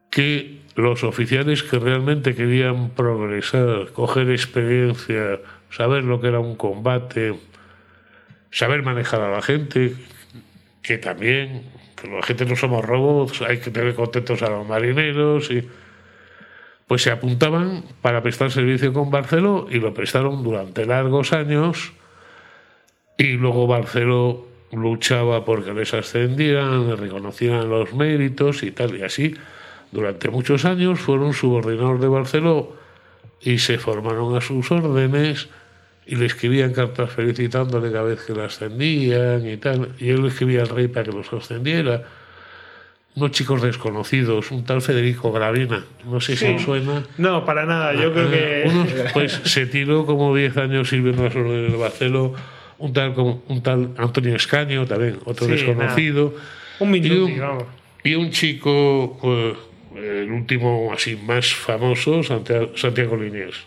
que 0.09 0.61
los 0.75 1.03
oficiales 1.03 1.61
que 1.63 1.77
realmente 1.77 2.33
querían 2.33 2.91
progresar, 2.91 3.91
coger 3.93 4.31
experiencia, 4.31 5.39
saber 5.69 6.03
lo 6.03 6.19
que 6.19 6.27
era 6.27 6.39
un 6.39 6.55
combate, 6.55 7.35
saber 8.51 8.81
manejar 8.83 9.21
a 9.21 9.31
la 9.31 9.41
gente, 9.41 9.95
que 10.81 10.97
también 10.97 11.63
la 12.03 12.23
gente 12.23 12.45
no 12.45 12.55
somos 12.55 12.83
robots, 12.83 13.41
hay 13.41 13.59
que 13.59 13.71
tener 13.71 13.95
contentos 13.95 14.41
a 14.41 14.49
los 14.49 14.67
marineros 14.67 15.49
y 15.51 15.67
pues 16.87 17.01
se 17.01 17.11
apuntaban 17.11 17.83
para 18.01 18.21
prestar 18.21 18.51
servicio 18.51 18.91
con 18.93 19.09
Barceló 19.09 19.67
y 19.69 19.79
lo 19.79 19.93
prestaron 19.93 20.43
durante 20.43 20.85
largos 20.85 21.33
años 21.33 21.93
y 23.17 23.33
luego 23.33 23.67
Barceló 23.67 24.45
luchaba 24.71 25.45
porque 25.45 25.73
les 25.73 25.93
ascendieran, 25.93 26.89
les 26.89 26.99
reconocieran 26.99 27.69
los 27.69 27.93
méritos 27.93 28.63
y 28.63 28.71
tal 28.71 28.97
y 28.97 29.03
así. 29.03 29.35
Durante 29.91 30.29
muchos 30.29 30.65
años 30.65 30.99
fueron 30.99 31.33
subordinados 31.33 32.01
de 32.01 32.07
Barceló 32.07 32.75
y 33.39 33.59
se 33.59 33.77
formaron 33.77 34.35
a 34.35 34.41
sus 34.41 34.71
órdenes 34.71 35.49
y 36.05 36.15
le 36.15 36.25
escribían 36.25 36.73
cartas 36.73 37.11
felicitándole 37.11 37.91
cada 37.91 38.03
vez 38.03 38.21
que 38.25 38.33
la 38.33 38.45
ascendían 38.45 39.47
y 39.47 39.57
tal, 39.57 39.89
y 39.99 40.09
él 40.09 40.21
le 40.21 40.27
escribía 40.29 40.61
al 40.61 40.69
rey 40.69 40.87
para 40.87 41.05
que 41.05 41.11
los 41.11 41.31
ascendiera. 41.33 42.03
Unos 43.15 43.31
chicos 43.31 43.61
desconocidos, 43.61 44.49
un 44.51 44.63
tal 44.65 44.81
Federico 44.81 45.31
Gravina, 45.31 45.85
no 46.05 46.19
sé 46.19 46.35
si 46.35 46.47
Sí. 46.47 46.53
os 46.55 46.63
suena. 46.63 47.03
No, 47.19 47.45
para 47.45 47.65
nada. 47.65 47.93
Yo 47.93 48.11
creo 48.11 48.27
Eh, 48.33 48.63
que. 48.65 48.69
unos, 48.69 48.87
pues 49.13 49.31
se 49.45 49.67
tiró 49.67 50.05
como 50.07 50.35
10 50.35 50.57
años 50.57 50.89
sirviendo 50.89 51.23
las 51.23 51.35
órdenes 51.35 51.71
de 51.71 51.77
Barceló, 51.77 52.33
un 52.79 52.91
tal, 52.91 53.13
como- 53.13 53.43
un 53.47 53.61
tal 53.61 53.91
Antonio 53.97 54.35
Escaño, 54.35 54.85
también 54.87 55.19
otro 55.25 55.45
Sí, 55.45 55.51
desconocido. 55.51 56.33
Un 56.79 56.89
y, 56.95 56.99
minuti, 57.01 57.33
un, 57.33 57.39
vamos. 57.39 57.63
y 58.03 58.15
un 58.15 58.31
chico, 58.31 59.19
eh, 59.95 60.23
el 60.23 60.31
último 60.31 60.91
así 60.91 61.15
más 61.15 61.53
famoso, 61.53 62.23
Santiago, 62.23 62.71
Santiago 62.75 63.15
Liniers. 63.15 63.57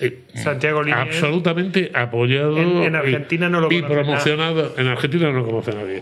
Eh, 0.00 0.18
Santiago 0.34 0.82
Liniers. 0.82 1.08
absolutamente 1.16 1.90
apoyado 1.94 2.56
En- 2.58 2.82
en 2.82 2.92
y- 2.94 2.96
Argentina 2.96 3.48
no 3.48 3.60
lo 3.60 3.66
y 3.72 3.80
conoce 3.82 3.94
promocionado. 3.94 4.74
En 4.78 4.86
Argentina 4.88 5.26
no 5.30 5.40
lo 5.40 5.46
conoce 5.46 5.72
nadie. 5.72 6.00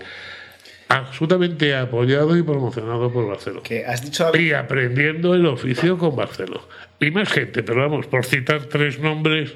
Absolutamente 0.90 1.74
apoyado 1.76 2.36
y 2.36 2.42
promocionado 2.42 3.12
por 3.12 3.26
Barceló 3.28 3.62
Que 3.62 3.84
has 3.84 4.02
dicho 4.02 4.26
algo. 4.26 4.38
y 4.38 4.52
aprendiendo 4.52 5.34
el 5.34 5.44
oficio 5.46 5.98
con 5.98 6.16
Barceló. 6.16 6.66
Y 6.98 7.10
más 7.10 7.30
gente, 7.30 7.62
pero 7.62 7.80
vamos, 7.82 8.06
por 8.06 8.24
citar 8.24 8.64
tres 8.64 8.98
nombres 8.98 9.52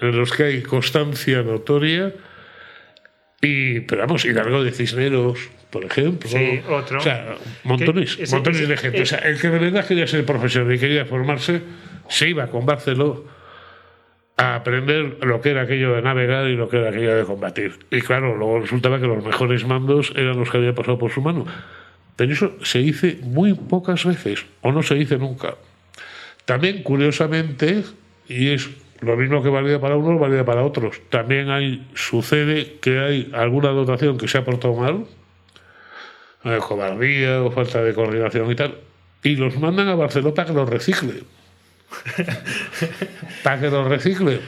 en 0.00 0.16
los 0.16 0.32
que 0.32 0.42
hay 0.44 0.62
constancia 0.62 1.42
notoria. 1.42 2.12
Y, 3.40 3.80
pero 3.80 4.02
vamos, 4.02 4.24
Hidalgo 4.24 4.64
de 4.64 4.72
Cisneros, 4.72 5.38
por 5.70 5.84
ejemplo. 5.84 6.28
Sí, 6.28 6.60
otro. 6.68 6.98
O 6.98 7.00
sea, 7.00 7.36
montones, 7.62 8.16
Que 8.16 8.26
montones 8.28 8.60
ese- 8.60 8.68
de 8.70 8.76
gente. 8.76 9.02
O 9.02 9.06
sea, 9.06 9.18
el 9.18 9.38
que 9.40 9.48
de 9.50 9.58
verdad 9.58 9.86
quería 9.86 10.06
ser 10.06 10.24
profesional 10.24 10.74
y 10.74 10.78
quería 10.78 11.04
formarse, 11.04 11.60
se 12.08 12.30
iba 12.30 12.46
con 12.48 12.66
Barceló 12.66 13.26
a 14.36 14.56
aprender 14.56 15.18
lo 15.24 15.40
que 15.40 15.50
era 15.50 15.62
aquello 15.62 15.94
de 15.94 16.02
navegar 16.02 16.48
y 16.48 16.56
lo 16.56 16.68
que 16.68 16.78
era 16.78 16.88
aquello 16.88 17.16
de 17.16 17.24
combatir. 17.24 17.78
Y 17.90 18.00
claro, 18.00 18.36
luego 18.36 18.60
resultaba 18.60 18.98
que 18.98 19.06
los 19.06 19.24
mejores 19.24 19.64
mandos 19.66 20.12
eran 20.16 20.38
los 20.38 20.50
que 20.50 20.58
habían 20.58 20.74
pasado 20.74 20.98
por 20.98 21.12
su 21.12 21.22
mano. 21.22 21.46
Pero 22.16 22.32
eso 22.32 22.52
se 22.62 22.80
dice 22.80 23.18
muy 23.22 23.54
pocas 23.54 24.04
veces, 24.04 24.46
o 24.62 24.72
no 24.72 24.82
se 24.82 24.94
dice 24.94 25.18
nunca. 25.18 25.54
También, 26.44 26.82
curiosamente, 26.82 27.84
y 28.28 28.48
es 28.48 28.70
lo 29.00 29.16
mismo 29.16 29.42
que 29.42 29.48
valía 29.48 29.80
para 29.80 29.96
unos, 29.96 30.20
valía 30.20 30.44
para 30.44 30.62
otros, 30.62 31.00
también 31.10 31.50
hay, 31.50 31.86
sucede 31.94 32.78
que 32.80 32.98
hay 32.98 33.30
alguna 33.32 33.70
dotación 33.70 34.18
que 34.18 34.28
se 34.28 34.38
ha 34.38 34.44
portado 34.44 34.74
mal, 34.74 35.06
eh, 36.44 36.58
cobardía 36.66 37.42
o 37.42 37.50
falta 37.50 37.82
de 37.82 37.94
coordinación 37.94 38.50
y 38.50 38.54
tal, 38.54 38.78
y 39.22 39.36
los 39.36 39.58
mandan 39.58 39.88
a 39.88 39.94
Barcelona 39.94 40.44
que 40.44 40.52
los 40.52 40.68
recicle. 40.68 41.22
Para 43.42 43.60
que 43.60 43.70
los 43.70 43.88
recicle. 43.88 44.40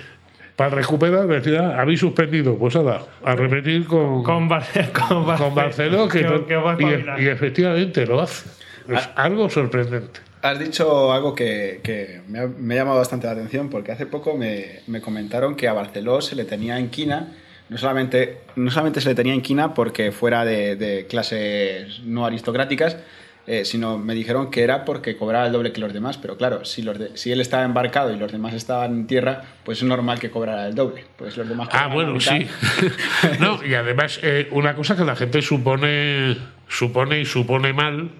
Para 0.56 0.70
recuperar, 0.70 1.26
decir, 1.26 1.58
ah, 1.58 1.78
habéis 1.80 2.00
suspendido, 2.00 2.56
pues 2.56 2.74
nada, 2.74 3.02
a 3.22 3.34
repetir 3.34 3.84
con, 3.86 4.22
Con, 4.22 4.48
Bar- 4.48 4.64
con, 5.06 5.26
Bar- 5.26 5.38
con 5.38 5.54
Barcelona, 5.54 6.10
que, 6.10 6.22
no- 6.22 6.46
que 6.46 6.54
a 6.54 6.76
y, 7.18 7.24
y 7.24 7.28
efectivamente 7.28 8.06
lo 8.06 8.22
hace. 8.22 8.48
Es 8.88 9.06
algo 9.16 9.50
sorprendente. 9.50 10.20
Has 10.40 10.58
dicho 10.58 11.12
algo 11.12 11.34
que, 11.34 11.80
que 11.82 12.22
me, 12.28 12.38
ha, 12.38 12.46
me 12.46 12.74
ha 12.74 12.78
llamado 12.78 12.98
bastante 12.98 13.26
la 13.26 13.34
atención 13.34 13.68
porque 13.68 13.92
hace 13.92 14.06
poco 14.06 14.34
me, 14.36 14.80
me 14.86 15.00
comentaron 15.02 15.56
que 15.56 15.68
a 15.68 15.74
Barceló 15.74 16.22
se 16.22 16.36
le 16.36 16.44
tenía 16.44 16.78
en 16.78 16.88
quina, 16.88 17.34
no 17.68 17.76
solamente, 17.76 18.38
no 18.54 18.70
solamente 18.70 19.00
se 19.02 19.10
le 19.10 19.14
tenía 19.14 19.34
en 19.34 19.42
quina 19.42 19.74
porque 19.74 20.10
fuera 20.12 20.44
de, 20.46 20.76
de 20.76 21.06
clases 21.06 22.00
no 22.04 22.24
aristocráticas, 22.24 22.96
eh, 23.46 23.64
sino 23.64 23.96
me 23.98 24.14
dijeron 24.14 24.50
que 24.50 24.62
era 24.62 24.84
porque 24.84 25.16
cobraba 25.16 25.46
el 25.46 25.52
doble 25.52 25.72
que 25.72 25.80
los 25.80 25.92
demás, 25.92 26.18
pero 26.18 26.36
claro, 26.36 26.64
si, 26.64 26.82
los 26.82 26.98
de- 26.98 27.16
si 27.16 27.30
él 27.32 27.40
estaba 27.40 27.64
embarcado 27.64 28.12
y 28.12 28.16
los 28.18 28.32
demás 28.32 28.54
estaban 28.54 28.92
en 28.92 29.06
tierra, 29.06 29.42
pues 29.64 29.78
es 29.78 29.84
normal 29.84 30.18
que 30.18 30.30
cobrara 30.30 30.66
el 30.66 30.74
doble, 30.74 31.04
pues 31.16 31.36
los 31.36 31.48
demás 31.48 31.68
Ah, 31.72 31.86
bueno, 31.86 32.18
sí. 32.20 32.46
no, 33.40 33.64
y 33.64 33.74
además, 33.74 34.18
eh, 34.22 34.48
una 34.50 34.74
cosa 34.74 34.96
que 34.96 35.04
la 35.04 35.14
gente 35.16 35.42
supone, 35.42 36.36
supone 36.68 37.20
y 37.20 37.24
supone 37.24 37.72
mal 37.72 38.10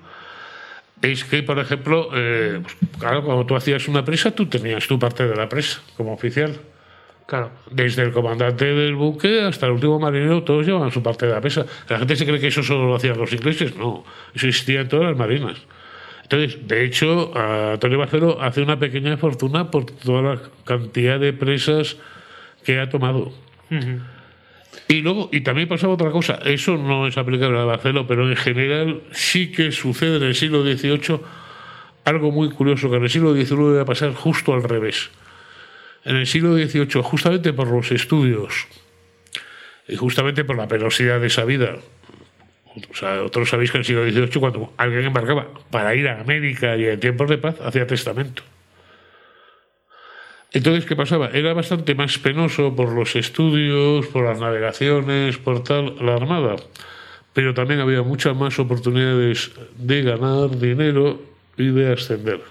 es 1.03 1.25
que, 1.25 1.43
por 1.43 1.59
ejemplo, 1.59 2.09
eh, 2.15 2.61
pues, 2.63 2.77
claro, 2.99 3.23
cuando 3.25 3.45
tú 3.47 3.55
hacías 3.57 3.87
una 3.89 4.05
presa, 4.05 4.31
tú 4.31 4.47
tenías 4.47 4.87
tu 4.87 4.99
parte 4.99 5.27
de 5.27 5.37
la 5.37 5.49
presa 5.49 5.81
como 5.97 6.13
oficial. 6.15 6.57
Claro. 7.27 7.51
Desde 7.71 8.03
el 8.03 8.13
comandante 8.13 8.67
del 8.67 8.95
buque 8.95 9.43
hasta 9.43 9.67
el 9.67 9.73
último 9.73 9.99
marinero, 9.99 10.45
todos 10.45 10.65
llevaban 10.65 10.93
su 10.93 11.03
parte 11.03 11.27
de 11.27 11.33
la 11.33 11.41
presa. 11.41 11.67
La 11.89 11.99
gente 11.99 12.15
se 12.15 12.25
cree 12.25 12.39
que 12.39 12.47
eso 12.47 12.63
solo 12.63 12.87
lo 12.87 12.95
hacían 12.95 13.19
los 13.19 13.33
ingleses. 13.33 13.77
No, 13.77 14.05
eso 14.33 14.47
existía 14.47 14.83
en 14.83 14.89
todas 14.89 15.07
las 15.07 15.17
marinas. 15.17 15.59
Entonces, 16.23 16.67
de 16.67 16.85
hecho, 16.85 17.37
Antonio 17.37 17.99
Barceló 17.99 18.41
hace 18.41 18.63
una 18.63 18.79
pequeña 18.79 19.17
fortuna 19.17 19.71
por 19.71 19.87
toda 19.87 20.23
la 20.23 20.41
cantidad 20.65 21.21
de 21.21 21.33
presas 21.33 21.97
que 22.65 22.81
ha 22.81 22.89
tomado. 22.89 23.33
Y 24.89 25.03
luego, 25.03 25.29
y 25.33 25.41
también 25.41 25.69
pasaba 25.69 25.95
otra 25.95 26.11
cosa, 26.11 26.41
eso 26.45 26.77
no 26.77 27.07
es 27.07 27.17
aplicable 27.17 27.59
a 27.59 27.65
Barceló, 27.65 28.07
pero 28.07 28.29
en 28.29 28.37
general 28.37 29.03
sí 29.13 29.51
que 29.51 29.73
sucede 29.73 30.17
en 30.17 30.23
el 30.25 30.35
siglo 30.35 30.63
XVIII 30.63 31.21
algo 32.05 32.31
muy 32.31 32.51
curioso, 32.51 32.89
que 32.91 32.97
en 32.97 33.05
el 33.05 33.11
siglo 33.11 33.35
XIX 33.35 33.79
va 33.79 33.83
a 33.83 33.85
pasar 33.85 34.13
justo 34.15 34.53
al 34.53 34.63
revés. 34.63 35.11
En 36.07 36.15
el 36.15 36.29
siglo 36.29 36.55
XVIII, 36.55 37.03
justamente 37.03 37.53
por 37.53 37.67
los 37.67 37.91
estudios 37.91 38.69
y 39.89 39.97
justamente 39.97 40.45
por 40.45 40.57
la 40.57 40.69
penosidad 40.69 41.21
de 41.21 41.27
esa 41.27 41.45
vida, 41.45 41.79
o 42.77 43.25
otros 43.25 43.51
sabéis 43.51 43.73
que 43.73 43.79
en 43.79 43.81
el 43.81 43.85
siglo 43.85 44.05
XVIII 44.05 44.41
cuando 44.41 44.73
alguien 44.77 45.05
embarcaba 45.05 45.49
para 45.69 45.97
ir 45.97 46.07
a 46.07 46.21
América 46.21 46.77
y 46.77 46.85
en 46.85 47.01
tiempos 47.01 47.29
de 47.29 47.39
paz, 47.39 47.57
hacía 47.61 47.89
testamento. 47.89 48.45
Entonces, 50.53 50.87
¿qué 50.87 50.95
pasaba? 50.95 51.31
Era 51.33 51.53
bastante 51.55 51.97
más 51.97 52.19
penoso 52.19 52.77
por 52.77 52.93
los 52.93 53.17
estudios, 53.17 54.07
por 54.07 54.27
las 54.27 54.39
navegaciones, 54.39 55.39
por 55.39 55.65
tal, 55.65 55.97
la 56.01 56.15
Armada. 56.15 56.55
Pero 57.33 57.53
también 57.53 57.81
había 57.81 58.03
muchas 58.03 58.37
más 58.37 58.57
oportunidades 58.61 59.51
de 59.77 60.03
ganar 60.03 60.57
dinero 60.57 61.21
y 61.57 61.67
de 61.71 61.93
ascender. 61.93 62.43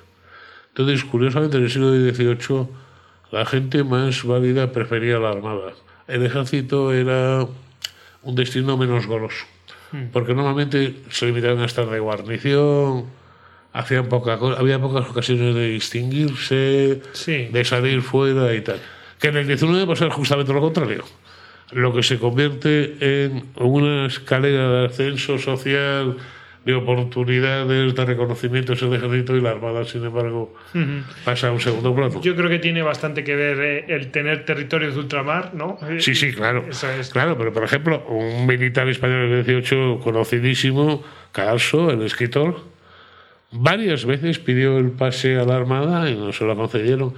Entonces, 0.67 1.05
curiosamente, 1.05 1.55
en 1.55 1.63
el 1.63 1.71
siglo 1.71 1.91
XVIII, 1.91 2.84
la 3.35 3.45
gente 3.45 3.83
más 3.83 4.23
válida 4.23 4.71
prefería 4.71 5.19
la 5.19 5.31
Armada. 5.31 5.73
El 6.07 6.25
ejército 6.25 6.93
era 6.93 7.45
un 8.23 8.35
destino 8.35 8.77
menos 8.77 9.07
goloso. 9.07 9.45
Porque 10.13 10.33
normalmente 10.33 10.95
se 11.09 11.25
limitaban 11.25 11.59
a 11.59 11.65
estar 11.65 11.85
de 11.89 11.99
guarnición, 11.99 13.05
hacían 13.73 14.07
poca 14.07 14.33
había 14.57 14.79
pocas 14.79 15.09
ocasiones 15.09 15.53
de 15.53 15.67
distinguirse, 15.69 17.01
Sí. 17.11 17.47
de 17.51 17.65
salir 17.65 18.01
fuera 18.01 18.53
y 18.53 18.61
tal. 18.61 18.79
Que 19.19 19.27
en 19.29 19.37
el 19.37 19.47
19 19.47 19.85
va 19.85 19.93
a 19.93 19.97
ser 19.97 20.09
justamente 20.09 20.53
lo 20.53 20.61
contrario. 20.61 21.03
Lo 21.71 21.93
que 21.93 22.03
se 22.03 22.17
convierte 22.17 22.95
en 23.25 23.43
una 23.55 24.05
escalera 24.05 24.69
de 24.69 24.85
ascenso 24.87 25.37
social, 25.39 26.15
de 26.65 26.73
oportunidades, 26.73 27.95
de 27.95 28.05
reconocimiento 28.05 28.73
es 28.73 28.81
el 28.81 28.93
ejército 28.93 29.35
y 29.35 29.41
la 29.41 29.51
armada, 29.51 29.85
sin 29.85 30.03
embargo, 30.03 30.51
pasa 31.23 31.49
a 31.49 31.51
un 31.51 31.59
segundo 31.59 31.93
plano. 31.93 32.19
Yo 32.21 32.35
creo 32.35 32.49
que 32.49 32.57
tiene 32.57 32.81
bastante 32.81 33.23
que 33.23 33.35
ver 33.35 33.59
eh, 33.59 33.85
el 33.89 34.09
tener 34.09 34.45
territorios 34.45 34.95
de 34.95 35.01
ultramar, 35.01 35.53
¿no? 35.53 35.77
Eh, 35.87 35.97
Sí, 35.99 36.15
sí, 36.15 36.33
claro. 36.33 36.65
Eso 36.67 36.89
es. 36.89 37.11
Claro, 37.11 37.37
pero 37.37 37.53
por 37.53 37.63
ejemplo, 37.63 38.03
un 38.07 38.47
militar 38.47 38.89
español 38.89 39.29
del 39.29 39.45
18 39.45 39.99
conocidísimo, 40.03 41.03
Carso, 41.31 41.91
el 41.91 42.01
escritor, 42.01 42.61
varias 43.51 44.05
veces 44.05 44.39
pidió 44.39 44.79
el 44.79 44.89
pase 44.89 45.37
a 45.37 45.45
la 45.45 45.57
Armada 45.57 46.09
y 46.09 46.15
no 46.15 46.33
se 46.33 46.45
lo 46.45 46.55
concedieron. 46.55 47.13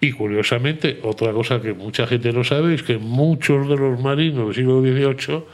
Y 0.00 0.12
curiosamente, 0.12 0.98
otra 1.04 1.32
cosa 1.32 1.60
que 1.60 1.72
mucha 1.72 2.06
gente 2.08 2.32
no 2.32 2.42
sabe 2.42 2.74
es 2.74 2.82
que 2.82 2.98
muchos 2.98 3.68
de 3.68 3.76
los 3.76 4.00
marinos 4.00 4.46
del 4.46 4.54
siglo 4.54 4.80
XVIII, 4.80 5.44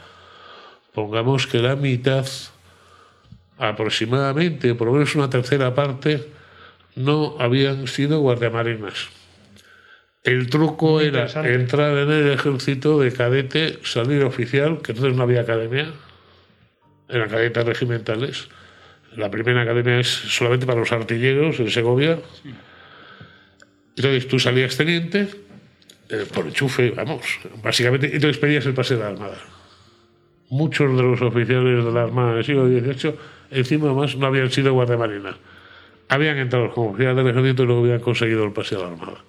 pongamos 0.93 1.45
que 1.45 1.59
la 1.59 1.75
mitad, 1.75 2.25
aproximadamente, 3.57 4.75
por 4.75 4.87
lo 4.87 4.93
menos 4.93 5.15
una 5.15 5.29
tercera 5.29 5.73
parte, 5.73 6.25
no 6.95 7.35
habían 7.39 7.87
sido 7.87 8.19
guardiamarinas. 8.19 9.09
El 10.23 10.49
truco 10.49 10.93
Muy 10.93 11.05
era 11.05 11.27
entrar 11.53 11.95
en 11.97 12.09
el 12.09 12.31
ejército 12.31 12.99
de 12.99 13.11
cadete, 13.11 13.79
salir 13.83 14.23
oficial, 14.23 14.81
que 14.81 14.91
entonces 14.91 15.15
no 15.15 15.23
había 15.23 15.41
academia, 15.41 15.91
eran 17.07 17.29
cadetes 17.29 17.63
regimentales. 17.63 18.47
La 19.15 19.29
primera 19.29 19.61
academia 19.61 19.99
es 19.99 20.07
solamente 20.07 20.65
para 20.65 20.79
los 20.79 20.91
artilleros 20.91 21.59
en 21.59 21.69
Segovia. 21.69 22.19
Entonces 23.95 24.27
tú 24.27 24.39
salías 24.39 24.75
teniente, 24.75 25.29
eh, 26.09 26.25
por 26.33 26.47
enchufe, 26.47 26.91
vamos, 26.91 27.39
básicamente, 27.63 28.07
entonces 28.07 28.37
pedías 28.37 28.65
el 28.65 28.73
pase 28.73 28.95
de 28.95 29.01
la 29.01 29.09
Armada. 29.09 29.37
Muchos 30.49 30.95
de 30.95 31.03
los 31.03 31.21
oficiales 31.21 31.85
de 31.85 31.91
la 31.91 32.03
Armada 32.03 32.35
del 32.35 32.43
siglo 32.43 32.67
XVIII, 32.67 33.15
encima 33.51 33.93
más, 33.93 34.15
no 34.15 34.27
habían 34.27 34.51
sido 34.51 34.73
guardiamarinas. 34.73 35.35
Habían 36.07 36.37
entrado 36.37 36.71
como 36.71 36.91
oficiales 36.91 37.17
del 37.23 37.27
ejército 37.29 37.63
y 37.63 37.65
luego 37.65 37.81
habían 37.81 37.99
conseguido 37.99 38.43
el 38.43 38.51
pase 38.51 38.75
a 38.75 38.79
la 38.79 38.87
Armada. 38.87 39.23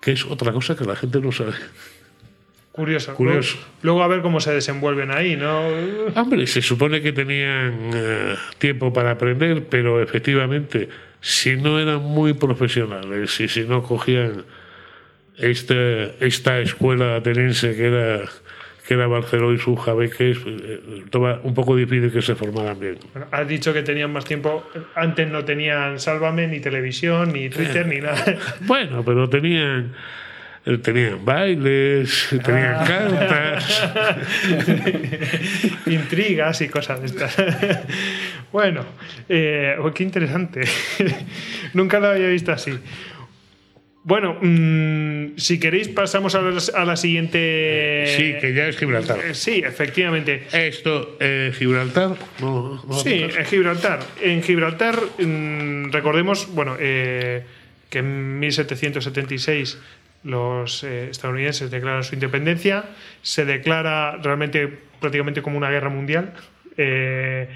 Que 0.00 0.12
es 0.12 0.24
otra 0.24 0.52
cosa 0.52 0.76
que 0.76 0.84
la 0.84 0.96
gente 0.96 1.20
no 1.20 1.32
sabe. 1.32 1.54
Curioso. 2.72 3.14
Curioso. 3.14 3.56
Luego, 3.56 3.68
luego 3.82 4.02
a 4.02 4.08
ver 4.08 4.22
cómo 4.22 4.40
se 4.40 4.52
desenvuelven 4.52 5.10
ahí, 5.10 5.36
¿no? 5.36 5.68
Hombre, 6.14 6.46
se 6.46 6.62
supone 6.62 7.02
que 7.02 7.12
tenían 7.12 7.90
eh, 7.94 8.34
tiempo 8.58 8.92
para 8.92 9.10
aprender, 9.10 9.66
pero 9.68 10.02
efectivamente 10.02 10.88
si 11.22 11.56
no 11.56 11.78
eran 11.78 12.02
muy 12.02 12.34
profesionales 12.34 13.38
y 13.40 13.48
si 13.48 13.62
no 13.62 13.82
cogían 13.82 14.44
esta, 15.38 15.74
esta 16.20 16.60
escuela 16.60 17.16
ateniense 17.16 17.76
que 17.76 17.86
era 17.86 18.28
que 18.92 18.98
era 18.98 19.06
Barceló 19.06 19.54
y 19.54 19.58
su 19.58 19.74
Jabeques, 19.74 20.38
estaba 21.02 21.40
un 21.44 21.54
poco 21.54 21.74
difícil 21.76 22.12
que 22.12 22.20
se 22.20 22.34
formaran 22.34 22.78
bien. 22.78 22.98
Bueno, 23.14 23.26
has 23.30 23.48
dicho 23.48 23.72
que 23.72 23.82
tenían 23.82 24.12
más 24.12 24.26
tiempo. 24.26 24.68
Antes 24.94 25.30
no 25.30 25.44
tenían 25.46 25.98
Sálvame, 25.98 26.46
ni 26.46 26.60
televisión, 26.60 27.32
ni 27.32 27.48
Twitter, 27.48 27.86
ni 27.86 28.00
nada. 28.00 28.22
Bueno, 28.60 29.02
pero 29.02 29.28
tenían 29.30 29.94
eh, 30.66 30.78
tenían 30.78 31.24
bailes, 31.24 32.28
tenían 32.44 32.74
Ah. 32.78 32.84
cartas. 32.86 33.90
Intrigas 35.86 36.60
y 36.60 36.68
cosas 36.68 37.00
de 37.00 37.06
estas. 37.06 37.34
bueno, 38.52 38.84
eh, 39.28 39.76
oh, 39.80 39.90
qué 39.92 40.02
interesante. 40.04 40.60
Nunca 41.72 41.98
lo 41.98 42.08
había 42.08 42.28
visto 42.28 42.52
así. 42.52 42.78
Bueno, 44.04 44.36
mm, 44.40 45.36
si 45.36 45.60
queréis 45.60 45.88
pasamos 45.88 46.34
a 46.34 46.42
la, 46.42 46.60
a 46.74 46.84
la 46.84 46.96
siguiente... 46.96 48.04
Sí, 48.16 48.34
que 48.40 48.52
ya 48.52 48.66
es 48.66 48.76
Gibraltar. 48.76 49.18
Eh, 49.18 49.34
Sí, 49.34 49.62
efectivamente. 49.64 50.42
Esto, 50.52 51.16
eh, 51.20 51.52
Gibraltar, 51.56 52.16
no, 52.40 52.82
no 52.86 52.94
Sí, 52.94 53.22
en 53.22 53.44
Gibraltar. 53.44 54.00
En 54.20 54.42
Gibraltar, 54.42 54.98
mm, 55.18 55.92
recordemos, 55.92 56.48
bueno, 56.52 56.76
eh, 56.80 57.44
que 57.90 58.00
en 58.00 58.40
1776 58.40 59.78
los 60.24 60.82
eh, 60.82 61.08
estadounidenses 61.10 61.70
declaran 61.70 62.02
su 62.02 62.14
independencia, 62.14 62.84
se 63.22 63.44
declara 63.44 64.16
realmente 64.16 64.68
prácticamente 65.00 65.42
como 65.42 65.58
una 65.58 65.70
guerra 65.70 65.90
mundial. 65.90 66.32
eh, 66.76 67.48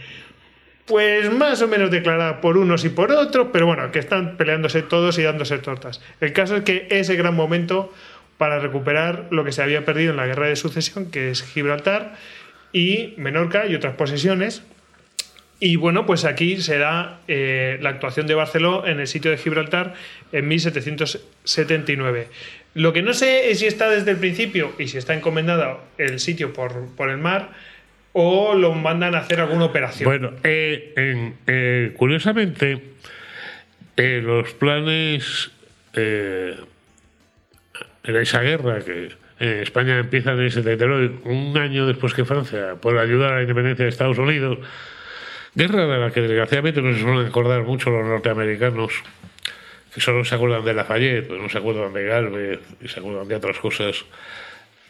pues 0.86 1.32
más 1.32 1.60
o 1.62 1.68
menos 1.68 1.90
declarada 1.90 2.40
por 2.40 2.56
unos 2.56 2.84
y 2.84 2.88
por 2.88 3.10
otros, 3.10 3.48
pero 3.52 3.66
bueno, 3.66 3.90
que 3.90 3.98
están 3.98 4.36
peleándose 4.36 4.82
todos 4.82 5.18
y 5.18 5.22
dándose 5.22 5.58
tortas. 5.58 6.00
El 6.20 6.32
caso 6.32 6.56
es 6.56 6.62
que 6.62 6.86
ese 6.90 7.16
gran 7.16 7.34
momento 7.34 7.92
para 8.38 8.58
recuperar 8.58 9.26
lo 9.30 9.44
que 9.44 9.52
se 9.52 9.62
había 9.62 9.84
perdido 9.84 10.10
en 10.10 10.16
la 10.16 10.26
guerra 10.26 10.46
de 10.46 10.56
sucesión, 10.56 11.10
que 11.10 11.30
es 11.30 11.42
Gibraltar 11.42 12.14
y 12.72 13.14
Menorca 13.16 13.66
y 13.66 13.74
otras 13.74 13.94
posesiones, 13.94 14.62
y 15.58 15.76
bueno, 15.76 16.04
pues 16.04 16.26
aquí 16.26 16.60
se 16.60 16.78
da 16.78 17.20
eh, 17.28 17.78
la 17.80 17.88
actuación 17.88 18.26
de 18.26 18.34
Barceló 18.34 18.86
en 18.86 19.00
el 19.00 19.06
sitio 19.06 19.30
de 19.30 19.38
Gibraltar 19.38 19.94
en 20.32 20.46
1779. 20.48 22.28
Lo 22.74 22.92
que 22.92 23.00
no 23.00 23.14
sé 23.14 23.50
es 23.50 23.60
si 23.60 23.66
está 23.66 23.88
desde 23.88 24.10
el 24.10 24.18
principio 24.18 24.74
y 24.78 24.88
si 24.88 24.98
está 24.98 25.14
encomendado 25.14 25.80
el 25.96 26.20
sitio 26.20 26.52
por, 26.52 26.94
por 26.94 27.08
el 27.08 27.16
mar 27.16 27.52
o 28.18 28.54
lo 28.54 28.72
mandan 28.72 29.14
a 29.14 29.18
hacer 29.18 29.40
alguna 29.40 29.66
operación. 29.66 30.08
Bueno, 30.08 30.32
eh, 30.42 30.94
en- 30.96 31.34
eh, 31.46 31.92
curiosamente, 31.98 32.80
eh, 33.94 34.20
los 34.24 34.54
planes 34.54 35.50
eh, 35.92 36.56
en 38.04 38.16
esa 38.16 38.40
guerra 38.40 38.80
que 38.80 39.10
en 39.38 39.48
España 39.62 39.98
empieza 39.98 40.32
en 40.32 40.40
el 40.40 40.50
79, 40.50 41.10
un 41.24 41.58
año 41.58 41.86
después 41.86 42.14
que 42.14 42.24
Francia, 42.24 42.76
por 42.80 42.96
ayudar 42.96 43.34
a 43.34 43.36
la 43.36 43.42
independencia 43.42 43.84
de 43.84 43.90
Estados 43.90 44.16
Unidos, 44.16 44.58
guerra 45.54 45.86
de 45.86 45.98
la 45.98 46.10
que 46.10 46.22
desgraciadamente 46.22 46.80
no 46.80 46.94
se 46.94 47.00
suelen 47.02 47.26
acordar 47.26 47.64
mucho 47.64 47.90
los 47.90 48.06
norteamericanos, 48.06 48.92
que 49.94 50.00
solo 50.00 50.24
se 50.24 50.34
acuerdan 50.36 50.64
de 50.64 50.72
Lafayette, 50.72 51.26
pero 51.28 51.42
no 51.42 51.50
se 51.50 51.58
acuerdan 51.58 51.92
de 51.92 52.04
Galvez 52.04 52.60
y 52.80 52.88
se 52.88 53.00
acuerdan 53.00 53.28
de 53.28 53.34
otras 53.34 53.58
cosas. 53.58 54.06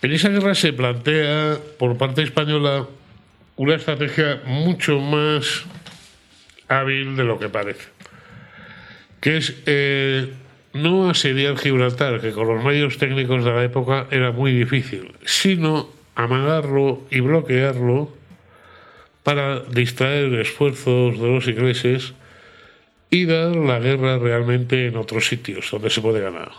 En 0.02 0.12
esa 0.12 0.28
guerra 0.28 0.54
se 0.54 0.72
plantea 0.72 1.56
por 1.76 1.98
parte 1.98 2.22
española 2.22 2.86
una 3.56 3.74
estrategia 3.74 4.42
mucho 4.44 5.00
más 5.00 5.64
hábil 6.68 7.16
de 7.16 7.24
lo 7.24 7.38
que 7.38 7.48
parece, 7.48 7.88
que 9.20 9.38
es 9.38 9.54
eh, 9.66 10.32
no 10.72 11.08
asediar 11.08 11.56
Gibraltar, 11.56 12.20
que 12.20 12.32
con 12.32 12.48
los 12.48 12.62
medios 12.62 12.98
técnicos 12.98 13.44
de 13.44 13.52
la 13.52 13.64
época 13.64 14.06
era 14.10 14.30
muy 14.32 14.52
difícil, 14.52 15.14
sino 15.24 15.88
amagarlo 16.14 17.02
y 17.10 17.20
bloquearlo 17.20 18.14
para 19.22 19.60
distraer 19.60 20.34
esfuerzos 20.34 21.18
de 21.18 21.26
los 21.26 21.48
ingleses 21.48 22.14
y 23.10 23.24
dar 23.24 23.56
la 23.56 23.78
guerra 23.78 24.18
realmente 24.18 24.86
en 24.86 24.96
otros 24.96 25.26
sitios 25.26 25.68
donde 25.70 25.90
se 25.90 26.00
puede 26.00 26.20
ganar. 26.20 26.50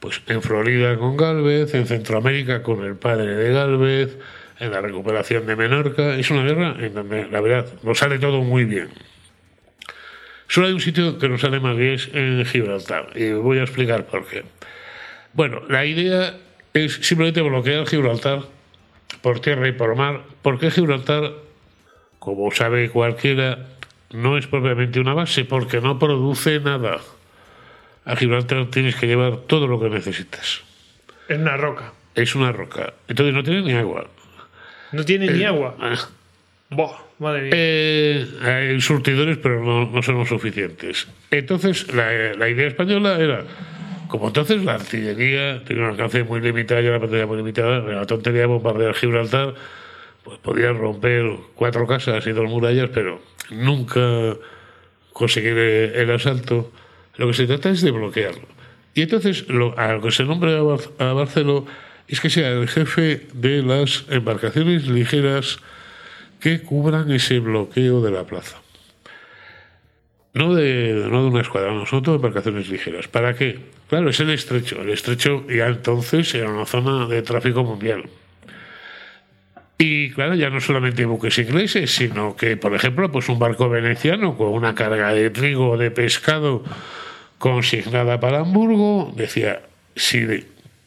Pues 0.00 0.22
en 0.28 0.42
Florida 0.42 0.96
con 0.96 1.16
Galvez, 1.16 1.74
en 1.74 1.86
Centroamérica 1.86 2.62
con 2.62 2.84
el 2.84 2.94
padre 2.94 3.34
de 3.34 3.52
Galvez, 3.52 4.16
en 4.60 4.70
la 4.70 4.80
recuperación 4.80 5.46
de 5.46 5.56
Menorca. 5.56 6.14
Es 6.16 6.30
una 6.30 6.42
guerra 6.42 6.76
en 6.78 6.94
donde, 6.94 7.28
la 7.28 7.40
verdad, 7.40 7.66
nos 7.82 7.98
sale 7.98 8.18
todo 8.18 8.42
muy 8.42 8.64
bien. 8.64 8.88
Solo 10.48 10.68
hay 10.68 10.72
un 10.72 10.80
sitio 10.80 11.18
que 11.18 11.28
nos 11.28 11.42
sale 11.42 11.60
mal 11.60 11.80
y 11.80 11.88
es 11.88 12.08
en 12.12 12.44
Gibraltar. 12.44 13.10
Y 13.14 13.32
voy 13.32 13.58
a 13.58 13.62
explicar 13.62 14.06
por 14.06 14.26
qué. 14.26 14.44
Bueno, 15.34 15.62
la 15.68 15.84
idea 15.84 16.36
es 16.72 16.94
simplemente 16.94 17.42
bloquear 17.42 17.86
Gibraltar 17.86 18.40
por 19.20 19.40
tierra 19.40 19.68
y 19.68 19.72
por 19.72 19.94
mar. 19.94 20.22
porque 20.42 20.70
Gibraltar, 20.70 21.32
como 22.18 22.50
sabe 22.50 22.88
cualquiera, 22.90 23.66
no 24.10 24.38
es 24.38 24.46
propiamente 24.46 25.00
una 25.00 25.12
base 25.12 25.44
porque 25.44 25.80
no 25.80 25.98
produce 25.98 26.60
nada. 26.60 26.98
A 28.06 28.16
Gibraltar 28.16 28.66
tienes 28.70 28.96
que 28.96 29.06
llevar 29.06 29.36
todo 29.46 29.66
lo 29.66 29.78
que 29.78 29.90
necesitas. 29.90 30.62
Es 31.28 31.38
una 31.38 31.58
roca. 31.58 31.92
Es 32.14 32.34
una 32.34 32.52
roca. 32.52 32.94
Entonces 33.06 33.34
no 33.34 33.42
tiene 33.42 33.62
ni 33.62 33.72
agua. 33.72 34.06
No 34.92 35.04
tiene 35.04 35.30
ni 35.30 35.44
agua. 35.44 35.76
Ah. 35.80 35.96
Buah, 36.70 36.98
madre 37.18 37.42
mía. 37.42 37.50
Eh, 37.54 38.26
hay 38.42 38.80
surtidores, 38.80 39.38
pero 39.38 39.64
no, 39.64 39.90
no 39.90 40.02
son 40.02 40.26
suficientes. 40.26 41.08
Entonces, 41.30 41.92
la, 41.94 42.34
la 42.34 42.48
idea 42.48 42.68
española 42.68 43.18
era, 43.18 43.44
como 44.08 44.26
entonces 44.28 44.62
la 44.64 44.74
artillería 44.74 45.64
tenía 45.64 45.84
un 45.84 45.90
alcance 45.90 46.22
muy 46.24 46.40
limitado 46.40 46.80
y 46.82 46.84
la 46.84 47.00
pantalla 47.00 47.26
muy 47.26 47.38
limitada, 47.38 47.78
la 47.80 48.04
tontería 48.06 48.40
de 48.42 48.46
bombardear 48.46 48.94
Gibraltar, 48.94 49.54
pues 50.24 50.38
podían 50.40 50.76
romper 50.76 51.24
cuatro 51.54 51.86
casas 51.86 52.26
y 52.26 52.32
dos 52.32 52.44
murallas, 52.50 52.90
pero 52.92 53.20
nunca 53.50 54.36
conseguir 55.14 55.54
eh, 55.56 56.02
el 56.02 56.10
asalto. 56.10 56.70
Lo 57.16 57.26
que 57.28 57.32
se 57.34 57.46
trata 57.46 57.70
es 57.70 57.80
de 57.80 57.90
bloquearlo. 57.90 58.46
Y 58.94 59.02
entonces, 59.02 59.48
lo, 59.48 59.78
a 59.78 59.94
lo 59.94 60.02
que 60.02 60.10
se 60.10 60.24
nombra 60.24 60.58
a, 60.58 60.62
Bar- 60.62 60.80
a 60.98 61.12
Barceló 61.14 61.66
es 62.08 62.20
que 62.20 62.30
sea 62.30 62.48
el 62.48 62.68
jefe 62.68 63.26
de 63.34 63.62
las 63.62 64.04
embarcaciones 64.08 64.88
ligeras 64.88 65.58
que 66.40 66.62
cubran 66.62 67.10
ese 67.10 67.38
bloqueo 67.38 68.00
de 68.00 68.10
la 68.10 68.24
plaza. 68.24 68.56
No 70.34 70.54
de, 70.54 71.06
no 71.10 71.22
de 71.22 71.28
una 71.28 71.40
escuadra, 71.42 71.72
no, 71.72 71.84
son 71.84 72.02
todo 72.02 72.16
embarcaciones 72.16 72.68
ligeras. 72.68 73.08
¿Para 73.08 73.34
qué? 73.34 73.58
Claro, 73.88 74.08
es 74.10 74.20
el 74.20 74.30
estrecho. 74.30 74.80
El 74.80 74.90
estrecho 74.90 75.46
ya 75.48 75.66
entonces 75.66 76.34
era 76.34 76.50
una 76.50 76.64
zona 76.64 77.06
de 77.06 77.22
tráfico 77.22 77.64
mundial. 77.64 78.04
Y 79.78 80.10
claro, 80.10 80.34
ya 80.34 80.50
no 80.50 80.60
solamente 80.60 81.04
buques 81.04 81.38
ingleses, 81.38 81.94
sino 81.94 82.36
que, 82.36 82.56
por 82.56 82.74
ejemplo, 82.74 83.10
pues 83.12 83.28
un 83.28 83.38
barco 83.38 83.68
veneciano 83.68 84.36
con 84.36 84.48
una 84.48 84.74
carga 84.74 85.12
de 85.12 85.30
trigo 85.30 85.70
o 85.70 85.76
de 85.78 85.90
pescado 85.90 86.64
consignada 87.38 88.18
para 88.18 88.40
Hamburgo, 88.40 89.12
decía, 89.14 89.62
si 89.94 90.26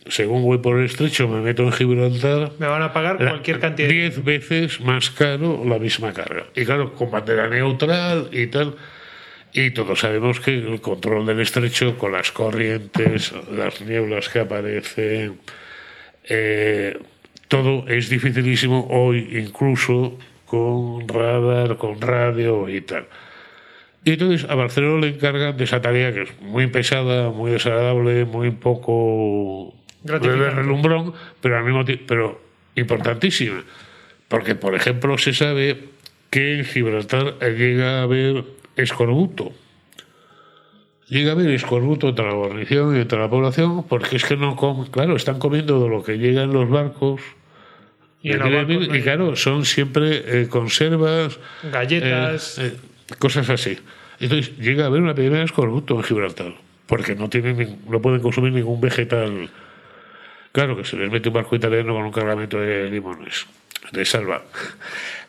según 0.07 0.43
voy 0.43 0.57
por 0.57 0.79
el 0.79 0.85
estrecho 0.85 1.27
me 1.27 1.41
meto 1.41 1.63
en 1.63 1.71
Gibraltar, 1.71 2.51
Me 2.59 2.67
van 2.67 2.81
a 2.81 2.93
pagar 2.93 3.17
cualquier 3.17 3.59
cantidad. 3.59 3.89
Diez 3.89 4.23
veces 4.23 4.81
más 4.81 5.09
caro 5.11 5.63
la 5.65 5.77
misma 5.77 6.11
carga. 6.13 6.45
Y 6.55 6.65
claro, 6.65 6.93
con 6.93 7.11
bandera 7.11 7.47
neutral 7.47 8.29
y 8.31 8.47
tal. 8.47 8.75
Y 9.53 9.71
todos 9.71 9.99
sabemos 9.99 10.39
que 10.39 10.55
el 10.55 10.81
control 10.81 11.25
del 11.25 11.41
estrecho, 11.41 11.97
con 11.97 12.13
las 12.13 12.31
corrientes, 12.31 13.33
las 13.51 13.81
nieblas 13.81 14.29
que 14.29 14.39
aparecen, 14.39 15.39
eh, 16.23 16.97
todo 17.47 17.85
es 17.87 18.09
dificilísimo 18.09 18.87
hoy, 18.89 19.39
incluso 19.39 20.17
con 20.45 21.07
radar, 21.07 21.77
con 21.77 21.99
radio 21.99 22.69
y 22.69 22.81
tal. 22.81 23.07
Y 24.03 24.13
entonces 24.13 24.49
a 24.49 24.55
Barcelona 24.55 25.01
le 25.01 25.15
encargan 25.15 25.57
de 25.57 25.65
esa 25.65 25.81
tarea 25.81 26.13
que 26.13 26.23
es 26.23 26.41
muy 26.41 26.67
pesada, 26.67 27.29
muy 27.29 27.51
desagradable, 27.51 28.25
muy 28.25 28.51
poco 28.51 29.75
relumbrón, 30.03 31.13
pero 31.41 31.57
al 31.57 31.63
mismo 31.63 31.85
tiempo, 31.85 32.05
pero 32.07 32.41
importantísima. 32.75 33.63
Porque, 34.27 34.55
por 34.55 34.75
ejemplo, 34.75 35.17
se 35.17 35.33
sabe 35.33 35.89
que 36.29 36.59
en 36.59 36.65
Gibraltar 36.65 37.37
llega 37.39 37.99
a 37.99 38.03
haber 38.03 38.45
escorbuto. 38.77 39.51
Llega 41.07 41.31
a 41.31 41.33
haber 41.33 41.49
escorbuto 41.49 42.07
entre 42.09 42.25
la 42.25 42.33
guarnición 42.33 42.95
y 42.95 43.01
entre 43.01 43.19
la 43.19 43.29
población, 43.29 43.83
porque 43.87 44.15
es 44.15 44.23
que 44.23 44.37
no 44.37 44.55
comen, 44.55 44.89
claro, 44.89 45.17
están 45.17 45.39
comiendo 45.39 45.83
de 45.83 45.89
lo 45.89 46.03
que 46.03 46.17
llega 46.17 46.43
en 46.43 46.53
los 46.53 46.69
barcos. 46.69 47.19
Y 48.23 48.31
en 48.31 48.39
barcos 48.39 48.87
y 48.93 49.01
claro, 49.01 49.35
son 49.35 49.65
siempre 49.65 50.23
eh, 50.25 50.47
conservas, 50.47 51.37
Galletas. 51.69 52.59
eh, 52.59 52.67
eh, 52.67 53.15
cosas 53.19 53.49
así. 53.49 53.77
Entonces 54.21 54.57
llega 54.57 54.85
a 54.85 54.87
haber 54.87 55.01
una 55.01 55.11
epidemia 55.11 55.39
de 55.39 55.45
escorbuto 55.45 55.95
en 55.95 56.03
Gibraltar, 56.03 56.53
porque 56.85 57.15
no 57.15 57.29
tienen, 57.29 57.79
no 57.89 58.01
pueden 58.01 58.21
consumir 58.21 58.53
ningún 58.53 58.79
vegetal. 58.79 59.49
Claro 60.51 60.75
que 60.75 60.83
se 60.83 60.97
les 60.97 61.09
mete 61.09 61.29
un 61.29 61.35
barco 61.35 61.55
italiano 61.55 61.93
con 61.93 62.03
un 62.03 62.11
cargamento 62.11 62.59
de 62.59 62.89
limones, 62.89 63.47
de 63.91 64.03
salva. 64.05 64.43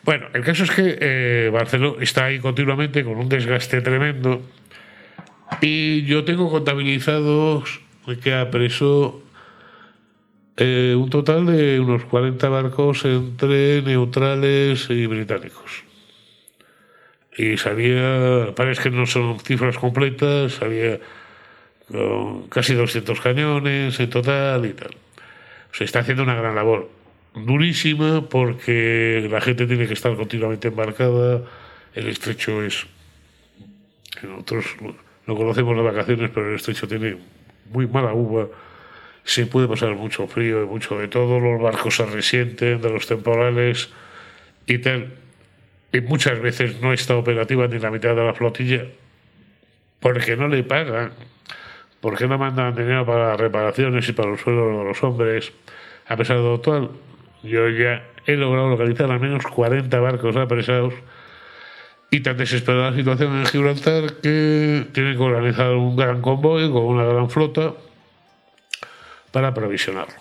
Bueno, 0.03 0.27
el 0.33 0.43
caso 0.43 0.63
es 0.63 0.71
que 0.71 0.97
eh, 0.99 1.49
Barcelona 1.51 2.03
está 2.03 2.25
ahí 2.25 2.39
continuamente 2.39 3.03
con 3.03 3.17
un 3.17 3.29
desgaste 3.29 3.81
tremendo 3.81 4.41
Y 5.61 6.03
yo 6.03 6.25
tengo 6.25 6.49
contabilizados 6.49 7.79
que 8.21 8.33
apresó 8.33 9.23
eh, 10.57 10.93
un 10.97 11.09
total 11.09 11.45
de 11.45 11.79
unos 11.79 12.03
40 12.05 12.49
barcos 12.49 13.05
entre 13.05 13.81
neutrales 13.81 14.89
y 14.89 15.05
británicos. 15.07 15.83
Y 17.37 17.57
salía, 17.57 18.53
parece 18.55 18.83
que 18.83 18.89
no 18.91 19.05
son 19.05 19.39
cifras 19.39 19.77
completas, 19.77 20.53
salía 20.53 20.99
con 21.87 22.47
casi 22.49 22.73
200 22.75 23.19
cañones 23.21 23.99
en 23.99 24.09
total 24.09 24.65
y 24.65 24.73
tal. 24.73 25.02
Se 25.73 25.83
está 25.83 25.99
haciendo 25.99 26.23
una 26.23 26.35
gran 26.35 26.55
labor, 26.55 26.89
durísima 27.35 28.29
porque 28.29 29.27
la 29.29 29.41
gente 29.41 29.65
tiene 29.65 29.87
que 29.87 29.93
estar 29.93 30.15
continuamente 30.15 30.69
embarcada, 30.69 31.41
el 31.93 32.07
estrecho 32.07 32.63
es, 32.63 32.85
nosotros 34.21 34.65
lo 35.25 35.35
conocemos 35.35 35.75
de 35.75 35.83
vacaciones, 35.83 36.31
pero 36.33 36.49
el 36.49 36.55
estrecho 36.55 36.87
tiene 36.87 37.17
muy 37.71 37.87
mala 37.87 38.13
uva. 38.13 38.47
Se 39.23 39.45
puede 39.45 39.67
pasar 39.67 39.95
mucho 39.95 40.27
frío 40.27 40.63
y 40.63 40.65
mucho 40.65 40.97
de 40.97 41.07
todo, 41.07 41.39
los 41.39 41.61
barcos 41.61 41.95
se 41.95 42.05
resienten 42.05 42.81
de 42.81 42.89
los 42.89 43.07
temporales 43.07 43.89
y 44.65 44.79
tal. 44.79 45.13
Y 45.91 46.01
muchas 46.01 46.39
veces 46.39 46.81
no 46.81 46.93
está 46.93 47.15
operativa 47.15 47.67
ni 47.67 47.79
la 47.79 47.91
mitad 47.91 48.15
de 48.15 48.23
la 48.23 48.33
flotilla 48.33 48.85
porque 49.99 50.35
no 50.35 50.49
le 50.49 50.63
pagan, 50.63 51.13
porque 52.03 52.27
no 52.27 52.37
mandan 52.37 52.75
dinero 52.75 53.05
para 53.05 53.37
reparaciones 53.37 54.09
y 54.09 54.11
para 54.11 54.31
los 54.31 54.41
suelos 54.41 54.77
de 54.77 54.83
los 54.83 55.01
hombres. 55.03 55.53
A 56.05 56.17
pesar 56.17 56.35
de 56.35 56.57
todo, 56.57 56.91
yo 57.43 57.69
ya 57.69 58.03
he 58.25 58.33
logrado 58.33 58.69
localizar 58.69 59.09
al 59.09 59.21
menos 59.21 59.45
40 59.45 59.99
barcos 60.01 60.35
apresados 60.35 60.93
y 62.11 62.19
tan 62.19 62.35
desesperada 62.35 62.91
la 62.91 62.97
situación 62.97 63.39
en 63.39 63.45
Gibraltar 63.45 64.15
que 64.21 64.85
tienen 64.91 65.15
que 65.15 65.23
organizar 65.23 65.71
un 65.75 65.95
gran 65.95 66.21
convoy 66.21 66.69
con 66.69 66.83
una 66.83 67.05
gran 67.05 67.29
flota 67.29 67.73
para 69.31 69.47
aprovisionarlo. 69.47 70.13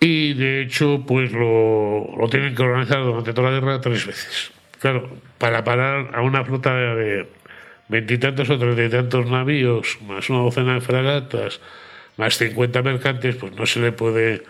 Y 0.00 0.32
de 0.32 0.62
hecho, 0.62 1.04
pues 1.06 1.30
lo, 1.30 2.16
lo 2.16 2.28
tienen 2.30 2.54
que 2.54 2.62
organizar 2.62 3.04
durante 3.04 3.34
toda 3.34 3.50
la 3.50 3.60
guerra 3.60 3.82
tres 3.82 4.06
veces. 4.06 4.50
Claro, 4.80 5.10
para 5.36 5.62
parar 5.62 6.10
a 6.14 6.22
una 6.22 6.42
flota 6.42 6.74
de 6.74 7.26
veintitantos 7.88 8.48
o 8.50 8.58
treinta 8.58 8.84
y 8.84 8.88
tantos 8.88 9.26
navíos, 9.30 9.98
más 10.02 10.30
una 10.30 10.40
docena 10.40 10.74
de 10.74 10.80
fragatas, 10.80 11.60
más 12.16 12.38
cincuenta 12.38 12.82
mercantes, 12.82 13.36
pues 13.36 13.52
no 13.52 13.66
se 13.66 13.80
le 13.80 13.92
puede 13.92 14.42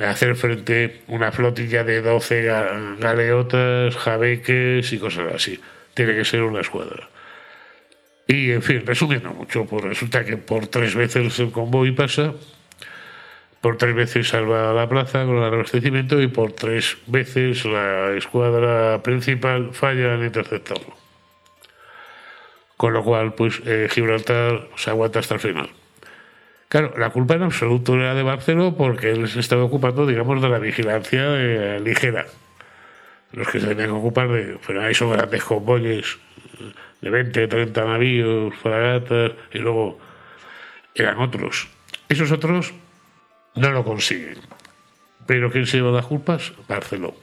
hacer 0.00 0.36
frente 0.36 1.02
una 1.08 1.32
flotilla 1.32 1.84
de 1.84 2.00
doce 2.00 2.44
galeotas, 2.98 3.96
jabeques 3.96 4.92
y 4.92 4.98
cosas 4.98 5.34
así. 5.34 5.60
Tiene 5.94 6.14
que 6.14 6.24
ser 6.24 6.42
una 6.42 6.60
escuadra. 6.60 7.08
Y, 8.26 8.52
en 8.52 8.62
fin, 8.62 8.86
resumiendo 8.86 9.30
mucho, 9.32 9.66
pues 9.66 9.84
resulta 9.84 10.24
que 10.24 10.38
por 10.38 10.68
tres 10.68 10.94
veces 10.94 11.38
el 11.40 11.50
convoy 11.50 11.90
pasa, 11.92 12.32
por 13.60 13.76
tres 13.76 13.94
veces 13.94 14.28
salva 14.28 14.72
la 14.72 14.88
plaza 14.88 15.26
con 15.26 15.36
el 15.36 15.44
abastecimiento 15.44 16.22
y 16.22 16.28
por 16.28 16.52
tres 16.52 16.96
veces 17.06 17.64
la 17.66 18.14
escuadra 18.16 19.02
principal 19.02 19.74
falla 19.74 20.14
en 20.14 20.24
interceptarlo. 20.24 21.01
Con 22.82 22.94
lo 22.94 23.04
cual, 23.04 23.34
pues 23.34 23.62
eh, 23.64 23.86
Gibraltar 23.88 24.66
se 24.74 24.90
aguanta 24.90 25.20
hasta 25.20 25.34
el 25.34 25.40
final. 25.40 25.70
Claro, 26.66 26.92
la 26.98 27.10
culpa 27.10 27.34
en 27.34 27.44
absoluto 27.44 27.94
era 27.94 28.12
de 28.12 28.24
Barceló 28.24 28.76
porque 28.76 29.12
él 29.12 29.28
se 29.28 29.38
estaba 29.38 29.62
ocupando, 29.62 30.04
digamos, 30.04 30.42
de 30.42 30.48
la 30.48 30.58
vigilancia 30.58 31.22
eh, 31.26 31.78
ligera. 31.78 32.26
Los 33.30 33.46
que 33.46 33.60
se 33.60 33.68
tenían 33.68 33.90
que 33.90 33.94
ocupar 33.94 34.32
de. 34.32 34.58
Pero 34.66 34.82
ahí 34.82 34.94
son 34.94 35.12
grandes 35.12 35.44
convoyes 35.44 36.18
de 37.00 37.10
20, 37.10 37.46
30 37.46 37.84
navíos, 37.84 38.52
fragatas, 38.56 39.30
y 39.52 39.58
luego 39.58 40.00
eran 40.92 41.20
otros. 41.20 41.68
Esos 42.08 42.32
otros 42.32 42.74
no 43.54 43.70
lo 43.70 43.84
consiguen. 43.84 44.38
Pero 45.28 45.52
¿quién 45.52 45.66
se 45.66 45.76
lleva 45.76 45.92
las 45.92 46.06
culpas? 46.06 46.52
Barceló. 46.66 47.14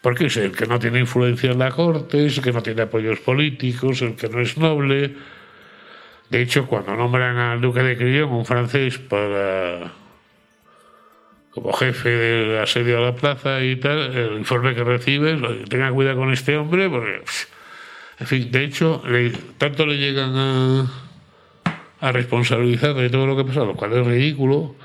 Porque 0.00 0.26
es 0.26 0.36
el 0.36 0.52
que 0.52 0.66
no 0.66 0.78
tiene 0.78 1.00
influencia 1.00 1.50
en 1.50 1.58
la 1.58 1.70
corte, 1.70 2.26
es 2.26 2.38
el 2.38 2.44
que 2.44 2.52
no 2.52 2.62
tiene 2.62 2.82
apoyos 2.82 3.18
políticos, 3.20 4.02
el 4.02 4.14
que 4.14 4.28
no 4.28 4.40
es 4.40 4.56
noble. 4.56 5.14
De 6.30 6.42
hecho, 6.42 6.66
cuando 6.66 6.94
nombran 6.94 7.36
al 7.36 7.60
duque 7.60 7.82
de 7.82 7.96
Crillon, 7.96 8.30
un 8.30 8.44
francés, 8.44 8.98
para 8.98 9.92
como 11.50 11.72
jefe 11.72 12.10
del 12.10 12.58
asedio 12.58 12.98
a 12.98 13.00
la 13.00 13.14
plaza 13.14 13.62
y 13.64 13.76
tal, 13.76 14.16
el 14.16 14.38
informe 14.38 14.74
que 14.74 14.84
recibe, 14.84 15.36
tenga 15.68 15.90
cuidado 15.90 16.18
con 16.18 16.32
este 16.32 16.56
hombre, 16.56 16.88
porque 16.88 17.22
en 18.20 18.26
fin, 18.26 18.50
de 18.50 18.64
hecho, 18.64 19.02
tanto 19.58 19.86
le 19.86 19.96
llegan 19.96 20.36
a, 20.36 20.92
a 22.00 22.12
responsabilizar 22.12 22.94
de 22.94 23.10
todo 23.10 23.26
lo 23.26 23.34
que 23.34 23.42
ha 23.42 23.46
pasado, 23.46 23.66
lo 23.66 23.74
cual 23.74 23.92
es 23.92 24.06
ridículo, 24.06 24.76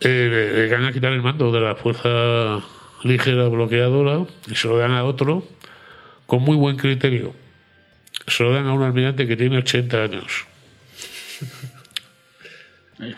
eh, 0.00 0.28
le, 0.30 0.68
le, 0.68 0.72
van 0.74 0.84
a 0.84 0.92
quitar 0.92 1.12
el 1.12 1.22
mando 1.22 1.52
de 1.52 1.60
la 1.60 1.74
fuerza 1.74 2.60
ligera 3.04 3.48
bloqueadora 3.48 4.26
y 4.50 4.54
se 4.54 4.68
lo 4.68 4.78
dan 4.78 4.92
a 4.92 5.04
otro 5.04 5.44
con 6.26 6.42
muy 6.42 6.56
buen 6.56 6.76
criterio. 6.76 7.34
Se 8.26 8.42
lo 8.42 8.52
dan 8.52 8.66
a 8.66 8.72
un 8.72 8.82
almirante 8.82 9.26
que 9.26 9.36
tiene 9.36 9.58
80 9.58 10.02
años. 10.02 10.46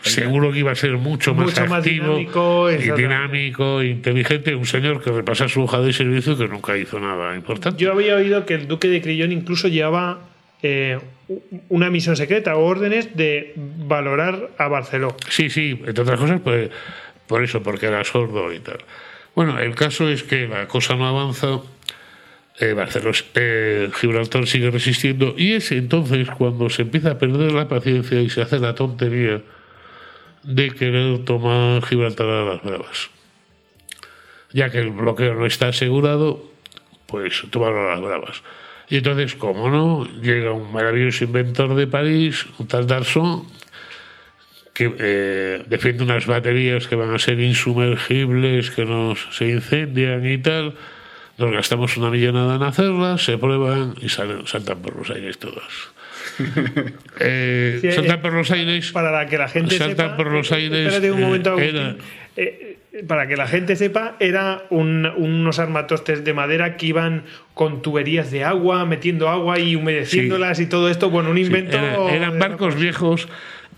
Seguro 0.03 0.51
que 0.51 0.59
iba 0.59 0.71
a 0.71 0.75
ser 0.75 0.91
mucho, 0.97 1.33
más 1.33 1.57
activo 1.57 2.17
dinámico, 2.17 2.71
y 2.71 2.91
dinámico, 2.91 3.81
inteligente, 3.81 4.53
un 4.53 4.67
señor 4.67 5.03
que 5.03 5.11
repasa 5.11 5.47
su 5.47 5.63
hoja 5.63 5.81
de 5.81 5.91
servicio 5.91 6.37
que 6.37 6.47
nunca 6.47 6.77
hizo 6.77 6.99
nada 6.99 7.35
importante. 7.35 7.83
Yo 7.83 7.91
había 7.91 8.15
oído 8.15 8.45
que 8.45 8.53
el 8.53 8.67
duque 8.67 8.87
de 8.89 9.01
Crillón 9.01 9.31
incluso 9.31 9.67
llevaba 9.67 10.19
eh, 10.61 10.99
una 11.69 11.89
misión 11.89 12.15
secreta 12.15 12.55
o 12.55 12.63
órdenes 12.63 13.15
de 13.17 13.53
valorar 13.55 14.51
a 14.59 14.67
Barceló. 14.67 15.17
Sí, 15.29 15.49
sí, 15.49 15.71
entre 15.83 16.03
otras 16.03 16.19
cosas, 16.19 16.41
pues, 16.41 16.69
por 17.25 17.43
eso, 17.43 17.63
porque 17.63 17.87
era 17.87 18.03
sordo 18.03 18.53
y 18.53 18.59
tal. 18.59 18.77
Bueno, 19.35 19.59
el 19.59 19.75
caso 19.75 20.09
es 20.09 20.23
que 20.23 20.47
la 20.47 20.67
cosa 20.67 20.95
no 20.95 21.07
avanza. 21.07 21.59
Eh, 22.59 22.73
Barcelona, 22.73 23.17
eh, 23.35 23.89
Gibraltar 23.99 24.45
sigue 24.45 24.69
resistiendo 24.69 25.33
y 25.37 25.53
es 25.53 25.71
entonces 25.71 26.29
cuando 26.29 26.69
se 26.69 26.83
empieza 26.83 27.11
a 27.11 27.17
perder 27.17 27.53
la 27.53 27.67
paciencia 27.67 28.21
y 28.21 28.29
se 28.29 28.41
hace 28.41 28.59
la 28.59 28.75
tontería 28.75 29.41
de 30.43 30.71
querer 30.71 31.23
tomar 31.25 31.83
Gibraltar 31.83 32.27
a 32.27 32.45
las 32.45 32.61
bravas. 32.61 33.09
Ya 34.51 34.69
que 34.69 34.79
el 34.79 34.89
bloqueo 34.89 35.33
no 35.35 35.45
está 35.45 35.69
asegurado, 35.69 36.43
pues 37.07 37.43
tomarlo 37.49 37.89
a 37.89 37.95
las 37.95 38.01
bravas. 38.01 38.43
Y 38.89 38.97
entonces, 38.97 39.35
como 39.35 39.69
no, 39.69 40.05
llega 40.21 40.51
un 40.51 40.73
maravilloso 40.73 41.23
inventor 41.23 41.75
de 41.75 41.87
París, 41.87 42.45
un 42.59 42.67
tal 42.67 42.87
Darson, 42.87 43.47
que 44.81 44.95
eh, 44.97 45.63
defiende 45.67 46.03
unas 46.03 46.25
baterías 46.25 46.87
que 46.87 46.95
van 46.95 47.13
a 47.13 47.19
ser 47.19 47.39
insumergibles, 47.39 48.71
que 48.71 48.83
nos 48.85 49.27
se 49.31 49.49
incendian 49.49 50.25
y 50.25 50.39
tal. 50.39 50.73
Nos 51.37 51.51
gastamos 51.51 51.97
una 51.97 52.09
millonada 52.09 52.55
en 52.55 52.63
hacerlas, 52.63 53.23
se 53.23 53.37
prueban 53.37 53.93
y 54.01 54.09
salen, 54.09 54.47
saltan 54.47 54.81
por 54.81 54.95
los 54.95 55.09
aires 55.11 55.37
todas. 55.37 55.91
eh, 57.19 57.77
sí, 57.81 57.91
saltan 57.91 58.17
eh, 58.17 58.21
por 58.21 58.33
los 58.33 58.49
aires. 58.49 58.91
Para 58.91 59.27
que 59.27 59.37
la 59.37 59.47
gente 59.47 59.77
saltan 59.77 60.11
sepa, 60.11 60.17
por 60.17 60.31
los 60.31 60.51
aires. 60.51 60.87
Espérate 60.87 61.11
un 61.11 61.21
momento, 61.21 61.59
eh, 61.59 61.69
era, 61.69 61.95
eh, 62.37 62.77
para 63.07 63.27
que 63.27 63.37
la 63.37 63.47
gente 63.47 63.75
sepa, 63.75 64.15
era 64.19 64.63
un, 64.71 65.05
unos 65.05 65.59
armatostes 65.59 66.23
de 66.23 66.33
madera 66.33 66.75
que 66.75 66.87
iban 66.87 67.23
con 67.53 67.83
tuberías 67.83 68.31
de 68.31 68.43
agua, 68.43 68.85
metiendo 68.85 69.29
agua 69.29 69.59
y 69.59 69.75
humedeciéndolas 69.75 70.57
sí. 70.57 70.63
y 70.63 70.65
todo 70.65 70.89
esto. 70.89 71.11
Bueno, 71.11 71.29
un 71.29 71.37
invento. 71.37 71.77
Sí, 71.77 71.83
era, 71.83 72.15
eran 72.15 72.39
barcos 72.39 72.75
viejos, 72.75 73.27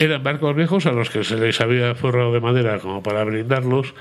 eran 0.03 0.23
barcos 0.23 0.55
viejos 0.55 0.85
a 0.85 0.91
los 0.91 1.09
que 1.09 1.23
se 1.23 1.37
les 1.37 1.59
había 1.61 1.95
forrado 1.95 2.33
de 2.33 2.39
madera 2.39 2.79
como 2.79 3.03
para 3.03 3.23
blindarlos. 3.23 3.93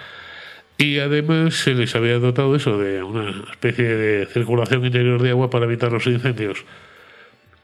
Y 0.78 0.98
además 0.98 1.54
se 1.54 1.74
les 1.74 1.94
había 1.94 2.18
dotado 2.18 2.56
eso 2.56 2.78
de 2.78 3.02
una 3.02 3.30
especie 3.50 3.84
de 3.84 4.26
circulación 4.26 4.84
interior 4.84 5.22
de 5.22 5.30
agua 5.30 5.50
para 5.50 5.66
evitar 5.66 5.92
los 5.92 6.06
incendios 6.06 6.64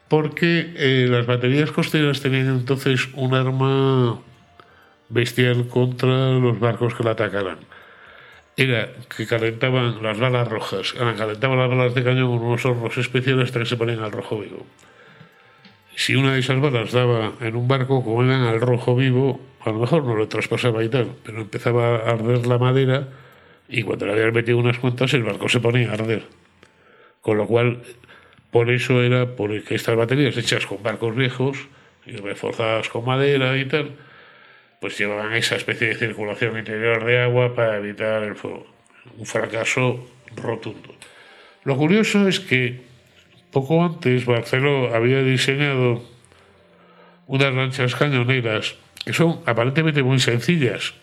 porque 0.09 0.73
eh, 0.77 1.06
las 1.09 1.27
baterías 1.27 1.70
costeras 1.70 2.20
tenían 2.20 2.48
entonces 2.48 3.09
un 3.15 3.35
arma 3.35 4.20
bestial 5.10 5.69
contra 5.69 6.31
los 6.32 6.59
barcos 6.59 6.94
que 6.94 7.05
la 7.05 7.12
atacaran. 7.12 7.59
Era 8.56 8.89
que 9.15 9.27
calentaban 9.27 10.02
las 10.02 10.19
balas 10.19 10.48
rojas, 10.48 10.93
calentaban 10.93 11.59
las 11.59 11.69
balas 11.69 11.94
de 11.94 12.02
cañón 12.02 12.36
con 12.36 12.47
unos 12.47 12.65
hornos 12.65 12.97
especiales 12.98 13.47
hasta 13.47 13.60
que 13.60 13.66
se 13.66 13.77
ponían 13.77 14.01
al 14.01 14.10
rojo 14.10 14.40
vivo. 14.40 14.66
Si 15.99 16.15
una 16.15 16.35
de 16.35 16.39
esas 16.39 16.61
balas 16.61 16.93
daba 16.93 17.33
en 17.41 17.57
un 17.57 17.66
barco, 17.66 18.05
como 18.05 18.23
eran 18.23 18.43
al 18.43 18.61
rojo 18.61 18.95
vivo, 18.95 19.41
a 19.59 19.70
lo 19.70 19.81
mejor 19.81 20.05
no 20.05 20.15
lo 20.15 20.29
traspasaba 20.29 20.85
y 20.85 20.89
tal, 20.89 21.16
pero 21.25 21.41
empezaba 21.41 21.97
a 21.97 22.11
arder 22.12 22.47
la 22.47 22.57
madera 22.57 23.09
y 23.69 23.83
cuando 23.83 24.07
le 24.07 24.12
habían 24.12 24.33
metido 24.33 24.59
unas 24.59 24.79
cuantas 24.79 25.12
el 25.15 25.25
barco 25.25 25.49
se 25.49 25.59
ponía 25.59 25.91
a 25.91 25.95
arder. 25.95 26.23
Con 27.20 27.37
lo 27.37 27.49
cual 27.49 27.83
por 28.53 28.70
eso 28.70 29.03
era 29.03 29.35
porque 29.35 29.75
estas 29.75 29.97
baterías 29.97 30.37
hechas 30.37 30.66
con 30.66 30.85
barcos 30.85 31.16
viejos 31.16 31.66
y 32.07 32.12
reforzadas 32.12 32.89
con 32.91 33.05
madera 33.05 33.59
y 33.59 33.65
tal, 33.65 33.97
pues 34.81 34.97
llevaban 34.97 35.33
esa 35.33 35.57
especie 35.57 35.89
de 35.89 35.95
circulación 35.97 36.57
interior 36.57 37.05
de 37.05 37.23
agua 37.23 37.57
para 37.57 37.79
evitar 37.79 38.23
el 38.23 38.37
fuego. 38.37 38.69
Un 39.16 39.27
fracaso 39.27 40.09
rotundo. 40.37 40.95
Lo 41.65 41.77
curioso 41.77 42.29
es 42.29 42.39
que 42.39 42.88
poco 43.59 43.85
antes, 43.85 44.24
Barceló 44.24 44.94
había 44.94 45.20
diseñado 45.20 46.05
unas 47.26 47.52
lanchas 47.52 47.97
cañoneras 47.97 48.76
que 49.05 49.12
son 49.12 49.40
aparentemente 49.47 50.01
muy 50.05 50.20
sencillas. 50.20 50.94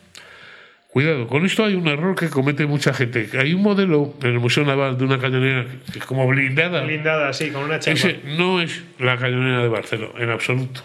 Cuidado, 0.88 1.27
con 1.27 1.45
esto 1.45 1.65
hay 1.65 1.76
un 1.76 1.88
error 1.90 2.15
que 2.15 2.30
comete 2.30 2.65
mucha 2.65 2.94
gente. 2.94 3.27
Hay 3.38 3.53
un 3.53 3.61
modelo 3.61 4.14
en 4.22 4.30
el 4.30 4.40
Museo 4.40 4.64
Naval 4.64 4.98
de 4.98 5.03
una 5.03 5.19
cañonera 5.19 5.65
que 5.91 5.99
es 5.99 6.06
como 6.06 6.26
blindada. 6.26 6.84
Blindada, 6.84 7.34
sí, 7.34 7.49
con 7.52 7.64
una 7.64 7.80
chapa. 7.80 7.91
Ese 7.91 8.22
no 8.38 8.61
es 8.61 8.82
la 8.99 9.18
cañonera 9.18 9.61
de 9.61 9.68
Barceló, 9.68 10.14
en 10.18 10.30
absoluto. 10.30 10.82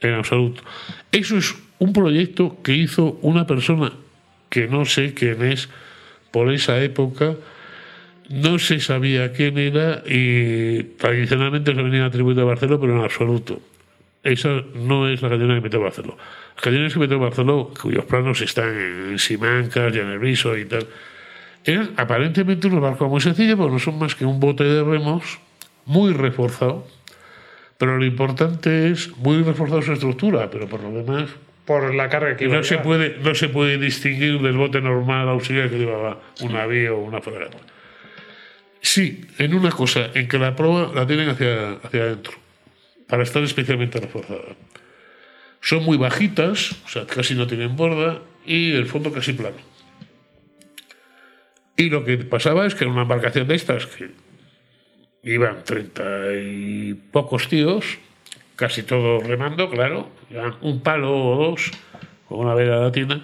En 0.00 0.14
absoluto. 0.14 0.62
Eso 1.12 1.36
es 1.36 1.54
un 1.78 1.92
proyecto 1.92 2.56
que 2.62 2.72
hizo 2.72 3.18
una 3.20 3.46
persona 3.46 3.92
que 4.48 4.66
no 4.66 4.86
sé 4.86 5.12
quién 5.12 5.44
es 5.44 5.68
por 6.30 6.50
esa 6.50 6.80
época. 6.80 7.34
No 8.28 8.58
se 8.58 8.80
sabía 8.80 9.32
quién 9.32 9.56
era 9.58 10.02
y 10.06 10.82
tradicionalmente 10.98 11.74
se 11.74 11.82
venía 11.82 12.06
atribuido 12.06 12.42
a 12.42 12.44
Barceló, 12.44 12.80
pero 12.80 12.96
en 12.96 13.04
absoluto. 13.04 13.60
Esa 14.24 14.62
no 14.74 15.08
es 15.08 15.22
la 15.22 15.28
cañonera 15.28 15.56
que 15.56 15.60
metió 15.60 15.80
Barceló. 15.80 16.16
Las 16.56 16.64
cañoneras 16.64 16.92
que 16.92 16.98
metió 16.98 17.18
Barceló, 17.20 17.72
cuyos 17.80 18.04
planos 18.06 18.40
están 18.40 18.70
en 18.70 19.18
Simancas 19.20 19.94
y 19.94 20.00
en 20.00 20.08
el 20.08 20.18
Viso 20.18 20.56
y 20.56 20.64
tal, 20.64 20.86
eran 21.64 21.90
aparentemente 21.96 22.68
unos 22.68 22.80
barcos 22.80 23.08
muy 23.08 23.20
sencillos, 23.20 23.56
porque 23.56 23.72
no 23.72 23.78
son 23.78 23.98
más 23.98 24.14
que 24.14 24.24
un 24.24 24.38
bote 24.38 24.64
de 24.64 24.82
remos 24.82 25.38
muy 25.84 26.12
reforzado. 26.12 26.86
Pero 27.78 27.98
lo 27.98 28.04
importante 28.04 28.90
es 28.90 29.16
muy 29.18 29.42
reforzado 29.42 29.82
su 29.82 29.92
estructura, 29.92 30.48
pero 30.50 30.66
por 30.66 30.82
lo 30.82 30.90
demás 30.90 31.28
Por 31.66 31.94
la 31.94 32.08
carga 32.08 32.36
que 32.36 32.46
a 32.46 32.48
no 32.48 32.62
se 32.62 32.78
puede 32.78 33.18
no 33.22 33.34
se 33.34 33.48
puede 33.48 33.76
distinguir 33.78 34.40
del 34.40 34.56
bote 34.56 34.80
normal 34.80 35.28
auxiliar 35.28 35.68
que 35.68 35.78
llevaba 35.78 36.20
un 36.40 36.52
navío 36.52 36.96
o 36.96 37.04
una 37.04 37.20
fragata. 37.20 37.58
Sí, 38.80 39.24
en 39.38 39.54
una 39.54 39.70
cosa, 39.70 40.10
en 40.14 40.28
que 40.28 40.38
la 40.38 40.54
proa 40.54 40.92
la 40.94 41.06
tienen 41.06 41.28
hacia, 41.28 41.72
hacia 41.82 42.02
adentro, 42.02 42.34
para 43.08 43.22
estar 43.22 43.42
especialmente 43.42 44.00
reforzada. 44.00 44.56
Son 45.60 45.82
muy 45.84 45.96
bajitas, 45.96 46.72
o 46.84 46.88
sea, 46.88 47.06
casi 47.06 47.34
no 47.34 47.46
tienen 47.46 47.76
borda, 47.76 48.22
y 48.44 48.72
el 48.72 48.86
fondo 48.86 49.12
casi 49.12 49.32
plano. 49.32 49.56
Y 51.76 51.90
lo 51.90 52.04
que 52.04 52.16
pasaba 52.18 52.66
es 52.66 52.74
que 52.74 52.84
en 52.84 52.90
una 52.90 53.02
embarcación 53.02 53.48
de 53.48 53.54
estas, 53.54 53.86
que 53.86 54.10
iban 55.22 55.64
treinta 55.64 56.04
y 56.34 56.94
pocos 56.94 57.48
tíos, 57.48 57.98
casi 58.54 58.82
todos 58.82 59.26
remando, 59.26 59.68
claro, 59.68 60.08
un 60.62 60.80
palo 60.80 61.14
o 61.14 61.36
dos, 61.48 61.70
con 62.28 62.38
una 62.40 62.54
vela 62.54 62.78
latina, 62.78 63.22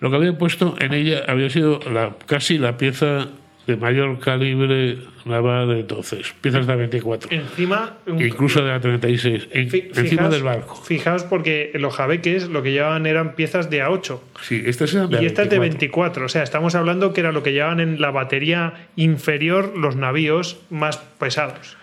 lo 0.00 0.10
que 0.10 0.16
habían 0.16 0.36
puesto 0.36 0.74
en 0.80 0.92
ella 0.92 1.24
había 1.28 1.48
sido 1.50 1.78
la, 1.90 2.16
casi 2.26 2.58
la 2.58 2.76
pieza 2.76 3.28
de 3.66 3.76
mayor 3.76 4.18
calibre 4.20 4.98
naval 5.24 5.68
de 5.68 5.80
entonces, 5.80 6.34
piezas 6.40 6.66
de 6.66 6.76
24, 6.76 7.30
Encima, 7.32 7.96
un- 8.06 8.20
incluso 8.20 8.62
de 8.62 8.68
la 8.70 8.80
36, 8.80 9.48
en- 9.52 9.70
fi- 9.70 9.88
encima 9.94 10.04
fijaos- 10.04 10.30
del 10.32 10.42
barco. 10.42 10.76
Fijaos 10.84 11.24
porque 11.24 11.70
los 11.74 11.94
jabeques 11.94 12.48
lo 12.48 12.62
que 12.62 12.72
llevaban 12.72 13.06
eran 13.06 13.34
piezas 13.34 13.70
de 13.70 13.82
A8 13.82 14.20
Sí, 14.42 14.62
estas 14.66 14.92
eran 14.94 15.08
de 15.08 15.22
y 15.22 15.26
esta 15.26 15.44
es 15.44 15.50
de 15.50 15.58
24. 15.58 16.20
24. 16.20 16.26
O 16.26 16.28
sea, 16.28 16.42
estamos 16.42 16.74
hablando 16.74 17.12
que 17.14 17.20
era 17.20 17.32
lo 17.32 17.42
que 17.42 17.52
llevaban 17.52 17.80
en 17.80 18.00
la 18.00 18.10
batería 18.10 18.88
inferior 18.96 19.72
los 19.76 19.96
navíos 19.96 20.60
más 20.68 20.98
pesados. 20.98 21.76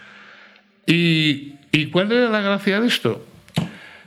¿Y, 0.85 1.55
¿Y 1.71 1.87
cuál 1.87 2.11
era 2.11 2.29
la 2.29 2.41
gracia 2.41 2.79
de 2.79 2.87
esto? 2.87 3.25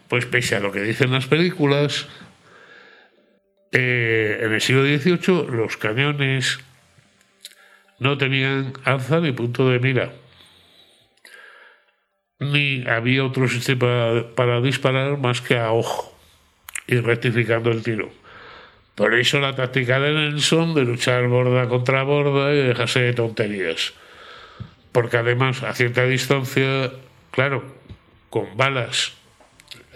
Pues 0.08 0.26
pese 0.26 0.54
a 0.54 0.60
lo 0.60 0.70
que 0.70 0.80
dicen 0.82 1.10
las 1.10 1.26
películas, 1.26 2.06
eh, 3.72 4.38
en 4.42 4.52
el 4.52 4.60
siglo 4.60 4.84
XVIII 4.84 5.46
los 5.50 5.76
cañones 5.76 6.60
no 8.04 8.16
tenían 8.16 8.74
alza 8.84 9.18
ni 9.18 9.32
punto 9.32 9.68
de 9.68 9.80
mira. 9.80 10.12
Ni 12.38 12.84
había 12.86 13.24
otro 13.24 13.48
sistema 13.48 14.26
para 14.36 14.60
disparar 14.60 15.18
más 15.18 15.40
que 15.40 15.58
a 15.58 15.72
ojo 15.72 16.16
y 16.86 17.00
rectificando 17.00 17.72
el 17.72 17.82
tiro. 17.82 18.10
Por 18.94 19.14
eso 19.14 19.40
la 19.40 19.56
táctica 19.56 19.98
de 19.98 20.12
Nelson 20.12 20.74
de 20.74 20.84
luchar 20.84 21.26
borda 21.26 21.68
contra 21.68 22.04
borda 22.04 22.52
y 22.52 22.58
dejarse 22.58 23.00
de 23.00 23.12
tonterías 23.12 23.94
porque 24.94 25.16
además 25.16 25.64
a 25.64 25.74
cierta 25.74 26.04
distancia, 26.04 26.92
claro, 27.32 27.64
con 28.30 28.56
balas 28.56 29.14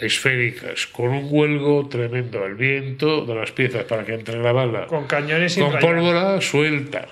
esféricas, 0.01 0.89
con 0.89 1.11
un 1.11 1.29
huelgo 1.31 1.89
tremendo, 1.89 2.45
el 2.45 2.57
viento 2.57 3.25
de 3.25 3.37
las 3.37 3.53
piezas 3.53 3.85
para 3.85 4.05
que 4.05 4.15
entre 4.15 4.43
la 4.43 4.51
bala, 4.51 4.87
Con 4.89 5.07
cañones 5.07 5.53
sin 5.53 5.63
con 5.63 5.75
rayar. 5.75 5.89
pólvora 5.89 6.41
suelta 6.41 7.07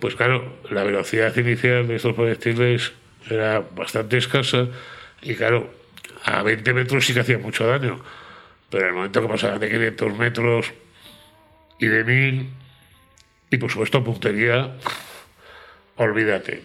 pues 0.00 0.14
claro, 0.14 0.58
la 0.70 0.84
velocidad 0.84 1.36
inicial 1.36 1.86
de 1.86 1.96
estos 1.96 2.14
proyectiles 2.14 2.92
era 3.30 3.60
bastante 3.74 4.18
escasa 4.18 4.68
y 5.22 5.34
claro, 5.34 5.70
a 6.24 6.42
20 6.42 6.72
metros 6.74 7.06
sí 7.06 7.14
que 7.14 7.20
hacía 7.20 7.38
mucho 7.38 7.66
daño, 7.66 8.00
pero 8.70 8.84
en 8.84 8.88
el 8.90 8.94
momento 8.94 9.22
que 9.22 9.28
pasaban 9.28 9.60
de 9.60 9.70
500 9.70 10.18
metros 10.18 10.72
y 11.78 11.86
de 11.86 12.04
1000 12.04 12.50
y 13.50 13.56
por 13.58 13.70
supuesto 13.70 14.02
puntería, 14.02 14.76
olvídate. 15.96 16.62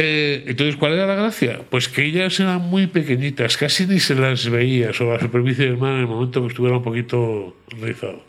Eh, 0.00 0.44
entonces, 0.46 0.76
¿cuál 0.76 0.92
era 0.92 1.06
la 1.06 1.16
gracia? 1.16 1.60
Pues 1.68 1.88
que 1.88 2.04
ellas 2.04 2.38
eran 2.38 2.60
muy 2.60 2.86
pequeñitas, 2.86 3.56
casi 3.56 3.84
ni 3.86 3.98
se 3.98 4.14
las 4.14 4.48
veía 4.48 4.92
sobre 4.92 5.16
la 5.16 5.20
superficie 5.20 5.64
del 5.64 5.76
mar 5.76 5.94
en 5.94 6.00
el 6.00 6.06
momento 6.06 6.40
que 6.40 6.48
estuviera 6.48 6.76
un 6.76 6.84
poquito 6.84 7.56
rizado. 7.68 8.27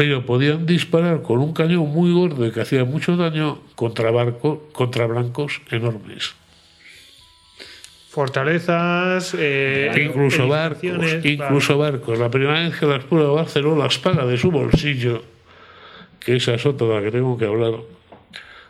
Pero 0.00 0.24
podían 0.24 0.64
disparar 0.64 1.20
con 1.20 1.40
un 1.40 1.52
cañón 1.52 1.90
muy 1.90 2.10
gordo 2.10 2.46
y 2.46 2.52
que 2.52 2.62
hacía 2.62 2.86
mucho 2.86 3.18
daño 3.18 3.58
contra 3.74 4.10
barcos, 4.10 4.60
contra 4.72 5.04
blancos 5.04 5.60
enormes. 5.70 6.34
Fortalezas, 8.08 9.36
eh, 9.38 9.92
incluso 10.06 10.48
barcos, 10.48 11.22
incluso 11.22 11.76
barcos. 11.76 12.18
La 12.18 12.30
primera 12.30 12.60
vez 12.60 12.78
que 12.80 12.86
las 12.86 13.04
prueba 13.04 13.30
Barcelona 13.32 13.84
las 13.84 13.98
paga 13.98 14.24
de 14.24 14.38
su 14.38 14.50
bolsillo, 14.50 15.22
que 16.18 16.36
esa 16.36 16.54
es 16.54 16.64
otra 16.64 16.86
de 16.86 16.94
la 16.94 17.02
que 17.02 17.10
tengo 17.10 17.36
que 17.36 17.44
hablar, 17.44 17.74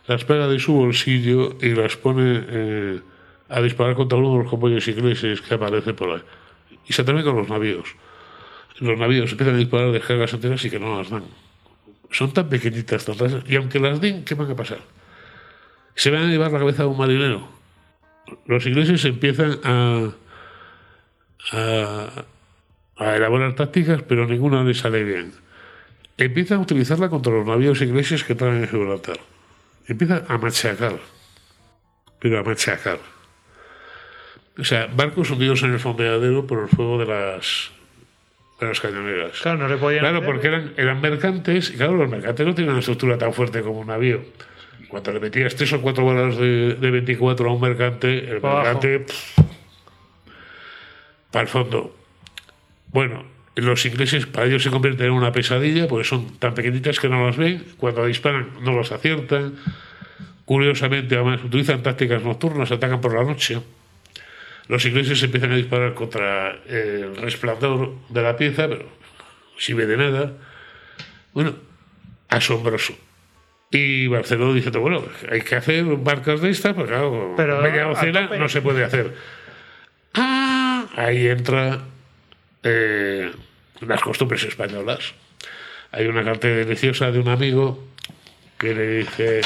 las 0.09 0.24
paga 0.24 0.48
de 0.48 0.59
su 0.59 0.73
bolsillo 0.73 1.57
y 1.62 1.69
las 1.77 1.97
pone 1.97 2.43
eh, 2.48 3.01
a 3.48 3.61
disparar 3.61 3.94
contra 3.94 4.19
uno 4.19 4.32
de 4.32 4.39
los 4.43 4.51
convoyes 4.51 4.89
ingleses 4.89 5.43
que 5.43 5.55
aparece 5.55 5.94
por 5.94 6.11
ahí. 6.11 6.23
Y 6.89 6.93
se 6.93 7.02
atreven 7.02 7.23
con 7.23 7.36
los 7.36 7.48
navíos. 7.48 7.94
Los 8.81 8.98
navíos 8.98 9.31
empiezan 9.31 9.55
a 9.55 9.59
disparar 9.59 9.93
de 9.93 10.01
cargas 10.01 10.32
enteras 10.32 10.65
y 10.65 10.70
que 10.70 10.81
no 10.81 10.98
las 10.98 11.11
dan. 11.11 11.24
Son 12.11 12.32
tan 12.32 12.48
pequeñitas, 12.48 13.05
tan 13.05 13.19
rasas, 13.19 13.44
y 13.48 13.57
aunque 13.57 13.78
las 13.78 14.01
den, 14.01 14.24
¿qué 14.24 14.35
van 14.35 14.51
a 14.51 14.57
pasar? 14.57 14.81
Se 15.94 16.11
van 16.11 16.24
a 16.24 16.27
llevar 16.27 16.51
la 16.51 16.59
cabeza 16.59 16.82
de 16.82 16.89
un 16.89 16.98
marinero 16.98 17.61
los 18.47 18.66
ingleses 18.66 19.05
empiezan 19.05 19.59
a, 19.65 20.11
a, 21.52 22.24
a 22.97 23.16
elaborar 23.16 23.55
tácticas, 23.55 24.02
pero 24.02 24.27
ninguna 24.27 24.62
les 24.65 24.78
sale 24.78 25.05
bien. 25.05 25.32
Empiezan 26.16 26.59
a 26.59 26.62
utilizarla 26.62 27.09
contra 27.09 27.32
los 27.32 27.47
navíos 27.47 27.81
ingleses 27.81 28.24
que 28.24 28.35
traen 28.35 28.62
en 28.62 28.69
Gibraltar. 28.69 29.19
Empiezan 29.86 30.24
a 30.28 30.39
machacar, 30.39 30.98
pero 32.20 32.39
a 32.39 32.43
machacar. 32.43 32.98
O 34.59 34.65
sea, 34.65 34.86
barcos 34.86 35.31
hundidos 35.31 35.62
en 35.62 35.73
el 35.73 35.81
fondeadero 35.81 36.47
por 36.47 36.62
el 36.62 36.69
fuego 36.69 36.98
de 36.98 37.07
las, 37.07 37.70
Claro, 39.42 39.58
no 39.58 39.68
le 39.68 39.76
podían. 39.76 40.00
Claro, 40.00 40.22
porque 40.22 40.48
eran, 40.48 40.72
eran 40.76 41.00
mercantes, 41.00 41.70
y 41.70 41.76
claro, 41.76 41.96
los 41.96 42.08
mercantes 42.08 42.46
no 42.46 42.54
tienen 42.54 42.70
una 42.72 42.80
estructura 42.80 43.18
tan 43.18 43.32
fuerte 43.32 43.62
como 43.62 43.80
un 43.80 43.86
navío. 43.86 44.20
Cuando 44.88 45.12
le 45.12 45.20
metías 45.20 45.54
tres 45.54 45.72
o 45.72 45.80
cuatro 45.80 46.04
balas 46.04 46.36
de, 46.36 46.74
de 46.74 46.90
24 46.90 47.48
a 47.48 47.52
un 47.52 47.60
mercante, 47.60 48.30
el 48.30 48.36
abajo. 48.38 48.56
mercante. 48.64 49.06
para 51.30 51.42
el 51.42 51.48
fondo. 51.48 51.96
Bueno, 52.88 53.24
los 53.54 53.84
ingleses 53.86 54.26
para 54.26 54.46
ellos 54.46 54.62
se 54.62 54.70
convierten 54.70 55.06
en 55.06 55.12
una 55.12 55.32
pesadilla 55.32 55.86
porque 55.86 56.04
son 56.04 56.38
tan 56.38 56.54
pequeñitas 56.54 56.98
que 56.98 57.08
no 57.08 57.24
las 57.24 57.36
ven. 57.36 57.64
Cuando 57.76 58.04
disparan, 58.06 58.48
no 58.62 58.76
las 58.76 58.90
aciertan. 58.90 59.54
Curiosamente, 60.44 61.14
además, 61.14 61.44
utilizan 61.44 61.82
tácticas 61.82 62.22
nocturnas, 62.22 62.72
atacan 62.72 63.00
por 63.00 63.14
la 63.14 63.22
noche. 63.22 63.60
Los 64.70 64.84
ingleses 64.84 65.20
empiezan 65.24 65.51
a 65.51 65.56
disparar 65.56 65.94
contra 65.94 66.60
el 66.68 67.16
resplandor 67.16 67.92
de 68.09 68.22
la 68.22 68.36
pieza, 68.36 68.68
pero 68.68 68.88
si 69.59 69.72
ve 69.72 69.84
de 69.84 69.97
nada. 69.97 70.32
Bueno, 71.32 71.56
asombroso. 72.28 72.94
Y 73.72 74.06
Barcelona 74.06 74.55
dice, 74.55 74.70
bueno, 74.78 75.02
hay 75.28 75.40
que 75.40 75.56
hacer 75.56 75.84
barcas 75.97 76.40
de 76.40 76.51
estas, 76.51 76.74
porque 76.74 76.92
claro, 76.92 77.34
Pero 77.36 77.60
media 77.60 77.82
docena 77.82 78.28
no 78.38 78.48
se 78.48 78.62
puede 78.62 78.84
hacer. 78.84 79.12
Ah, 80.14 80.86
ahí 80.94 81.26
entra 81.26 81.80
eh, 82.62 83.32
las 83.80 84.01
costumbres 84.01 84.44
españolas. 84.44 85.14
Hay 85.90 86.06
una 86.06 86.22
carta 86.22 86.47
deliciosa 86.47 87.10
de 87.10 87.18
un 87.18 87.26
amigo 87.26 87.88
que 88.56 88.72
le 88.72 88.86
dice 88.98 89.40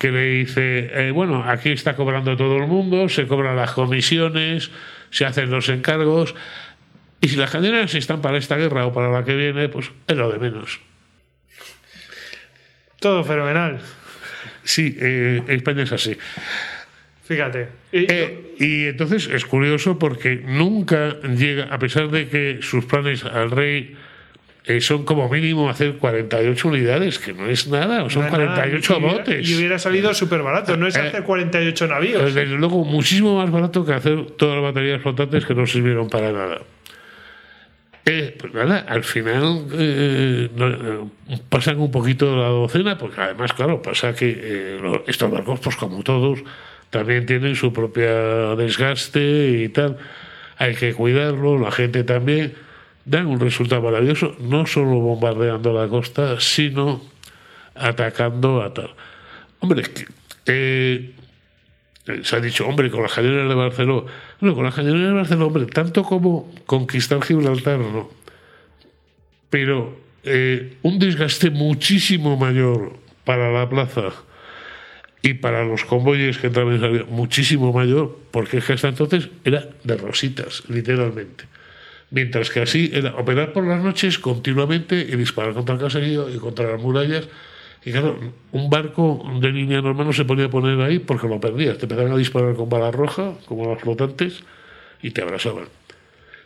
que 0.00 0.10
le 0.10 0.24
dice, 0.24 0.90
eh, 0.94 1.10
bueno, 1.10 1.44
aquí 1.46 1.72
está 1.72 1.94
cobrando 1.94 2.34
todo 2.34 2.56
el 2.56 2.66
mundo, 2.66 3.10
se 3.10 3.26
cobran 3.26 3.54
las 3.54 3.72
comisiones, 3.72 4.70
se 5.10 5.26
hacen 5.26 5.50
los 5.50 5.68
encargos, 5.68 6.34
y 7.20 7.28
si 7.28 7.36
las 7.36 7.50
cadenas 7.50 7.94
están 7.94 8.22
para 8.22 8.38
esta 8.38 8.56
guerra 8.56 8.86
o 8.86 8.94
para 8.94 9.10
la 9.10 9.26
que 9.26 9.36
viene, 9.36 9.68
pues 9.68 9.90
es 10.08 10.16
lo 10.16 10.32
de 10.32 10.38
menos. 10.38 10.80
Todo 12.98 13.22
fenomenal. 13.24 13.78
Sí, 14.64 14.96
eh, 14.98 15.42
España 15.48 15.82
es 15.82 15.92
así. 15.92 16.16
Fíjate. 17.24 17.68
Eh, 17.92 18.56
y 18.58 18.86
entonces 18.86 19.28
es 19.28 19.44
curioso 19.44 19.98
porque 19.98 20.36
nunca 20.36 21.20
llega, 21.20 21.64
a 21.64 21.78
pesar 21.78 22.08
de 22.08 22.26
que 22.26 22.60
sus 22.62 22.86
planes 22.86 23.22
al 23.24 23.50
rey 23.50 23.98
eh, 24.76 24.80
son 24.80 25.04
como 25.04 25.28
mínimo 25.28 25.68
hacer 25.68 25.96
48 25.96 26.68
unidades, 26.68 27.18
que 27.18 27.32
no 27.32 27.46
es 27.46 27.68
nada, 27.68 28.08
son 28.10 28.28
48 28.28 28.96
y 28.96 29.02
botes. 29.02 29.48
Y 29.48 29.56
hubiera 29.56 29.78
salido 29.78 30.12
súper 30.14 30.42
barato, 30.42 30.76
no 30.76 30.86
es 30.86 30.96
Eh, 30.96 31.00
hacer 31.00 31.22
48 31.22 31.86
navíos. 31.86 32.34
Desde 32.34 32.46
luego, 32.46 32.84
muchísimo 32.84 33.38
más 33.38 33.50
barato 33.50 33.84
que 33.84 33.92
hacer 33.92 34.26
todas 34.32 34.56
las 34.56 34.64
baterías 34.64 35.02
flotantes 35.02 35.44
que 35.44 35.54
no 35.54 35.66
sirvieron 35.66 36.08
para 36.08 36.32
nada. 36.32 36.60
Eh, 38.06 38.34
pues 38.38 38.52
nada, 38.54 38.84
al 38.88 39.04
final 39.04 39.66
eh, 39.72 40.48
no, 40.56 40.68
eh, 40.68 41.38
pasan 41.48 41.78
un 41.78 41.90
poquito 41.90 42.34
la 42.34 42.48
docena, 42.48 42.96
porque 42.96 43.20
además, 43.20 43.52
claro, 43.52 43.82
pasa 43.82 44.14
que 44.14 44.36
eh, 44.42 45.02
estos 45.06 45.30
barcos, 45.30 45.60
pues 45.60 45.76
como 45.76 46.02
todos, 46.02 46.40
también 46.88 47.26
tienen 47.26 47.54
su 47.56 47.72
propia 47.72 48.56
desgaste 48.56 49.62
y 49.64 49.68
tal. 49.68 49.98
Hay 50.56 50.74
que 50.74 50.94
cuidarlo, 50.94 51.58
la 51.58 51.70
gente 51.70 52.02
también. 52.04 52.54
Dan 53.04 53.26
un 53.26 53.40
resultado 53.40 53.82
maravilloso, 53.82 54.36
no 54.40 54.66
solo 54.66 55.00
bombardeando 55.00 55.72
la 55.72 55.88
costa, 55.88 56.38
sino 56.40 57.02
atacando 57.74 58.62
a 58.62 58.72
tal. 58.72 58.90
Hombre, 59.60 59.82
que, 59.82 60.06
eh, 60.46 61.12
se 62.22 62.36
ha 62.36 62.40
dicho, 62.40 62.66
hombre, 62.66 62.90
con 62.90 63.02
las 63.02 63.12
cañoneras 63.12 63.48
de 63.48 63.54
Barcelona. 63.54 64.10
No, 64.40 64.54
con 64.54 64.64
las 64.64 64.74
cañoneras 64.74 65.08
de 65.08 65.14
Barcelona, 65.14 65.46
hombre, 65.46 65.66
tanto 65.66 66.02
como 66.02 66.52
conquistar 66.66 67.22
Gibraltar, 67.22 67.78
no. 67.78 68.10
Pero 69.48 69.98
eh, 70.24 70.76
un 70.82 70.98
desgaste 70.98 71.50
muchísimo 71.50 72.36
mayor 72.36 72.92
para 73.24 73.50
la 73.50 73.68
plaza 73.68 74.12
y 75.22 75.34
para 75.34 75.64
los 75.64 75.84
convoyes 75.84 76.38
que 76.38 76.48
y 76.48 76.52
salían, 76.52 77.06
muchísimo 77.10 77.72
mayor, 77.72 78.18
porque 78.30 78.58
es 78.58 78.64
que 78.64 78.74
hasta 78.74 78.88
entonces 78.88 79.28
era 79.44 79.68
de 79.84 79.96
rositas, 79.96 80.62
literalmente. 80.68 81.44
Mientras 82.10 82.50
que 82.50 82.60
así 82.60 82.90
era 82.92 83.14
operar 83.16 83.52
por 83.52 83.64
las 83.64 83.82
noches 83.82 84.18
continuamente 84.18 85.00
y 85.00 85.16
disparar 85.16 85.54
contra 85.54 85.76
el 85.76 85.80
caserío 85.80 86.28
y 86.28 86.38
contra 86.38 86.72
las 86.72 86.80
murallas. 86.82 87.28
Y 87.84 87.92
claro, 87.92 88.18
un 88.52 88.68
barco 88.68 89.24
de 89.40 89.50
línea 89.52 89.80
normal 89.80 90.08
no 90.08 90.12
se 90.12 90.24
podía 90.24 90.50
poner 90.50 90.80
ahí 90.80 90.98
porque 90.98 91.28
lo 91.28 91.40
perdías. 91.40 91.78
Te 91.78 91.84
empezaban 91.84 92.12
a 92.12 92.16
disparar 92.16 92.54
con 92.56 92.68
bala 92.68 92.90
roja, 92.90 93.34
como 93.46 93.66
los 93.66 93.80
flotantes, 93.80 94.42
y 95.02 95.12
te 95.12 95.22
abrasaban. 95.22 95.64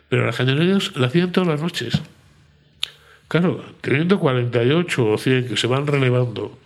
Pero 0.07 0.25
las 0.25 0.37
cañoneras 0.37 0.95
lo 0.95 1.05
hacían 1.05 1.31
todas 1.31 1.49
las 1.49 1.61
noches. 1.61 1.99
Claro, 3.27 3.65
teniendo 3.81 4.19
48 4.19 5.05
o 5.05 5.17
100 5.17 5.47
que 5.47 5.57
se 5.57 5.65
van 5.67 5.87
relevando, 5.87 6.57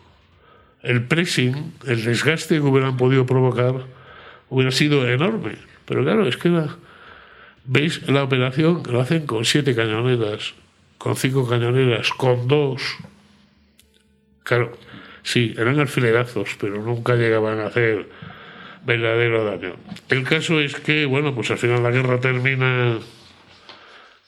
el 0.84 1.04
pressing, 1.04 1.74
el 1.88 2.04
desgaste 2.04 2.56
que 2.56 2.62
hubieran 2.62 2.98
podido 2.98 3.26
provocar, 3.26 3.76
hubiera 4.50 4.72
sido 4.72 5.08
enorme. 5.10 5.54
Pero 5.86 6.04
claro, 6.04 6.28
es 6.28 6.36
que 6.38 6.50
la- 6.50 6.76
veis 7.70 8.02
la 8.10 8.24
operación, 8.24 8.82
lo 8.90 9.00
hacen 9.00 9.28
con 9.28 9.46
siete 9.46 9.76
cañoneras, 9.76 10.56
con 10.98 11.16
cinco 11.16 11.48
cañoneras, 11.48 12.10
con 12.10 12.48
dos. 12.48 12.82
Claro, 14.44 14.76
sí, 15.22 15.54
eran 15.56 15.80
alfilerazos, 15.80 16.58
pero 16.60 16.82
nunca 16.82 17.14
llegaban 17.16 17.60
a 17.60 17.68
hacer 17.68 18.10
verdadero 18.86 19.46
daño. 19.46 19.76
El 20.10 20.24
caso 20.24 20.60
es 20.60 20.76
que, 20.76 21.06
bueno, 21.06 21.36
pues 21.36 21.52
al 21.52 21.60
final 21.60 21.84
la 21.84 21.92
guerra 21.92 22.20
termina 22.20 22.98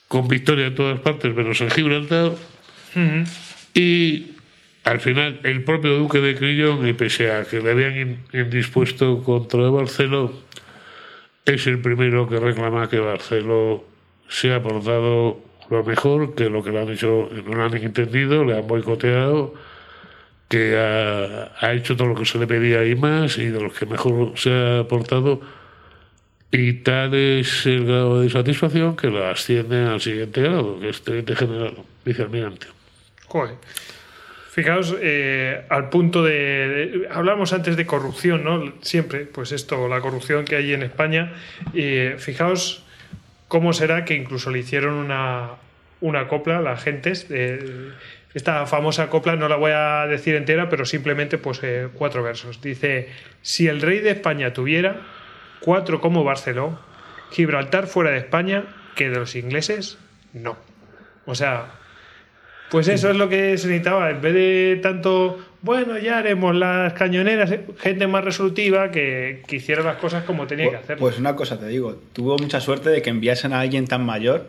con 0.07 0.27
victoria 0.27 0.67
en 0.67 0.75
todas 0.75 0.99
partes, 0.99 1.33
menos 1.33 1.59
en 1.61 1.71
Gibraltar. 1.71 2.33
Ujú. 2.95 3.23
Y 3.73 4.33
al 4.83 4.99
final 4.99 5.39
el 5.43 5.63
propio 5.63 5.97
duque 5.97 6.19
de 6.19 6.35
Crillon, 6.35 6.87
y 6.87 6.93
pese 6.93 7.31
a 7.31 7.45
que 7.45 7.59
le 7.61 7.71
habían 7.71 7.97
in- 7.97 8.19
indispuesto 8.33 9.23
contra 9.23 9.61
Barceló, 9.69 10.33
es 11.45 11.67
el 11.67 11.79
primero 11.79 12.27
que 12.27 12.39
reclama 12.39 12.89
que 12.89 12.99
Barceló 12.99 13.83
se 14.27 14.53
ha 14.53 14.61
portado 14.61 15.39
lo 15.69 15.83
mejor, 15.83 16.35
que 16.35 16.49
lo 16.49 16.63
que 16.63 16.71
le 16.71 16.81
han 16.81 16.89
hecho 16.89 17.29
no 17.45 17.55
lo 17.55 17.63
han 17.63 17.75
entendido, 17.75 18.43
le 18.43 18.57
han 18.57 18.67
boicoteado, 18.67 19.53
que 20.47 20.77
ha, 20.77 21.73
hecho 21.73 21.95
todo 21.95 22.09
lo 22.09 22.15
que 22.15 22.25
se 22.25 22.37
le 22.37 22.47
pedía 22.47 22.85
y 22.85 22.95
más, 22.95 23.37
y 23.37 23.45
de 23.47 23.61
los 23.61 23.73
que 23.73 23.85
mejor 23.85 24.33
se 24.35 24.51
ha 24.51 24.87
portado. 24.87 25.39
Y 26.51 26.73
tal 26.73 27.13
es 27.13 27.65
el 27.65 27.85
grado 27.85 28.19
de 28.19 28.29
satisfacción 28.29 28.97
que 28.97 29.07
lo 29.07 29.25
asciende 29.25 29.85
al 29.85 30.01
siguiente 30.01 30.41
grado, 30.41 30.79
que 30.81 30.89
es 30.89 31.01
teniente 31.01 31.35
general, 31.37 31.75
vicealmirante. 32.03 32.67
Joder. 33.27 33.55
Fijaos, 34.51 34.93
eh, 34.99 35.63
al 35.69 35.87
punto 35.87 36.23
de, 36.25 37.07
Hablamos 37.09 37.53
antes 37.53 37.77
de 37.77 37.85
corrupción, 37.85 38.43
¿no? 38.43 38.73
Siempre, 38.81 39.21
pues 39.21 39.53
esto, 39.53 39.87
la 39.87 40.01
corrupción 40.01 40.43
que 40.43 40.57
hay 40.57 40.73
en 40.73 40.83
España. 40.83 41.31
Y 41.73 42.09
fijaos 42.17 42.83
cómo 43.47 43.71
será 43.71 44.03
que 44.03 44.13
incluso 44.13 44.51
le 44.51 44.59
hicieron 44.59 44.95
una, 44.95 45.51
una 46.01 46.27
copla, 46.27 46.59
las 46.61 46.83
gentes. 46.83 47.29
de- 47.29 47.91
esta 48.33 48.65
famosa 48.65 49.09
copla 49.09 49.35
no 49.37 49.47
la 49.47 49.55
voy 49.57 49.71
a 49.73 50.05
decir 50.07 50.35
entera, 50.35 50.67
pero 50.69 50.85
simplemente 50.85 51.37
pues 51.37 51.59
eh, 51.63 51.87
cuatro 51.93 52.21
versos. 52.21 52.61
Dice: 52.61 53.09
Si 53.41 53.67
el 53.69 53.81
rey 53.81 53.99
de 53.99 54.11
España 54.11 54.51
tuviera 54.51 55.01
cuatro 55.61 56.01
como 56.01 56.23
Barceló, 56.25 56.77
Gibraltar 57.31 57.87
fuera 57.87 58.11
de 58.11 58.17
España, 58.17 58.63
que 58.95 59.09
de 59.09 59.19
los 59.19 59.35
ingleses, 59.35 59.97
no. 60.33 60.57
O 61.25 61.35
sea, 61.35 61.71
pues 62.71 62.87
eso 62.87 63.09
es 63.11 63.17
lo 63.17 63.29
que 63.29 63.57
se 63.57 63.67
necesitaba. 63.67 64.09
En 64.09 64.21
vez 64.21 64.33
de 64.33 64.79
tanto, 64.81 65.37
bueno, 65.61 65.97
ya 65.99 66.17
haremos 66.19 66.55
las 66.55 66.93
cañoneras, 66.93 67.51
eh, 67.51 67.65
gente 67.79 68.07
más 68.07 68.23
resolutiva 68.23 68.89
que, 68.89 69.43
que 69.45 69.57
hiciera 69.57 69.83
las 69.83 69.97
cosas 69.97 70.23
como 70.23 70.47
tenía 70.47 70.65
que 70.65 70.71
Pues, 70.71 70.83
hacerlo. 70.83 70.99
pues 71.01 71.19
una 71.19 71.35
cosa 71.35 71.59
te 71.59 71.67
digo, 71.67 72.01
tuvo 72.13 72.37
mucha 72.37 72.59
suerte 72.61 72.89
de 72.89 73.01
que 73.01 73.09
enviasen 73.09 73.53
a 73.53 73.59
alguien 73.59 73.85
tan 73.87 74.05
mayor 74.05 74.47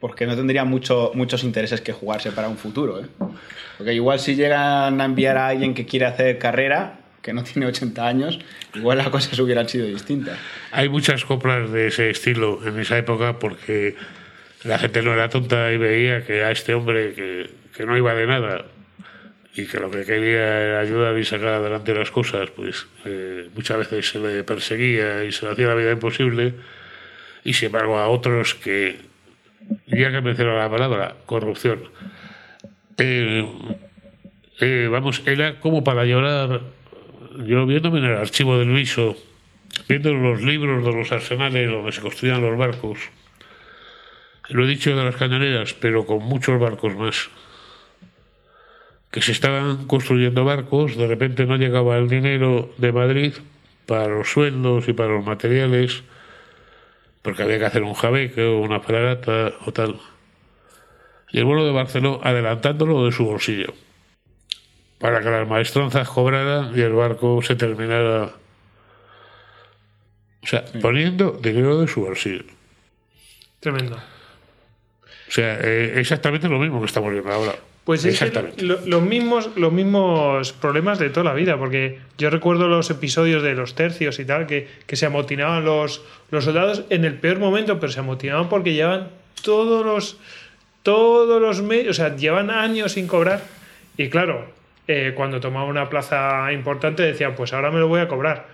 porque 0.00 0.26
no 0.26 0.34
tendría 0.34 0.64
mucho, 0.64 1.12
muchos 1.14 1.44
intereses 1.44 1.80
que 1.82 1.92
jugarse 1.92 2.32
para 2.32 2.48
un 2.48 2.56
futuro. 2.56 3.00
¿eh? 3.00 3.06
Porque 3.76 3.92
igual 3.94 4.18
si 4.18 4.34
llegan 4.34 5.00
a 5.00 5.04
enviar 5.04 5.36
a 5.36 5.48
alguien 5.48 5.74
que 5.74 5.84
quiere 5.86 6.06
hacer 6.06 6.38
carrera, 6.38 7.00
que 7.20 7.34
no 7.34 7.44
tiene 7.44 7.66
80 7.66 8.06
años, 8.08 8.38
igual 8.74 8.96
las 8.96 9.10
cosas 9.10 9.38
hubieran 9.38 9.68
sido 9.68 9.86
distintas. 9.86 10.38
Hay 10.72 10.88
muchas 10.88 11.24
coplas 11.26 11.70
de 11.70 11.88
ese 11.88 12.08
estilo 12.08 12.66
en 12.66 12.78
esa 12.80 12.96
época 12.96 13.38
porque 13.38 13.94
la 14.64 14.78
gente 14.78 15.02
no 15.02 15.12
era 15.12 15.28
tonta 15.28 15.72
y 15.72 15.78
veía 15.78 16.24
que 16.24 16.44
a 16.44 16.50
este 16.50 16.74
hombre 16.74 17.14
que, 17.14 17.50
que 17.74 17.86
no 17.86 17.96
iba 17.96 18.14
de 18.14 18.26
nada 18.26 18.64
y 19.54 19.66
que 19.66 19.78
lo 19.78 19.90
que 19.90 20.04
quería 20.04 20.60
era 20.62 20.80
ayudar 20.80 21.18
y 21.18 21.24
sacar 21.24 21.48
adelante 21.48 21.94
las 21.94 22.10
cosas, 22.10 22.50
pues 22.50 22.86
eh, 23.04 23.48
muchas 23.54 23.78
veces 23.78 24.08
se 24.08 24.18
le 24.18 24.44
perseguía 24.44 25.24
y 25.24 25.32
se 25.32 25.46
le 25.46 25.52
hacía 25.52 25.68
la 25.68 25.74
vida 25.74 25.90
imposible. 25.90 26.54
Y 27.42 27.54
sin 27.54 27.66
embargo 27.66 27.98
a 27.98 28.08
otros 28.08 28.54
que, 28.54 28.98
ya 29.86 30.10
que 30.12 30.20
menciono 30.20 30.56
la 30.56 30.70
palabra, 30.70 31.16
corrupción, 31.26 31.84
eh, 32.98 33.46
eh, 34.60 34.88
vamos, 34.90 35.22
era 35.26 35.58
como 35.58 35.82
para 35.82 36.04
llorar. 36.04 36.60
Yo 37.46 37.66
viéndome 37.66 37.98
en 38.00 38.04
el 38.06 38.16
archivo 38.16 38.58
del 38.58 38.70
viso, 38.70 39.16
viendo 39.88 40.12
los 40.12 40.42
libros 40.42 40.84
de 40.84 40.92
los 40.92 41.10
arsenales 41.10 41.70
donde 41.70 41.92
se 41.92 42.00
construían 42.00 42.42
los 42.42 42.56
barcos, 42.56 42.98
lo 44.50 44.64
he 44.64 44.68
dicho 44.68 44.94
de 44.94 45.04
las 45.04 45.16
cañoneras, 45.16 45.74
pero 45.74 46.06
con 46.06 46.22
muchos 46.22 46.58
barcos 46.58 46.96
más, 46.96 47.30
que 49.10 49.22
se 49.22 49.32
estaban 49.32 49.86
construyendo 49.86 50.44
barcos, 50.44 50.96
de 50.96 51.06
repente 51.06 51.46
no 51.46 51.56
llegaba 51.56 51.98
el 51.98 52.08
dinero 52.08 52.72
de 52.78 52.92
Madrid 52.92 53.34
para 53.86 54.08
los 54.08 54.30
sueldos 54.30 54.88
y 54.88 54.92
para 54.92 55.10
los 55.10 55.24
materiales, 55.24 56.02
porque 57.22 57.42
había 57.42 57.58
que 57.58 57.66
hacer 57.66 57.82
un 57.82 57.94
jabeque 57.94 58.44
o 58.44 58.60
una 58.60 58.80
fragata 58.80 59.52
o 59.66 59.72
tal. 59.72 60.00
Y 61.32 61.38
el 61.38 61.44
vuelo 61.44 61.64
de 61.64 61.72
Barcelona 61.72 62.18
adelantándolo 62.22 63.04
de 63.04 63.12
su 63.12 63.24
bolsillo, 63.24 63.72
para 64.98 65.20
que 65.20 65.30
las 65.30 65.48
maestranzas 65.48 66.08
cobraran 66.08 66.76
y 66.76 66.80
el 66.80 66.92
barco 66.92 67.40
se 67.42 67.56
terminara. 67.56 68.32
O 70.42 70.46
sea, 70.46 70.64
poniendo 70.80 71.32
dinero 71.32 71.80
de 71.80 71.86
su 71.88 72.00
bolsillo. 72.00 72.44
Tremendo. 73.60 74.00
O 75.30 75.32
sea, 75.32 75.58
eh, 75.62 75.94
exactamente 75.96 76.48
lo 76.48 76.58
mismo 76.58 76.80
que 76.80 76.86
estamos 76.86 77.10
viendo 77.12 77.30
ahora. 77.32 77.52
Pues 77.84 78.04
es 78.04 78.18
que 78.18 78.24
exactamente. 78.26 78.62
lo- 78.64 78.78
los, 78.84 79.02
mismos, 79.02 79.50
los 79.56 79.72
mismos 79.72 80.52
problemas 80.52 80.98
de 80.98 81.08
toda 81.08 81.24
la 81.24 81.34
vida, 81.34 81.56
porque 81.56 81.98
yo 82.18 82.28
recuerdo 82.30 82.68
los 82.68 82.90
episodios 82.90 83.42
de 83.42 83.54
los 83.54 83.74
tercios 83.74 84.18
y 84.18 84.24
tal, 84.26 84.46
que, 84.46 84.68
que 84.86 84.96
se 84.96 85.06
amotinaban 85.06 85.64
los, 85.64 86.02
los 86.30 86.44
soldados 86.44 86.82
en 86.90 87.04
el 87.04 87.14
peor 87.14 87.38
momento, 87.38 87.80
pero 87.80 87.90
se 87.92 88.00
amotinaban 88.00 88.48
porque 88.48 88.74
llevan 88.74 89.08
todos 89.42 89.86
los, 89.86 90.18
todos 90.82 91.40
los 91.40 91.62
medios, 91.62 91.88
o 91.90 91.94
sea, 92.02 92.16
llevan 92.16 92.50
años 92.50 92.92
sin 92.92 93.06
cobrar. 93.06 93.40
Y 93.96 94.08
claro, 94.08 94.46
eh, 94.88 95.12
cuando 95.16 95.40
tomaban 95.40 95.68
una 95.68 95.88
plaza 95.88 96.52
importante 96.52 97.02
decían, 97.02 97.34
pues 97.36 97.52
ahora 97.52 97.70
me 97.70 97.78
lo 97.80 97.88
voy 97.88 98.00
a 98.00 98.08
cobrar. 98.08 98.48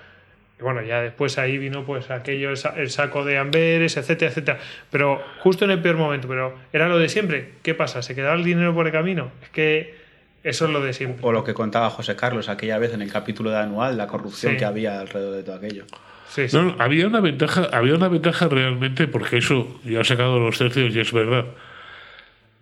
Y 0.59 0.63
bueno, 0.63 0.83
ya 0.83 1.03
después 1.03 1.37
ahí 1.39 1.59
vino 1.59 1.85
pues 1.85 2.11
aquello, 2.11 2.49
el 2.51 2.57
sa- 2.57 2.75
el 2.77 2.89
saco 2.91 3.25
de 3.25 3.37
Amberes, 3.39 3.97
etcétera, 3.97 4.31
etcétera. 4.31 4.59
Pero 4.91 5.23
justo 5.41 5.65
en 5.67 5.71
el 5.73 5.81
peor 5.83 5.97
momento, 5.97 6.29
pero 6.29 6.55
era 6.73 6.89
lo 6.89 6.99
de 6.99 7.09
siempre. 7.11 7.51
¿Qué 7.63 7.75
pasa? 7.75 8.01
¿Se 8.03 8.15
quedaba 8.15 8.35
el 8.37 8.45
dinero 8.45 8.75
por 8.75 8.87
el 8.87 8.93
camino? 8.93 9.31
Es 9.43 9.51
que 9.51 10.07
Eso 10.43 10.67
es 10.67 10.71
lo 10.71 10.81
de 10.81 10.93
siempre. 10.93 11.19
O 11.27 11.33
lo 11.33 11.43
que 11.43 11.55
contaba 11.55 11.91
José 11.91 12.15
Carlos 12.15 12.49
aquella 12.49 12.79
vez 12.79 12.95
en 12.95 13.03
el 13.03 13.11
capítulo 13.11 13.51
de 13.51 13.57
anual, 13.59 13.97
la 13.99 14.07
corrupción 14.07 14.53
Sí. 14.53 14.59
que 14.59 14.65
había 14.65 15.01
alrededor 15.01 15.35
de 15.35 15.43
todo 15.43 15.57
aquello. 15.57 15.85
Sí, 16.29 16.49
sí. 16.49 16.57
No, 16.57 16.63
no, 16.63 16.77
había 16.79 17.07
una 17.09 17.19
ventaja, 17.21 17.69
había 17.73 17.95
una 17.97 18.07
ventaja 18.09 18.47
realmente, 18.47 19.09
porque 19.09 19.39
eso 19.39 19.81
ya 19.85 20.01
ha 20.03 20.05
sacado 20.05 20.39
los 20.39 20.57
tercios 20.57 20.95
y 20.95 21.01
es 21.01 21.13
verdad. 21.13 21.47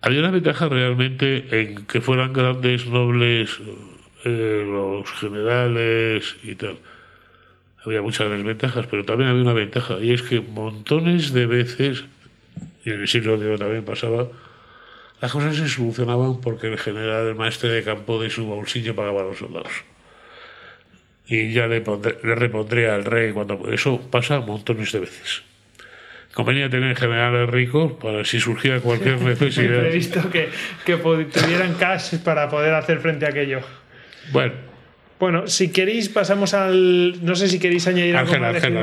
Había 0.01 0.21
una 0.21 0.31
ventaja 0.31 0.69
realmente 0.71 1.45
en 1.51 1.85
que 1.87 2.01
fueran 2.01 2.33
grandes 2.33 2.87
nobles 2.87 3.59
eh, 4.25 4.65
los 4.67 5.11
generales 5.13 6.37
y 6.43 6.55
tal. 6.55 6.79
Había 7.85 8.01
muchas 8.03 8.31
desventajas, 8.31 8.87
pero 8.91 9.05
también 9.05 9.29
había 9.31 9.43
una 9.43 9.53
ventaja, 9.53 9.99
y 10.01 10.13
es 10.13 10.23
que 10.23 10.41
montones 10.41 11.33
de 11.33 11.47
veces, 11.47 12.05
y 12.85 12.91
en 12.91 13.01
el 13.01 13.09
siglo 13.09 13.37
de 13.37 13.59
también 13.59 13.85
pasaba, 13.85 14.29
las 15.21 15.33
cosas 15.33 15.57
se 15.57 15.69
solucionaban 15.69 16.41
porque 16.41 16.67
el 16.69 16.79
general, 16.79 17.27
el 17.27 17.35
maestre 17.35 17.69
de 17.71 17.83
campo 17.83 18.21
de 18.23 18.31
su 18.31 18.45
bolsillo 18.47 18.95
pagaba 18.95 19.23
a 19.23 19.25
los 19.25 19.39
soldados 19.39 19.73
y 21.27 21.53
ya 21.53 21.67
le, 21.67 21.83
pondré- 21.83 22.19
le 22.23 22.35
repondré 22.35 22.91
al 22.91 23.05
rey 23.05 23.33
cuando 23.33 23.71
eso 23.73 24.01
pasa 24.11 24.41
montones 24.41 24.93
de 24.93 25.01
veces. 25.01 25.43
Convenía 26.35 26.69
tener 26.69 26.97
generales 26.97 27.49
ricos 27.49 27.93
para 27.93 28.25
si 28.25 28.41
surgía 28.41 28.81
cualquier 28.81 29.21
necesidad. 29.23 29.81
Previsto 29.81 30.31
que, 30.31 30.49
que 30.85 30.97
tuvieran 30.97 31.75
cash 31.75 32.17
para 32.19 32.49
poder 32.51 32.75
hacer 32.75 32.99
frente 32.99 33.25
a 33.25 33.29
aquello. 33.31 33.61
bueno, 34.33 34.53
Bueno, 35.21 35.47
si 35.47 35.71
queréis, 35.71 36.09
pasamos 36.09 36.55
al. 36.55 37.25
No 37.25 37.35
sé 37.37 37.49
si 37.49 37.59
queréis 37.59 37.87
añadir 37.87 38.17
algo 38.17 38.33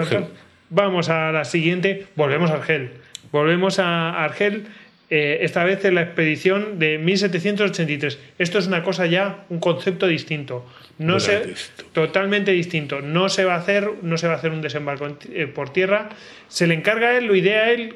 Argel. 0.01 0.25
Vamos 0.69 1.09
a 1.09 1.31
la 1.31 1.43
siguiente. 1.45 2.05
Volvemos 2.15 2.49
a 2.51 2.55
Argel. 2.55 2.91
Volvemos 3.31 3.79
a 3.79 4.23
Argel, 4.23 4.65
eh, 5.09 5.39
esta 5.41 5.63
vez 5.63 5.83
en 5.85 5.95
la 5.95 6.01
expedición 6.01 6.79
de 6.79 6.97
1783. 6.97 8.17
Esto 8.39 8.59
es 8.59 8.67
una 8.67 8.83
cosa 8.83 9.05
ya, 9.05 9.43
un 9.49 9.59
concepto 9.59 10.07
distinto. 10.07 10.65
No 10.97 11.19
se, 11.19 11.31
Totalmente 11.31 11.49
distinto. 11.53 11.91
totalmente 11.93 12.51
distinto. 12.51 13.01
No 13.01 13.29
se 13.29 13.45
va 13.45 13.55
a 13.55 13.57
hacer, 13.57 13.89
no 14.01 14.17
se 14.17 14.27
va 14.27 14.33
a 14.33 14.37
hacer 14.37 14.51
un 14.51 14.61
desembarco 14.61 15.17
eh, 15.33 15.47
por 15.47 15.71
tierra. 15.73 16.09
Se 16.47 16.67
le 16.67 16.73
encarga 16.73 17.09
a 17.09 17.17
él, 17.17 17.25
lo 17.25 17.35
idea 17.35 17.71
él 17.71 17.95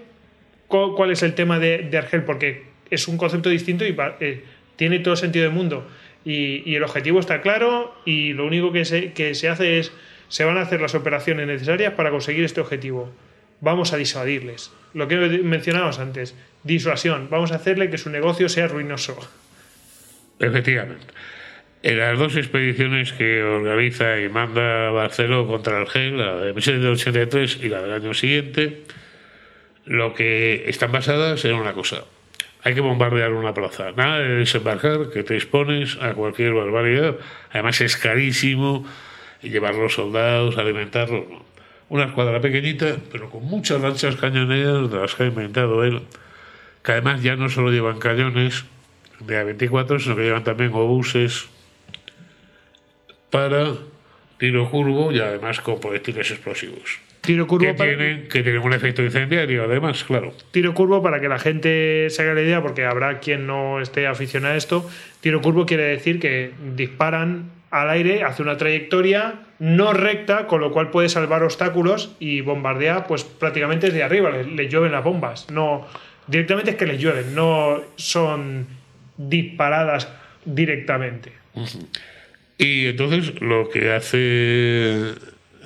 cu- 0.68 0.96
cuál 0.96 1.12
es 1.12 1.24
el 1.24 1.34
tema 1.34 1.60
de, 1.60 1.80
de 1.80 1.98
Argel, 1.98 2.24
porque 2.24 2.64
es 2.90 3.08
un 3.08 3.18
concepto 3.18 3.50
distinto 3.50 3.86
y 3.86 3.96
eh, 4.20 4.44
tiene 4.76 5.00
todo 5.00 5.16
sentido 5.16 5.44
del 5.46 5.54
mundo. 5.54 5.88
Y, 6.26 6.76
el 6.76 6.84
objetivo 6.84 7.20
está 7.20 7.42
claro 7.42 7.96
y 8.04 8.34
lo 8.34 8.46
único 8.46 8.72
que 8.72 8.84
se, 8.84 9.14
que 9.14 9.36
se 9.36 9.48
hace 9.48 9.80
es, 9.80 9.92
se 10.28 10.44
van 10.44 10.58
a 10.58 10.62
hacer 10.62 10.82
las 10.82 10.96
operaciones 10.96 11.48
necesarias 11.48 11.94
para 11.94 12.10
conseguir 12.10 12.44
este 12.44 12.62
objetivo. 12.62 13.14
Vamos 13.62 13.94
a 13.94 13.98
disuadirles. 13.98 14.74
Lo 14.94 15.08
que 15.08 15.16
mencionábamos 15.16 16.00
antes, 16.00 16.36
disuasión. 16.64 17.28
Vamos 17.30 17.52
a 17.52 17.56
hacerle 17.56 17.90
que 17.90 17.98
su 17.98 18.10
negocio 18.10 18.50
sea 18.50 18.68
ruinoso. 18.68 19.18
efectivamente. 20.40 21.06
En 21.84 22.00
las 22.00 22.18
dos 22.18 22.36
expediciones 22.36 23.14
que 23.14 23.44
organiza 23.44 24.20
y 24.20 24.28
manda 24.28 24.90
Barceló 24.90 25.46
contra 25.46 25.78
Argel, 25.80 26.18
la 26.18 26.38
de 26.38 26.54
1783 26.54 27.60
y 27.62 27.70
la 27.70 27.80
del 27.80 27.94
año 27.94 28.16
siguiente, 28.16 28.82
lo 29.86 30.16
que 30.16 30.68
están 30.68 30.92
basadas 30.92 31.46
en 31.46 31.54
una 31.54 31.74
cosa. 31.74 32.06
Hay 32.66 32.74
que 32.74 32.82
bombardear 32.82 33.32
una 33.34 33.54
plaza. 33.54 33.92
Nada 33.92 34.18
de 34.18 34.38
desembarcar, 34.38 35.12
que 35.12 35.22
te 35.22 35.36
expones 35.36 36.00
a 36.02 36.16
cualquier 36.16 36.54
barbaridad. 36.54 37.16
Además 37.52 37.80
es 37.80 37.96
carísimo 37.96 38.84
llevar 39.44 39.76
los 39.76 39.94
soldados, 39.94 40.58
alimentarlos. 40.58 41.26
Una 41.90 42.06
escuadra 42.06 42.42
pequeñita, 42.42 42.96
pero 43.12 43.30
con 43.30 43.46
muchas 43.46 43.80
lanchas 43.82 44.16
cañoneras 44.16 44.90
de 44.90 44.98
las 44.98 45.14
que 45.14 45.24
ha 45.24 45.26
inventado 45.28 45.84
él, 45.84 46.02
que 46.84 46.94
además 46.94 47.22
ya 47.22 47.36
no 47.36 47.50
solo 47.50 47.70
llevan 47.70 48.00
cañones 48.00 48.66
de 49.20 49.46
A24, 49.46 50.00
sino 50.00 50.16
que 50.16 50.24
llevan 50.24 50.44
también 50.44 50.74
obuses 50.74 51.48
para 53.30 53.74
tiro 54.40 54.72
curvo 54.72 55.12
y 55.12 55.20
además 55.20 55.62
con 55.62 55.80
proyectiles 55.80 56.32
explosivos. 56.32 57.00
Tiro 57.26 57.48
curvo, 57.48 57.66
Que 57.66 57.74
para, 57.74 57.96
tienen, 57.96 58.28
que 58.28 58.44
tienen 58.44 58.62
un 58.62 58.74
efecto 58.74 59.02
incendiario, 59.04 59.64
además, 59.64 60.04
claro. 60.04 60.34
tiro 60.52 60.74
curvo 60.74 61.02
para 61.02 61.20
que 61.20 61.28
la 61.28 61.40
gente 61.40 62.10
se 62.10 62.22
haga 62.22 62.34
la 62.34 62.42
idea, 62.42 62.62
porque 62.62 62.86
habrá 62.86 63.20
quien 63.20 63.48
no 63.48 63.82
esté 63.82 64.08
aficionado 64.08 64.54
a 64.54 64.58
esto. 64.58 64.90
Tiro 65.22 65.42
curvo 65.42 65.66
quiere 65.66 65.84
decir 65.84 66.20
que 66.20 66.52
disparan 66.76 67.52
al 67.72 67.90
aire, 67.90 68.24
hace 68.24 68.42
una 68.42 68.58
trayectoria 68.58 69.36
no 69.60 69.94
recta, 69.94 70.48
con 70.48 70.62
lo 70.62 70.72
cual 70.72 70.92
puede 70.92 71.10
salvar 71.10 71.44
obstáculos 71.44 72.16
y 72.20 72.42
bombardea 72.42 73.06
pues 73.06 73.24
prácticamente 73.24 73.88
desde 73.88 74.04
arriba, 74.04 74.30
le, 74.30 74.44
le 74.46 74.70
llueven 74.70 74.92
las 74.92 75.04
bombas. 75.04 75.50
No, 75.50 75.88
directamente 76.28 76.72
es 76.72 76.78
que 76.78 76.86
les 76.86 77.00
llueven, 77.00 77.34
no 77.36 77.82
son 77.96 78.68
disparadas 79.18 80.10
directamente. 80.46 81.32
Y 82.58 82.88
entonces 82.88 83.42
lo 83.42 83.70
que 83.70 83.92
hace 83.92 85.14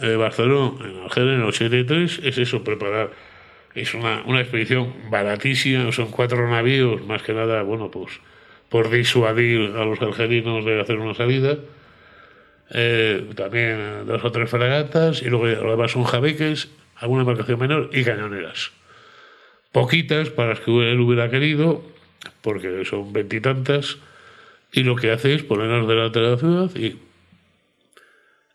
eh, 0.02 0.16
Barcelona 0.16 0.86
en 0.86 1.04
Argel 1.04 1.30
en 1.30 1.42
el 1.42 1.44
83 1.44 2.22
es 2.24 2.38
eso, 2.38 2.64
preparar. 2.64 3.12
Es 3.76 3.94
una, 3.94 4.24
una 4.26 4.42
expedición 4.42 4.94
baratísima, 5.10 5.92
son 5.92 6.12
cuatro 6.12 6.50
navíos, 6.50 7.06
más 7.06 7.22
que 7.22 7.34
nada, 7.34 7.62
bueno, 7.64 7.92
pues 7.92 8.20
por 8.70 8.90
disuadir 8.90 9.76
a 9.76 9.86
los 9.86 10.02
argelinos 10.02 10.66
de 10.66 10.80
hacer 10.80 11.00
una 11.00 11.14
salida. 11.14 11.58
Eh, 12.72 13.32
también 13.36 14.06
dos 14.06 14.24
o 14.24 14.32
tres 14.32 14.48
fragatas 14.50 15.24
y 15.24 15.26
luego 15.26 15.48
lo 15.48 15.72
demás 15.72 15.92
son 15.92 16.04
jabeques, 16.04 16.70
alguna 16.96 17.22
embarcación 17.22 17.60
menor 17.60 17.90
y 17.94 18.04
cañoneras. 18.04 18.72
Poquitas 19.72 20.30
para 20.30 20.50
las 20.50 20.60
que 20.60 20.72
él 20.72 21.00
hubiera 21.00 21.30
querido, 21.30 21.84
porque 22.42 22.86
son 22.86 23.12
veintitantas, 23.12 23.98
y 24.72 24.84
lo 24.84 24.96
que 24.96 25.12
hace 25.12 25.34
es 25.34 25.44
ponerlas 25.44 25.88
delante 25.88 26.20
de 26.20 26.30
la 26.30 26.38
ciudad 26.38 26.76
y 26.76 26.98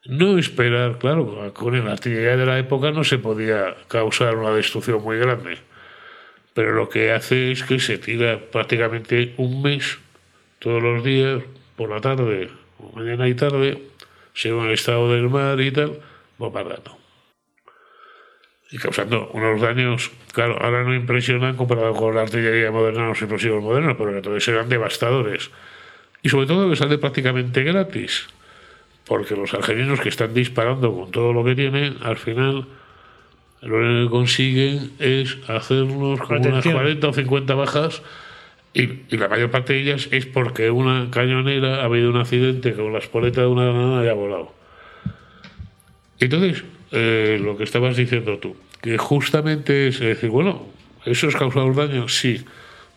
no 0.06 0.38
esperar, 0.38 0.98
claro, 0.98 1.52
con 1.54 1.84
la 1.84 1.92
artillería 1.92 2.36
de 2.36 2.46
la 2.46 2.58
época 2.58 2.90
no 2.90 3.04
se 3.04 3.18
podía 3.18 3.74
causar 3.88 4.36
una 4.36 4.50
destrucción 4.50 5.02
muy 5.02 5.18
grande, 5.18 5.58
pero 6.52 6.72
lo 6.72 6.88
que 6.88 7.12
hace 7.12 7.52
es 7.52 7.62
que 7.62 7.78
se 7.78 7.98
tira 7.98 8.38
prácticamente 8.38 9.34
un 9.38 9.62
mes, 9.62 9.98
todos 10.58 10.82
los 10.82 11.02
días, 11.02 11.42
por 11.76 11.90
la 11.90 12.00
tarde, 12.00 12.50
mañana 12.94 13.28
y 13.28 13.34
tarde, 13.34 13.82
según 14.34 14.66
el 14.66 14.72
estado 14.72 15.10
del 15.10 15.28
mar 15.28 15.60
y 15.60 15.70
tal, 15.70 15.98
bombardando. 16.38 16.98
Y 18.70 18.78
causando 18.78 19.30
unos 19.32 19.60
daños, 19.60 20.10
claro, 20.32 20.58
ahora 20.60 20.82
no 20.84 20.94
impresionan 20.94 21.56
comparado 21.56 21.94
con 21.94 22.14
la 22.14 22.22
artillería 22.22 22.70
moderna, 22.70 23.08
los 23.08 23.22
explosivos 23.22 23.62
modernos, 23.62 23.96
pero 23.96 24.16
entonces 24.16 24.48
eran 24.48 24.68
devastadores. 24.68 25.50
Y 26.22 26.28
sobre 26.28 26.46
todo 26.46 26.68
que 26.68 26.76
sale 26.76 26.98
prácticamente 26.98 27.62
gratis, 27.62 28.26
porque 29.06 29.36
los 29.36 29.52
argelinos 29.54 30.00
que 30.00 30.08
están 30.08 30.32
disparando 30.34 30.94
con 30.94 31.10
todo 31.10 31.32
lo 31.32 31.44
que 31.44 31.54
tienen, 31.54 31.96
al 32.02 32.16
final 32.16 32.66
lo 33.62 33.76
único 33.78 34.04
que 34.08 34.10
consiguen 34.10 34.92
es 34.98 35.36
hacernos 35.48 36.20
como 36.20 36.38
unas 36.40 36.48
Atención. 36.66 36.74
40 36.74 37.08
o 37.08 37.12
50 37.12 37.54
bajas 37.54 38.02
y, 38.74 38.82
y 38.82 39.16
la 39.16 39.28
mayor 39.28 39.50
parte 39.50 39.72
de 39.74 39.80
ellas 39.82 40.08
es 40.10 40.26
porque 40.26 40.70
una 40.70 41.08
cañonera 41.10 41.82
ha 41.82 41.84
habido 41.84 42.10
un 42.10 42.16
accidente 42.16 42.74
con 42.74 42.92
la 42.92 42.98
espoleta 42.98 43.40
de 43.42 43.46
una 43.46 43.64
granada 43.64 44.04
y 44.04 44.08
ha 44.08 44.14
volado. 44.14 44.52
Entonces, 46.20 46.64
eh, 46.92 47.38
lo 47.42 47.56
que 47.56 47.64
estabas 47.64 47.96
diciendo 47.96 48.38
tú, 48.38 48.56
que 48.80 48.98
justamente 48.98 49.88
es 49.88 50.00
decir, 50.00 50.30
bueno, 50.30 50.66
¿eso 51.04 51.28
es 51.28 51.36
causar 51.36 51.74
daño? 51.74 52.08
Sí, 52.08 52.44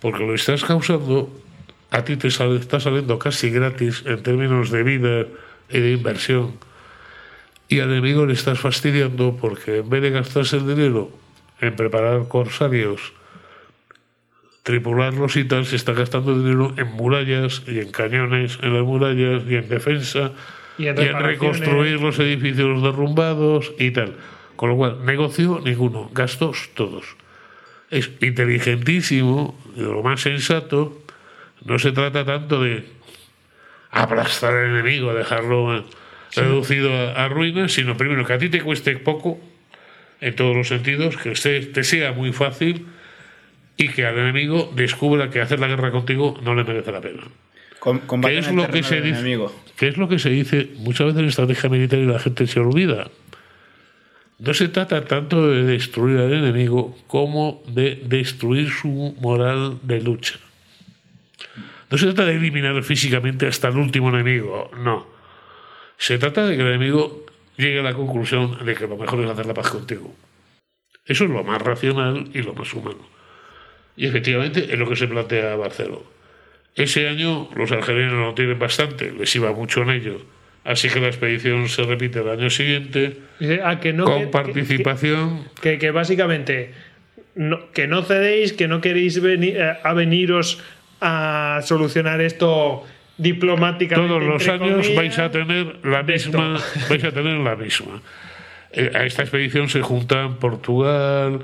porque 0.02 0.26
lo 0.26 0.34
estás 0.36 0.64
causando, 0.64 1.30
a 1.92 2.04
ti 2.04 2.16
te 2.18 2.30
sale- 2.32 2.60
está 2.60 2.80
saliendo 2.80 3.18
casi 3.20 3.50
gratis 3.50 4.04
en 4.06 4.22
términos 4.24 4.70
de 4.72 4.84
vida 4.84 5.26
y 5.70 5.80
de 5.80 5.92
inversión. 5.92 6.54
Y 7.70 7.80
al 7.80 7.92
enemigo 7.92 8.26
le 8.26 8.34
estás 8.34 8.60
fastidiando 8.60 9.36
porque 9.36 9.78
en 9.78 9.90
vez 9.90 10.02
de 10.02 10.12
gastarse 10.12 10.58
el 10.58 10.68
dinero 10.68 11.12
en 11.60 11.76
preparar 11.76 12.28
corsarios, 12.28 13.14
tripularlos 14.64 15.36
y 15.36 15.46
tal, 15.46 15.66
se 15.66 15.76
está 15.76 15.94
gastando 15.94 16.38
dinero 16.38 16.74
en 16.78 16.88
murallas 16.88 17.64
y 17.68 17.80
en 17.80 17.92
cañones 17.92 18.60
en 18.62 18.74
las 18.74 18.84
murallas 18.84 19.44
y 19.48 19.56
en 19.56 19.70
defensa 19.70 20.34
Y 20.78 20.88
en 20.88 20.98
y 20.98 21.02
en 21.02 21.20
reconstruir 21.20 22.00
los 22.00 22.20
edificios 22.20 22.82
derrumbados 22.82 23.74
y 23.80 23.92
tal. 23.92 24.16
Con 24.56 24.70
lo 24.70 24.76
cual, 24.76 25.06
negocio 25.06 25.62
ninguno, 25.64 26.10
gastos 26.14 26.70
todos. 26.74 27.16
Es 27.90 28.12
inteligentísimo, 28.22 29.58
lo 29.76 30.04
más 30.04 30.22
sensato, 30.22 31.02
no 31.64 31.80
se 31.80 31.92
trata 31.92 32.26
tanto 32.26 32.62
de 32.62 32.97
aplastar 33.92 34.54
al 34.54 34.70
enemigo, 34.72 35.14
dejarlo 35.14 35.78
eh, 35.78 35.84
reducido 36.36 36.92
a, 36.94 37.26
a 37.26 37.30
ruinas, 37.30 37.72
sino 37.74 37.96
primero 37.98 38.26
que 38.26 38.34
a 38.34 38.38
ti 38.38 38.50
te 38.50 38.62
cueste 38.62 38.98
poco, 38.98 39.40
en 40.20 40.36
todos 40.36 40.56
los 40.56 40.68
sentidos, 40.68 41.16
que 41.18 41.32
te 41.34 41.84
sea 41.84 42.12
muy 42.12 42.34
fácil 42.34 42.86
y 43.78 43.90
que 43.90 44.06
al 44.06 44.18
enemigo 44.18 44.72
descubra 44.76 45.30
que 45.30 45.40
hacer 45.42 45.60
la 45.60 45.68
guerra 45.68 45.92
contigo 45.92 46.40
no 46.44 46.56
le 46.56 46.64
merece 46.64 46.92
la 46.92 47.02
pena. 47.02 47.22
Com- 47.80 48.00
¿Qué 48.00 48.08
combate 48.08 48.38
es 48.40 48.52
lo 48.52 48.68
que 48.72 48.82
se 48.84 49.02
dice? 49.02 49.22
¿Qué 49.78 49.88
es 49.90 49.98
lo 49.98 50.10
que 50.10 50.18
se 50.18 50.30
dice 50.32 50.70
muchas 50.78 51.06
veces 51.08 51.22
en 51.22 51.28
estrategia 51.28 51.70
militar 51.70 52.00
y 52.00 52.06
la 52.08 52.18
gente 52.18 52.48
se 52.48 52.60
olvida? 52.60 53.10
No 54.40 54.54
se 54.56 54.68
trata 54.68 55.06
tanto 55.06 55.48
de 55.48 55.64
destruir 55.64 56.18
al 56.20 56.34
enemigo 56.34 56.98
como 57.08 57.62
de 57.68 58.02
destruir 58.06 58.72
su 58.72 59.16
moral 59.22 59.78
de 59.84 60.02
lucha. 60.02 60.40
No 61.90 61.98
se 61.98 62.06
trata 62.06 62.26
de 62.26 62.36
eliminar 62.36 62.82
físicamente 62.84 63.48
hasta 63.48 63.70
el 63.70 63.78
último 63.78 64.10
enemigo, 64.10 64.72
no. 64.78 65.08
Se 65.98 66.18
trata 66.18 66.46
de 66.46 66.56
que 66.56 66.62
el 66.62 66.68
enemigo 66.68 67.26
llegue 67.56 67.80
a 67.80 67.84
la 67.84 67.94
conclusión 67.94 68.66
de 68.66 68.76
que 68.76 68.88
lo 68.88 68.98
mejor 68.98 69.24
es 69.24 69.30
hacer 69.30 69.46
la 69.46 69.54
paz 69.54 69.70
contigo. 69.70 70.14
Eso 71.06 71.24
es 71.24 71.30
lo 71.30 71.44
más 71.44 71.62
racional 71.62 72.30
y 72.34 72.42
lo 72.42 72.54
más 72.54 72.74
humano. 72.74 73.08
Y 73.96 74.06
efectivamente 74.06 74.68
es 74.72 74.78
lo 74.78 74.88
que 74.88 74.96
se 74.96 75.08
plantea 75.08 75.54
a 75.54 75.56
Barcelona. 75.56 76.06
Ese 76.76 77.08
año 77.08 77.50
los 77.56 77.72
argelinos 77.72 78.14
no 78.14 78.36
tienen 78.36 78.60
bastante, 78.60 79.12
les 79.12 79.36
iba 79.36 79.52
mucho 79.52 79.82
en 79.82 79.90
ello. 79.90 80.22
Así 80.64 80.90
que 80.90 81.00
la 81.00 81.08
expedición 81.08 81.70
se 81.70 81.84
repite 81.84 82.20
el 82.20 82.30
año 82.30 82.50
siguiente 82.50 83.18
ah, 83.64 83.80
que 83.80 83.94
no, 83.94 84.04
con 84.04 84.30
participación. 84.30 85.46
Que, 85.62 85.80
que, 85.80 85.92
básicamente 85.92 86.74
no, 87.36 87.72
que 87.72 87.88
no 87.88 88.04
cedéis, 88.04 88.54
que 88.54 88.68
no 88.68 88.82
queréis 88.82 89.22
venir, 89.22 89.56
eh, 89.58 89.78
a 89.82 89.94
veniros 89.94 90.62
a 91.02 91.60
solucionar 91.64 92.22
esto 92.22 92.84
diplomáticamente. 93.18 94.10
Todos 94.10 94.24
los 94.24 94.48
años 94.48 94.96
vais 94.96 95.18
a 95.20 95.32
tener 95.32 95.80
la 95.84 96.04
misma, 96.04 96.60
vais 96.90 97.04
a 97.04 97.12
tener 97.12 97.38
la 97.40 97.56
misma. 97.56 98.02
A 98.94 99.06
esta 99.06 99.24
expedición 99.24 99.70
se 99.70 99.82
juntan 99.82 100.36
Portugal, 100.36 101.42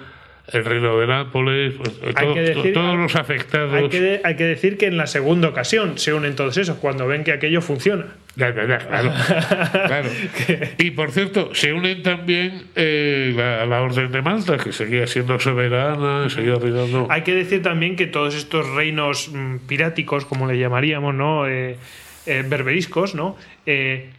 el 0.52 0.65
Reino 0.65 0.99
de 0.99 1.07
Nápoles, 1.07 1.74
pues, 1.76 2.74
todos 2.74 2.98
los 2.98 3.15
afectados. 3.15 3.74
Hay 3.74 3.90
que, 3.90 4.22
hay 4.24 4.36
que, 4.36 4.44
decir 4.44 4.78
que 4.78 4.88
en 4.88 4.98
la 4.98 5.07
segunda 5.07 5.48
ocasión 5.48 5.98
se 5.98 6.14
unen 6.14 6.36
todos 6.36 6.57
esos, 6.57 6.78
cuando 6.78 7.07
ven 7.07 7.24
que 7.24 7.32
aquello 7.32 7.61
funciona. 7.61 8.07
claro. 8.36 10.10
y 10.78 10.91
por 10.91 11.11
cierto, 11.11 11.56
se 11.56 11.72
unen 11.72 12.03
también 12.03 12.64
eh, 12.76 13.34
la, 13.36 13.82
Orden 13.82 14.11
de 14.11 14.22
Malta, 14.22 14.57
que 14.57 14.74
seguía 14.74 15.07
siendo 15.07 15.40
soberana, 15.40 16.30
seguía 16.30 16.56
reinando. 16.56 17.07
Hay 17.10 17.22
que 17.22 17.34
decir 17.34 17.61
también 17.61 17.95
que 17.95 18.07
todos 18.07 18.36
estos 18.36 18.70
reinos 18.70 19.30
mm, 19.34 19.60
piráticos, 19.68 20.26
como 20.26 20.45
le 20.45 20.60
llamaríamos, 20.60 21.15
¿no? 21.15 21.48
Eh, 21.48 21.78
eh, 22.26 22.44
berberiscos, 22.45 23.15
¿no? 23.15 23.38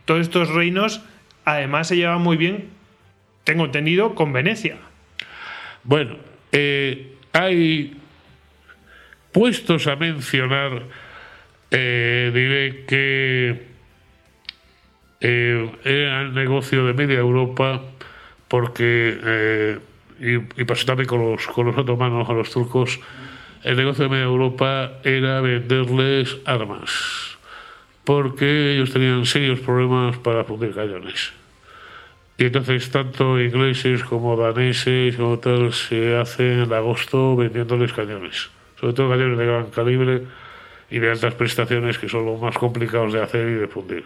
todos 0.05 0.21
estos 0.21 0.51
reinos 0.51 1.03
además 1.45 1.89
se 1.89 1.97
llevan 1.97 2.23
muy 2.23 2.37
bien, 2.37 2.69
tengo 3.45 3.67
entendido, 3.67 4.15
con 4.15 4.33
Venecia. 4.33 4.77
Bueno, 5.85 6.17
eh, 6.51 7.13
hay 7.33 7.95
puestos 9.33 9.87
a 9.87 9.97
mencionar, 9.97 10.83
eh, 11.71 12.31
diré 12.33 12.87
que 12.87 13.67
eh, 15.21 15.71
era 15.85 16.23
el 16.23 16.33
negocio 16.33 16.87
de 16.87 16.95
media 16.95 17.19
Europa, 17.19 17.83
porque, 18.49 19.79
y, 20.21 20.65
pasó 20.65 20.87
también 20.87 21.07
con 21.07 21.33
los, 21.33 21.47
con 21.49 21.67
los 21.67 21.77
otomanos, 21.77 22.31
a 22.31 22.33
los 22.33 22.51
turcos, 22.51 22.99
el 23.63 23.77
negocio 23.77 24.05
de 24.05 24.11
media 24.11 24.25
Europa 24.25 25.01
era 25.05 25.43
venderles 25.43 26.39
armas, 26.47 27.37
porque 28.05 28.73
ellos 28.73 28.91
tenían 28.91 29.27
serios 29.27 29.61
problemas 29.61 30.17
para 30.17 30.45
fundir 30.45 30.75
cañones. 30.75 31.44
Y 32.37 32.47
entonces 32.47 32.91
tanto 32.91 33.41
ingleses 33.41 34.03
como 34.03 34.37
daneses 34.37 35.17
como 35.17 35.39
tal 35.39 35.73
se 35.73 36.17
hacen 36.17 36.61
en 36.63 36.73
agosto 36.73 37.37
vendiéndoles 37.37 37.93
cañones, 37.93 38.51
sobre 38.81 38.93
todo 38.93 39.11
cañones 39.11 39.39
de 39.39 39.47
gran 39.47 39.71
calibre 39.71 40.23
y 40.91 40.99
de 40.99 41.11
altas 41.11 41.35
prestaciones 41.35 41.99
que 41.99 42.09
son 42.09 42.27
los 42.27 42.41
más 42.41 42.59
complicados 42.59 43.13
de 43.13 43.23
hacer 43.23 43.49
y 43.49 43.55
de 43.55 43.69
fundir. 43.69 44.05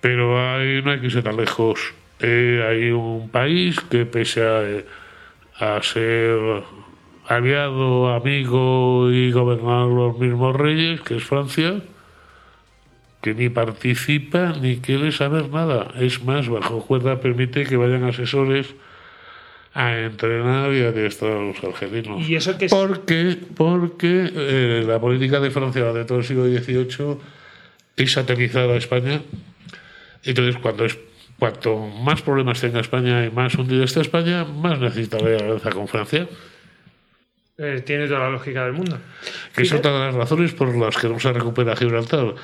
Pero 0.00 0.38
hay, 0.38 0.82
no 0.82 0.90
hay 0.90 1.00
que 1.00 1.06
irse 1.06 1.22
tan 1.22 1.36
lejos. 1.36 1.94
Eh, 2.20 2.64
hay 2.66 2.90
un 2.90 3.28
país 3.28 3.80
que 3.80 4.06
pese 4.06 4.42
a, 4.42 5.76
a 5.76 5.82
ser 5.82 6.62
aliado, 7.26 8.14
amigo 8.14 9.10
y 9.10 9.32
gobernar 9.32 9.86
los 9.86 10.18
mismos 10.18 10.56
reyes, 10.56 11.00
que 11.02 11.16
es 11.16 11.24
Francia, 11.24 11.82
que 13.24 13.32
ni 13.32 13.48
participa 13.48 14.52
ni 14.60 14.76
quiere 14.76 15.10
saber 15.10 15.48
nada. 15.48 15.94
Es 15.98 16.22
más, 16.22 16.46
bajo 16.46 16.84
cuerda 16.84 17.22
permite 17.22 17.64
que 17.64 17.78
vayan 17.78 18.04
asesores 18.04 18.74
a 19.72 19.98
entrenar 19.98 20.70
y 20.74 20.84
a 20.84 20.88
adiestrar 20.88 21.32
a 21.32 21.40
los 21.40 21.64
argelinos. 21.64 22.28
¿Y 22.28 22.36
eso 22.36 22.58
qué 22.58 22.66
es? 22.66 22.70
Porque, 22.70 23.38
porque 23.56 24.30
eh, 24.30 24.84
la 24.86 25.00
política 25.00 25.40
de 25.40 25.50
Francia 25.50 25.90
de 25.94 26.04
todo 26.04 26.18
el 26.18 26.24
siglo 26.24 26.44
XVIII 26.44 27.16
es 27.96 28.12
satelizada 28.12 28.74
a 28.74 28.76
España. 28.76 29.22
Entonces, 30.22 30.58
cuando 30.60 30.84
es, 30.84 30.98
cuanto 31.38 31.78
más 31.78 32.20
problemas 32.20 32.60
tenga 32.60 32.80
España 32.80 33.24
y 33.24 33.30
más 33.30 33.54
hundida 33.54 33.84
está 33.84 34.02
España, 34.02 34.44
más 34.44 34.78
necesita 34.78 35.18
la 35.18 35.36
alianza 35.38 35.70
con 35.70 35.88
Francia. 35.88 36.28
Eh, 37.56 37.82
tiene 37.86 38.06
toda 38.06 38.20
la 38.20 38.30
lógica 38.30 38.64
del 38.64 38.74
mundo. 38.74 38.98
Que 39.56 39.62
es 39.62 39.72
otra 39.72 39.92
de 39.92 39.98
las 39.98 40.14
razones 40.14 40.52
por 40.52 40.76
las 40.76 40.94
que 40.98 41.08
no 41.08 41.18
se 41.18 41.32
recupera 41.32 41.74
Gibraltar 41.74 42.34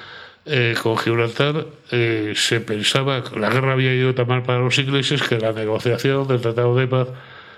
eh, 0.46 0.74
con 0.82 0.96
Gibraltar 0.96 1.66
eh, 1.90 2.32
se 2.34 2.60
pensaba 2.60 3.22
que 3.22 3.38
la 3.38 3.50
guerra 3.50 3.72
había 3.72 3.94
ido 3.94 4.14
tan 4.14 4.26
mal 4.26 4.42
para 4.42 4.60
los 4.60 4.78
ingleses 4.78 5.22
que 5.22 5.38
la 5.38 5.52
negociación 5.52 6.26
del 6.26 6.40
Tratado 6.40 6.74
de 6.76 6.86
Paz 6.86 7.08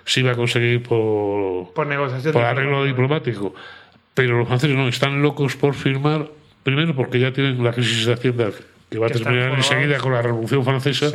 se 0.04 0.20
iba 0.20 0.32
a 0.32 0.34
conseguir 0.34 0.82
por, 0.82 1.72
por, 1.72 1.86
negociación 1.86 2.32
por 2.32 2.42
arreglo 2.42 2.84
diplomático. 2.84 3.54
Pero 4.14 4.38
los 4.38 4.48
franceses 4.48 4.76
no, 4.76 4.88
están 4.88 5.22
locos 5.22 5.56
por 5.56 5.74
firmar, 5.74 6.28
primero 6.64 6.94
porque 6.94 7.18
ya 7.20 7.32
tienen 7.32 7.62
la 7.62 7.72
crisis 7.72 8.04
de 8.06 8.12
Hacienda 8.12 8.50
que 8.90 8.98
va 8.98 9.06
a 9.06 9.10
terminar 9.10 9.52
enseguida 9.52 9.96
con 9.98 10.12
la 10.12 10.20
Revolución 10.20 10.64
Francesa, 10.64 11.10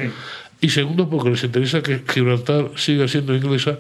y 0.60 0.69
segundo 0.69 1.07
porque 1.07 1.30
les 1.30 1.44
interesa 1.44 1.84
que 1.84 2.02
Gibraltar 2.07 2.72
siga 2.76 3.07
siendo 3.07 3.35
inglesa 3.35 3.77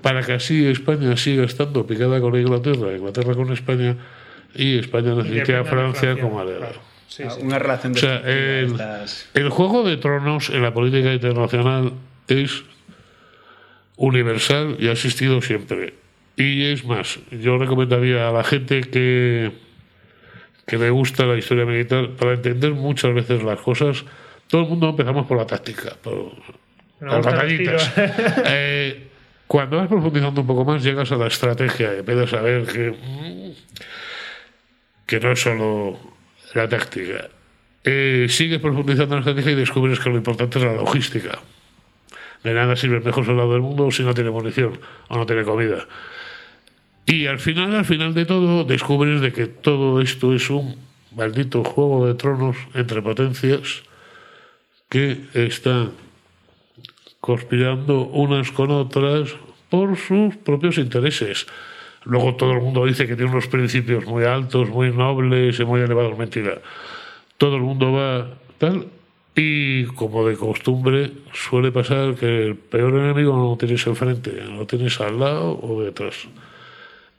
para 0.00 0.22
que 0.22 0.32
así 0.32 0.66
España 0.66 1.14
siga 1.16 1.44
estando 1.44 1.86
picada 1.86 2.20
con 2.20 2.34
Inglaterra, 2.38 2.96
Inglaterra 2.96 3.34
con 3.34 3.52
España, 3.52 3.96
y 4.54 4.78
España 4.78 5.14
necesite 5.14 5.56
a 5.56 5.64
Francia, 5.64 6.16
como 6.18 6.40
aliado. 6.40 6.93
Una 7.40 7.58
relación 7.58 7.92
de 7.92 9.14
el, 9.34 9.48
juego 9.50 9.84
de 9.84 9.96
tronos 9.96 10.50
en 10.50 10.62
la 10.62 10.74
política 10.74 11.12
internacional 11.12 11.92
es 12.28 12.64
universal 13.96 14.76
y 14.80 14.88
ha 14.88 14.92
existido 14.92 15.40
siempre. 15.40 15.94
Y 16.36 16.64
es 16.64 16.84
más, 16.84 17.20
yo 17.30 17.58
recomendaría 17.58 18.28
a 18.28 18.32
la 18.32 18.42
gente 18.42 18.80
que, 18.80 19.52
que 20.66 20.78
le 20.78 20.90
gusta 20.90 21.26
la 21.26 21.36
historia 21.36 21.64
militar, 21.64 22.10
para 22.18 22.32
entender 22.32 22.72
muchas 22.72 23.14
veces 23.14 23.44
las 23.44 23.60
cosas, 23.60 24.04
todo 24.48 24.62
el 24.62 24.68
mundo 24.68 24.88
empezamos 24.88 25.26
por 25.26 25.38
la 25.38 25.46
táctica, 25.46 25.96
por 26.02 26.32
las 27.00 27.24
batallitas. 27.24 27.92
Eh, 28.46 29.08
cuando 29.46 29.76
vas 29.76 29.88
profundizando 29.88 30.40
un 30.40 30.46
poco 30.46 30.64
más, 30.64 30.82
llegas 30.82 31.12
a 31.12 31.16
la 31.16 31.28
estrategia 31.28 31.94
y 31.94 31.98
empiezas 31.98 32.32
a 32.32 32.40
ver 32.40 32.66
que, 32.66 32.90
mm, 32.90 33.52
que 35.06 35.20
no 35.20 35.32
es 35.32 35.40
solo 35.40 36.13
la 36.54 36.68
táctica. 36.68 37.28
Eh, 37.84 38.26
sigues 38.30 38.60
profundizando 38.60 39.16
en 39.16 39.24
la 39.24 39.30
estrategia 39.30 39.52
y 39.52 39.56
descubres 39.56 40.00
que 40.00 40.08
lo 40.08 40.16
importante 40.16 40.58
es 40.58 40.64
la 40.64 40.72
logística. 40.72 41.38
De 42.42 42.54
nada 42.54 42.76
sirve 42.76 42.98
el 42.98 43.04
mejor 43.04 43.26
soldado 43.26 43.52
del 43.52 43.62
mundo 43.62 43.90
si 43.90 44.02
no 44.02 44.14
tiene 44.14 44.30
munición 44.30 44.78
o 45.08 45.16
no 45.18 45.26
tiene 45.26 45.44
comida. 45.44 45.86
Y 47.06 47.26
al 47.26 47.38
final, 47.38 47.74
al 47.74 47.84
final 47.84 48.14
de 48.14 48.24
todo, 48.24 48.64
descubres 48.64 49.20
de 49.20 49.32
que 49.32 49.46
todo 49.46 50.00
esto 50.00 50.34
es 50.34 50.48
un 50.48 50.76
maldito 51.14 51.62
juego 51.62 52.06
de 52.06 52.14
tronos 52.14 52.56
entre 52.74 53.02
potencias 53.02 53.82
que 54.88 55.20
están 55.34 55.92
conspirando 57.20 58.02
unas 58.06 58.50
con 58.52 58.70
otras 58.70 59.34
por 59.68 59.96
sus 59.96 60.36
propios 60.36 60.78
intereses. 60.78 61.46
Luego 62.04 62.36
todo 62.36 62.52
el 62.52 62.60
mundo 62.60 62.84
dice 62.84 63.06
que 63.06 63.16
tiene 63.16 63.30
unos 63.30 63.48
principios 63.48 64.04
muy 64.06 64.24
altos, 64.24 64.68
muy 64.68 64.90
nobles 64.90 65.58
y 65.58 65.64
muy 65.64 65.80
elevados. 65.80 66.16
Mentira. 66.18 66.60
Todo 67.38 67.56
el 67.56 67.62
mundo 67.62 67.92
va 67.92 68.28
tal. 68.58 68.86
Y 69.36 69.84
como 69.86 70.26
de 70.26 70.36
costumbre 70.36 71.10
suele 71.32 71.72
pasar 71.72 72.14
que 72.14 72.46
el 72.46 72.56
peor 72.56 72.94
enemigo 72.94 73.34
no 73.34 73.50
lo 73.50 73.56
tienes 73.56 73.84
enfrente, 73.86 74.30
lo 74.44 74.64
tienes 74.64 75.00
al 75.00 75.18
lado 75.18 75.58
o 75.60 75.82
detrás. 75.82 76.28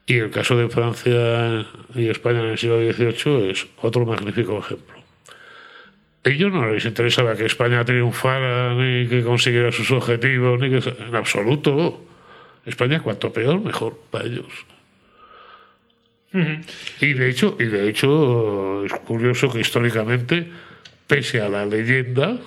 Y 0.06 0.18
el 0.20 0.30
caso 0.30 0.56
de 0.56 0.70
Francia 0.70 1.66
y 1.94 2.08
España 2.08 2.40
en 2.40 2.52
el 2.52 2.58
siglo 2.58 2.78
XVIII 2.78 3.50
es 3.50 3.68
otro 3.82 4.06
magnífico 4.06 4.60
ejemplo. 4.60 4.96
Ellos 6.24 6.54
no 6.54 6.72
les 6.72 6.86
interesaba 6.86 7.36
que 7.36 7.46
España 7.46 7.84
triunfara 7.84 8.74
ni 8.76 9.08
que 9.08 9.24
consiguiera 9.24 9.72
sus 9.72 9.92
objetivos, 9.92 10.60
ni 10.60 10.70
que 10.70 10.90
en 11.08 11.16
absoluto. 11.16 12.02
España 12.66 13.00
cuanto 13.02 13.32
peor, 13.32 13.60
mejor 13.60 14.00
para 14.10 14.26
ellos. 14.26 14.66
Y 17.00 17.14
de 17.14 17.30
hecho, 17.30 17.56
y 17.60 17.66
de 17.66 17.90
hecho 17.90 18.84
es 18.86 18.94
curioso 19.06 19.50
que 19.50 19.62
históricamente, 19.62 20.48
pese 21.08 21.42
a 21.42 21.48
la 21.48 21.66
leyenda 21.66 22.38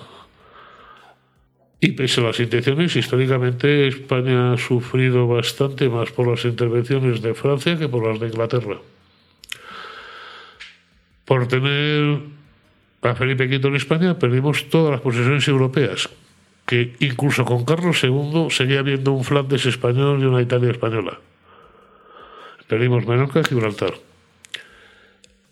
y 1.79 1.93
pese 1.93 2.21
a 2.21 2.25
las 2.25 2.39
intenciones, 2.39 2.95
históricamente 2.95 3.87
España 3.87 4.53
ha 4.53 4.57
sufrido 4.57 5.27
bastante 5.27 5.89
más 5.89 6.11
por 6.11 6.27
las 6.27 6.45
intervenciones 6.45 7.21
de 7.21 7.33
Francia 7.33 7.77
que 7.77 7.89
por 7.89 8.05
las 8.07 8.19
de 8.19 8.27
Inglaterra. 8.27 8.77
Por 11.25 11.47
tener 11.47 12.19
a 13.01 13.15
Felipe 13.15 13.45
V 13.47 13.67
en 13.67 13.75
España 13.75 14.19
perdimos 14.19 14.69
todas 14.69 14.91
las 14.91 15.01
posesiones 15.01 15.47
europeas, 15.47 16.09
que 16.65 16.93
incluso 16.99 17.45
con 17.45 17.65
Carlos 17.65 18.03
II 18.03 18.47
seguía 18.49 18.79
habiendo 18.79 19.13
un 19.13 19.23
Flandes 19.23 19.65
español 19.65 20.21
y 20.21 20.25
una 20.25 20.41
Italia 20.41 20.71
española. 20.71 21.19
Perdimos 22.69 23.07
Menorca 23.07 23.39
y 23.39 23.43
Gibraltar. 23.43 23.95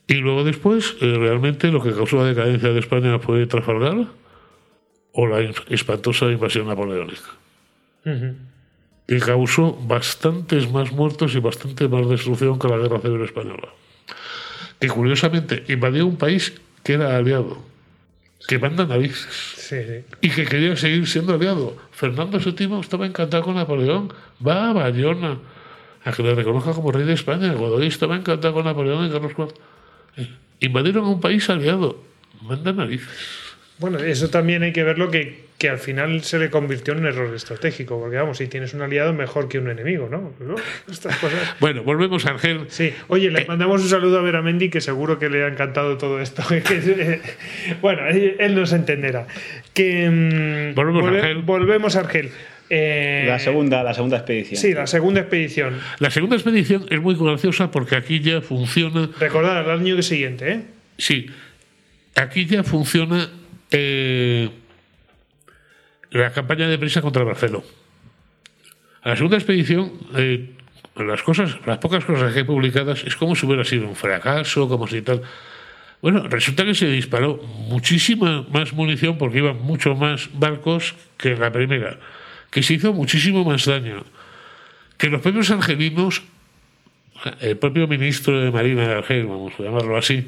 Y 0.06 0.14
luego 0.16 0.44
después, 0.44 0.96
eh, 1.02 1.18
realmente 1.18 1.72
lo 1.72 1.82
que 1.82 1.92
causó 1.92 2.18
la 2.18 2.26
decadencia 2.26 2.70
de 2.70 2.80
España 2.80 3.18
fue 3.18 3.48
Trafalgar 3.48 4.06
o 5.14 5.28
la 5.28 5.42
espantosa 5.70 6.28
invasión 6.28 6.68
napoleónica, 6.68 7.28
que 8.04 9.20
causó 9.20 9.74
bastantes 9.74 10.72
más 10.72 10.92
muertos 10.92 11.34
y 11.34 11.40
bastante 11.40 11.88
más 11.88 12.08
destrucción 12.08 12.60
que 12.60 12.68
la 12.68 12.78
Guerra 12.78 13.00
Civil 13.00 13.24
Española. 13.24 13.70
Que 14.80 14.88
curiosamente 14.88 15.64
invadió 15.70 16.06
un 16.06 16.18
país 16.18 16.54
que 16.84 16.94
era 16.94 17.18
aliado, 17.18 17.58
que 18.48 18.60
manda 18.60 18.86
narices 18.86 19.74
y 20.22 20.30
que 20.30 20.46
quería 20.46 20.76
seguir 20.76 21.08
siendo 21.08 21.34
aliado. 21.34 21.76
Fernando 21.92 22.38
VII 22.38 22.80
estaba 22.80 23.08
encantado 23.08 23.42
con 23.44 23.56
Napoleón, 23.56 24.14
va 24.46 24.70
a 24.70 24.74
Bayona 24.74 25.40
a 26.08 26.12
que 26.14 26.24
le 26.24 26.34
reconozca 26.36 26.72
como 26.72 26.92
rey 26.92 27.06
de 27.06 27.14
España. 27.14 27.52
Godoy 27.54 27.88
estaba 27.88 28.16
encantado 28.16 28.54
con 28.54 28.66
Napoleón 28.66 29.08
y 29.08 29.12
Carlos 29.12 29.34
IV. 29.38 29.54
Eh, 30.16 30.30
invadieron 30.62 31.06
a 31.06 31.10
un 31.10 31.20
país 31.20 31.50
aliado, 31.50 32.02
manda 32.42 32.72
narices. 32.72 33.10
Bueno, 33.80 34.00
eso 34.00 34.30
también 34.30 34.64
hay 34.64 34.72
que 34.72 34.84
verlo 34.84 35.12
que, 35.12 35.48
que 35.58 35.70
al 35.70 35.78
final 35.80 36.24
se 36.24 36.40
le 36.40 36.50
convirtió 36.50 36.94
en 36.94 37.02
un 37.02 37.08
error 37.08 37.36
estratégico, 37.36 38.00
porque 38.00 38.16
vamos, 38.16 38.38
si 38.38 38.48
tienes 38.48 38.74
un 38.74 38.82
aliado 38.82 39.14
mejor 39.14 39.50
que 39.50 39.60
un 39.60 39.70
enemigo, 39.70 40.08
¿no? 40.10 40.34
Estas 40.90 41.18
cosas. 41.18 41.56
Bueno, 41.60 41.84
volvemos 41.84 42.26
a 42.26 42.32
Argel. 42.32 42.66
Sí, 42.70 42.94
oye, 43.10 43.30
le 43.30 43.42
eh, 43.42 43.46
mandamos 43.48 43.82
un 43.82 43.90
saludo 43.90 44.20
a 44.20 44.22
Veramendi, 44.22 44.70
que 44.70 44.80
seguro 44.80 45.20
que 45.20 45.30
le 45.30 45.44
ha 45.44 45.48
encantado 45.48 45.98
todo 45.98 46.22
esto. 46.22 46.42
bueno, 47.82 48.08
él 48.08 48.56
nos 48.56 48.72
entenderá. 48.72 49.28
Que, 49.74 50.10
mm, 50.10 50.74
volvemos, 50.74 51.04
a 51.04 51.08
Argel. 51.10 51.42
volvemos 51.42 51.96
a 51.98 52.00
Argel. 52.00 52.32
Eh, 52.70 53.26
la 53.28 53.40
segunda, 53.40 53.84
la 53.84 53.94
segunda 53.94 54.18
expedición. 54.18 54.62
Sí, 54.62 54.74
la 54.74 54.88
segunda 54.88 55.22
expedición. 55.22 55.80
La 56.00 56.10
segunda 56.10 56.36
expedición 56.36 56.86
es 56.90 57.02
muy 57.02 57.16
graciosa 57.16 57.72
porque 57.72 57.96
aquí 57.96 58.20
ya 58.20 58.42
funciona. 58.42 59.10
Recordar 59.20 59.58
al 59.58 59.80
año 59.80 60.02
siguiente, 60.02 60.52
¿eh? 60.52 60.62
Sí. 60.98 61.28
Aquí 62.16 62.46
ya 62.46 62.64
funciona 62.64 63.30
eh, 63.72 64.50
la 66.12 66.32
campaña 66.32 66.68
de 66.68 66.78
prisa 66.78 67.02
contra 67.02 67.24
Barceló. 67.24 67.64
A 69.04 69.10
la 69.10 69.16
segunda 69.16 69.38
expedición, 69.38 69.94
eh, 70.16 70.50
las 70.96 71.22
cosas, 71.22 71.58
las 71.66 71.78
pocas 71.78 72.04
cosas 72.04 72.34
que 72.34 72.40
hay 72.40 72.46
publicadas 72.46 73.04
es 73.06 73.16
como 73.16 73.36
si 73.36 73.46
hubiera 73.46 73.64
sido 73.64 73.88
un 73.88 73.96
fracaso, 73.96 74.68
como 74.68 74.88
si 74.88 75.02
tal. 75.02 75.22
Bueno, 76.02 76.28
resulta 76.28 76.66
que 76.66 76.76
se 76.76 76.88
disparó 76.88 77.38
muchísima 77.38 78.46
más 78.52 78.74
munición 78.74 79.18
porque 79.18 79.40
iban 79.40 79.62
mucho 79.62 79.96
más 79.96 80.30
barcos 80.34 80.96
que 81.18 81.32
en 81.32 81.40
la 81.40 81.52
primera, 81.52 81.98
que 82.50 82.64
se 82.64 82.76
hizo 82.76 82.94
muchísimo 82.94 83.44
más 83.44 83.66
daño, 83.66 84.04
que 84.98 85.10
los 85.10 85.22
propios 85.22 85.52
argelinos, 85.52 86.24
el 87.40 87.58
propio 87.58 87.88
ministro 87.88 88.40
de 88.40 88.52
Marina 88.52 88.88
de 88.88 88.94
Argel, 88.96 89.26
vamos 89.26 89.54
a 89.60 89.64
llamarlo 89.64 89.98
así, 89.98 90.26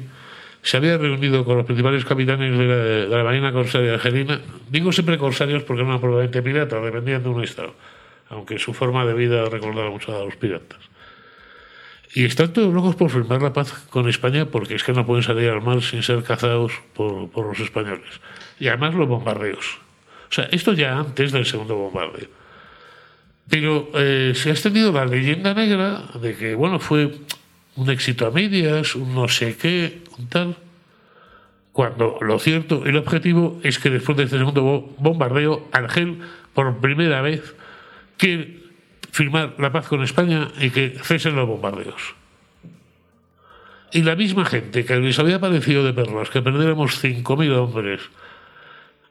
se 0.62 0.76
había 0.76 0.98
reunido 0.98 1.44
con 1.44 1.56
los 1.56 1.66
principales 1.66 2.04
capitanes 2.04 2.56
de 2.56 3.06
la, 3.08 3.24
Marina 3.24 3.52
Corsaria 3.52 3.94
Argelina. 3.94 4.40
Digo 4.68 4.92
siempre 4.92 5.16
corsarios 5.16 5.62
porque 5.62 5.82
eran 5.82 5.98
probablemente 6.00 6.42
piratas, 6.42 6.82
dependían 6.82 7.22
de 7.22 7.28
un 7.30 7.42
Estado, 7.42 7.74
aunque 8.28 8.58
su 8.58 8.74
forma 8.74 9.06
de 9.06 9.14
vida 9.14 9.48
recordaba 9.48 9.90
mucho 9.90 10.14
a 10.14 10.24
los 10.24 10.36
piratas. 10.36 10.78
Y 12.12 12.24
están 12.24 12.52
todos 12.52 12.74
locos 12.74 12.96
por 12.96 13.10
firmar 13.10 13.40
la 13.40 13.52
paz 13.52 13.72
con 13.88 14.08
España 14.08 14.46
porque 14.46 14.74
es 14.74 14.82
que 14.82 14.92
no 14.92 15.06
pueden 15.06 15.22
salir 15.22 15.48
al 15.48 15.62
mar 15.62 15.80
sin 15.80 16.02
ser 16.02 16.22
cazados 16.24 16.72
por, 16.92 17.30
por 17.30 17.46
los 17.46 17.60
españoles. 17.60 18.20
Y 18.58 18.66
además 18.68 18.94
los 18.94 19.08
bombardeos. 19.08 19.78
O 20.30 20.32
sea, 20.32 20.48
esto 20.52 20.72
ya 20.72 20.98
antes 20.98 21.32
del 21.32 21.44
segundo 21.44 21.74
bombardeo. 21.74 22.28
Pero 23.48 23.90
eh, 23.94 24.32
se 24.36 24.50
ha 24.50 24.52
extendido 24.52 24.92
la 24.92 25.04
leyenda 25.04 25.54
negra 25.54 26.04
de 26.20 26.36
que, 26.36 26.54
bueno, 26.54 26.78
fue 26.78 27.12
un 27.74 27.90
éxito 27.90 28.26
a 28.26 28.30
medias, 28.30 28.94
un 28.94 29.12
no 29.12 29.26
sé 29.26 29.56
qué, 29.56 30.02
un 30.18 30.28
tal. 30.28 30.56
Cuando 31.72 32.18
lo 32.20 32.38
cierto, 32.38 32.86
el 32.86 32.96
objetivo 32.96 33.60
es 33.64 33.80
que 33.80 33.90
después 33.90 34.16
de 34.18 34.24
este 34.24 34.38
segundo 34.38 34.94
bombardeo, 34.98 35.68
Argel, 35.72 36.18
por 36.54 36.78
primera 36.78 37.22
vez, 37.22 37.54
quiere 38.16 38.60
firmar 39.10 39.54
la 39.58 39.72
paz 39.72 39.88
con 39.88 40.02
España 40.04 40.48
y 40.60 40.70
que 40.70 40.96
cesen 41.02 41.34
los 41.34 41.48
bombardeos. 41.48 42.14
Y 43.92 44.02
la 44.02 44.14
misma 44.14 44.44
gente 44.44 44.84
que 44.84 44.96
les 44.96 45.18
había 45.18 45.40
parecido 45.40 45.82
de 45.82 45.92
perlas 45.92 46.30
que 46.30 46.42
perdiéramos 46.42 47.02
5.000 47.02 47.52
hombres 47.56 48.00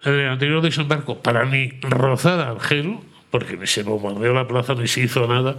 en 0.03 0.13
el 0.13 0.29
anterior 0.29 0.61
desembarco 0.61 1.21
para 1.21 1.45
ni 1.45 1.71
rozar 1.81 2.39
a 2.39 2.51
Argel, 2.51 2.97
porque 3.31 3.57
ni 3.57 3.67
se 3.67 3.83
bombardeó 3.83 4.33
la 4.33 4.47
plaza 4.47 4.75
ni 4.75 4.87
se 4.87 5.01
hizo 5.01 5.27
nada, 5.27 5.57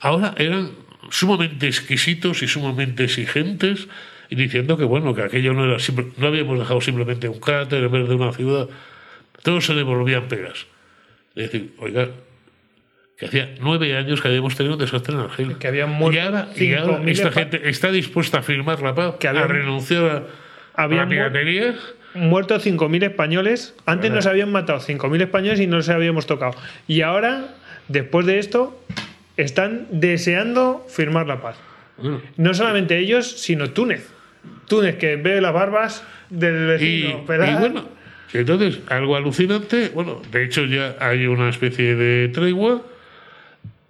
ahora 0.00 0.34
eran 0.38 0.70
sumamente 1.10 1.66
exquisitos 1.66 2.42
y 2.42 2.48
sumamente 2.48 3.04
exigentes 3.04 3.88
y 4.28 4.36
diciendo 4.36 4.76
que 4.76 4.84
bueno 4.84 5.14
que 5.14 5.22
aquello 5.22 5.52
no 5.52 5.64
era 5.64 5.76
no 6.16 6.26
habíamos 6.26 6.58
dejado 6.58 6.80
simplemente 6.80 7.28
un 7.28 7.40
cráter 7.40 7.82
en 7.82 7.90
vez 7.90 8.08
de 8.08 8.14
una 8.14 8.32
ciudad. 8.32 8.68
Todos 9.42 9.64
se 9.66 9.74
devolvían 9.74 10.28
pegas. 10.28 10.66
Es 11.34 11.50
decir 11.50 11.74
oiga 11.78 12.08
que 13.18 13.26
hacía 13.26 13.54
nueve 13.60 13.96
años 13.96 14.20
que 14.20 14.28
habíamos 14.28 14.54
tenido 14.54 14.74
un 14.74 14.80
desastre 14.80 15.14
en 15.14 15.20
Argelia 15.20 15.56
que 15.58 15.68
habían 15.68 15.90
muerto 15.90 16.18
y 16.56 16.74
ahora, 16.74 17.02
esta 17.06 17.32
gente 17.32 17.68
está 17.68 17.90
dispuesta 17.90 18.38
a 18.38 18.42
firmar 18.42 18.80
la 18.80 18.94
paz 18.94 19.16
que 19.18 19.28
a 19.28 19.32
renunciar 19.32 20.28
a, 20.74 20.86
la 20.86 21.08
piratería. 21.08 21.64
muerto 21.64 21.99
5.000 22.14 23.04
españoles 23.04 23.74
antes 23.86 24.10
nos 24.10 24.26
habían 24.26 24.50
matado 24.50 24.80
5.000 24.80 25.22
españoles 25.22 25.60
y 25.60 25.66
no 25.66 25.82
se 25.82 25.92
habíamos 25.92 26.26
tocado 26.26 26.54
y 26.88 27.02
ahora 27.02 27.54
después 27.88 28.26
de 28.26 28.38
esto 28.38 28.80
están 29.36 29.86
deseando 29.90 30.86
firmar 30.88 31.26
la 31.26 31.40
paz. 31.40 31.56
No 32.36 32.54
solamente 32.54 32.98
ellos, 32.98 33.30
sino 33.40 33.70
Túnez. 33.70 34.08
Túnez, 34.68 34.96
que 34.96 35.16
ve 35.16 35.40
las 35.40 35.52
barbas 35.52 36.04
del 36.30 36.66
vecino. 36.66 37.24
Y, 37.28 37.54
bueno, 37.58 37.84
entonces, 38.32 38.80
algo 38.88 39.16
alucinante, 39.16 39.90
bueno, 39.90 40.22
de 40.30 40.44
hecho 40.44 40.64
ya 40.64 40.96
hay 41.00 41.26
una 41.26 41.50
especie 41.50 41.96
de 41.96 42.28
tregua 42.28 42.82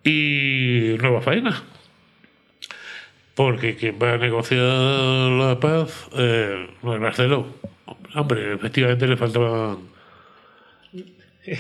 y 0.03 0.97
nueva 1.01 1.21
faena. 1.21 1.63
Porque 3.35 3.77
quien 3.77 3.97
va 4.03 4.15
a 4.15 4.19
negociar 4.19 4.61
la 4.61 5.59
paz 5.61 6.09
eh, 6.17 6.69
no 6.83 6.95
es 6.95 7.01
Marcelo. 7.01 7.47
Hombre, 8.15 8.55
efectivamente 8.55 9.07
le 9.07 9.17
faltaban 9.17 9.79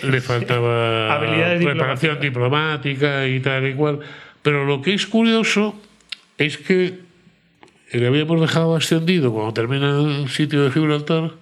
le 0.02 0.20
faltaba 0.20 1.20
preparación 1.59 2.20
diplomática 2.20 3.27
y 3.27 3.40
tal 3.40 3.66
y 3.66 3.74
cual. 3.74 4.01
Pero 4.43 4.64
lo 4.64 4.82
que 4.82 4.94
es 4.94 5.06
curioso 5.06 5.81
es 6.39 6.59
que 6.59 7.01
le 7.93 8.06
habíamos 8.06 8.40
dejado 8.40 8.77
ascendido 8.77 9.32
cuando 9.32 9.52
termina 9.52 10.01
el 10.01 10.28
sitio 10.28 10.64
de 10.64 10.70
Gibraltar, 10.70 11.32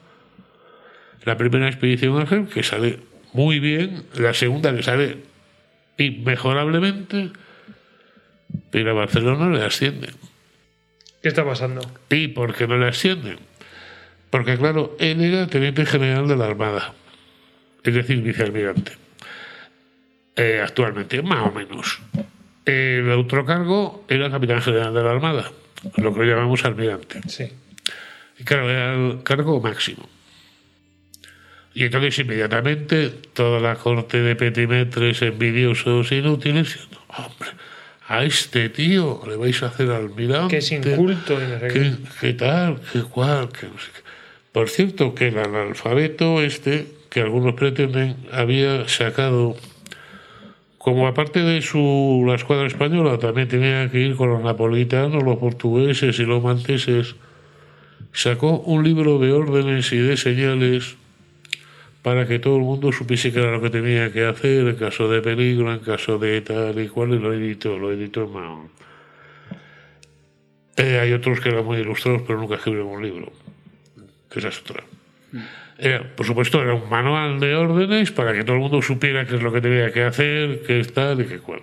la 1.24 1.36
primera 1.36 1.68
expedición 1.68 2.18
Ángel, 2.18 2.48
que 2.48 2.62
sale 2.62 3.00
muy 3.32 3.60
bien, 3.60 4.04
la 4.14 4.32
segunda 4.34 4.74
que 4.74 4.82
sale 4.82 5.18
inmejorablemente, 5.98 7.30
pero 8.70 8.92
a 8.92 8.94
Barcelona 8.94 9.50
le 9.50 9.64
ascienden. 9.64 10.14
¿Qué 11.22 11.28
está 11.28 11.44
pasando? 11.44 11.80
¿Y 12.10 12.28
por 12.28 12.54
qué 12.54 12.66
no 12.66 12.78
le 12.78 12.88
ascienden? 12.88 13.47
Porque, 14.30 14.56
claro, 14.58 14.96
él 14.98 15.22
era 15.22 15.46
teniente 15.46 15.86
general 15.86 16.28
de 16.28 16.36
la 16.36 16.46
Armada 16.46 16.94
es 17.88 17.94
decir, 17.94 18.20
vicealmirante. 18.20 18.92
Eh, 20.36 20.60
actualmente, 20.62 21.22
más 21.22 21.46
o 21.46 21.52
menos. 21.52 22.00
El 22.64 23.10
otro 23.12 23.44
cargo 23.44 24.04
era 24.08 24.30
capitán 24.30 24.60
general 24.60 24.94
de 24.94 25.02
la 25.02 25.10
Armada, 25.10 25.50
lo 25.96 26.14
que 26.14 26.24
llamamos 26.24 26.64
almirante. 26.64 27.20
Sí. 27.26 27.48
Y 28.38 28.44
claro, 28.44 28.70
era 28.70 28.94
el 28.94 29.22
cargo 29.22 29.60
máximo. 29.60 30.08
Y 31.74 31.84
entonces 31.84 32.18
inmediatamente 32.18 33.08
toda 33.32 33.60
la 33.60 33.76
corte 33.76 34.20
de 34.20 34.36
petimetres 34.36 35.22
envidiosos 35.22 36.12
inútiles, 36.12 36.78
hombre, 37.08 37.50
a 38.06 38.24
este 38.24 38.68
tío 38.68 39.22
le 39.26 39.36
vais 39.36 39.62
a 39.62 39.66
hacer 39.66 39.90
almirante. 39.90 40.56
Que 40.56 40.58
es 40.58 40.72
inculto. 40.72 41.38
¿Qué, 41.72 41.94
¿Qué, 42.20 42.32
tal? 42.34 42.80
¿Qué 42.92 43.02
cual? 43.02 43.48
¿Qué 43.48 43.66
no 43.66 43.78
sé 43.78 43.90
qué? 43.94 44.07
Por 44.58 44.70
cierto, 44.70 45.14
que 45.14 45.28
el 45.28 45.38
analfabeto 45.38 46.42
este 46.42 46.88
que 47.10 47.20
algunos 47.20 47.54
pretenden, 47.54 48.16
había 48.32 48.88
sacado, 48.88 49.54
como 50.78 51.06
aparte 51.06 51.42
de 51.42 51.62
su 51.62 52.24
la 52.26 52.34
escuadra 52.34 52.66
española, 52.66 53.20
también 53.20 53.46
tenía 53.46 53.88
que 53.88 54.00
ir 54.00 54.16
con 54.16 54.30
los 54.30 54.42
napolitanos, 54.42 55.22
los 55.22 55.36
portugueses 55.36 56.18
y 56.18 56.24
los 56.24 56.42
malteses, 56.42 57.14
sacó 58.12 58.58
un 58.58 58.82
libro 58.82 59.20
de 59.20 59.30
órdenes 59.30 59.92
y 59.92 59.98
de 59.98 60.16
señales 60.16 60.96
para 62.02 62.26
que 62.26 62.40
todo 62.40 62.56
el 62.56 62.62
mundo 62.62 62.90
supiese 62.90 63.32
que 63.32 63.38
era 63.38 63.52
lo 63.52 63.62
que 63.62 63.70
tenía 63.70 64.12
que 64.12 64.24
hacer 64.24 64.66
en 64.66 64.74
caso 64.74 65.08
de 65.08 65.22
peligro, 65.22 65.72
en 65.72 65.78
caso 65.78 66.18
de 66.18 66.40
tal 66.40 66.80
y 66.80 66.88
cual, 66.88 67.14
y 67.14 67.20
lo 67.20 67.32
editó, 67.32 67.78
lo 67.78 67.92
editó 67.92 68.24
en 68.24 68.32
Mahón. 68.32 68.68
Eh, 70.76 70.98
hay 70.98 71.12
otros 71.12 71.38
que 71.38 71.50
eran 71.50 71.64
muy 71.64 71.78
ilustrados, 71.78 72.22
pero 72.26 72.40
nunca 72.40 72.56
escribieron 72.56 72.88
un 72.88 73.04
libro, 73.04 73.32
que 74.30 74.38
esa 74.38 74.48
es 74.48 74.60
otra. 74.60 74.84
Eh, 75.78 76.02
por 76.16 76.26
supuesto, 76.26 76.60
era 76.60 76.74
un 76.74 76.88
manual 76.88 77.38
de 77.38 77.54
órdenes 77.54 78.10
para 78.10 78.32
que 78.32 78.42
todo 78.42 78.56
el 78.56 78.62
mundo 78.62 78.82
supiera 78.82 79.26
qué 79.26 79.36
es 79.36 79.42
lo 79.42 79.52
que 79.52 79.60
tenía 79.60 79.92
que 79.92 80.02
hacer, 80.02 80.62
qué 80.66 80.80
es 80.80 80.92
tal 80.92 81.20
y 81.20 81.24
qué 81.24 81.38
cual. 81.38 81.60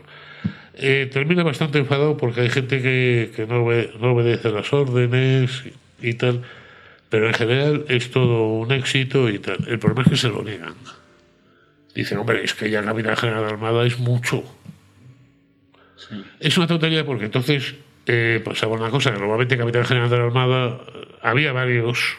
Eh, 0.75 1.09
termina 1.11 1.43
bastante 1.43 1.79
enfadado 1.79 2.17
porque 2.17 2.41
hay 2.41 2.49
gente 2.49 2.81
que, 2.81 3.45
no, 3.47 3.63
obedece 4.11 4.51
las 4.51 4.71
órdenes 4.73 5.63
y 6.01 6.13
tal, 6.13 6.43
pero 7.09 7.27
en 7.27 7.33
general 7.33 7.85
es 7.87 8.11
todo 8.11 8.47
un 8.47 8.71
éxito 8.71 9.29
y 9.29 9.39
tal. 9.39 9.57
El 9.67 9.79
problema 9.79 10.03
es 10.03 10.09
que 10.09 10.17
se 10.17 10.29
lo 10.29 10.43
niegan. 10.43 10.75
Dicen, 11.93 12.17
hombre, 12.17 12.43
es 12.43 12.53
que 12.53 12.69
ya 12.69 12.81
la 12.81 12.93
vida 12.93 13.15
general 13.15 13.45
armada 13.45 13.85
es 13.85 13.99
mucho. 13.99 14.43
Es 16.39 16.57
una 16.57 16.67
tontería 16.67 17.05
porque 17.05 17.25
entonces 17.25 17.75
eh, 18.05 18.41
pasaba 18.43 18.75
una 18.75 18.89
cosa, 18.89 19.11
que 19.11 19.19
normalmente 19.19 19.57
capitán 19.57 19.85
general 19.85 20.09
de 20.09 20.17
la 20.17 20.23
Armada 20.25 20.79
eh, 20.93 21.07
había 21.21 21.51
varios 21.53 22.17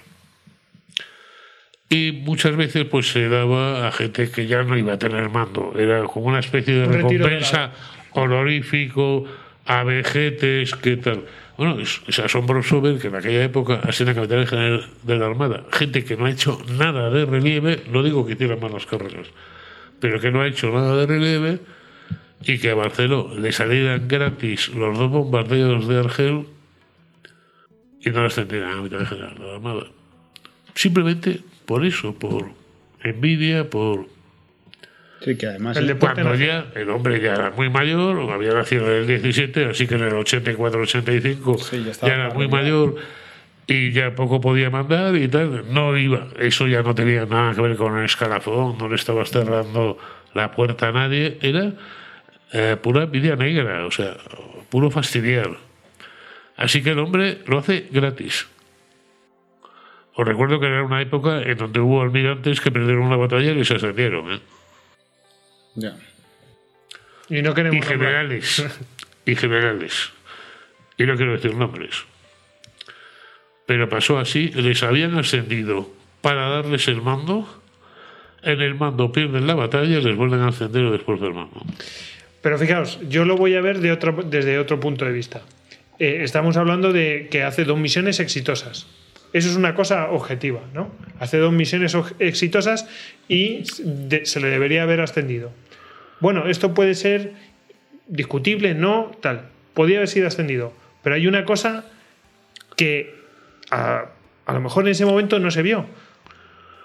y 1.89 2.13
muchas 2.13 2.57
veces 2.57 2.85
pues 2.85 3.11
se 3.11 3.29
daba 3.29 3.87
a 3.87 3.93
gente 3.93 4.31
que 4.31 4.47
ya 4.47 4.63
no 4.63 4.77
iba 4.77 4.95
a 4.95 4.99
tener 4.99 5.29
mando. 5.31 5.73
Era 5.79 6.03
como 6.05 6.27
una 6.27 6.41
especie 6.41 6.75
de 6.75 6.87
Un 6.87 6.93
retiro 6.93 7.25
de 7.25 7.31
recompensa 7.37 7.73
honorífico 8.13 9.25
a 9.67 9.85
vejetes, 9.85 10.75
¿qué 10.75 10.97
tal? 10.97 11.25
Bueno, 11.57 11.79
es, 11.81 12.03
es 12.07 12.19
asombroso 12.19 12.81
ver 12.81 12.99
que 12.99 13.09
en 13.09 13.17
aquella 13.17 13.45
época, 13.45 13.81
así 13.85 14.03
en 14.03 14.09
la 14.09 14.15
capitán 14.15 14.47
general 14.47 14.87
de 15.03 15.17
la 15.17 15.27
Armada, 15.27 15.65
gente 15.73 16.05
que 16.05 16.17
no 16.17 16.27
ha 16.27 16.31
hecho 16.31 16.61
nada 16.77 17.09
de 17.11 17.25
relieve, 17.25 17.83
no 17.91 18.03
digo 18.03 18.27
que 18.27 18.35
hiciera 18.35 18.57
malas 18.57 18.87
carreras, 18.87 19.29
pero 20.01 20.21
que 20.21 20.31
no 20.31 20.43
ha 20.43 20.47
hecho 20.47 20.71
nada 20.71 20.97
de 20.97 21.07
relieve 21.07 21.59
y 22.43 22.59
que 22.59 22.71
a 22.71 22.75
Barceló 22.75 23.35
le 23.39 23.53
salieran 23.53 24.07
gratis 24.07 24.69
los 24.69 24.99
dos 24.99 25.11
bombardeos 25.11 25.89
de 25.89 25.99
Argel 25.99 26.47
y 28.01 28.11
no 28.11 28.23
los 28.23 28.35
tendrían 28.35 28.65
a 28.65 28.69
la 28.69 28.77
capitán 28.77 29.07
general 29.07 29.35
de 29.39 29.47
la 29.47 29.55
Armada. 29.55 29.87
Simplemente 30.75 31.41
por 31.67 31.85
eso, 31.85 32.15
por 32.15 32.47
envidia, 33.03 33.69
por 33.69 34.07
Sí, 35.21 35.37
que 35.37 35.47
además. 35.47 35.77
El 35.77 35.87
deporte 35.87 36.23
cuando 36.23 36.33
nacional. 36.39 36.73
ya 36.75 36.81
el 36.81 36.91
hombre 36.91 37.21
ya 37.21 37.35
era 37.35 37.51
muy 37.51 37.71
mayor, 37.71 38.31
había 38.31 38.53
nacido 38.53 38.87
en 38.87 39.01
el 39.01 39.07
17, 39.07 39.65
así 39.65 39.87
que 39.87 39.95
en 39.95 40.03
el 40.03 40.13
84-85 40.13 41.59
Sí, 41.59 41.85
ya 41.85 41.93
ya, 42.07 42.15
era 42.15 42.31
muy 42.31 42.49
mayor 42.49 42.97
y 43.67 43.93
ya 43.93 44.15
poco 44.15 44.41
podía 44.41 44.71
mandar 44.71 45.17
y 45.17 45.27
tal. 45.29 45.73
No 45.73 45.97
iba, 45.97 46.29
eso 46.39 46.67
ya 46.67 46.83
no 46.83 46.95
tenía 46.95 47.25
nada 47.27 47.55
que 47.55 47.63
ver 47.63 47.77
con 47.77 47.99
el 47.99 48.05
escalafón, 48.05 48.79
no 48.79 48.89
le 48.89 48.97
estabas 48.97 49.31
cerrando 49.31 49.99
la 50.35 50.53
puerta 50.53 50.89
a 50.89 50.93
nadie, 50.93 51.39
era 51.41 51.73
eh, 52.53 52.77
pura 52.81 53.05
envidia 53.05 53.37
negra, 53.37 53.87
o 53.87 53.91
sea, 53.91 54.17
puro 54.69 54.91
fastidiar. 54.91 55.51
Así 56.57 56.83
que 56.83 56.91
el 56.91 56.99
hombre 56.99 57.39
lo 57.47 57.59
hace 57.59 57.89
gratis. 57.91 58.47
Os 60.17 60.27
recuerdo 60.27 60.59
que 60.59 60.67
era 60.67 60.83
una 60.83 61.03
época 61.03 61.43
en 61.43 61.59
donde 61.59 61.79
hubo 61.79 62.01
almirantes 62.01 62.61
que 62.61 62.71
perdieron 62.71 63.05
una 63.05 63.17
batalla 63.17 63.53
y 63.53 63.65
se 63.65 63.75
ascendieron. 63.75 64.33
¿eh? 64.33 64.41
Ya. 65.75 65.97
Y 67.29 67.43
no 67.43 67.51
y 67.51 67.55
queremos. 67.55 67.81
nombrar. 67.81 67.99
generales 67.99 68.65
y 69.27 69.37
generales 69.37 70.13
y 70.97 71.05
no 71.05 71.17
quiero 71.17 71.33
decir 71.33 71.55
nombres 71.55 72.05
pero 73.67 73.89
pasó 73.89 74.19
así 74.19 74.49
les 74.49 74.83
habían 74.83 75.19
ascendido 75.19 75.91
para 76.23 76.49
darles 76.49 76.89
el 76.89 77.03
mando 77.03 77.47
en 78.43 78.61
el 78.61 78.77
mando 78.77 79.13
pierden 79.13 79.47
la 79.47 79.55
batalla 79.55 79.99
y 79.99 80.03
les 80.03 80.17
vuelven 80.17 80.41
a 80.41 80.49
ascender 80.49 80.91
después 80.91 81.21
del 81.21 81.35
mando 81.35 81.61
Pero 82.41 82.59
fijaos, 82.59 83.01
yo 83.09 83.25
lo 83.25 83.37
voy 83.37 83.57
a 83.57 83.61
ver 83.61 83.81
de 83.81 83.91
otro, 83.91 84.23
desde 84.25 84.59
otro 84.61 84.79
punto 84.79 85.05
de 85.05 85.11
vista. 85.11 85.43
Eh, 85.99 86.21
estamos 86.23 86.57
hablando 86.57 86.93
de 86.93 87.27
que 87.29 87.43
hace 87.43 87.65
dos 87.65 87.77
misiones 87.77 88.21
exitosas. 88.21 88.87
Eso 89.37 89.51
es 89.51 89.57
una 89.57 89.75
cosa 89.75 90.09
objetiva, 90.13 90.61
¿no? 90.73 90.91
Hace 91.21 91.37
dos 91.37 91.53
misiones 91.53 91.95
exitosas 92.21 92.89
y 93.29 93.65
se 93.65 94.41
le 94.41 94.49
debería 94.49 94.83
haber 94.83 95.03
ascendido. 95.03 95.53
Bueno, 96.21 96.47
esto 96.47 96.73
puede 96.73 96.95
ser 96.95 97.35
discutible, 98.07 98.73
no, 98.73 99.13
tal. 99.21 99.43
Podría 99.75 99.99
haber 99.99 100.09
sido 100.09 100.27
ascendido. 100.27 100.73
Pero 101.03 101.17
hay 101.17 101.27
una 101.27 101.45
cosa 101.45 101.85
que 102.77 103.15
a, 103.71 104.07
a 104.47 104.53
lo 104.55 104.61
mejor 104.63 104.85
en 104.85 104.93
ese 104.93 105.05
momento 105.05 105.39
no 105.39 105.51
se 105.51 105.61
vio. 105.61 105.85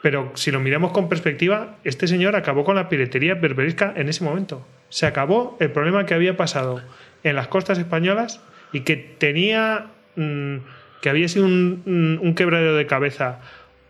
Pero 0.02 0.34
si 0.36 0.52
lo 0.52 0.60
miramos 0.60 0.92
con 0.92 1.08
perspectiva, 1.08 1.78
este 1.86 2.06
señor 2.06 2.36
acabó 2.36 2.66
con 2.66 2.76
la 2.76 2.90
piratería 2.90 3.36
berberisca 3.36 3.94
en 3.96 4.10
ese 4.10 4.26
momento. 4.26 4.68
Se 4.90 5.06
acabó 5.06 5.56
el 5.62 5.72
problema 5.72 6.06
que 6.06 6.16
había 6.16 6.36
pasado 6.36 6.82
en 7.24 7.38
las 7.38 7.48
costas 7.48 7.80
españolas 7.80 8.42
y 8.74 8.82
que 8.82 8.98
tenía. 8.98 9.88
mm, 10.18 10.58
que 11.02 11.10
había 11.10 11.28
sido 11.28 11.46
un, 11.46 12.20
un- 12.22 12.36
quebradero 12.36 12.76
de 12.76 12.86
cabeza 12.86 13.40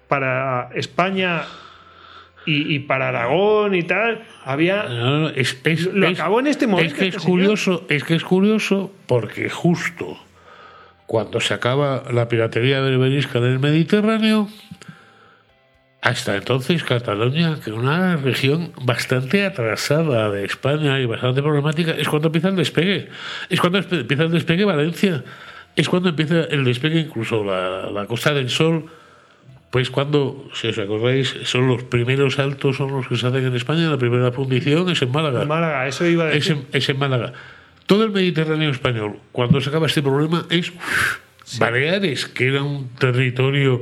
para 0.07 0.69
España 0.75 1.43
y, 2.45 2.73
y 2.75 2.79
para 2.79 3.09
Aragón 3.09 3.75
y 3.75 3.83
tal. 3.83 4.23
Había. 4.45 4.83
No, 4.83 5.19
no, 5.19 5.29
es, 5.29 5.59
es- 5.63 5.85
Lo 5.93 6.07
es- 6.07 6.19
acabó 6.19 6.39
en 6.39 6.47
este 6.47 6.67
momento 6.67 6.93
es 6.93 6.99
que 6.99 7.05
este 7.07 7.17
es 7.17 7.23
señor. 7.23 7.37
curioso 7.39 7.85
es 7.89 8.03
que 8.03 8.15
es 8.15 8.23
curioso 8.23 8.91
porque 9.07 9.49
justo 9.49 10.17
cuando 11.05 11.39
se 11.41 11.53
acaba 11.53 12.03
la 12.11 12.27
piratería 12.29 12.79
berberisca 12.79 13.39
en 13.39 13.45
el 13.45 13.59
Mediterráneo 13.59 14.47
hasta 16.01 16.35
entonces 16.35 16.83
Cataluña, 16.83 17.59
que 17.63 17.71
una 17.71 18.15
región 18.17 18.71
bastante 18.81 19.45
atrasada 19.45 20.31
de 20.31 20.45
España 20.45 20.99
y 20.99 21.05
bastante 21.05 21.43
problemática, 21.43 21.91
es 21.91 22.07
cuando 22.09 22.29
empieza 22.29 22.47
el 22.49 22.55
despegue. 22.55 23.09
Es 23.49 23.61
cuando 23.61 23.77
empieza 23.79 24.23
el 24.23 24.31
despegue 24.31 24.65
Valencia. 24.65 25.23
Es 25.75 25.89
cuando 25.89 26.09
empieza 26.09 26.43
el 26.45 26.63
despegue 26.63 26.99
incluso 26.99 27.43
la, 27.43 27.89
la 27.91 28.05
Costa 28.05 28.33
del 28.33 28.49
Sol. 28.49 28.85
Pues 29.69 29.89
cuando, 29.89 30.49
si 30.53 30.67
os 30.67 30.77
acordáis, 30.77 31.33
son 31.43 31.67
los 31.69 31.83
primeros 31.83 32.35
saltos, 32.35 32.75
son 32.75 32.91
los 32.91 33.07
que 33.07 33.15
se 33.15 33.25
hacen 33.27 33.45
en 33.45 33.55
España, 33.55 33.89
la 33.89 33.97
primera 33.97 34.31
fundición 34.33 34.89
es 34.89 35.01
en 35.01 35.11
Málaga. 35.11 35.45
Málaga, 35.45 35.87
eso 35.87 36.05
iba 36.05 36.25
a 36.25 36.33
Es 36.33 36.45
decir. 36.47 36.65
en, 36.71 36.77
es 36.77 36.89
en 36.89 36.99
Málaga. 36.99 37.31
Todo 37.85 38.03
el 38.03 38.11
Mediterráneo 38.11 38.69
español, 38.69 39.19
cuando 39.31 39.61
se 39.61 39.69
acaba 39.69 39.87
este 39.87 40.01
problema, 40.01 40.45
es 40.49 40.71
uf, 40.71 41.19
Baleares, 41.57 42.25
que 42.25 42.47
era 42.47 42.63
un 42.63 42.89
territorio. 42.95 43.81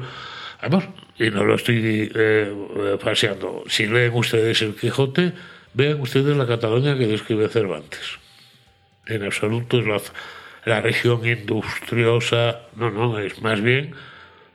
Además, 0.61 0.90
y 1.18 1.30
no 1.32 1.44
lo 1.44 1.56
estoy 1.56 1.82
eh, 1.84 2.10
eh, 2.16 2.98
paseando. 3.03 3.64
Si 3.68 3.88
leen 3.88 4.14
ustedes 4.14 4.61
el 4.61 4.76
Quijote, 4.76 5.34
vean 5.74 5.99
ustedes 6.02 6.38
la 6.38 6.48
Cataluña 6.48 6.98
que 6.98 7.07
describe 7.07 7.49
Cervantes. 7.49 8.20
En 9.07 9.24
absoluto 9.24 9.80
es 9.80 9.88
la, 9.88 9.99
la 10.70 10.82
región 10.82 11.26
industriosa. 11.26 12.62
No, 12.76 12.90
no, 12.91 13.20
es 13.20 13.41
más 13.41 13.62
bien, 13.62 13.91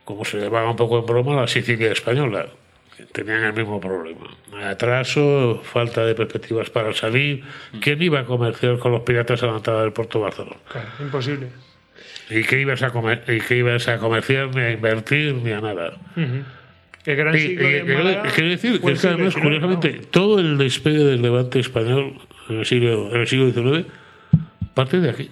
como 0.04 0.24
se 0.24 0.38
llamaba 0.40 0.70
un 0.70 0.76
poco 0.76 0.98
en 0.98 1.06
broma, 1.06 1.34
la 1.40 1.46
Sicilia 1.48 1.92
española. 1.92 2.46
Tenían 3.12 3.42
el 3.44 3.52
mismo 3.52 3.80
problema. 3.80 4.26
Atraso, 4.64 5.60
falta 5.64 6.06
de 6.06 6.14
perspectivas 6.14 6.70
para 6.70 6.92
salir. 6.94 7.42
¿Quién 7.80 8.00
iba 8.00 8.20
a 8.20 8.24
comerciar 8.24 8.78
con 8.78 8.92
los 8.92 9.02
piratas 9.02 9.42
a 9.42 9.46
la 9.46 9.56
entrada 9.56 9.82
del 9.82 9.92
puerto 9.92 10.18
de 10.18 10.24
Barcelona? 10.24 10.56
Claro, 10.70 10.88
imposible. 11.00 11.48
¿Y 12.30 12.42
qué 12.44 12.60
ibas 12.60 12.82
a, 12.82 12.90
comer, 12.90 13.24
y 13.28 13.40
qué 13.40 13.56
ibas 13.58 13.86
a 13.88 13.98
comerciar, 13.98 14.54
ni 14.54 14.60
a 14.62 14.70
invertir, 14.72 15.34
ni 15.34 15.50
a 15.50 15.60
nada? 15.60 15.96
Ujú. 16.16 16.44
El 17.04 17.16
gran 17.16 17.34
Y- 17.34 17.38
siglo 17.40 17.68
y- 17.68 17.72
de 17.72 17.82
quiero- 17.84 18.04
Málaga 18.04 18.30
quiero 18.34 18.50
decir 18.50 18.80
que 18.80 18.92
es 18.92 19.00
que 19.00 19.08
además, 19.08 19.34
curiosamente, 19.34 19.92
¿no? 19.92 20.06
todo 20.10 20.38
el 20.40 20.56
despegue 20.56 21.04
del 21.04 21.20
levante 21.20 21.58
español 21.60 22.14
en 22.48 22.58
el 22.60 22.64
siglo, 22.64 23.10
en 23.14 23.20
el 23.20 23.26
siglo 23.26 23.50
XIX 23.50 23.86
parte 24.72 25.00
de 25.00 25.10
aquí. 25.10 25.30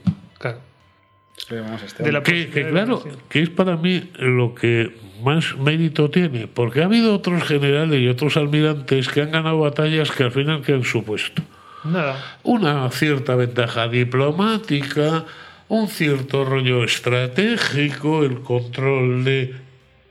Claro. 1.48 1.74
Es 1.84 1.94
que 1.94 2.02
De 2.02 2.12
la 2.12 2.22
claro, 2.22 3.02
que 3.28 3.42
es 3.42 3.50
para 3.50 3.76
mí 3.76 4.10
lo 4.18 4.54
que 4.54 4.94
más 5.22 5.56
mérito 5.56 6.10
tiene, 6.10 6.46
porque 6.46 6.82
ha 6.82 6.86
habido 6.86 7.14
otros 7.14 7.42
generales 7.44 8.00
y 8.00 8.08
otros 8.08 8.36
almirantes 8.36 9.08
que 9.08 9.22
han 9.22 9.32
ganado 9.32 9.58
batallas 9.58 10.10
que 10.10 10.24
al 10.24 10.32
final 10.32 10.62
que 10.62 10.72
han 10.74 10.84
supuesto 10.84 11.42
Nada. 11.84 12.38
una 12.42 12.90
cierta 12.90 13.34
ventaja 13.34 13.88
diplomática, 13.88 15.24
un 15.68 15.88
cierto 15.88 16.44
rollo 16.44 16.84
estratégico, 16.84 18.24
el 18.24 18.40
control 18.40 19.24
de... 19.24 19.54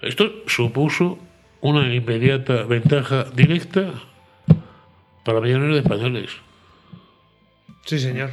Esto 0.01 0.43
supuso 0.47 1.19
una 1.61 1.93
inmediata 1.93 2.63
ventaja 2.63 3.25
directa 3.33 3.93
para 5.23 5.39
millones 5.39 5.73
de 5.73 5.79
españoles. 5.79 6.31
Sí, 7.85 7.99
señor. 7.99 8.31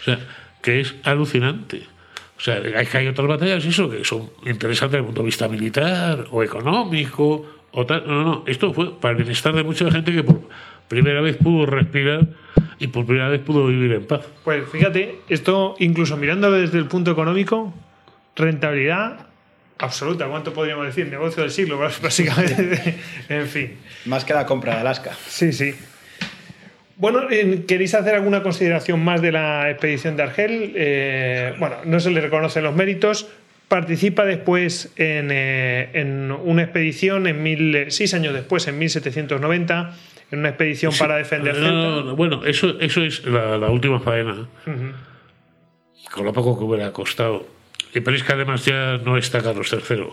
O 0.00 0.04
sea, 0.04 0.18
que 0.62 0.80
es 0.80 0.94
alucinante. 1.04 1.82
O 2.36 2.40
sea, 2.40 2.54
hay 2.56 2.86
que 2.86 2.98
hay 2.98 3.06
otras 3.08 3.26
batallas, 3.26 3.64
eso, 3.64 3.90
que 3.90 4.04
son 4.04 4.30
interesantes 4.46 4.92
desde 4.92 4.98
el 4.98 5.04
punto 5.06 5.22
de 5.22 5.26
vista 5.26 5.48
militar 5.48 6.26
o 6.30 6.42
económico 6.42 7.44
o 7.72 7.86
tal. 7.86 8.06
No, 8.06 8.14
no, 8.14 8.24
no. 8.24 8.44
Esto 8.46 8.72
fue 8.72 8.98
para 8.98 9.12
el 9.12 9.16
bienestar 9.18 9.54
de 9.54 9.64
mucha 9.64 9.90
gente 9.90 10.12
que 10.12 10.22
por 10.22 10.42
primera 10.86 11.20
vez 11.20 11.36
pudo 11.36 11.66
respirar 11.66 12.28
y 12.78 12.86
por 12.88 13.06
primera 13.06 13.28
vez 13.28 13.40
pudo 13.40 13.66
vivir 13.66 13.92
en 13.92 14.06
paz. 14.06 14.20
Pues 14.44 14.68
fíjate, 14.70 15.20
esto 15.28 15.74
incluso 15.80 16.16
mirándolo 16.16 16.56
desde 16.56 16.78
el 16.78 16.86
punto 16.86 17.10
económico, 17.10 17.74
rentabilidad 18.36 19.26
absoluta. 19.78 20.26
¿Cuánto 20.26 20.52
podríamos 20.52 20.86
decir? 20.86 21.06
Negocio 21.08 21.42
del 21.42 21.50
siglo, 21.50 21.78
básicamente. 22.02 22.98
en 23.28 23.46
fin. 23.48 23.78
Más 24.06 24.24
que 24.24 24.34
la 24.34 24.46
compra 24.46 24.74
de 24.74 24.80
Alaska. 24.80 25.12
Sí, 25.26 25.52
sí. 25.52 25.74
Bueno, 26.98 27.28
¿queréis 27.68 27.94
hacer 27.94 28.16
alguna 28.16 28.42
consideración 28.42 29.04
más 29.04 29.22
de 29.22 29.30
la 29.30 29.70
expedición 29.70 30.16
de 30.16 30.22
Argel? 30.24 30.72
Eh, 30.74 31.54
bueno, 31.58 31.76
no 31.84 32.00
se 32.00 32.10
le 32.10 32.20
reconocen 32.20 32.64
los 32.64 32.74
méritos. 32.74 33.28
Participa 33.68 34.24
después 34.24 34.92
en, 34.96 35.28
eh, 35.30 35.90
en 35.92 36.32
una 36.32 36.62
expedición, 36.62 37.28
en 37.28 37.42
mil, 37.42 37.86
seis 37.90 38.14
años 38.14 38.34
después, 38.34 38.66
en 38.66 38.78
1790, 38.78 39.94
en 40.32 40.38
una 40.40 40.48
expedición 40.48 40.92
para 40.98 41.16
defender 41.16 41.56
No, 41.58 41.70
no, 41.70 42.02
no, 42.02 42.16
bueno, 42.16 42.44
eso, 42.44 42.80
eso 42.80 43.04
es 43.04 43.24
la, 43.24 43.58
la 43.58 43.70
última 43.70 44.00
faena. 44.00 44.48
Ujú. 44.66 44.92
Con 46.10 46.24
lo 46.24 46.32
poco 46.32 46.58
que 46.58 46.64
hubiera 46.64 46.92
costado. 46.92 47.46
Y 47.94 48.00
pero 48.00 48.16
es 48.16 48.24
que 48.24 48.32
además 48.32 48.64
ya 48.64 48.98
no 48.98 49.16
está 49.16 49.40
Carlos 49.40 49.72
III. 49.72 50.04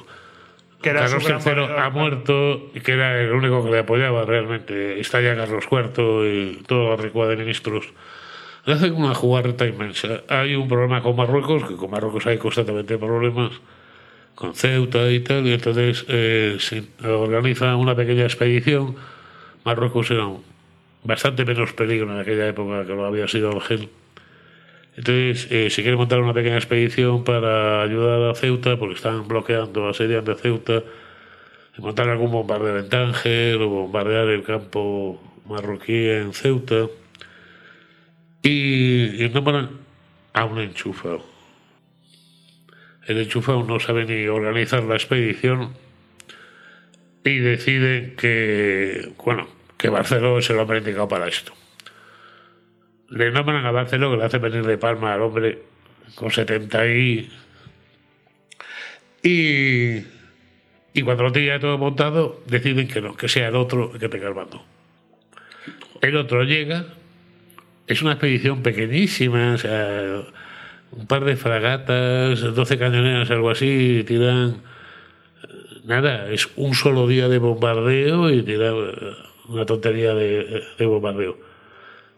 Que 0.85 0.91
era 0.91 1.09
Carlos 1.09 1.25
III 1.43 1.63
ha 1.79 1.89
muerto 1.89 2.69
y 2.75 2.79
que 2.79 2.91
era 2.91 3.19
el 3.19 3.31
único 3.31 3.65
que 3.65 3.71
le 3.71 3.79
apoyaba 3.79 4.23
realmente. 4.23 4.99
Está 4.99 5.19
ya 5.19 5.35
Carlos 5.35 5.63
IV 5.71 6.27
y 6.27 6.63
toda 6.67 6.91
la 6.91 6.95
recua 6.95 7.25
de 7.25 7.37
ministros. 7.37 7.87
Le 8.65 8.73
hacen 8.73 8.93
una 8.93 9.15
jugarreta 9.15 9.65
inmensa. 9.65 10.21
Hay 10.29 10.53
un 10.53 10.67
problema 10.67 11.01
con 11.01 11.15
Marruecos, 11.15 11.63
que 11.67 11.75
con 11.75 11.89
Marruecos 11.89 12.27
hay 12.27 12.37
constantemente 12.37 12.99
problemas, 12.99 13.53
con 14.35 14.53
Ceuta 14.53 15.09
y 15.09 15.21
tal, 15.21 15.47
y 15.47 15.53
entonces 15.53 16.05
eh, 16.07 16.57
se 16.59 16.83
organiza 17.03 17.75
una 17.77 17.95
pequeña 17.95 18.25
expedición. 18.25 18.95
Marruecos 19.63 20.11
era 20.11 20.27
bastante 21.03 21.45
menos 21.45 21.73
peligro 21.73 22.13
en 22.13 22.19
aquella 22.19 22.47
época 22.47 22.85
que 22.85 22.93
lo 22.93 23.05
había 23.05 23.27
sido 23.27 23.49
Argel. 23.49 23.89
Entonces, 24.97 25.47
eh, 25.51 25.69
se 25.69 25.81
quiere 25.81 25.97
montar 25.97 26.21
una 26.21 26.33
pequeña 26.33 26.55
expedición 26.55 27.23
para 27.25 27.81
ayudar 27.81 28.29
a 28.29 28.35
Ceuta, 28.35 28.77
porque 28.77 28.95
están 28.95 29.27
bloqueando, 29.27 29.89
asediando 29.89 30.35
Ceuta, 30.35 30.83
y 31.77 31.81
montar 31.81 32.07
algún 32.07 32.31
bombardeo 32.31 32.79
en 32.79 32.87
Tánger 32.87 33.61
o 33.61 33.67
bombardear 33.67 34.29
el 34.29 34.43
campo 34.43 35.21
marroquí 35.47 36.09
en 36.09 36.33
Ceuta. 36.33 36.87
Y, 38.41 39.25
y 39.25 39.29
nombran 39.29 39.69
a 40.33 40.45
un 40.45 40.59
enchufado. 40.59 41.25
El 43.05 43.17
enchufado 43.19 43.63
no 43.63 43.79
sabe 43.79 44.05
ni 44.05 44.27
organizar 44.27 44.83
la 44.83 44.95
expedición 44.95 45.73
y 47.23 47.37
deciden 47.39 48.15
que, 48.15 49.11
bueno, 49.23 49.47
que 49.77 49.89
Barceló 49.89 50.39
es 50.39 50.49
el 50.49 50.59
hombre 50.59 50.77
indicado 50.77 51.07
para 51.07 51.27
esto 51.27 51.53
le 53.09 53.31
nombran 53.31 53.65
a 53.65 53.71
Barceló 53.71 54.11
que 54.11 54.17
le 54.17 54.25
hace 54.25 54.37
venir 54.37 54.65
de 54.65 54.77
palma 54.77 55.13
al 55.13 55.21
hombre 55.21 55.59
con 56.15 56.31
70 56.31 56.87
y. 56.87 57.29
Y, 59.23 61.01
cuando 61.01 61.23
lo 61.23 61.31
tiene 61.31 61.59
todo 61.59 61.77
montado, 61.77 62.41
deciden 62.45 62.87
que 62.87 63.01
no, 63.01 63.17
que 63.17 63.27
sea 63.27 63.47
el 63.47 63.55
otro 63.55 63.91
el 63.93 63.99
que 63.99 64.07
tenga 64.07 64.27
el 64.27 64.35
mando. 64.35 64.63
El 66.01 66.15
otro 66.15 66.43
llega, 66.43 66.85
es 67.87 68.01
una 68.01 68.13
expedición 68.13 68.61
pequeñísima, 68.61 69.53
o 69.53 69.57
sea, 69.57 70.21
un 70.91 71.07
par 71.07 71.25
de 71.25 71.35
fragatas, 71.35 72.39
12 72.39 72.77
cañoneras, 72.77 73.29
algo 73.31 73.49
así, 73.49 73.99
y 73.99 74.03
tiran. 74.03 74.61
Nada, 75.85 76.31
es 76.31 76.49
un 76.55 76.73
solo 76.73 77.07
día 77.07 77.27
de 77.27 77.39
bombardeo 77.39 78.31
y 78.31 78.43
tiran 78.43 78.75
una 79.47 79.65
tontería 79.65 80.13
de, 80.13 80.63
de 80.77 80.85
bombardeo 80.85 81.54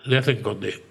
le 0.07 0.17
hacen 0.17 0.41
conde. 0.41 0.81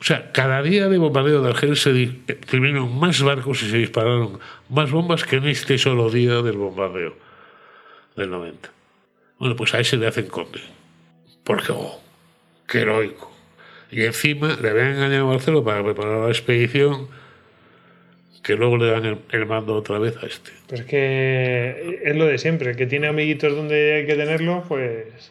O 0.00 0.04
sea, 0.04 0.32
cada 0.32 0.62
día 0.62 0.88
de 0.88 0.96
bombardeo 0.96 1.42
de 1.42 1.50
Argel 1.50 1.76
se 1.76 1.90
eh, 1.90 2.08
terminaron 2.48 2.98
más 2.98 3.22
barcos 3.22 3.62
y 3.62 3.70
se 3.70 3.76
dispararon 3.76 4.40
más 4.70 4.90
bombas 4.90 5.24
que 5.24 5.36
en 5.36 5.46
este 5.46 5.76
solo 5.76 6.08
día 6.08 6.40
del 6.40 6.56
bombardeo 6.56 7.16
del 8.16 8.30
90. 8.30 8.70
Bueno, 9.38 9.56
pues 9.56 9.74
a 9.74 9.80
ese 9.80 9.98
le 9.98 10.06
hacen 10.06 10.26
conde. 10.26 10.60
Porque, 11.44 11.72
oh, 11.72 12.00
qué 12.66 12.80
heroico. 12.80 13.30
Y 13.90 14.04
encima 14.04 14.56
le 14.60 14.70
habían 14.70 14.92
engañado 14.92 15.28
a 15.28 15.32
Barcelona 15.32 15.64
para 15.64 15.84
preparar 15.84 16.18
la 16.20 16.28
expedición 16.28 17.08
que 18.42 18.54
luego 18.54 18.78
le 18.78 18.90
dan 18.90 19.18
el, 19.30 19.46
mando 19.46 19.74
otra 19.74 19.98
vez 19.98 20.16
a 20.22 20.26
este. 20.26 20.50
Pues 20.66 20.82
es 20.82 20.86
que 20.86 22.00
es 22.02 22.16
lo 22.16 22.26
de 22.26 22.38
siempre, 22.38 22.74
que 22.74 22.86
tiene 22.86 23.06
amiguitos 23.06 23.54
donde 23.54 23.96
hay 23.96 24.06
que 24.06 24.14
tenerlo, 24.14 24.64
pues. 24.66 25.30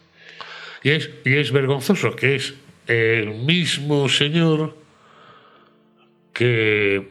Y 0.84 0.92
es, 0.92 1.10
y 1.26 1.36
es 1.38 1.52
vergonzoso 1.52 2.16
que 2.16 2.36
es 2.36 2.54
el 2.88 3.30
mismo 3.36 4.08
señor 4.10 4.76
que 6.34 7.08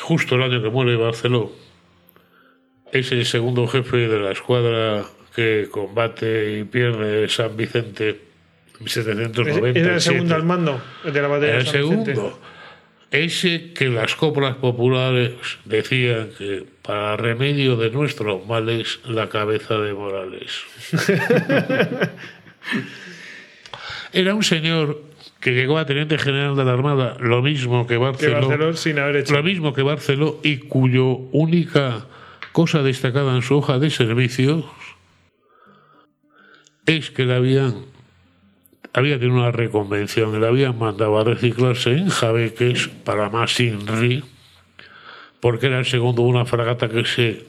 justo 0.00 0.36
el 0.36 0.42
año 0.42 0.62
que 0.62 0.68
muere 0.70 0.96
Barceló 0.96 1.52
es 2.92 3.10
el 3.12 3.24
segundo 3.26 3.66
jefe 3.66 3.96
de 4.08 4.18
la 4.20 4.30
escuadra 4.32 5.04
que 5.34 5.68
combate 5.70 6.58
y 6.60 6.64
pierde 6.64 7.28
San 7.28 7.56
Vicente 7.56 8.08
en 8.10 8.86
es- 8.86 8.96
1797. 8.96 9.80
Era 9.80 9.94
el 9.94 10.00
segundo 10.00 10.34
al 10.36 10.44
mando 10.44 10.80
de 11.04 11.20
la 11.22 11.28
batalla 11.28 11.54
Era 11.54 11.54
de 11.56 11.60
el 11.62 11.66
San 11.66 11.82
Vicente. 11.82 12.14
segundo. 12.14 12.40
Ese 13.10 13.72
que 13.74 13.88
las 13.88 14.14
coplas 14.16 14.56
populares 14.56 15.32
decían 15.64 16.30
que 16.36 16.64
para 16.82 17.16
remedio 17.16 17.76
de 17.76 17.90
nuestros 17.90 18.44
males 18.46 19.00
la 19.06 19.28
cabeza 19.28 19.76
de 19.78 19.92
Morales. 19.94 20.50
Era 24.12 24.34
un 24.34 24.44
señor 24.44 25.02
que 25.40 25.52
llegó 25.52 25.76
a 25.76 25.84
teniente 25.84 26.16
general 26.18 26.56
de 26.56 26.64
la 26.64 26.72
Armada, 26.72 27.16
lo 27.20 27.42
mismo 27.42 27.86
que 27.86 27.94
Que 27.94 27.98
Barceló, 27.98 28.48
Barceló 28.48 28.76
sin 28.76 28.98
haber 28.98 29.16
hecho. 29.16 29.34
lo 29.34 29.42
mismo 29.42 29.74
que 29.74 29.82
Barceló, 29.82 30.40
y 30.42 30.58
cuyo 30.58 31.06
única 31.32 32.06
cosa 32.52 32.82
destacada 32.82 33.34
en 33.34 33.42
su 33.42 33.56
hoja 33.56 33.78
de 33.78 33.90
servicios 33.90 34.64
es 36.86 37.10
que 37.10 37.24
le 37.24 37.34
habían 37.34 37.74
había 38.94 39.18
tenido 39.18 39.36
una 39.36 39.50
reconvención, 39.50 40.40
le 40.40 40.46
habían 40.46 40.78
mandado 40.78 41.18
a 41.18 41.24
reciclarse 41.24 41.90
en 41.90 42.08
Jabeques 42.08 42.88
para 43.04 43.28
más 43.28 43.58
Inri, 43.58 44.22
porque 45.40 45.66
era 45.66 45.80
el 45.80 45.84
segundo 45.84 46.22
de 46.22 46.28
una 46.28 46.46
fragata 46.46 46.88
que 46.88 47.04
se 47.04 47.44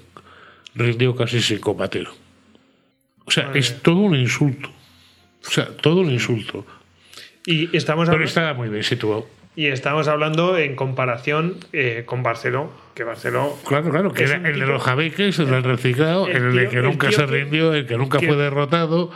rindió 0.74 1.16
casi 1.16 1.42
sin 1.42 1.60
combatir. 1.60 2.08
O 3.26 3.32
sea, 3.32 3.46
Madre 3.46 3.60
es 3.60 3.82
todo 3.82 4.00
un 4.00 4.16
insulto. 4.16 4.75
O 5.48 5.52
sea, 5.52 5.68
todo 5.78 6.02
un 6.02 6.10
insulto. 6.12 6.66
Y 7.46 7.76
estamos, 7.76 8.10
Pero 8.10 8.24
estaba 8.24 8.54
muy 8.54 8.70
bien 8.70 8.84
situado. 8.84 9.28
y 9.56 9.68
estamos 9.68 10.08
hablando 10.08 10.58
en 10.58 10.76
comparación 10.76 11.56
eh, 11.74 12.04
con 12.06 12.24
Barceló, 12.24 12.72
que 12.96 13.04
Barceló 13.04 13.56
Claro, 13.68 13.90
claro, 13.92 14.12
que 14.14 14.24
era 14.24 14.36
el 14.38 14.44
de 14.44 14.54
tipo- 14.54 14.66
los 14.72 14.82
jabeques, 14.84 15.38
el 15.40 15.50
del 15.52 15.64
reciclado, 15.64 16.28
el 16.28 16.36
el, 16.38 16.56
de 16.56 16.70
que 16.70 16.82
nunca 16.82 17.12
se 17.12 17.26
rindió, 17.26 17.74
el 17.74 17.86
que 17.86 17.98
nunca 17.98 18.20
que- 18.20 18.28
fue 18.28 18.36
derrotado. 18.36 19.12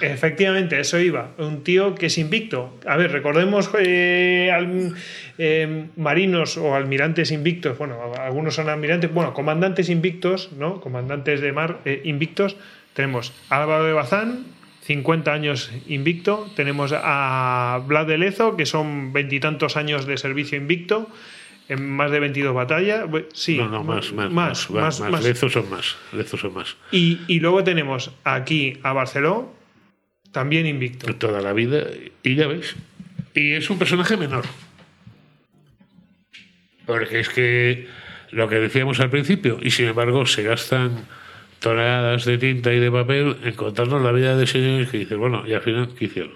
Efectivamente, 0.00 0.78
eso 0.78 1.00
iba. 1.00 1.32
Un 1.38 1.64
tío 1.64 1.96
que 1.96 2.06
es 2.06 2.16
invicto. 2.18 2.78
A 2.86 2.96
ver, 2.96 3.10
recordemos 3.10 3.68
eh, 3.78 4.50
al- 4.52 4.94
eh, 5.38 5.86
marinos 5.96 6.56
o 6.56 6.74
almirantes 6.76 7.32
invictos. 7.32 7.76
Bueno, 7.76 7.96
algunos 8.18 8.54
son 8.54 8.68
almirantes. 8.68 9.12
Bueno, 9.12 9.34
comandantes 9.34 9.88
invictos, 9.90 10.50
¿no? 10.56 10.80
Comandantes 10.80 11.40
de 11.40 11.52
mar 11.52 11.80
invictos. 12.04 12.56
Tenemos 12.94 13.32
Álvaro 13.50 13.82
de 13.84 13.92
Bazán, 13.92 14.44
50 14.84 15.32
años 15.32 15.70
invicto. 15.88 16.50
Tenemos 16.54 16.92
a 16.94 17.82
Blas 17.86 18.06
de 18.06 18.18
Lezo, 18.18 18.56
que 18.56 18.66
son 18.66 19.12
veintitantos 19.12 19.76
años 19.76 20.06
de 20.06 20.18
servicio 20.18 20.58
invicto. 20.58 21.08
En 21.66 21.88
más 21.88 22.10
de 22.10 22.20
22 22.20 22.54
batallas. 22.54 23.06
Sí, 23.32 23.56
No, 23.56 23.70
no, 23.70 23.82
más, 23.82 24.12
más, 24.12 24.30
más, 24.30 24.70
más, 24.70 25.00
más, 25.00 25.10
más. 25.10 25.24
Lezos 25.24 25.54
son 25.54 25.70
más, 25.70 25.96
lezos 26.12 26.38
son 26.38 26.52
más. 26.52 26.76
Y, 26.92 27.20
y 27.26 27.40
luego 27.40 27.64
tenemos 27.64 28.10
aquí 28.24 28.74
a 28.82 28.92
Barceló, 28.92 29.54
también 30.30 30.66
invicto. 30.66 31.14
Toda 31.14 31.40
la 31.40 31.54
vida, 31.54 31.84
y 32.22 32.34
ya 32.34 32.46
ves. 32.48 32.76
Y 33.34 33.52
es 33.52 33.70
un 33.70 33.78
personaje 33.78 34.18
menor. 34.18 34.44
Porque 36.84 37.20
es 37.20 37.30
que 37.30 37.88
lo 38.30 38.46
que 38.50 38.56
decíamos 38.56 39.00
al 39.00 39.08
principio, 39.08 39.58
y 39.62 39.70
sin 39.70 39.86
embargo 39.86 40.26
se 40.26 40.42
gastan 40.42 41.06
toneladas 41.64 42.26
de 42.26 42.36
tinta 42.36 42.74
y 42.74 42.78
de 42.78 42.92
papel 42.92 43.38
en 43.42 43.54
contarnos 43.54 44.02
la 44.02 44.12
vida 44.12 44.36
de 44.36 44.46
señores 44.46 44.90
que 44.90 44.98
dicen, 44.98 45.18
bueno, 45.18 45.44
y 45.46 45.54
al 45.54 45.62
final, 45.62 45.88
¿qué 45.98 46.04
hicieron? 46.04 46.34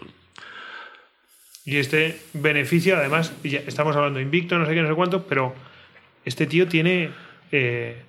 Y 1.67 1.77
este 1.77 2.19
beneficio, 2.33 2.97
además, 2.97 3.35
ya 3.45 3.59
estamos 3.67 3.95
hablando 3.95 4.21
invicto, 4.21 4.59
no 4.59 4.65
sé 4.65 4.73
qué, 4.73 4.81
no 4.81 4.89
sé 4.89 4.95
cuánto, 4.95 5.27
pero 5.27 5.55
este 6.25 6.47
tío 6.47 6.67
tiene 6.67 7.11
eh, 7.53 8.05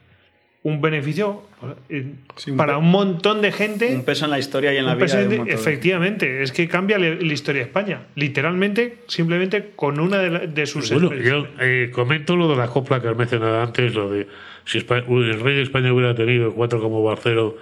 un 0.61 0.81
beneficio 0.81 1.43
eh, 1.89 2.13
Sí, 2.35 2.51
un 2.51 2.57
para 2.57 2.77
un 2.77 2.89
montón 2.91 3.41
de 3.41 3.51
gente. 3.51 3.95
Un 3.95 4.03
peso 4.03 4.25
en 4.25 4.31
la 4.31 4.39
historia 4.39 4.73
y 4.73 4.77
en 4.77 4.85
la 4.85 4.95
vida. 4.95 5.05
de 5.05 5.05
un 5.05 5.09
presente- 5.09 5.37
montón 5.37 5.55
de- 5.55 5.61
efectivamente, 5.61 6.43
es 6.43 6.51
que 6.51 6.67
cambia 6.67 6.97
la 6.99 7.09
la 7.15 7.33
historia 7.33 7.61
de 7.61 7.67
España. 7.67 8.01
Literalmente, 8.15 8.97
simplemente 9.07 9.71
con 9.75 9.99
una 9.99 10.17
de, 10.19 10.29
la- 10.29 10.39
de 10.39 10.65
sus 10.65 10.91
Bueno, 10.91 11.13
yo 11.15 11.47
eh, 11.61 11.91
comento 11.93 12.35
lo 12.35 12.49
de 12.49 12.57
la 12.57 12.67
copla 12.67 13.01
que 13.01 13.07
has 13.07 13.15
mencionado 13.17 13.61
antes, 13.61 13.93
lo 13.93 14.09
de 14.09 14.27
si 14.65 14.79
el 14.79 15.39
rey 15.39 15.55
de 15.55 15.61
España 15.63 15.93
hubiera 15.93 16.13
tenido 16.13 16.53
cuatro 16.53 16.81
como 16.81 17.03
Barcelo, 17.03 17.57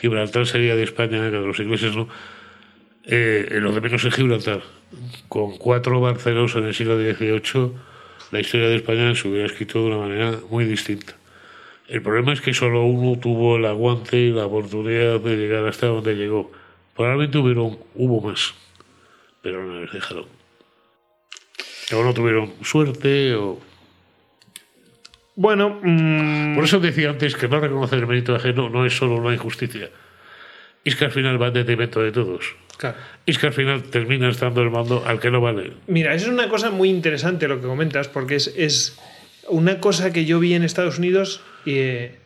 Gibraltar 0.00 0.46
sería 0.46 0.74
de 0.74 0.84
España, 0.84 1.30
que 1.30 1.36
los 1.36 1.58
ingleses 1.60 1.94
no. 1.94 2.08
Eh, 3.04 3.46
en 3.52 3.62
de 3.74 3.80
menos 3.80 4.04
en 4.04 4.10
Gibraltar, 4.10 4.60
con 5.28 5.56
cuatro 5.56 6.00
Barcelos 6.00 6.56
en 6.56 6.64
el 6.64 6.74
siglo 6.74 6.96
XVIII, 6.98 7.72
la 8.32 8.40
historia 8.40 8.68
de 8.68 8.76
España 8.76 9.14
se 9.14 9.28
hubiera 9.28 9.46
escrito 9.46 9.80
de 9.80 9.86
una 9.86 9.96
manera 9.98 10.32
muy 10.50 10.64
distinta. 10.64 11.14
El 11.88 12.02
problema 12.02 12.34
es 12.34 12.42
que 12.42 12.52
solo 12.52 12.84
uno 12.84 13.18
tuvo 13.18 13.56
el 13.56 13.64
aguante 13.64 14.18
y 14.18 14.30
la 14.30 14.44
oportunidad 14.44 15.20
de 15.20 15.36
llegar 15.36 15.66
hasta 15.66 15.86
donde 15.86 16.14
llegó. 16.14 16.52
Probablemente 16.94 17.38
hubieron, 17.38 17.78
hubo 17.94 18.20
más, 18.20 18.54
pero 19.42 19.64
no 19.64 19.80
les 19.80 19.92
dejaron. 19.92 20.26
O 21.94 22.04
no 22.04 22.12
tuvieron 22.12 22.52
suerte, 22.62 23.34
o... 23.34 23.58
Bueno, 25.34 25.80
mm, 25.82 26.56
Por 26.56 26.64
eso 26.64 26.78
decía 26.80 27.10
antes 27.10 27.36
que 27.36 27.48
no 27.48 27.60
reconocer 27.60 28.00
el 28.00 28.06
mérito 28.06 28.34
ajeno 28.34 28.68
no 28.68 28.84
es 28.84 28.94
solo 28.94 29.14
una 29.14 29.32
injusticia. 29.32 29.88
Es 30.84 30.96
que 30.96 31.06
al 31.06 31.12
final 31.12 31.40
va 31.40 31.48
en 31.48 31.54
detrimento 31.54 32.02
de 32.02 32.12
todos. 32.12 32.54
claro. 32.76 32.98
Es 33.24 33.38
que 33.38 33.46
al 33.46 33.52
final 33.52 33.84
terminas 33.84 34.38
dando 34.40 34.60
el 34.60 34.70
mando 34.70 35.04
al 35.06 35.20
que 35.20 35.30
no 35.30 35.40
vale. 35.40 35.72
Mira, 35.86 36.14
eso 36.14 36.26
es 36.26 36.32
una 36.32 36.48
cosa 36.48 36.70
muy 36.70 36.90
interesante 36.90 37.48
lo 37.48 37.60
que 37.60 37.66
comentas, 37.66 38.08
porque 38.08 38.34
es, 38.34 38.52
es 38.56 38.98
una 39.48 39.80
cosa 39.80 40.12
que 40.12 40.26
yo 40.26 40.38
vi 40.40 40.54
en 40.54 40.64
Estados 40.64 40.98
Unidos 40.98 41.40
eh, 41.74 42.18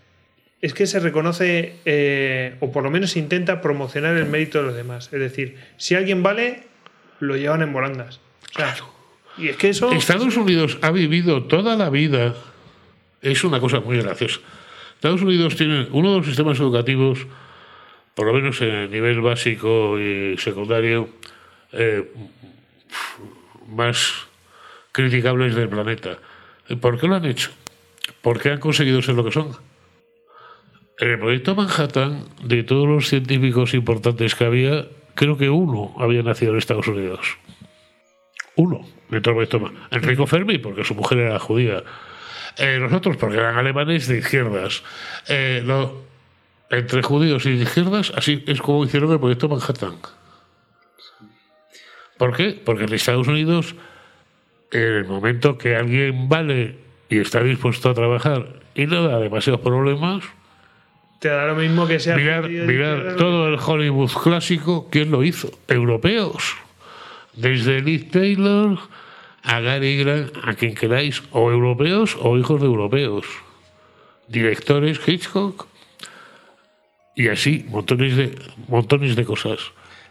es 0.60 0.74
que 0.74 0.86
se 0.86 1.01
reconoce, 1.01 1.74
eh, 1.85 2.56
o 2.60 2.70
por 2.70 2.85
lo 2.85 2.90
menos 2.90 3.10
se 3.10 3.19
intenta 3.19 3.60
promocionar 3.60 4.16
el 4.16 4.27
mérito 4.27 4.59
de 4.59 4.64
los 4.64 4.77
demás. 4.77 5.10
Es 5.12 5.19
decir, 5.19 5.56
si 5.77 5.97
alguien 5.97 6.23
vale, 6.23 6.62
lo 7.19 7.36
llevan 7.36 7.62
en 7.62 7.73
volandas. 7.73 8.20
O 8.55 8.59
sea, 8.59 8.77
y 9.39 9.48
es 9.48 9.56
que 9.56 9.70
eso... 9.70 9.90
Estados 9.93 10.36
Unidos 10.36 10.78
ha 10.82 10.90
vivido 10.90 11.44
toda 11.44 11.77
la 11.77 11.90
vida, 11.90 12.35
es 13.23 13.43
una 13.44 13.60
cosa 13.60 13.81
muy 13.81 13.98
graciosa. 13.98 14.40
Estados 14.94 15.23
Unidos 15.23 15.56
tiene 15.56 15.89
uno 15.90 16.12
de 16.12 16.16
los 16.19 16.27
sistemas 16.27 16.60
educativos, 16.60 17.27
por 18.14 18.27
lo 18.27 18.35
menos 18.35 18.60
en 18.60 18.69
el 18.69 18.90
nivel 18.90 19.20
básico 19.20 19.98
y 19.98 20.36
secundario, 20.39 21.09
eh, 21.73 22.09
más 23.69 24.12
criticables 24.93 25.55
del 25.56 25.69
planeta. 25.69 26.19
¿Por 26.81 27.01
qué 27.01 27.09
lo 27.09 27.16
han 27.16 27.24
hecho? 27.24 27.51
¿Por 28.20 28.41
qué 28.41 28.51
han 28.51 28.61
conseguido 28.61 29.03
ser 29.03 29.15
lo 29.15 29.24
que 29.24 29.33
son? 29.33 29.57
En 30.99 31.11
el 31.11 31.19
proyecto 31.19 31.55
Manhattan, 31.55 32.24
de 32.45 32.62
todos 32.62 32.87
los 32.89 33.09
científicos 33.09 33.74
importantes 33.74 34.35
que 34.35 34.45
había, 34.45 34.87
creo 35.15 35.37
que 35.37 35.51
uno 35.51 35.95
había 35.99 36.23
nacido 36.23 36.53
en 36.53 36.59
Estados 36.59 36.87
Unidos. 36.89 37.39
Uno, 38.57 38.87
de 39.09 39.20
todo 39.20 39.41
el 39.41 39.49
proyecto. 39.49 39.73
Enrico 39.91 40.27
Fermi, 40.27 40.59
porque 40.59 40.85
su 40.85 40.95
mujer 40.95 41.19
era 41.19 41.39
judía. 41.39 41.83
Eh, 42.59 42.77
los 42.79 42.93
otros, 42.93 43.16
porque 43.16 43.37
eran 43.39 43.57
alemanes 43.57 44.07
de 44.07 44.19
izquierdas. 44.19 44.83
Eh, 45.29 45.62
lo- 45.65 46.03
entre 46.70 47.03
judíos 47.03 47.45
y 47.47 47.57
de 47.57 47.62
izquierdas, 47.65 48.12
así 48.15 48.45
es 48.47 48.61
como 48.61 48.85
hicieron 48.85 49.11
el 49.12 49.19
proyecto 49.20 49.49
Manhattan. 49.49 49.97
¿Por 52.19 52.37
qué? 52.37 52.61
Porque 52.65 52.85
en 52.85 52.93
Estados 52.93 53.27
Unidos, 53.29 53.74
en 54.70 54.83
el 54.83 55.05
momento 55.07 55.59
que 55.59 55.74
alguien 55.77 56.29
vale 56.29 56.77
y 57.12 57.18
está 57.18 57.43
dispuesto 57.43 57.90
a 57.90 57.94
trabajar 57.94 58.47
y 58.74 58.86
no 58.86 59.06
da 59.06 59.18
demasiados 59.18 59.60
problemas, 59.60 60.24
Te 61.18 61.28
da 61.28 61.47
lo 61.47 61.55
mismo 61.55 61.86
que 61.86 62.01
sea... 62.01 62.16
mirar, 62.16 62.48
mirar 62.48 63.16
todo 63.16 63.48
el 63.48 63.59
Hollywood 63.60 64.10
clásico, 64.10 64.89
¿quién 64.90 65.10
lo 65.10 65.22
hizo? 65.22 65.51
Europeos. 65.68 66.56
Desde 67.34 67.82
Liz 67.82 68.10
Taylor 68.10 68.78
a 69.43 69.60
Gary 69.60 69.98
Grant, 69.98 70.32
a 70.43 70.55
quien 70.55 70.74
queráis, 70.74 71.22
o 71.32 71.51
europeos 71.51 72.16
o 72.18 72.39
hijos 72.39 72.60
de 72.62 72.66
europeos. 72.66 73.26
Directores 74.28 74.98
Hitchcock 75.06 75.66
y 77.14 77.28
así, 77.28 77.66
montones 77.68 78.16
de, 78.16 78.39
montones 78.68 79.16
de 79.16 79.24
cosas. 79.26 79.60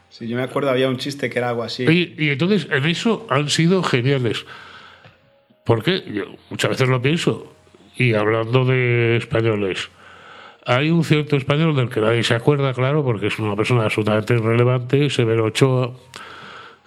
Sí, 0.09 0.27
yo 0.27 0.37
me 0.37 0.43
acuerdo, 0.43 0.69
había 0.69 0.87
un 0.87 0.97
chiste 0.97 1.31
que 1.31 1.39
era 1.39 1.49
algo 1.49 1.63
así. 1.63 1.83
Y, 1.83 2.13
y 2.23 2.29
entonces 2.29 2.67
en 2.69 2.85
eso 2.85 3.25
han 3.29 3.49
sido 3.49 3.81
geniales. 3.81 4.45
¿Por 5.63 5.83
qué? 5.83 6.03
Yo 6.11 6.25
muchas 6.49 6.71
veces 6.71 6.89
lo 6.89 7.01
pienso. 7.01 7.53
Y 7.95 8.13
hablando 8.13 8.65
de 8.65 9.17
españoles, 9.17 9.89
hay 10.65 10.89
un 10.89 11.03
cierto 11.03 11.35
español 11.35 11.75
del 11.75 11.89
que 11.89 12.01
nadie 12.01 12.23
se 12.23 12.33
acuerda, 12.33 12.73
claro, 12.73 13.03
porque 13.03 13.27
es 13.27 13.39
una 13.39 13.55
persona 13.55 13.83
absolutamente 13.83 14.33
irrelevante, 14.33 15.09
Severo 15.09 15.45
Ochoa, 15.45 15.91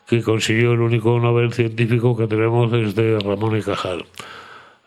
que 0.07 0.23
consiguió 0.23 0.73
el 0.73 0.81
único 0.81 1.19
Nobel 1.19 1.53
científico 1.53 2.17
que 2.17 2.27
tenemos 2.27 2.71
desde 2.71 3.19
Ramón 3.21 3.57
y 3.57 3.63
Cajal. 3.63 4.05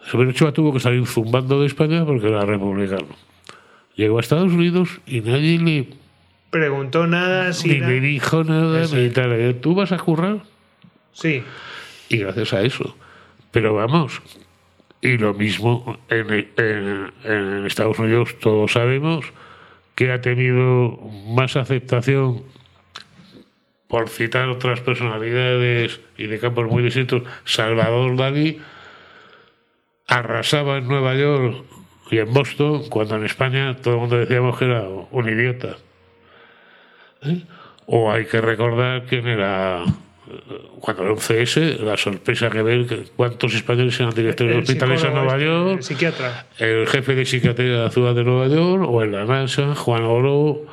Severo 0.09 0.31
Ochoa 0.31 0.51
tuvo 0.51 0.73
que 0.73 0.79
salir 0.79 1.05
zumbando 1.05 1.61
de 1.61 1.67
España 1.67 2.05
porque 2.05 2.27
era 2.27 2.45
republicano. 2.45 3.07
Llegó 3.95 4.17
a 4.17 4.21
Estados 4.21 4.51
Unidos 4.51 5.01
y 5.05 5.21
nadie 5.21 5.59
le, 5.59 5.87
Preguntó 6.49 7.07
nada, 7.07 7.51
si 7.51 7.67
ni 7.69 7.79
le 7.79 7.99
dijo 7.99 8.43
nada, 8.43 8.85
ni 8.93 9.09
tal. 9.09 9.55
¿Tú 9.61 9.75
vas 9.75 9.91
a 9.91 9.97
currar? 9.97 10.39
Sí. 11.11 11.43
y 12.09 12.17
gracias 12.17 12.53
a 12.53 12.61
eso. 12.61 12.95
Pero 13.57 13.73
vamos, 13.73 14.21
y 15.01 15.17
lo 15.17 15.33
mismo 15.33 15.97
en, 16.09 17.65
Estados 17.65 17.97
Unidos, 17.97 18.37
todos 18.37 18.73
sabemos 18.73 19.25
que 19.95 20.11
ha 20.11 20.21
tenido 20.21 20.99
más 21.25 21.55
aceptación, 21.55 22.43
por 23.87 24.09
citar 24.09 24.47
otras 24.49 24.81
personalidades 24.81 25.99
y 26.19 26.27
de 26.27 26.37
campos 26.37 26.67
muy 26.67 26.83
distintos, 26.83 27.23
Salvador 27.45 28.15
Dalí 28.15 28.61
arrasaba 30.05 30.77
en 30.77 30.87
Nueva 30.87 31.15
York 31.15 31.65
y 32.11 32.19
en 32.19 32.31
Boston, 32.31 32.87
cuando 32.89 33.15
en 33.15 33.25
España 33.25 33.75
todo 33.77 33.95
el 33.95 33.99
mundo 34.01 34.17
decíamos 34.19 34.59
que 34.59 34.65
era 34.65 34.83
un 34.83 35.29
idiota. 35.29 35.77
¿Eh? 37.23 37.41
O 37.87 38.11
hay 38.11 38.25
que 38.25 38.39
recordar 38.39 39.05
quién 39.07 39.27
era 39.27 39.83
cuando 40.79 41.03
era 41.03 41.13
un 41.13 41.19
CS, 41.19 41.79
la 41.79 41.97
sorpresa 41.97 42.49
que 42.49 42.61
ver 42.61 43.05
cuántos 43.15 43.53
españoles 43.53 43.99
eran 43.99 44.13
directores 44.13 44.51
de 44.51 44.57
El 44.57 44.63
hospitales 44.63 45.03
en 45.03 45.13
Nueva 45.13 45.33
este, 45.33 45.45
York, 45.45 45.77
El 45.77 45.83
psiquiatra. 45.83 46.47
el 46.59 46.87
jefe 46.87 47.15
de 47.15 47.25
psiquiatría 47.25 47.71
de 47.71 47.83
la 47.83 47.89
ciudad 47.89 48.15
de 48.15 48.23
Nueva 48.23 48.47
York, 48.47 48.85
o 48.87 49.03
en 49.03 49.11
la 49.11 49.25
NASA, 49.25 49.75
Juan 49.75 50.03
Oro. 50.03 50.65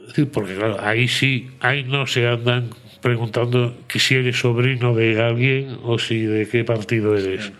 Es 0.00 0.08
decir, 0.08 0.30
porque 0.30 0.56
claro, 0.56 0.76
ahí 0.80 1.06
sí, 1.08 1.50
ahí 1.60 1.84
no 1.84 2.06
se 2.06 2.26
andan 2.26 2.70
preguntando 3.00 3.76
que 3.88 3.98
si 3.98 4.16
eres 4.16 4.38
sobrino 4.38 4.94
de 4.94 5.22
alguien 5.22 5.78
o 5.82 5.98
si 5.98 6.22
de 6.22 6.48
qué 6.48 6.64
partido 6.64 7.16
eres. 7.16 7.52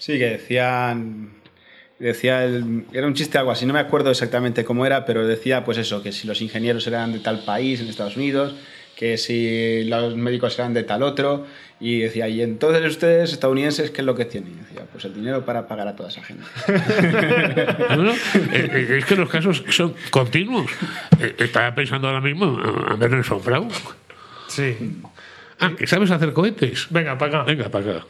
Sí, 0.00 0.18
que 0.18 0.30
decían. 0.30 1.43
Decía 1.98 2.44
el, 2.44 2.84
era 2.92 3.06
un 3.06 3.14
chiste 3.14 3.38
algo 3.38 3.52
así, 3.52 3.66
no 3.66 3.72
me 3.72 3.78
acuerdo 3.78 4.10
exactamente 4.10 4.64
cómo 4.64 4.84
era, 4.84 5.04
pero 5.04 5.26
decía 5.26 5.64
pues 5.64 5.78
eso, 5.78 6.02
que 6.02 6.12
si 6.12 6.26
los 6.26 6.40
ingenieros 6.42 6.86
eran 6.86 7.12
de 7.12 7.20
tal 7.20 7.44
país 7.44 7.80
en 7.80 7.88
Estados 7.88 8.16
Unidos, 8.16 8.54
que 8.96 9.16
si 9.16 9.84
los 9.84 10.16
médicos 10.16 10.58
eran 10.58 10.74
de 10.74 10.82
tal 10.82 11.02
otro, 11.02 11.46
y 11.80 12.00
decía, 12.00 12.28
y 12.28 12.40
entonces 12.40 12.84
ustedes 12.86 13.32
estadounidenses, 13.32 13.90
¿qué 13.90 14.00
es 14.00 14.06
lo 14.06 14.14
que 14.14 14.24
tienen? 14.24 14.52
Y 14.52 14.56
decía, 14.56 14.86
pues 14.90 15.04
el 15.04 15.14
dinero 15.14 15.44
para 15.44 15.66
pagar 15.66 15.88
a 15.88 15.96
toda 15.96 16.08
esa 16.08 16.22
gente. 16.22 16.44
No, 17.90 18.02
no, 18.02 18.12
eh, 18.12 18.16
eh, 18.52 18.96
es 18.98 19.04
que 19.04 19.16
los 19.16 19.28
casos 19.28 19.62
son 19.70 19.94
continuos. 20.10 20.70
Eh, 21.20 21.34
Estaba 21.38 21.74
pensando 21.74 22.08
ahora 22.08 22.20
mismo 22.20 22.58
a 22.58 22.94
Braun. 23.44 23.68
Sí. 24.48 24.76
Ah, 25.60 25.72
que 25.76 25.86
sabes 25.86 26.10
hacer 26.10 26.32
cohetes. 26.32 26.86
Venga, 26.90 27.16
para 27.18 27.40
acá. 27.40 27.44
Venga, 27.44 27.68
para 27.68 27.90
acá. 27.98 28.06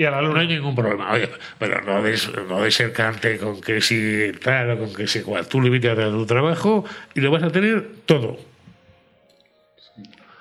Y 0.00 0.04
a 0.06 0.10
la 0.10 0.22
No 0.22 0.28
hay 0.28 0.46
luna. 0.46 0.54
ningún 0.54 0.74
problema. 0.74 1.12
Oye, 1.12 1.28
pero 1.58 1.82
no 1.82 2.02
des, 2.02 2.30
no 2.48 2.62
des 2.62 2.80
el 2.80 2.92
cante 2.92 3.36
con 3.36 3.60
que 3.60 3.82
si 3.82 4.32
tal 4.42 4.70
o 4.70 4.78
con 4.78 4.94
que 4.94 5.06
si 5.06 5.20
cual. 5.20 5.46
Tú 5.46 5.60
limítate 5.60 6.02
a 6.02 6.08
tu 6.08 6.24
trabajo 6.24 6.86
y 7.14 7.20
lo 7.20 7.30
vas 7.30 7.42
a 7.42 7.50
tener 7.52 7.86
todo. 8.06 8.38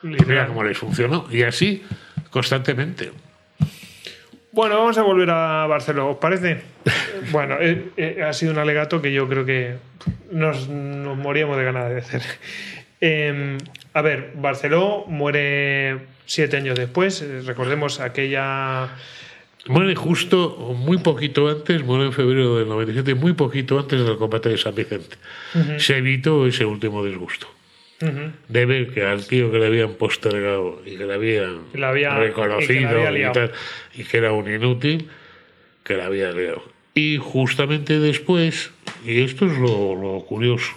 Y 0.02 0.07
mira 0.26 0.48
cómo 0.48 0.64
les 0.64 0.77
funcionó. 0.77 1.27
Y 1.30 1.44
así 1.44 1.84
constantemente. 2.30 3.11
Bueno, 4.53 4.77
vamos 4.77 4.98
a 4.98 5.02
volver 5.03 5.30
a 5.30 5.68
Barcelona, 5.68 6.10
¿os 6.10 6.18
parece? 6.19 6.61
bueno, 7.31 7.57
eh, 7.60 7.90
eh, 7.98 8.23
ha 8.23 8.31
sido 8.31 8.53
un 8.53 8.60
alegato 8.60 9.02
que 9.02 9.11
yo 9.11 9.27
creo 9.27 9.45
que 9.45 9.76
nos, 10.31 10.69
nos 10.69 11.18
moríamos 11.18 11.57
de 11.57 11.64
ganas 11.65 11.90
de 11.90 11.98
hacer. 11.98 12.22
Eh, 13.02 13.57
a 13.94 14.02
ver, 14.02 14.31
Barceló 14.36 15.03
muere 15.07 15.99
siete 16.26 16.56
años 16.56 16.77
después. 16.80 17.22
eh, 17.22 17.41
Recordemos 17.45 17.99
aquella. 17.99 18.90
Muere 19.68 19.94
justo, 19.95 20.73
muy 20.76 20.98
poquito 20.99 21.48
antes, 21.49 21.84
muere 21.84 22.06
en 22.06 22.14
febrero 22.14 22.57
del 22.57 22.68
97, 22.69 23.14
muy 23.14 23.34
poquito 23.34 23.77
antes 23.77 24.03
del 24.06 24.18
combate 24.18 24.49
de 24.49 24.57
San 24.57 24.73
Vicente. 24.73 25.18
Se 25.77 25.98
evitó 25.98 26.48
ese 26.48 26.65
último 26.65 27.03
disgusto. 27.06 27.48
Ujú. 28.02 28.31
de 28.48 28.65
ver 28.65 28.94
que 28.94 29.03
al 29.03 29.27
tío 29.27 29.52
que 29.52 29.60
le 29.60 29.65
habían 29.65 29.95
postergado 29.95 30.81
y 30.86 30.95
que 30.95 31.06
le 31.06 31.14
habían 31.15 31.60
Que 31.73 31.84
había- 31.84 32.11
y 32.11 32.14
que 32.14 32.19
reconocido 32.27 32.98
la 33.03 33.10
había 33.10 33.30
y, 33.30 33.34
tal, 33.34 33.52
y 33.94 34.03
que 34.06 34.18
era 34.18 34.31
un 34.31 34.49
inútil, 34.49 35.10
que 35.84 35.95
la 35.98 36.06
había 36.06 36.31
liado. 36.31 36.64
Y 36.95 37.18
justamente 37.18 37.99
después, 37.99 38.72
y 39.06 39.19
esto 39.22 39.48
es 39.48 39.57
lo, 39.57 39.95
lo 39.95 40.22
curioso, 40.26 40.72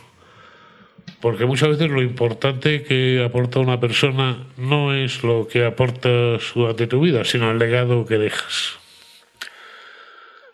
porque 1.22 1.46
muchas 1.46 1.68
veces 1.68 1.88
lo 1.88 2.02
importante 2.02 2.82
que 2.82 3.22
aporta 3.24 3.60
una 3.60 3.78
persona 3.78 4.44
no 4.56 4.92
es 4.92 5.22
lo 5.22 5.46
que 5.46 5.64
aportas 5.64 6.50
durante 6.52 6.88
tu 6.88 7.00
vida, 7.00 7.24
sino 7.24 7.52
el 7.52 7.60
legado 7.60 8.04
que 8.04 8.18
dejas. 8.18 8.80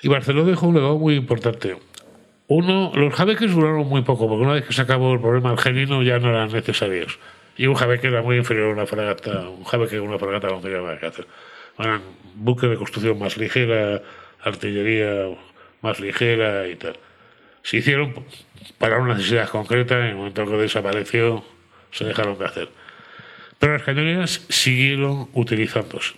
Y 0.03 0.09
Barcelona 0.09 0.51
dejó 0.51 0.67
un 0.67 0.75
legado 0.75 0.99
muy 0.99 1.15
importante. 1.15 1.79
Uno, 2.49 2.93
los 2.95 3.15
jabeques 3.15 3.51
duraron 3.51 3.89
muy 3.89 4.03
poco, 4.03 4.29
porque 4.29 4.45
una 4.45 4.53
vez 4.53 4.67
que 4.67 4.75
se 4.75 4.83
acabó 4.83 5.15
el 5.15 5.21
problema 5.21 5.53
argelino 5.53 6.03
ya 6.03 6.19
no 6.19 6.29
eran 6.29 6.53
necesarios. 6.53 7.19
Y 7.57 7.67
un 7.67 7.75
jabeque 7.75 8.09
era 8.09 8.21
muy 8.21 8.37
inferior 8.37 8.69
a 8.69 8.75
una 8.75 8.87
fragata, 8.87 9.49
un 9.49 9.65
jabeque 9.65 9.99
una 9.99 10.19
fragata 10.19 10.49
no 10.49 10.61
tenía 10.61 10.83
nada 10.83 11.01
que 11.01 11.07
hacer. 11.07 11.27
Eran 11.79 12.03
buques 12.35 12.69
de 12.69 12.77
construcción 12.77 13.19
más 13.19 13.39
ligera, 13.39 14.03
artillería 14.43 15.35
más 15.81 15.99
ligera 15.99 16.69
y 16.69 16.77
tal. 16.77 16.99
Se 17.69 17.77
hicieron 17.77 18.15
para 18.79 18.99
una 18.99 19.13
necesidad 19.13 19.47
concreta, 19.51 19.99
en 19.99 20.07
el 20.07 20.17
momento 20.17 20.47
que 20.47 20.57
desapareció 20.57 21.45
se 21.91 22.07
dejaron 22.07 22.39
de 22.39 22.47
hacer. 22.47 22.69
Pero 23.59 23.75
las 23.75 23.83
cañoneras 23.83 24.47
siguieron 24.49 25.29
utilizándose. 25.35 26.15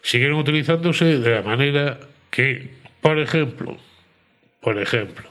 Siguieron 0.00 0.38
utilizándose 0.38 1.18
de 1.18 1.34
la 1.34 1.42
manera 1.42 1.98
que, 2.30 2.70
por 3.02 3.18
ejemplo, 3.18 3.76
por 4.62 4.80
ejemplo, 4.80 5.28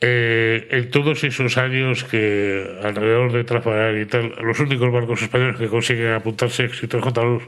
eh, 0.00 0.68
en 0.70 0.90
todos 0.90 1.22
esos 1.22 1.58
años 1.58 2.04
que 2.04 2.78
alrededor 2.82 3.30
de 3.30 3.44
Trafalgar 3.44 3.98
y 3.98 4.06
tal, 4.06 4.34
los 4.40 4.58
únicos 4.58 4.90
barcos 4.90 5.20
españoles 5.20 5.58
que 5.58 5.68
consiguen 5.68 6.12
apuntarse 6.12 6.64
éxitos 6.64 7.02
contra 7.02 7.24
los 7.24 7.42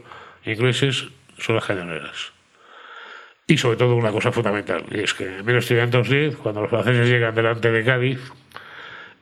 ingleses 0.45 1.05
son 1.39 1.55
las 1.55 1.65
cañoneras. 1.65 2.34
Y 3.47 3.57
sobre 3.57 3.77
todo 3.77 3.95
una 3.95 4.11
cosa 4.11 4.31
fundamental, 4.31 4.85
y 4.91 5.01
es 5.01 5.13
que 5.13 5.37
en 5.37 5.45
1810, 5.45 6.37
cuando 6.37 6.61
los 6.61 6.69
franceses 6.69 7.07
llegan 7.07 7.35
delante 7.35 7.71
de 7.71 7.83
Cádiz 7.83 8.19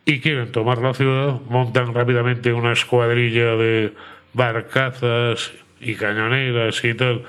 y 0.06 0.22
quieren 0.22 0.52
tomar 0.52 0.78
la 0.78 0.94
ciudad, 0.94 1.42
montan 1.50 1.94
rápidamente 1.94 2.54
una 2.54 2.72
escuadrilla 2.72 3.56
de 3.58 3.94
barcazas 4.34 5.52
y 5.82 5.96
cañoneras 5.96 6.84
y 6.86 6.94
tal 6.94 7.24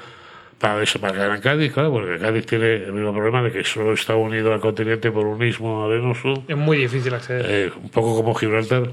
para 0.59 0.79
desembarcar 0.79 1.35
en 1.35 1.41
Cádiz, 1.41 1.73
claro, 1.73 1.93
porque 1.93 2.19
Cádiz 2.19 2.47
tiene 2.47 2.75
el 2.85 2.93
mismo 2.93 3.12
problema 3.12 3.43
de 3.43 3.51
que 3.51 3.65
solo 3.65 3.93
está 3.93 4.15
unido 4.15 4.53
al 4.55 4.61
continente 4.61 5.11
por 5.11 5.27
un 5.27 5.39
mismo 5.39 5.85
arenoso. 5.85 6.45
Es 6.49 6.57
muy 6.57 6.79
difícil 6.79 7.12
acceder. 7.12 7.45
Eh, 7.49 7.73
un 7.77 7.91
poco 7.91 8.15
como 8.16 8.35
Gibraltar. 8.35 8.93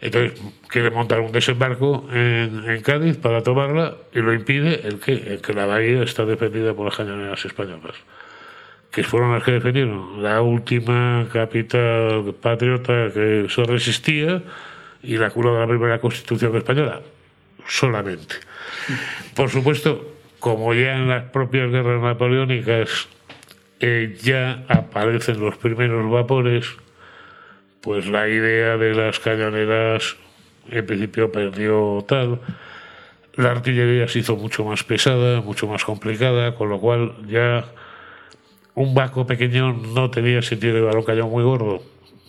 Entonces 0.00 0.40
quiere 0.68 0.90
montar 0.90 1.20
un 1.20 1.32
desembarco 1.32 2.08
en, 2.12 2.80
Cádiz 2.82 3.16
para 3.16 3.42
tomarla 3.42 3.96
y 4.14 4.20
lo 4.20 4.32
impide 4.32 4.86
el 4.86 5.00
que, 5.00 5.12
el 5.12 5.40
que 5.40 5.52
la 5.52 5.66
bahía 5.66 6.02
está 6.02 6.24
defendida 6.24 6.72
por 6.72 6.86
las 6.86 6.96
cañoneras 6.96 7.44
españolas, 7.44 7.96
que 8.92 9.02
fueron 9.02 9.32
las 9.32 9.42
que 9.42 9.52
defendieron 9.52 10.22
la 10.22 10.40
última 10.40 11.26
capital 11.32 12.34
patriota 12.40 13.10
que 13.12 13.46
se 13.48 13.64
resistía 13.64 14.42
y 15.02 15.16
la 15.16 15.30
cura 15.30 15.52
de 15.52 15.60
la 15.60 15.66
primera 15.66 16.00
constitución 16.00 16.56
española, 16.56 17.00
solamente. 17.66 18.36
Por 19.34 19.50
supuesto, 19.50 20.14
como 20.38 20.74
ya 20.74 20.96
en 20.96 21.08
las 21.08 21.24
propias 21.24 21.70
guerras 21.70 22.00
napoleónicas 22.00 23.08
eh, 23.80 24.16
ya 24.22 24.64
aparecen 24.68 25.40
los 25.40 25.56
primeros 25.56 26.08
vapores, 26.10 26.66
pues 27.88 28.06
la 28.06 28.28
idea 28.28 28.76
de 28.76 28.92
las 28.92 29.18
cañoneras 29.18 30.18
en 30.70 30.84
principio 30.84 31.32
perdió 31.32 32.04
tal. 32.06 32.38
La 33.34 33.52
artillería 33.52 34.06
se 34.08 34.18
hizo 34.18 34.36
mucho 34.36 34.62
más 34.62 34.84
pesada, 34.84 35.40
mucho 35.40 35.66
más 35.66 35.86
complicada, 35.86 36.54
con 36.54 36.68
lo 36.68 36.78
cual 36.80 37.14
ya 37.26 37.64
un 38.74 38.92
barco 38.92 39.26
pequeño 39.26 39.72
no 39.72 40.10
tenía 40.10 40.42
sentido 40.42 40.74
llevar 40.74 40.98
un 40.98 41.02
cañón 41.02 41.30
muy 41.30 41.42
gordo. 41.42 41.82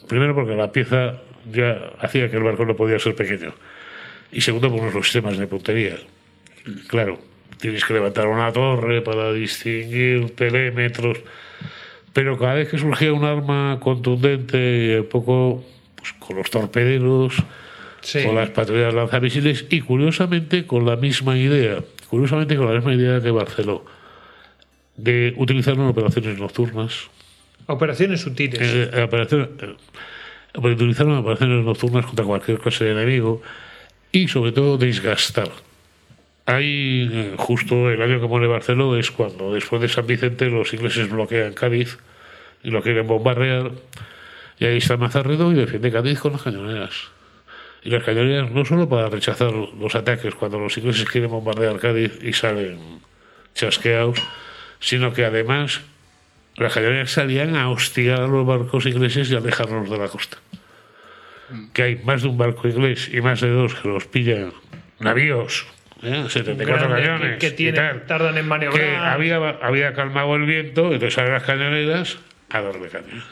Primero 0.08 0.34
porque 0.34 0.56
la 0.56 0.72
pieza 0.72 1.16
ya 1.52 1.92
hacía 2.00 2.32
que 2.32 2.38
el 2.38 2.44
barco 2.44 2.64
no 2.64 2.78
podía 2.78 2.98
ser 2.98 3.14
pequeño. 3.14 3.52
Y 4.32 4.40
segundo 4.40 4.72
por 4.72 4.96
los 4.96 5.12
sistemas 5.12 5.38
de 5.38 5.46
puntería. 5.46 5.98
Claro, 6.88 7.20
tienes 7.60 7.84
que 7.84 7.96
levantar 7.96 8.28
una 8.28 8.50
torre 8.54 9.02
para 9.02 9.34
distinguir 9.34 10.34
telémetros 10.38 11.18
pero 12.14 12.38
cada 12.38 12.56
vez 12.56 12.70
que 12.70 12.78
surgía 12.78 13.14
un 13.14 13.24
arma 13.24 13.80
contundente, 13.82 15.00
un 15.02 15.10
poco 15.10 15.64
pues, 15.96 16.14
con 16.14 16.38
los 16.38 16.50
torpederos, 16.50 17.36
con 18.24 18.36
las 18.36 18.50
patrullas 18.50 18.94
lanzamisiles 18.94 19.66
y 19.70 19.82
curiosamente 19.82 20.66
con 20.66 20.86
la 20.86 20.96
misma 20.96 21.38
idea, 21.38 21.84
curiosamente 22.10 22.56
con 22.56 22.68
la 22.68 22.74
misma 22.74 22.94
idea 22.94 23.22
que 23.22 23.32
Barceló, 23.32 23.86
de 24.98 25.34
utilizarlo 25.38 25.84
en 25.84 25.90
operaciones 25.90 26.38
nocturnas. 26.38 27.10
Operaciones 27.68 28.22
sutiles. 28.22 28.60
Eh, 28.62 28.90
eh, 28.94 29.04
operaciones, 29.04 29.50
eh, 29.62 29.76
utilizarlo 30.56 31.14
en 31.14 31.20
operaciones 31.20 31.64
nocturnas 31.64 32.06
contra 32.06 32.26
cualquier 32.26 32.60
clase 32.60 32.86
de 32.86 32.92
enemigo 32.92 33.42
y 34.12 34.28
sobre 34.28 34.52
todo 34.52 34.78
desgastar. 34.78 35.50
Ahí, 36.50 37.36
justo 37.38 37.92
el 37.92 38.02
año 38.02 38.20
que 38.20 38.26
muere 38.26 38.48
Barceló, 38.48 38.98
es 38.98 39.12
cuando 39.12 39.54
después 39.54 39.84
de 39.84 39.88
San 39.88 40.08
Vicente 40.08 40.48
los 40.48 40.74
ingleses 40.74 41.08
bloquean 41.08 41.54
Cádiz 41.54 42.00
y 42.64 42.72
lo 42.72 42.82
quieren 42.82 43.06
bombardear. 43.06 43.70
Y 44.58 44.66
ahí 44.66 44.78
está 44.78 44.98
Mazarredo 44.98 45.52
y 45.52 45.54
defiende 45.54 45.92
Cádiz 45.92 46.20
con 46.20 46.32
las 46.32 46.42
cañoneras. 46.42 47.10
Y 47.84 47.92
las 47.92 48.04
cañoneras 48.04 48.50
no 48.50 48.66
solo 48.66 48.90
para 48.90 49.10
rechazar 49.10 49.54
los 49.54 49.94
ataques 49.94 50.34
cuando 50.34 50.58
los 50.58 50.76
ingleses 50.76 51.08
quieren 51.08 51.30
bombardear 51.30 51.78
Cádiz 51.78 52.18
y 52.24 52.34
salen 52.34 52.80
chasqueados, 53.54 54.20
sino 54.80 55.14
que 55.14 55.26
además 55.26 55.82
las 56.56 56.74
cañoneras 56.74 57.12
salían 57.12 57.58
a 57.58 57.70
hostigar 57.70 58.22
a 58.22 58.28
los 58.28 58.48
barcos 58.48 58.88
ingleses 58.88 59.30
y 59.30 59.36
a 59.36 59.40
dejarlos 59.40 59.88
de 59.88 59.98
la 60.00 60.08
costa. 60.08 60.40
Que 61.74 61.84
hay 61.84 61.96
más 61.98 62.24
de 62.24 62.30
un 62.30 62.40
barco 62.40 62.68
inglés 62.68 63.08
y 63.14 63.22
más 63.22 63.40
de 63.40 63.52
dos 63.52 63.76
que 63.76 63.88
los 63.88 64.08
pillan 64.08 64.52
navíos 65.00 65.68
74 66.02 66.86
¿eh? 66.86 66.90
cañones. 66.90 67.38
Que, 67.38 67.74
tardan 68.08 68.38
en 68.38 68.48
maniobrar. 68.48 68.82
Que 68.82 68.96
había, 68.96 69.38
había 69.38 69.94
calmado 69.94 70.36
el 70.36 70.46
viento, 70.46 70.86
entonces 70.86 71.14
salen 71.14 71.34
las 71.34 71.44
cañoneras 71.44 72.20
a 72.50 72.62
darle 72.62 72.88
caña. 72.90 73.24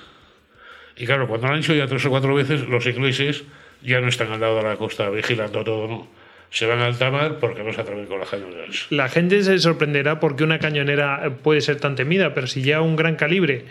Y 0.98 1.06
claro, 1.06 1.28
cuando 1.28 1.48
lo 1.48 1.54
han 1.54 1.60
hecho 1.60 1.74
ya 1.74 1.88
tres 1.88 2.06
o 2.06 2.10
cuatro 2.10 2.34
veces, 2.34 2.68
los 2.68 2.86
ingleses 2.86 3.44
ya 3.84 4.02
no 4.02 4.08
están 4.08 4.32
al 4.32 4.40
lado 4.40 4.58
de 4.58 4.64
la 4.64 4.76
costa 4.76 5.10
vigilando 5.10 5.64
todo, 5.64 5.88
¿no? 5.88 6.08
Se 6.50 6.66
van 6.66 6.80
a 6.80 6.86
alta 6.86 7.12
mar 7.12 7.38
porque 7.40 7.62
no 7.62 7.74
se 7.74 7.82
atreven 7.82 8.06
con 8.06 8.20
las 8.20 8.30
cañoneras. 8.30 8.88
La 8.90 9.10
gente 9.10 9.44
se 9.44 9.60
sorprenderá 9.60 10.20
porque 10.20 10.44
una 10.44 10.60
cañonera 10.60 11.30
puede 11.44 11.62
ser 11.62 11.76
tan 11.76 11.96
temida, 11.96 12.34
pero 12.34 12.48
si 12.48 12.62
ya 12.62 12.82
un 12.82 12.96
gran 12.96 13.16
calibre 13.16 13.66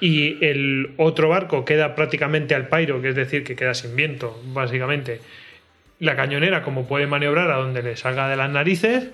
y 0.00 0.44
el 0.44 0.90
otro 0.98 1.28
barco 1.28 1.64
queda 1.64 1.94
prácticamente 1.94 2.54
al 2.54 2.68
pairo, 2.68 3.00
que 3.00 3.08
es 3.08 3.14
decir, 3.14 3.44
que 3.44 3.56
queda 3.56 3.74
sin 3.74 3.96
viento, 3.96 4.40
básicamente, 4.52 5.20
la 6.00 6.16
cañonera, 6.16 6.62
como 6.62 6.86
puede 6.86 7.06
maniobrar 7.06 7.50
a 7.50 7.56
donde 7.56 7.82
le 7.82 7.96
salga 7.96 8.28
de 8.28 8.36
las 8.36 8.50
narices, 8.50 9.08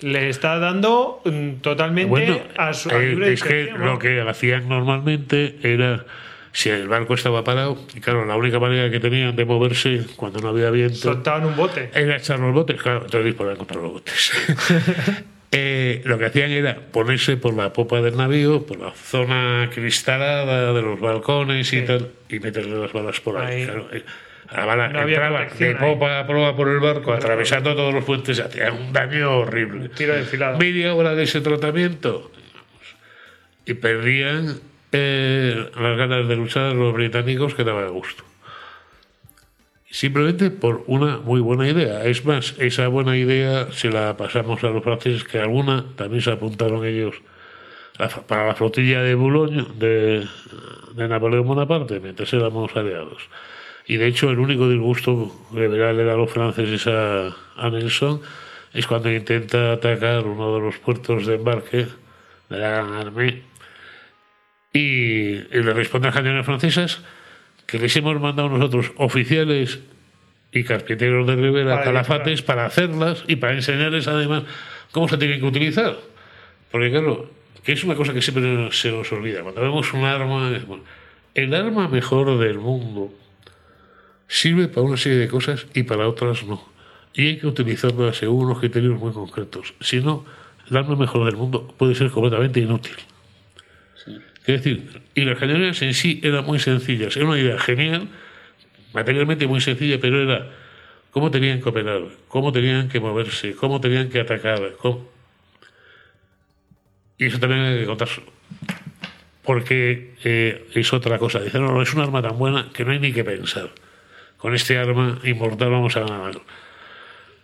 le 0.00 0.28
está 0.28 0.58
dando 0.58 1.20
mm, 1.24 1.54
totalmente 1.60 2.42
a 2.56 2.72
su 2.72 2.90
eh, 2.90 3.08
libre 3.08 3.32
Es 3.32 3.42
que 3.42 3.72
lo 3.76 3.98
que 3.98 4.20
hacían 4.20 4.68
normalmente 4.68 5.56
era 5.62 6.04
si 6.52 6.70
el 6.70 6.88
barco 6.88 7.14
estaba 7.14 7.44
parado, 7.44 7.78
y 7.94 8.00
claro, 8.00 8.24
la 8.24 8.36
única 8.36 8.58
manera 8.58 8.90
que 8.90 9.00
tenían 9.00 9.36
de 9.36 9.44
moverse 9.44 10.06
cuando 10.16 10.40
no 10.40 10.48
había 10.48 10.70
viento. 10.70 10.96
Soltaban 10.96 11.44
un 11.44 11.56
bote. 11.56 11.90
Era 11.94 12.16
echar 12.16 12.40
los 12.40 12.52
botes, 12.52 12.80
claro, 12.80 13.02
entonces 13.04 13.26
disparaban 13.26 13.58
contra 13.58 13.80
los 13.80 13.92
botes. 13.92 14.32
Eh, 15.50 16.02
lo 16.04 16.18
que 16.18 16.26
hacían 16.26 16.50
era 16.50 16.76
ponerse 16.76 17.38
por 17.38 17.54
la 17.54 17.72
popa 17.72 18.02
del 18.02 18.18
navío, 18.18 18.66
por 18.66 18.78
la 18.78 18.90
zona 18.90 19.70
cristalada 19.72 20.74
de 20.74 20.82
los 20.82 21.00
balcones 21.00 21.72
y 21.72 21.80
tal, 21.86 22.10
y 22.28 22.38
meterle 22.38 22.78
las 22.78 22.92
balas 22.92 23.18
por 23.20 23.38
ahí. 23.38 23.64
Claro, 23.64 23.88
eh, 24.50 24.56
la 24.56 24.64
bala 24.64 24.86
entraba 24.86 25.44
de 25.44 25.74
popa 25.74 26.20
a 26.20 26.26
proa 26.26 26.56
por 26.56 26.68
el 26.68 26.80
barco, 26.80 27.12
atravesando 27.12 27.74
todos 27.74 27.92
los 27.92 28.04
puentes, 28.04 28.40
hacía 28.40 28.72
un 28.72 28.92
daño 28.92 29.38
horrible. 29.38 29.90
Tiro 29.90 30.14
Media 30.58 30.94
hora 30.94 31.14
de 31.14 31.24
ese 31.24 31.40
tratamiento 31.40 32.30
y 33.66 33.74
perdían 33.74 34.60
eh, 34.92 35.70
las 35.78 35.98
ganas 35.98 36.26
de 36.26 36.36
luchar 36.36 36.74
los 36.74 36.94
británicos 36.94 37.54
que 37.54 37.64
daba 37.64 37.86
gusto. 37.88 38.24
Simplemente 39.90 40.50
por 40.50 40.84
una 40.86 41.18
muy 41.18 41.40
buena 41.40 41.68
idea. 41.68 42.04
Es 42.04 42.24
más, 42.24 42.54
esa 42.58 42.88
buena 42.88 43.16
idea 43.16 43.68
se 43.72 43.90
la 43.90 44.16
pasamos 44.16 44.64
a 44.64 44.68
los 44.68 44.82
franceses, 44.82 45.24
que 45.24 45.38
alguna 45.38 45.84
también 45.96 46.22
se 46.22 46.30
apuntaron 46.30 46.84
ellos 46.86 47.16
para 48.26 48.46
la 48.46 48.54
flotilla 48.54 49.02
de 49.02 49.14
Boulogne 49.14 49.66
de, 49.74 50.26
de 50.94 51.08
Napoleón 51.08 51.46
Bonaparte, 51.46 52.00
mientras 52.00 52.32
éramos 52.32 52.74
aliados. 52.76 53.28
Y 53.88 53.96
de 53.96 54.06
hecho, 54.06 54.30
el 54.30 54.38
único 54.38 54.68
disgusto 54.68 55.34
que 55.52 55.66
le 55.66 55.78
da 55.78 56.12
a 56.12 56.16
los 56.16 56.30
franceses 56.30 56.86
a, 56.86 57.34
Nelson 57.70 58.20
es 58.74 58.86
cuando 58.86 59.10
intenta 59.10 59.72
atacar 59.72 60.26
uno 60.26 60.54
de 60.54 60.60
los 60.60 60.76
puertos 60.76 61.24
de 61.26 61.36
embarque 61.36 61.86
de 62.50 62.58
la 62.58 62.68
Gran 62.68 62.92
Armée 62.92 63.42
y, 64.74 65.36
le 65.38 65.72
responden 65.72 66.10
a 66.10 66.14
las 66.14 66.22
cañones 66.22 66.44
francesas 66.44 67.00
que 67.64 67.78
les 67.78 67.96
hemos 67.96 68.20
mandado 68.20 68.50
nosotros 68.50 68.92
oficiales 68.98 69.80
y 70.52 70.64
carpinteros 70.64 71.26
de 71.26 71.36
Rivera, 71.36 71.82
calafates, 71.82 72.42
para 72.42 72.66
hacerlas 72.66 73.24
y 73.26 73.36
para 73.36 73.54
enseñarles 73.54 74.06
además 74.06 74.42
cómo 74.92 75.08
se 75.08 75.16
tienen 75.16 75.40
que 75.40 75.46
utilizar. 75.46 75.96
Porque 76.70 76.90
claro, 76.90 77.30
que 77.64 77.72
es 77.72 77.82
una 77.84 77.94
cosa 77.94 78.12
que 78.12 78.20
siempre 78.20 78.70
se 78.70 78.92
nos 78.92 79.10
olvida. 79.12 79.42
Cuando 79.42 79.62
vemos 79.62 79.94
un 79.94 80.04
arma, 80.04 80.52
el 81.34 81.54
arma 81.54 81.88
mejor 81.88 82.38
del 82.38 82.58
mundo 82.58 83.14
sirve 84.28 84.68
para 84.68 84.82
una 84.82 84.96
serie 84.96 85.18
de 85.18 85.28
cosas 85.28 85.66
y 85.74 85.82
para 85.82 86.06
otras 86.06 86.44
no. 86.44 86.62
Y 87.14 87.26
hay 87.26 87.38
que 87.38 87.46
utilizarla 87.46 88.12
según 88.12 88.44
unos 88.44 88.60
criterios 88.60 89.00
muy 89.00 89.12
concretos. 89.12 89.74
Si 89.80 90.00
no, 90.00 90.24
el 90.70 90.76
arma 90.76 90.94
mejor 90.94 91.24
del 91.24 91.36
mundo 91.36 91.74
puede 91.76 91.94
ser 91.94 92.10
completamente 92.10 92.60
inútil. 92.60 92.94
Es 94.46 94.62
decir, 94.62 95.02
y 95.14 95.22
las 95.22 95.38
cañoneras 95.38 95.82
en 95.82 95.94
sí 95.94 96.20
eran 96.22 96.44
muy 96.44 96.58
sencillas. 96.58 97.16
Era 97.16 97.26
una 97.26 97.38
idea 97.38 97.58
genial, 97.58 98.08
materialmente 98.92 99.46
muy 99.46 99.60
sencilla, 99.60 99.98
pero 100.00 100.22
era 100.22 100.48
cómo 101.10 101.30
tenían 101.30 101.60
que 101.60 101.68
operar, 101.68 102.02
cómo 102.28 102.52
tenían 102.52 102.88
que 102.88 103.00
moverse, 103.00 103.54
cómo 103.54 103.80
tenían 103.80 104.08
que 104.10 104.20
atacar. 104.20 104.60
Y 107.18 107.26
eso 107.26 107.38
también 107.38 107.62
hay 107.62 107.80
que 107.80 107.86
contárselo. 107.86 108.28
Porque 109.42 110.14
eh, 110.24 110.68
es 110.74 110.92
otra 110.92 111.18
cosa. 111.18 111.40
Dicen, 111.40 111.62
no, 111.62 111.72
no, 111.72 111.82
es 111.82 111.92
un 111.94 112.00
arma 112.00 112.22
tan 112.22 112.38
buena 112.38 112.68
que 112.72 112.84
no 112.84 112.92
hay 112.92 113.00
ni 113.00 113.12
que 113.12 113.24
pensar 113.24 113.70
con 114.38 114.54
este 114.54 114.78
arma 114.78 115.18
inmortal 115.24 115.70
vamos 115.70 115.96
a 115.96 116.00
ganar. 116.00 116.40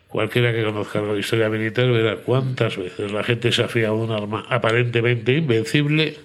Cualquiera 0.08 0.52
que 0.52 0.64
conozca 0.64 1.02
la 1.02 1.18
historia 1.18 1.48
militar 1.48 1.90
verá 1.90 2.16
cuántas 2.16 2.76
veces 2.76 3.12
la 3.12 3.24
gente 3.24 3.50
se 3.52 3.64
un 3.92 4.12
arma 4.12 4.46
aparentemente 4.48 5.32
invencible 5.32 6.16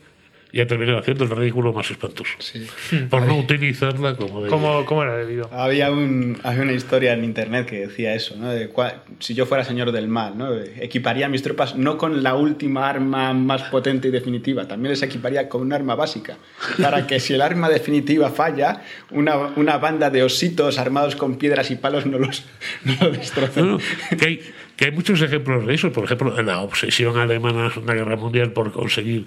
y 0.51 0.61
ha 0.61 0.67
terminado 0.67 0.97
haciendo 0.97 1.25
el 1.25 1.29
ridículo 1.29 1.73
más 1.73 1.91
espantoso. 1.91 2.31
Sí. 2.39 2.67
Por 3.09 3.21
no 3.23 3.37
utilizarla 3.37 4.15
como 4.15 4.41
de. 4.43 4.49
Como, 4.49 4.83
como 4.85 5.03
era 5.03 5.15
debido. 5.15 5.49
Había, 5.53 5.91
un, 5.91 6.39
había 6.43 6.63
una 6.63 6.73
historia 6.73 7.13
en 7.13 7.23
internet 7.23 7.67
que 7.67 7.81
decía 7.87 8.13
eso, 8.15 8.35
¿no? 8.35 8.49
De 8.49 8.71
cua- 8.73 8.95
si 9.19 9.33
yo 9.35 9.45
fuera 9.45 9.63
señor 9.63 9.91
del 9.91 10.07
mal, 10.07 10.37
¿no? 10.37 10.53
Equiparía 10.55 11.29
mis 11.29 11.43
tropas 11.43 11.75
no 11.75 11.97
con 11.97 12.23
la 12.23 12.35
última 12.35 12.89
arma 12.89 13.33
más 13.33 13.63
potente 13.63 14.07
y 14.07 14.11
definitiva, 14.11 14.67
también 14.67 14.91
les 14.91 15.03
equiparía 15.03 15.47
con 15.49 15.61
un 15.61 15.71
arma 15.73 15.95
básica, 15.95 16.37
para 16.81 17.05
que 17.05 17.19
si 17.19 17.33
el 17.33 17.41
arma 17.41 17.69
definitiva 17.69 18.29
falla, 18.29 18.81
una, 19.11 19.35
una 19.55 19.77
banda 19.77 20.09
de 20.09 20.23
ositos 20.23 20.79
armados 20.79 21.15
con 21.15 21.37
piedras 21.37 21.69
y 21.71 21.75
palos 21.75 22.05
no 22.05 22.17
los 22.17 22.43
no 22.85 22.95
lo 23.01 23.11
destrocen. 23.11 23.65
No, 23.65 23.71
no, 23.73 24.17
que, 24.17 24.25
hay, 24.25 24.41
que 24.79 24.85
hay 24.85 24.91
muchos 24.91 25.21
ejemplos 25.21 25.67
de 25.67 25.73
eso. 25.73 25.91
Por 25.91 26.05
ejemplo, 26.05 26.41
la 26.41 26.61
obsesión 26.61 27.17
alemana 27.17 27.57
en 27.57 27.63
la 27.65 27.69
Segunda 27.69 27.95
Guerra 27.95 28.15
Mundial 28.15 28.53
por 28.53 28.71
conseguir 28.71 29.25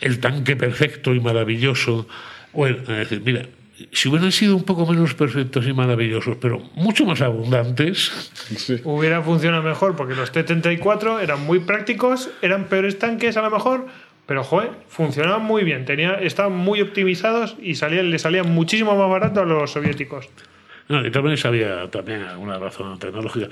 el 0.00 0.18
tanque 0.18 0.56
perfecto 0.56 1.14
y 1.14 1.20
maravilloso. 1.20 2.08
Bueno, 2.52 2.78
es 2.80 2.88
decir, 2.88 3.22
mira, 3.24 3.46
si 3.92 4.08
hubieran 4.08 4.32
sido 4.32 4.56
un 4.56 4.64
poco 4.64 4.84
menos 4.86 5.14
perfectos 5.14 5.68
y 5.68 5.72
maravillosos, 5.72 6.38
pero 6.40 6.58
mucho 6.74 7.06
más 7.06 7.20
abundantes, 7.20 8.32
Sí. 8.56 8.80
Hubiera 8.82 9.22
funcionado 9.22 9.62
mejor 9.62 9.94
porque 9.94 10.16
los 10.16 10.32
T-34 10.32 11.22
eran 11.22 11.46
muy 11.46 11.60
prácticos, 11.60 12.30
eran 12.42 12.64
peores 12.64 12.98
tanques 12.98 13.36
a 13.36 13.42
lo 13.42 13.52
mejor, 13.52 13.86
pero 14.26 14.42
joder, 14.42 14.70
funcionaban 14.88 15.44
muy 15.44 15.62
bien, 15.62 15.84
tenía, 15.84 16.14
estaban 16.14 16.56
muy 16.56 16.80
optimizados 16.80 17.54
y 17.62 17.76
salían, 17.76 18.10
le 18.10 18.18
salían 18.18 18.50
muchísimo 18.50 18.96
más 18.96 19.08
barato 19.08 19.42
a 19.42 19.44
los 19.44 19.70
soviéticos. 19.70 20.28
No, 20.88 21.06
y 21.06 21.10
también 21.12 21.38
había 21.44 21.88
también 21.88 22.22
alguna 22.22 22.58
razón 22.58 22.98
tecnológica. 22.98 23.48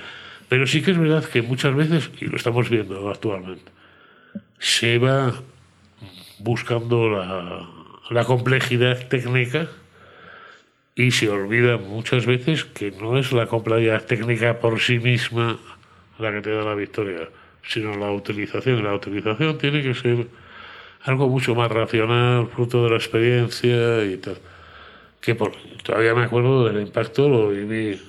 Pero 0.49 0.65
sí 0.65 0.81
que 0.81 0.91
es 0.91 0.97
verdad 0.97 1.25
que 1.25 1.41
muchas 1.41 1.75
veces, 1.75 2.09
y 2.19 2.25
lo 2.25 2.37
estamos 2.37 2.69
viendo 2.69 3.09
actualmente, 3.09 3.71
se 4.59 4.97
va 4.97 5.33
buscando 6.39 7.09
la, 8.09 8.23
complejidad 8.25 9.07
técnica 9.07 9.67
y 10.95 11.11
se 11.11 11.29
olvida 11.29 11.77
muchas 11.77 12.25
veces 12.25 12.63
que 12.65 12.91
no 12.91 13.17
es 13.17 13.31
la 13.31 13.47
complejidad 13.47 14.05
técnica 14.05 14.59
por 14.59 14.79
sí 14.79 14.99
misma 14.99 15.59
la 16.17 16.31
que 16.31 16.41
te 16.41 16.51
da 16.51 16.63
la 16.63 16.73
victoria, 16.73 17.29
sino 17.67 17.95
la 17.97 18.11
utilización. 18.11 18.83
La 18.83 18.95
utilización 18.95 19.57
tiene 19.57 19.83
que 19.83 19.93
ser 19.93 20.27
algo 21.03 21.27
mucho 21.27 21.53
más 21.53 21.69
racional, 21.69 22.47
fruto 22.47 22.83
de 22.83 22.89
la 22.89 22.95
experiencia 22.95 24.03
y 24.05 24.17
tal 24.17 24.37
que 25.21 25.35
todavía 25.83 26.13
me 26.13 26.23
acuerdo 26.23 26.65
del 26.65 26.81
impacto, 26.81 27.27
lo 27.27 27.49
viví. 27.49 28.01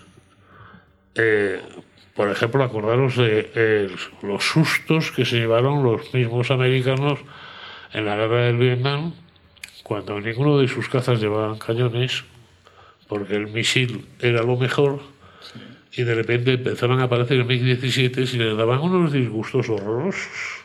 Eh, 1.17 1.61
por 2.19 2.31
ejemplo, 2.31 2.65
acordaros 2.65 3.17
de 3.17 3.49
eh, 3.55 3.89
los 4.23 4.43
sustos 4.43 5.13
que 5.13 5.25
se 5.25 5.37
llevaron 5.37 5.85
los 5.85 6.13
mismos 6.13 6.51
americanos 6.51 7.21
en 7.93 8.07
la 8.07 8.17
guerra 8.17 8.41
del 8.47 8.57
Vietnam, 8.57 9.13
cuando 9.85 10.21
ninguno 10.21 10.59
de 10.59 10.67
sus 10.67 10.89
cazas 10.89 11.21
llevaban 11.21 11.59
cañones, 11.59 12.25
porque 13.07 13.37
el 13.37 13.47
misil 13.47 14.05
era 14.19 14.43
lo 14.43 14.57
mejor, 14.57 14.99
y 15.93 16.03
de 16.03 16.17
repente 16.17 16.55
empezaron 16.55 16.99
a 16.99 17.05
aparecer 17.05 17.45
MiG-17 17.45 18.35
y 18.35 18.39
les 18.39 18.57
daban 18.57 18.81
unos 18.81 19.13
disgustos 19.13 19.69
horrorosos 19.69 20.65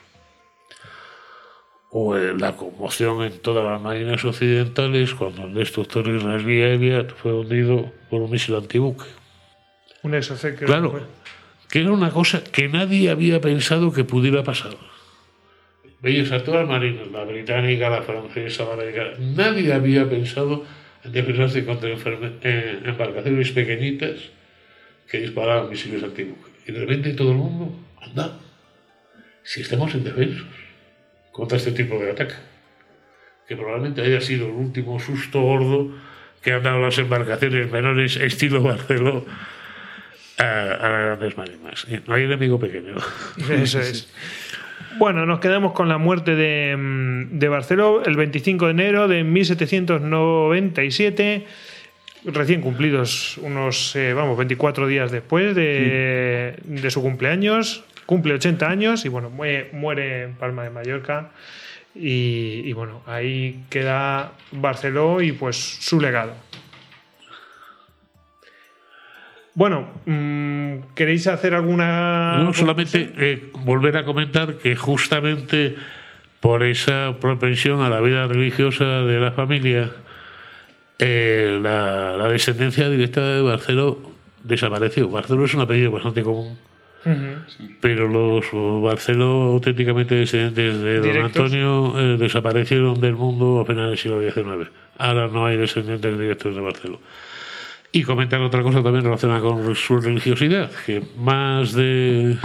o 1.92 2.18
eh, 2.18 2.34
la 2.36 2.58
conmoción 2.58 3.22
en 3.22 3.38
todas 3.38 3.64
las 3.64 3.80
marinas 3.80 4.26
occidentales 4.26 5.14
cuando 5.14 5.44
el 5.44 5.54
destructor 5.54 6.08
israelí 6.08 6.64
Elliot 6.64 7.16
fue 7.16 7.32
hundido 7.32 7.92
por 8.10 8.24
un 8.24 8.32
misil 8.32 8.56
antibuque. 8.56 9.06
Un 10.02 10.22
SOC 10.22 10.56
creo 10.56 10.66
Claro, 10.66 11.23
que 11.74 11.80
era 11.80 11.92
una 11.92 12.12
cosa 12.12 12.44
que 12.44 12.70
nadie 12.70 13.10
había 13.10 13.42
pensado 13.42 13.92
que 13.92 14.04
pudiera 14.04 14.44
pasar. 14.44 14.78
Veías 16.04 16.32
a 16.32 16.44
todas 16.44 16.60
las 16.62 16.70
marinas, 16.70 17.08
la 17.12 17.24
británica, 17.24 17.90
la 17.90 18.04
francesa, 18.04 18.66
la 18.66 18.74
americana, 18.74 19.14
nadie 19.18 19.74
había 19.74 20.08
pensado 20.08 20.64
en 21.04 21.12
defenderse 21.12 21.66
contra 21.66 21.90
eh, 21.90 22.80
embarcaciones 22.86 23.50
pequeñitas 23.50 24.30
que 25.10 25.22
disparaban 25.22 25.68
misiles 25.68 26.04
antibuque. 26.04 26.52
Y 26.68 26.74
de 26.74 26.80
repente 26.82 27.14
todo 27.14 27.32
el 27.32 27.38
mundo, 27.38 27.74
anda, 28.04 28.38
si 29.42 29.62
estamos 29.62 29.96
indefensos 29.96 30.46
contra 31.32 31.58
este 31.58 31.72
tipo 31.72 31.98
de 31.98 32.12
ataque. 32.12 32.36
Que 33.48 33.56
probablemente 33.56 34.04
haya 34.04 34.22
sido 34.22 34.46
el 34.46 34.54
último 34.54 35.00
susto 35.00 35.42
gordo 35.42 35.90
que 36.44 36.54
han 36.54 36.62
dado 36.62 36.80
las 36.82 37.00
embarcaciones 37.00 37.72
menores 37.72 38.18
estilo 38.18 38.62
Barceló 38.62 39.26
a, 40.44 40.74
a 40.76 40.90
las 40.90 41.06
grandes 41.06 41.38
marinas. 41.38 41.86
Y 41.90 42.00
No 42.08 42.16
hay 42.16 42.24
enemigo 42.24 42.60
pequeño. 42.60 42.96
Eso 43.50 43.80
es. 43.80 44.10
Bueno, 44.98 45.26
nos 45.26 45.40
quedamos 45.40 45.72
con 45.74 45.90
la 45.90 45.98
muerte 45.98 46.36
de, 46.36 46.76
mm, 46.78 47.40
de 47.40 47.50
Barceló 47.50 48.06
el 48.06 48.16
25 48.16 48.66
de 48.66 48.72
enero 48.72 49.08
de 49.08 49.24
1797, 49.24 51.48
recién 52.26 52.62
cumplidos 52.62 53.40
unos, 53.40 53.96
eh, 53.96 54.14
vamos, 54.14 54.38
24 54.38 54.86
días 54.88 55.12
después 55.12 55.56
de, 55.56 56.58
de 56.64 56.92
su 56.92 57.02
cumpleaños. 57.02 57.84
Cumple 58.06 58.36
80 58.36 58.70
años 58.70 59.06
y 59.06 59.10
bueno, 59.10 59.30
muere, 59.30 59.70
muere 59.72 60.24
en 60.24 60.34
Palma 60.34 60.64
de 60.64 60.70
Mallorca. 60.70 61.32
Y, 61.96 62.64
y 62.66 62.74
bueno, 62.74 63.02
ahí 63.06 63.64
queda 63.70 64.34
Barceló 64.52 65.22
y 65.22 65.32
pues 65.32 65.56
su 65.56 66.02
legado. 66.02 66.34
Bueno, 69.56 69.88
mm, 70.06 70.94
¿queréis 70.96 71.28
hacer 71.28 71.54
alguna... 71.54 72.38
No, 72.40 72.54
solamente 72.54 73.14
eh, 73.18 73.52
volver 73.64 73.98
a 73.98 74.06
comentar 74.06 74.56
que 74.56 74.76
justamente 74.76 75.76
por 76.40 76.64
esa 76.64 77.16
propensión 77.22 77.82
a 77.82 77.90
la 77.90 78.02
vida 78.02 78.28
religiosa 78.28 78.84
de 78.84 79.20
la 79.20 79.32
familia, 79.32 79.92
eh, 81.00 81.60
la, 81.62 82.18
la 82.18 82.28
descendencia 82.30 82.90
directa 82.90 83.22
de 83.22 83.42
Barceló 83.42 84.14
desapareció. 84.44 85.10
Barceló 85.10 85.46
es 85.46 85.54
un 85.54 85.62
apellido 85.62 85.92
bastante 85.92 86.22
común, 86.22 86.58
pero 87.80 88.08
los 88.08 88.46
Barceló 88.82 89.44
auténticamente 89.54 90.16
descendientes 90.16 90.82
de 90.82 91.00
don. 91.00 91.26
Antonio 91.26 92.00
eh, 92.00 92.18
desaparecieron 92.18 93.00
del 93.00 93.16
mundo 93.16 93.62
a 93.62 93.66
finales 93.66 93.92
del 93.92 93.98
siglo 94.00 94.22
XIX. 94.22 94.70
Ahora 94.98 95.28
no 95.28 95.46
hay 95.46 95.58
descendientes 95.58 96.18
directos 96.18 96.56
de 96.56 96.62
Barceló. 96.62 97.00
Y 97.94 98.04
comentar 98.04 98.42
otra 98.42 98.62
cosa 98.64 98.82
también 98.84 99.06
relacionada 99.06 99.40
con 99.40 99.76
su 99.76 100.00
religiosidad, 100.02 100.70
que 100.86 101.02
más 101.18 101.74
de 101.74 102.38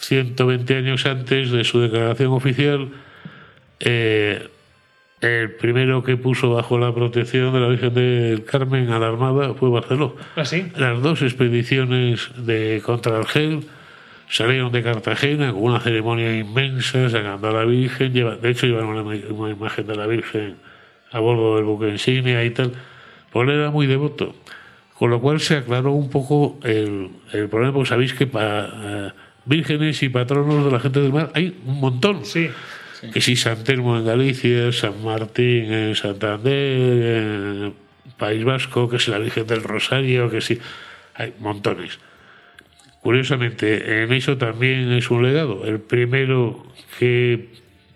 120 0.00 0.76
años 0.76 1.06
antes 1.06 1.50
de 1.50 1.64
su 1.64 1.80
declaración 1.80 2.32
oficial, 2.32 2.88
eh, 3.80 4.48
el 5.20 5.52
primero 5.52 6.02
que 6.02 6.16
puso 6.16 6.50
bajo 6.54 6.78
la 6.78 6.92
protección 6.94 7.52
de 7.54 7.60
la 7.60 7.68
Virgen 7.68 7.94
del 7.94 8.44
Carmen 8.44 8.90
a 8.90 8.98
la 8.98 9.08
Armada 9.08 9.54
fue 9.54 9.70
Barceló. 9.70 10.16
¿Así? 10.36 10.66
Las 10.76 11.00
dos 11.02 11.22
expediciones 11.22 12.28
de 12.36 12.82
contra 12.84 13.16
Argel 13.18 13.64
salieron 14.28 14.72
de 14.72 14.82
Cartagena 14.82 15.52
con 15.52 15.62
una 15.62 15.80
ceremonia 15.80 16.36
inmensa, 16.36 17.08
sacando 17.08 17.48
a 17.48 17.52
la 17.52 17.64
Virgen. 17.64 18.12
Lleva- 18.12 18.36
de 18.36 18.50
hecho, 18.50 18.66
llevaron 18.66 19.06
una 19.30 19.50
imagen 19.50 19.86
de 19.86 19.94
la 19.96 20.06
Virgen 20.06 20.56
a 21.12 21.20
bordo 21.20 21.56
del 21.56 21.64
buque 21.64 21.88
insignia 21.88 22.44
y 22.44 22.50
tal. 22.50 22.72
Pues 23.32 23.48
él 23.48 23.54
era 23.54 23.70
muy 23.70 23.86
devoto. 23.86 24.34
Con 24.98 25.10
lo 25.10 25.20
cual 25.20 25.40
se 25.40 25.56
aclaró 25.56 25.92
un 25.92 26.08
poco 26.08 26.58
el, 26.62 27.10
el 27.32 27.48
problema, 27.48 27.74
porque 27.74 27.88
sabéis 27.88 28.14
que 28.14 28.26
para 28.26 29.08
eh, 29.08 29.12
vírgenes 29.44 30.02
y 30.02 30.08
patronos 30.08 30.64
de 30.64 30.70
la 30.70 30.80
gente 30.80 31.00
del 31.00 31.12
mar 31.12 31.30
hay 31.34 31.56
un 31.66 31.80
montón. 31.80 32.24
Sí. 32.24 32.48
Que 33.12 33.20
si 33.20 33.36
San 33.36 33.62
Telmo 33.62 33.96
en 33.98 34.06
Galicia, 34.06 34.72
San 34.72 35.04
Martín 35.04 35.70
en 35.72 35.94
Santander, 35.94 36.52
en 36.52 37.74
País 38.16 38.42
Vasco, 38.42 38.88
que 38.88 38.98
si 38.98 39.10
la 39.10 39.18
Virgen 39.18 39.46
del 39.46 39.62
Rosario, 39.62 40.30
que 40.30 40.40
si. 40.40 40.58
Hay 41.14 41.32
montones. 41.38 41.98
Curiosamente, 43.00 44.02
en 44.02 44.12
eso 44.12 44.36
también 44.36 44.92
es 44.92 45.10
un 45.10 45.22
legado. 45.22 45.64
El 45.64 45.80
primero 45.80 46.66
que 46.98 47.48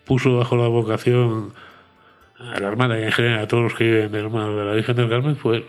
puso 0.05 0.39
bajo 0.39 0.57
la 0.57 0.69
vocación 0.69 1.53
a 2.41 2.59
la 2.61 2.69
Armada 2.69 2.99
y 2.99 3.03
en 3.05 3.13
general 3.13 3.41
a 3.41 3.49
todos 3.49 3.63
los 3.65 3.75
que 3.75 3.85
viven 3.85 4.13
del 4.13 4.31
mar 4.31 4.51
de 4.51 4.65
la 4.65 4.73
Virgen 4.73 4.97
del 4.97 5.09
Carmen 5.09 5.37
fue 5.37 5.59
él. 5.59 5.65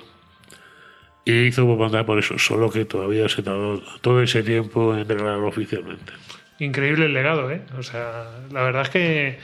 Y 1.26 1.44
hizo 1.48 1.66
mandar 1.76 2.06
por 2.06 2.18
eso, 2.18 2.38
solo 2.40 2.72
que 2.72 2.86
todavía 2.86 3.30
se 3.30 3.44
tardó 3.44 3.80
todo 4.02 4.22
ese 4.24 4.42
tiempo 4.42 4.96
en 4.98 5.08
declararlo 5.08 5.48
oficialmente. 5.48 6.14
Increíble 6.60 7.06
el 7.06 7.14
legado, 7.14 7.52
¿eh? 7.52 7.62
O 7.78 7.84
sea, 7.84 8.26
la 8.52 8.64
verdad 8.64 8.84
es 8.84 8.90
que 8.90 9.38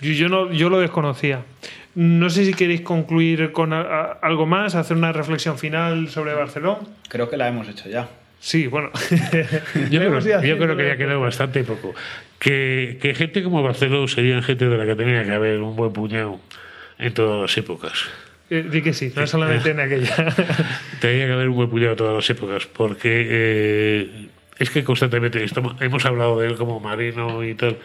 yo, 0.00 0.12
yo 0.12 0.28
no, 0.28 0.52
yo 0.52 0.68
lo 0.70 0.78
desconocía. 0.78 1.42
No 1.94 2.28
sé 2.30 2.44
si 2.44 2.54
queréis 2.54 2.82
concluir 2.82 3.52
con 3.52 3.72
a- 3.72 3.80
a- 3.80 4.18
algo 4.22 4.46
más, 4.46 4.74
hacer 4.74 4.96
una 4.96 5.12
reflexión 5.12 5.58
final 5.58 6.08
sobre 6.08 6.34
Barcelona. 6.34 6.80
Creo 7.08 7.28
que 7.30 7.36
la 7.36 7.48
hemos 7.48 7.68
hecho 7.68 7.88
ya. 7.88 8.08
Sí, 8.38 8.66
bueno. 8.66 8.90
Yo 9.90 9.98
creo, 9.98 10.20
yo 10.20 10.58
creo 10.58 10.76
que 10.76 10.86
ya 10.86 10.96
quedó 10.96 11.20
bastante 11.20 11.64
poco. 11.64 11.94
Que, 12.38 12.98
que 13.00 13.14
gente 13.14 13.42
como 13.42 13.62
Barceló 13.62 14.06
serían 14.06 14.42
gente 14.42 14.68
de 14.68 14.76
la 14.76 14.84
que 14.84 14.94
tenía 14.94 15.24
que 15.24 15.32
haber 15.32 15.58
un 15.60 15.74
buen 15.74 15.92
puñado 15.92 16.38
en 16.98 17.12
todas 17.14 17.40
las 17.42 17.56
épocas. 17.58 17.92
Eh, 18.48 18.64
Di 18.70 18.80
que 18.82 18.92
sí, 18.94 19.12
no 19.14 19.26
solamente 19.26 19.70
en 19.70 19.80
aquella. 19.80 20.14
Tenía 21.00 21.26
que 21.26 21.32
haber 21.32 21.48
un 21.48 21.56
buen 21.56 21.68
puñado 21.70 21.92
en 21.92 21.96
todas 21.96 22.14
las 22.14 22.30
épocas, 22.30 22.66
porque 22.66 23.26
eh, 23.28 24.28
es 24.58 24.70
que 24.70 24.84
constantemente 24.84 25.42
estamos- 25.42 25.80
hemos 25.80 26.04
hablado 26.06 26.38
de 26.40 26.48
él 26.48 26.56
como 26.56 26.78
marino 26.80 27.42
y 27.44 27.54
tal, 27.54 27.76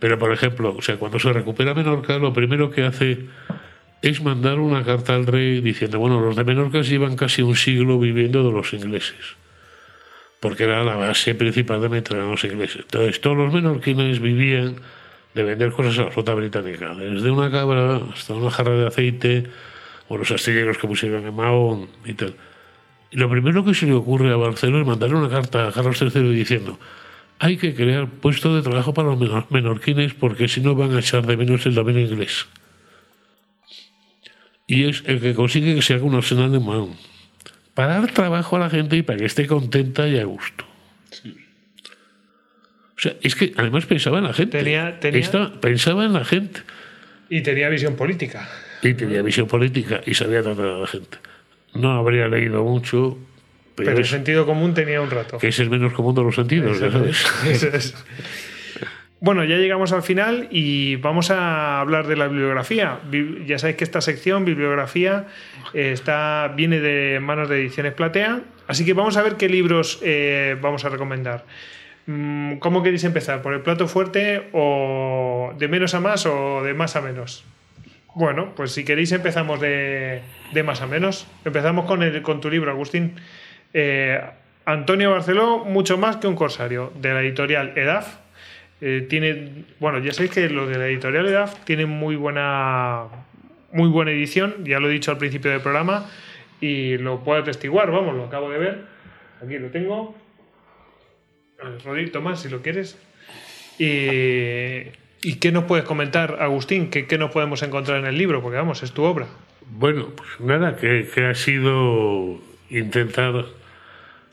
Pero, 0.00 0.18
por 0.18 0.32
ejemplo, 0.32 0.74
o 0.76 0.82
sea, 0.82 0.96
cuando 0.96 1.20
se 1.20 1.32
recupera 1.32 1.74
Menorca, 1.74 2.18
lo 2.18 2.32
primero 2.32 2.70
que 2.72 2.82
hace 2.82 3.18
es 4.02 4.20
mandar 4.20 4.58
una 4.58 4.82
carta 4.82 5.14
al 5.14 5.26
rey 5.28 5.60
diciendo, 5.60 6.00
bueno, 6.00 6.20
los 6.20 6.34
de 6.34 6.42
Menorca 6.42 6.80
llevan 6.82 7.14
casi 7.14 7.42
un 7.42 7.54
siglo 7.54 8.00
viviendo 8.00 8.42
de 8.42 8.50
los 8.50 8.72
ingleses, 8.72 9.36
porque 10.40 10.64
era 10.64 10.82
la 10.82 10.96
base 10.96 11.36
principal 11.36 11.80
de 11.80 11.88
meter 11.88 12.16
a 12.16 12.24
los 12.26 12.42
ingleses. 12.42 12.80
Entonces, 12.82 13.20
todos 13.20 13.36
los 13.36 13.52
menorquines 13.54 14.18
vivían 14.18 14.74
de 15.34 15.42
vender 15.42 15.72
cosas 15.72 15.98
a 15.98 16.04
la 16.04 16.10
flota 16.10 16.34
británica, 16.34 16.94
desde 16.94 17.30
una 17.30 17.50
cabra 17.50 18.00
hasta 18.12 18.34
una 18.34 18.50
jarra 18.50 18.72
de 18.72 18.86
aceite, 18.86 19.44
o 20.08 20.18
los 20.18 20.30
astilleros 20.30 20.78
que 20.78 20.86
pusieron 20.86 21.26
en 21.26 21.34
Mahón 21.34 21.88
y 22.04 22.14
tal. 22.14 22.34
Y 23.10 23.16
lo 23.16 23.30
primero 23.30 23.64
que 23.64 23.74
se 23.74 23.86
le 23.86 23.92
ocurre 23.92 24.32
a 24.32 24.36
Barcelona 24.36 24.82
es 24.82 24.86
mandar 24.86 25.14
una 25.14 25.28
carta 25.28 25.68
a 25.68 25.72
Carlos 25.72 26.00
III 26.00 26.32
diciendo, 26.32 26.78
hay 27.38 27.56
que 27.56 27.74
crear 27.74 28.08
puestos 28.08 28.54
de 28.54 28.62
trabajo 28.62 28.94
para 28.94 29.08
los 29.14 29.50
menorquines 29.50 30.14
porque 30.14 30.48
si 30.48 30.60
no 30.60 30.74
van 30.74 30.94
a 30.94 31.00
echar 31.00 31.26
de 31.26 31.36
menos 31.36 31.66
el 31.66 31.74
dominio 31.74 32.02
inglés 32.02 32.46
y 34.72 34.84
es 34.84 35.02
el 35.06 35.20
que 35.20 35.34
consigue 35.34 35.74
que 35.74 35.82
se 35.82 35.92
haga 35.92 36.04
un 36.04 36.14
arsenal 36.14 36.50
de 36.50 36.58
Mahón. 36.58 36.96
Para 37.74 38.00
dar 38.00 38.10
trabajo 38.12 38.56
a 38.56 38.58
la 38.58 38.70
gente 38.70 38.96
y 38.96 39.02
para 39.02 39.18
que 39.18 39.26
esté 39.26 39.46
contenta 39.46 40.08
y 40.08 40.18
a 40.18 40.24
gusto. 40.24 40.64
O 40.64 41.41
sea, 43.02 43.14
es 43.22 43.34
que 43.34 43.52
además 43.56 43.86
pensaba 43.86 44.18
en 44.18 44.24
la 44.24 44.32
gente. 44.32 44.58
Tenía- 44.58 44.98
tenía- 45.00 45.52
pensaba 45.60 46.04
en 46.04 46.12
la 46.12 46.24
gente. 46.24 46.60
Y 47.28 47.40
tenía 47.42 47.68
visión 47.68 47.96
política. 47.96 48.48
Y 48.82 48.94
tenía 48.94 49.22
visión 49.22 49.46
política 49.46 50.00
y 50.06 50.14
sabía 50.14 50.42
tratar 50.42 50.66
a 50.66 50.78
la 50.78 50.86
gente. 50.86 51.18
No 51.74 51.92
habría 51.92 52.28
leído 52.28 52.62
mucho, 52.64 53.18
pero, 53.74 53.86
Pero 53.86 53.96
el 53.98 54.04
es, 54.04 54.10
sentido 54.10 54.44
común 54.44 54.74
tenía 54.74 55.00
un 55.00 55.10
rato. 55.10 55.38
que 55.38 55.48
es 55.48 55.58
el 55.60 55.70
menos 55.70 55.92
común 55.94 56.14
de 56.14 56.22
los 56.22 56.34
sentidos, 56.34 56.78
ya 56.80 56.90
sabes. 56.90 57.24
Eso 57.48 57.68
es. 57.68 57.94
Bueno, 59.20 59.44
ya 59.44 59.56
llegamos 59.56 59.92
al 59.92 60.02
final 60.02 60.48
y 60.50 60.96
vamos 60.96 61.30
a 61.30 61.80
hablar 61.80 62.08
de 62.08 62.16
la 62.16 62.26
bibliografía. 62.26 62.98
Bi- 63.08 63.44
Ya 63.46 63.56
sabéis 63.58 63.76
que 63.76 63.84
esta 63.84 64.00
sección, 64.00 64.44
bibliografía, 64.44 65.26
eh, 65.74 65.92
está, 65.92 66.52
viene 66.56 66.80
de 66.80 67.20
manos 67.20 67.48
de 67.48 67.60
Ediciones 67.60 67.94
Platea. 67.94 68.40
Así 68.66 68.84
que 68.84 68.94
vamos 68.94 69.16
a 69.16 69.22
ver 69.22 69.36
qué 69.36 69.48
libros 69.48 70.00
eh, 70.02 70.56
vamos 70.60 70.84
a 70.84 70.88
recomendar. 70.88 71.44
Mm, 72.06 72.56
¿Cómo 72.56 72.82
queréis 72.82 73.04
empezar? 73.04 73.42
¿Por 73.42 73.54
el 73.54 73.60
plato 73.60 73.88
fuerte 73.88 74.48
o 74.52 75.52
de 75.58 75.68
menos 75.68 75.94
a 75.94 76.00
más 76.00 76.26
o 76.26 76.62
de 76.62 76.74
más 76.74 76.96
a 76.96 77.00
menos? 77.00 77.44
Bueno, 78.14 78.52
pues 78.54 78.72
si 78.72 78.84
queréis 78.84 79.12
empezamos 79.12 79.60
de, 79.60 80.20
de 80.52 80.62
más 80.62 80.82
a 80.82 80.86
menos. 80.86 81.26
Empezamos 81.44 81.86
con, 81.86 82.02
el, 82.02 82.20
con 82.22 82.40
tu 82.40 82.50
libro, 82.50 82.70
Agustín. 82.70 83.14
Eh, 83.72 84.20
Antonio 84.64 85.10
Barceló, 85.10 85.64
mucho 85.64 85.96
más 85.98 86.16
que 86.16 86.26
un 86.26 86.36
corsario, 86.36 86.92
de 87.00 87.14
la 87.14 87.20
editorial 87.22 87.72
EDAF. 87.76 88.16
Eh, 88.80 89.06
tiene, 89.08 89.64
bueno, 89.80 89.98
ya 89.98 90.12
sabéis 90.12 90.32
que 90.32 90.48
lo 90.48 90.66
de 90.66 90.76
la 90.76 90.88
editorial 90.88 91.26
EDAF 91.26 91.64
tiene 91.64 91.86
muy 91.86 92.16
buena, 92.16 93.04
muy 93.72 93.88
buena 93.88 94.10
edición, 94.10 94.64
ya 94.64 94.78
lo 94.80 94.88
he 94.88 94.92
dicho 94.92 95.10
al 95.10 95.18
principio 95.18 95.50
del 95.50 95.60
programa 95.60 96.10
y 96.60 96.98
lo 96.98 97.24
puedo 97.24 97.40
atestiguar, 97.40 97.90
vamos, 97.90 98.14
lo 98.14 98.24
acabo 98.24 98.50
de 98.50 98.58
ver. 98.58 98.84
Aquí 99.42 99.58
lo 99.58 99.68
tengo. 99.68 100.14
A 101.62 101.68
ver, 101.68 101.82
Rodri, 101.84 102.10
toma, 102.10 102.36
si 102.36 102.48
lo 102.48 102.60
quieres. 102.60 102.98
Y, 103.78 104.88
¿Y 105.22 105.36
qué 105.40 105.52
nos 105.52 105.64
puedes 105.64 105.84
comentar, 105.84 106.38
Agustín? 106.40 106.90
¿Qué, 106.90 107.06
¿Qué 107.06 107.18
nos 107.18 107.30
podemos 107.30 107.62
encontrar 107.62 107.98
en 107.98 108.06
el 108.06 108.18
libro? 108.18 108.42
Porque 108.42 108.56
vamos, 108.56 108.82
es 108.82 108.92
tu 108.92 109.04
obra. 109.04 109.28
Bueno, 109.70 110.08
pues 110.16 110.28
nada, 110.40 110.76
que, 110.76 111.08
que 111.14 111.26
ha 111.26 111.34
sido 111.34 112.40
intentar 112.68 113.46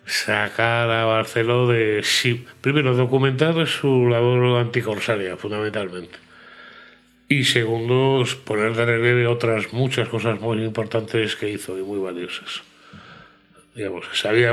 sacar 0.06 0.90
a 0.90 1.06
Barceló 1.06 1.68
de... 1.68 2.02
sí, 2.04 2.46
primero, 2.62 2.96
documentar 2.96 3.68
su 3.68 4.08
labor 4.10 4.60
anticorsaria, 4.60 5.38
fundamentalmente. 5.38 6.18
Y 7.28 7.44
segundo, 7.44 8.26
poner 8.44 8.74
de 8.74 8.86
relieve 8.86 9.28
otras 9.28 9.72
muchas 9.72 10.10
cosas 10.10 10.42
muy 10.42 10.64
importantes 10.64 11.36
que 11.36 11.50
hizo 11.50 11.78
y 11.78 11.84
muy 11.84 12.00
valiosas. 12.00 12.64
Digamos, 13.76 14.06
sabía, 14.14 14.52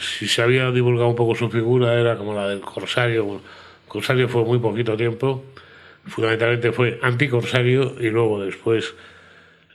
si 0.00 0.28
se 0.28 0.42
había 0.42 0.70
divulgado 0.70 1.08
un 1.08 1.16
poco 1.16 1.34
su 1.34 1.50
figura, 1.50 1.98
era 1.98 2.16
como 2.16 2.34
la 2.34 2.48
del 2.48 2.60
corsario. 2.60 3.40
Corsario 3.88 4.28
fue 4.28 4.44
muy 4.44 4.58
poquito 4.58 4.96
tiempo, 4.96 5.44
fundamentalmente 6.06 6.70
fue 6.72 6.98
anticorsario 7.02 7.96
y 8.00 8.10
luego 8.10 8.44
después 8.44 8.94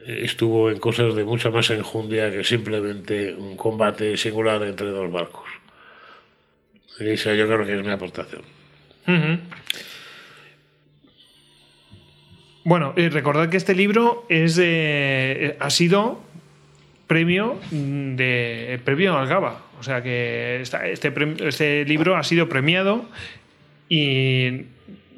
estuvo 0.05 0.69
en 0.69 0.79
cosas 0.79 1.15
de 1.15 1.23
mucha 1.25 1.49
más 1.49 1.69
enjundia 1.71 2.31
que 2.31 2.43
simplemente 2.43 3.33
un 3.33 3.57
combate 3.57 4.15
singular 4.17 4.61
entre 4.63 4.87
dos 4.87 5.11
barcos. 5.11 5.49
Y 6.99 7.09
esa 7.09 7.33
yo 7.33 7.45
creo 7.47 7.65
que 7.65 7.77
es 7.77 7.83
mi 7.85 7.91
aportación. 7.91 8.43
Bueno, 12.63 12.93
recordad 12.95 13.49
que 13.49 13.57
este 13.57 13.75
libro 13.75 14.25
es 14.29 14.55
de- 14.55 15.57
ha 15.59 15.69
sido 15.69 16.21
premio 17.07 17.60
de 17.72 18.80
premio 18.84 19.18
Algaba. 19.18 19.61
O 19.80 19.84
sea 19.84 20.02
que 20.02 20.61
este, 20.61 20.77
este 21.48 21.86
libro 21.86 22.15
ha 22.15 22.23
sido 22.23 22.48
premiado 22.49 23.06
y 23.90 24.64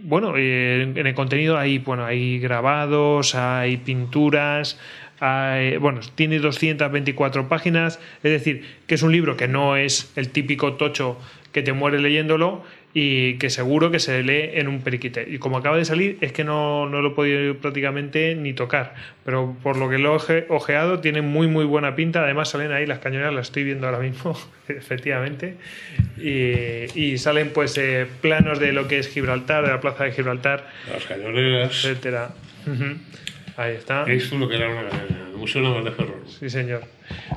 bueno, 0.04 0.34
eh, 0.38 0.92
en 0.96 1.08
el 1.08 1.14
contenido 1.16 1.58
hay, 1.58 1.80
bueno, 1.80 2.06
hay 2.06 2.40
grabados, 2.40 3.36
hay 3.36 3.78
pinturas, 3.78 4.80
hay- 5.20 5.78
bueno, 5.78 6.02
tiene 6.16 6.40
224 6.40 7.48
páginas, 7.50 8.00
es 8.24 8.32
decir, 8.32 8.64
que 8.86 8.96
es 8.96 9.02
un 9.04 9.12
libro 9.12 9.36
que 9.38 9.48
no 9.48 9.76
es 9.76 10.12
el 10.16 10.30
típico 10.30 10.74
tocho 10.74 11.18
que 11.52 11.62
te 11.64 11.74
muere 11.74 12.00
leyéndolo 12.00 12.64
y 13.00 13.38
que 13.38 13.52
seguro 13.52 13.92
que 13.92 14.00
se 14.00 14.24
lee 14.24 14.50
en 14.54 14.68
un 14.68 14.82
periquite. 14.82 15.24
Y 15.30 15.38
como 15.38 15.58
acaba 15.58 15.78
de 15.78 15.86
salir, 15.86 16.18
es 16.22 16.32
que 16.32 16.44
no, 16.44 16.90
no 16.90 17.02
lo 17.04 17.10
he 17.10 17.12
podido 17.14 17.56
prácticamente 17.58 18.34
ni 18.34 18.54
tocar, 18.54 18.96
pero 19.24 19.56
por 19.62 19.78
lo 19.78 19.88
que 19.88 20.00
lo 20.00 20.14
he 20.14 20.16
oje- 20.16 20.46
ojeado, 20.50 21.00
tiene 21.00 21.22
muy, 21.22 21.46
muy 21.48 21.66
buena 21.66 21.96
pinta. 21.96 22.24
Además, 22.24 22.50
salen 22.50 22.72
ahí 22.72 22.88
las 22.88 22.98
cañoneras, 22.98 23.36
las 23.36 23.48
estoy 23.50 23.66
viendo 23.66 23.86
ahora 23.86 24.00
mismo, 24.00 24.36
efectivamente. 24.68 25.58
Y, 26.18 27.00
y 27.00 27.18
salen 27.20 27.52
pues 27.54 27.78
eh, 27.78 28.08
planos 28.22 28.60
de 28.60 28.74
lo 28.74 28.88
que 28.88 28.98
es 28.98 29.10
Gibraltar, 29.10 29.64
de 29.66 29.70
la 29.74 29.80
plaza 29.80 30.06
de 30.06 30.12
Gibraltar, 30.14 30.68
Las 30.92 31.06
cañoneras. 31.06 31.86
etcétera. 31.86 32.30
Ahí 33.58 33.76
está. 33.76 34.06
Es 34.12 34.32
lo 34.32 34.50
que 34.50 34.56
era 34.56 34.70
una 34.70 34.90
cañonera, 34.90 35.27
Museo 35.38 35.62
Naval 35.62 35.84
de 35.86 35.92
Ferrol. 35.92 36.24
Sí, 36.40 36.50
señor. 36.50 36.84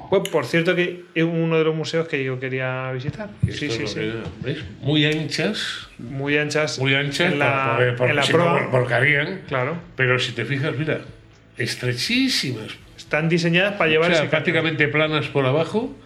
Pues 0.09 0.29
por 0.29 0.45
cierto 0.47 0.75
que 0.75 1.05
es 1.15 1.25
uno 1.25 1.57
de 1.59 1.65
los 1.65 1.75
museos 1.75 2.09
que 2.09 2.23
yo 2.25 2.41
quería 2.41 2.91
visitar. 2.93 3.31
Sí, 3.47 3.71
sí, 3.71 3.87
sí. 3.87 4.13
¿Veis? 4.43 4.59
Muy 4.81 5.05
anchas, 5.05 5.89
Muy 5.99 6.37
anchas. 6.37 6.79
muy 6.79 6.95
anchas, 6.95 7.33
en 7.33 7.39
la, 7.39 7.75
porque- 7.77 7.93
porque 7.93 8.11
en 8.11 8.17
la 8.17 8.23
si 8.23 8.33
no, 8.33 8.39
proa. 8.39 8.67
volcarían. 8.69 9.43
Claro. 9.49 9.77
Pero 9.97 10.19
si 10.19 10.33
te 10.33 10.45
fijas, 10.45 10.77
mira, 10.77 11.01
estrechísimas. 11.57 12.73
Están 12.97 13.29
diseñadas 13.29 13.75
para 13.77 13.91
llevar 13.91 14.11
O 14.11 14.15
sea, 14.15 14.29
prácticamente 14.31 14.89
planas 14.89 15.27
por 15.29 15.47
abajo 15.47 15.97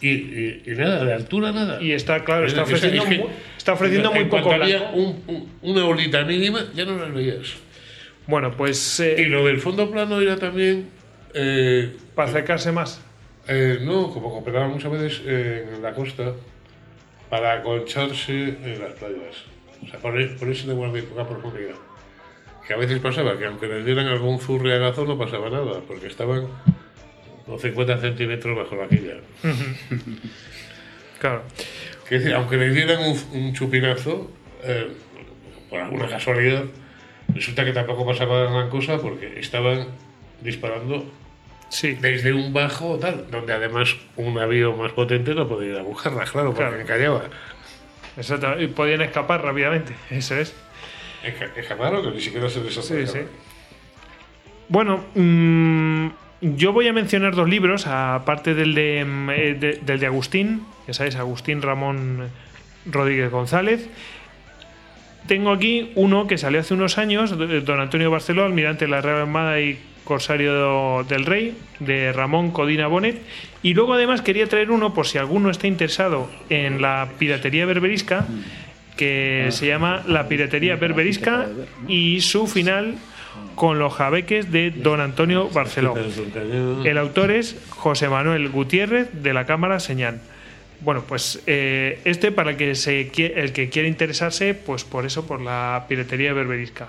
y, 0.00 0.08
y- 0.10 0.62
y 0.66 0.70
nada, 0.70 1.04
de 1.04 1.12
altura 1.12 1.52
nada. 1.52 1.82
Y 1.82 1.92
está, 1.92 2.24
claro, 2.24 2.46
está 2.46 2.62
ofreciendo, 2.62 3.02
es 3.02 3.08
que 3.08 3.18
mu- 3.18 3.26
está 3.58 3.72
ofreciendo 3.74 4.12
muy 4.12 4.24
poco 4.24 4.52
había 4.52 4.90
un- 4.94 5.22
un- 5.26 5.48
una 5.62 5.84
olita 5.84 6.24
mínima, 6.24 6.64
ya 6.74 6.84
no 6.86 6.96
las 6.96 7.12
veías. 7.12 7.54
Bueno, 8.26 8.52
pues 8.56 9.00
eh, 9.00 9.16
Y 9.18 9.24
lo 9.26 9.44
del 9.46 9.58
fondo 9.58 9.90
plano 9.90 10.20
era 10.20 10.36
también. 10.36 10.88
Eh, 11.34 11.96
para 12.14 12.28
acercarse 12.30 12.72
más. 12.72 13.00
eh, 13.48 13.78
no, 13.82 14.10
como 14.12 14.30
cooperaban 14.30 14.70
muchas 14.70 14.90
veces 14.92 15.22
en 15.26 15.82
la 15.82 15.92
costa 15.94 16.32
para 17.28 17.54
aconcharse 17.54 18.32
en 18.32 18.80
las 18.80 18.92
playas. 18.94 19.44
O 19.82 19.86
sea, 19.88 19.98
poner- 20.00 20.36
ponerse 20.38 20.66
de 20.66 20.74
guardia 20.74 21.02
poca 21.08 21.26
profundidad. 21.28 21.74
Que 22.66 22.74
a 22.74 22.76
veces 22.76 22.98
pasaba 23.00 23.36
que 23.38 23.46
aunque 23.46 23.66
les 23.66 23.84
dieran 23.84 24.06
algún 24.06 24.38
zurriagazo 24.38 25.04
no 25.04 25.16
pasaba 25.18 25.48
nada, 25.50 25.80
porque 25.86 26.06
estaban 26.06 26.46
con 27.46 27.58
50 27.58 27.98
centímetros 27.98 28.56
bajo 28.56 28.76
la 28.76 28.88
quilla. 28.88 29.14
Claro. 31.18 31.42
Que 32.08 32.18
decir, 32.18 32.32
aunque 32.34 32.56
les 32.56 32.74
dieran 32.74 32.98
un, 33.02 33.18
un 33.38 33.52
chupinazo, 33.52 34.30
eh, 34.64 34.88
por 35.68 35.78
alguna 35.80 36.08
casualidad, 36.08 36.64
resulta 37.34 37.64
que 37.64 37.72
tampoco 37.72 38.06
pasaba 38.06 38.50
gran 38.50 38.70
cosa 38.70 38.98
porque 38.98 39.38
estaban 39.38 39.86
disparando 40.40 41.04
Sí. 41.70 41.94
desde 42.00 42.32
un 42.34 42.52
bajo 42.52 42.98
tal, 42.98 43.30
donde 43.30 43.52
además 43.54 43.96
un 44.16 44.34
navío 44.34 44.74
más 44.76 44.92
potente 44.92 45.34
no 45.34 45.48
podía 45.48 45.70
ir 45.70 45.76
a 45.78 45.82
buscarla, 45.82 46.24
claro, 46.24 46.48
porque 46.52 46.62
Claro. 46.68 46.80
encallaba. 46.80 47.22
Exacto. 48.16 48.60
Y 48.60 48.66
podían 48.66 49.00
escapar 49.02 49.42
rápidamente. 49.42 49.94
Eso 50.10 50.36
es. 50.36 50.54
Esca- 51.24 51.56
Escaparon 51.56 52.02
que 52.04 52.10
ni 52.10 52.20
siquiera 52.20 52.50
se 52.50 52.60
les 52.62 52.74
Sí, 52.74 53.06
sí. 53.06 53.20
Bueno, 54.68 55.04
mm, 55.14 56.08
yo 56.42 56.72
voy 56.72 56.88
a 56.88 56.92
mencionar 56.92 57.34
dos 57.34 57.48
libros, 57.48 57.86
aparte 57.86 58.54
del 58.54 58.74
de, 58.74 59.04
mm, 59.04 59.30
eh, 59.30 59.54
de- 59.58 59.72
del 59.82 60.00
de 60.00 60.06
Agustín, 60.06 60.64
ya 60.86 60.94
sabéis, 60.94 61.16
Agustín 61.16 61.62
Ramón 61.62 62.28
Rodríguez 62.86 63.30
González. 63.30 63.88
Tengo 65.26 65.52
aquí 65.52 65.92
uno 65.96 66.26
que 66.26 66.38
salió 66.38 66.60
hace 66.60 66.74
unos 66.74 66.98
años, 66.98 67.36
Don 67.36 67.80
Antonio 67.80 68.10
Barceló, 68.10 68.44
almirante 68.44 68.86
de 68.86 68.90
la 68.90 69.00
Real 69.00 69.18
Armada 69.18 69.60
y 69.60 69.78
corsario 70.10 71.04
del 71.04 71.24
Rey, 71.24 71.56
de 71.78 72.12
Ramón 72.12 72.50
Codina 72.50 72.88
Bonet. 72.88 73.22
Y 73.62 73.74
luego 73.74 73.94
además 73.94 74.22
quería 74.22 74.48
traer 74.48 74.72
uno, 74.72 74.92
por 74.92 75.06
si 75.06 75.18
alguno 75.18 75.50
está 75.50 75.68
interesado 75.68 76.28
en 76.48 76.82
la 76.82 77.10
piratería 77.16 77.64
berberisca, 77.64 78.26
que 78.96 79.46
se 79.50 79.68
llama 79.68 80.02
La 80.08 80.26
piratería 80.26 80.74
berberisca 80.74 81.46
y 81.86 82.22
su 82.22 82.48
final 82.48 82.96
con 83.54 83.78
los 83.78 83.92
jabeques 83.94 84.50
de 84.50 84.72
don 84.72 85.00
Antonio 85.00 85.48
Barceló. 85.48 85.94
El 86.84 86.98
autor 86.98 87.30
es 87.30 87.56
José 87.68 88.08
Manuel 88.08 88.48
Gutiérrez 88.48 89.12
de 89.12 89.32
la 89.32 89.46
Cámara 89.46 89.78
Señal. 89.78 90.20
Bueno, 90.80 91.04
pues 91.06 91.40
eh, 91.46 92.00
este 92.04 92.32
para 92.32 92.50
el 92.50 92.56
que, 92.56 92.74
se, 92.74 93.12
el 93.16 93.52
que 93.52 93.68
quiere 93.68 93.86
interesarse, 93.86 94.54
pues 94.54 94.82
por 94.82 95.06
eso, 95.06 95.24
por 95.24 95.40
la 95.40 95.84
piratería 95.88 96.32
berberisca. 96.32 96.88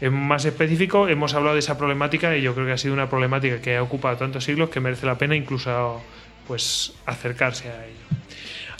En 0.00 0.14
más 0.14 0.44
específico, 0.44 1.08
hemos 1.08 1.34
hablado 1.34 1.54
de 1.54 1.60
esa 1.60 1.76
problemática 1.76 2.36
y 2.36 2.42
yo 2.42 2.54
creo 2.54 2.66
que 2.66 2.72
ha 2.72 2.78
sido 2.78 2.94
una 2.94 3.08
problemática 3.08 3.60
que 3.60 3.76
ha 3.76 3.82
ocupado 3.82 4.16
tantos 4.16 4.44
siglos 4.44 4.70
que 4.70 4.80
merece 4.80 5.06
la 5.06 5.18
pena 5.18 5.34
incluso 5.34 6.00
pues 6.46 6.94
acercarse 7.04 7.68
a 7.68 7.84
ello. 7.84 7.98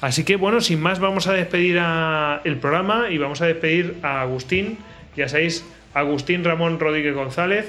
Así 0.00 0.24
que 0.24 0.36
bueno, 0.36 0.60
sin 0.60 0.80
más 0.80 1.00
vamos 1.00 1.26
a 1.26 1.32
despedir 1.32 1.78
a 1.80 2.40
el 2.44 2.56
programa 2.58 3.10
y 3.10 3.18
vamos 3.18 3.42
a 3.42 3.46
despedir 3.46 3.96
a 4.02 4.20
Agustín, 4.22 4.78
ya 5.16 5.28
sabéis, 5.28 5.64
Agustín 5.92 6.44
Ramón 6.44 6.78
Rodríguez 6.78 7.14
González, 7.14 7.66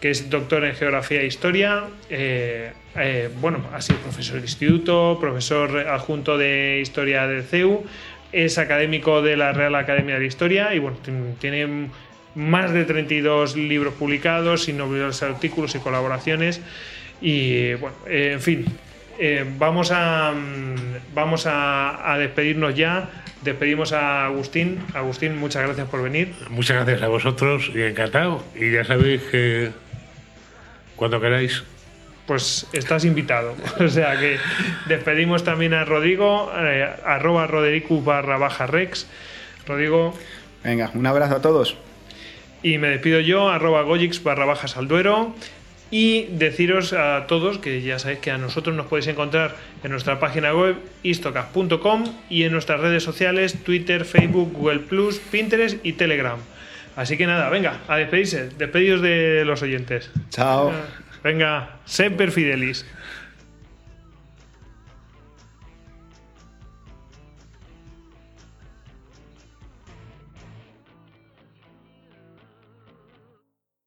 que 0.00 0.10
es 0.10 0.28
doctor 0.28 0.64
en 0.64 0.74
Geografía 0.74 1.20
e 1.20 1.26
Historia, 1.26 1.84
eh, 2.08 2.72
eh, 2.96 3.30
bueno, 3.40 3.64
ha 3.72 3.80
sido 3.80 4.00
profesor 4.00 4.36
de 4.36 4.42
instituto, 4.42 5.18
profesor 5.20 5.78
adjunto 5.86 6.36
de 6.36 6.80
Historia 6.82 7.28
del 7.28 7.44
CEU, 7.44 7.84
es 8.32 8.58
académico 8.58 9.22
de 9.22 9.36
la 9.36 9.52
Real 9.52 9.76
Academia 9.76 10.18
de 10.18 10.26
Historia 10.26 10.74
y 10.74 10.80
bueno, 10.80 10.96
tiene 11.38 11.88
más 12.34 12.72
de 12.72 12.84
32 12.84 13.56
libros 13.56 13.94
publicados, 13.94 14.68
innumerables 14.68 15.22
artículos 15.22 15.74
y 15.74 15.78
colaboraciones 15.78 16.60
y 17.20 17.74
bueno, 17.74 17.96
eh, 18.06 18.30
en 18.34 18.40
fin, 18.40 18.64
eh, 19.18 19.44
vamos 19.58 19.90
a 19.92 20.32
mm, 20.32 21.14
vamos 21.14 21.46
a, 21.46 22.12
a 22.12 22.18
despedirnos 22.18 22.74
ya. 22.74 23.10
Despedimos 23.42 23.92
a 23.92 24.26
Agustín. 24.26 24.78
Agustín, 24.94 25.38
muchas 25.38 25.62
gracias 25.62 25.88
por 25.88 26.02
venir. 26.02 26.34
Muchas 26.50 26.76
gracias 26.76 27.02
a 27.02 27.08
vosotros 27.08 27.70
y 27.74 27.82
encantado. 27.82 28.42
Y 28.54 28.72
ya 28.72 28.84
sabéis 28.84 29.22
que 29.22 29.70
cuando 30.96 31.20
queráis, 31.20 31.64
Pues 32.26 32.66
estás 32.72 33.04
invitado. 33.04 33.54
O 33.80 33.88
sea 33.88 34.18
que 34.18 34.38
despedimos 34.86 35.42
también 35.42 35.72
a 35.74 35.84
Rodrigo, 35.84 36.52
eh, 36.54 36.88
arroba 37.04 37.46
Rodericu 37.46 38.02
barra 38.02 38.36
baja 38.38 38.66
Rex. 38.66 39.06
Rodrigo, 39.66 40.14
Venga, 40.62 40.90
un 40.94 41.06
abrazo 41.06 41.36
a 41.36 41.40
todos. 41.40 41.76
Y 42.62 42.78
me 42.78 42.88
despido 42.88 43.20
yo, 43.20 43.48
arroba 43.48 43.82
Gojix 43.82 44.22
barra 44.22 44.44
baja 44.44 44.68
Salduero. 44.68 45.34
Y 45.92 46.26
deciros 46.26 46.92
a 46.92 47.26
todos 47.26 47.58
que 47.58 47.82
ya 47.82 47.98
sabéis 47.98 48.20
que 48.20 48.30
a 48.30 48.38
nosotros 48.38 48.76
nos 48.76 48.86
podéis 48.86 49.08
encontrar 49.08 49.56
en 49.82 49.90
nuestra 49.90 50.20
página 50.20 50.54
web 50.54 50.76
istocast.com 51.02 52.04
y 52.28 52.44
en 52.44 52.52
nuestras 52.52 52.80
redes 52.80 53.02
sociales 53.02 53.64
Twitter, 53.64 54.04
Facebook, 54.04 54.52
Google 54.52 54.78
Plus, 54.80 55.18
Pinterest 55.18 55.84
y 55.84 55.94
Telegram. 55.94 56.38
Así 56.94 57.16
que 57.16 57.26
nada, 57.26 57.48
venga, 57.48 57.80
a 57.88 57.96
despedirse. 57.96 58.50
Despedidos 58.50 59.02
de 59.02 59.44
los 59.44 59.62
oyentes. 59.62 60.10
Chao. 60.30 60.72
Venga, 61.24 61.78
Semper 61.86 62.30
Fidelis. 62.30 62.86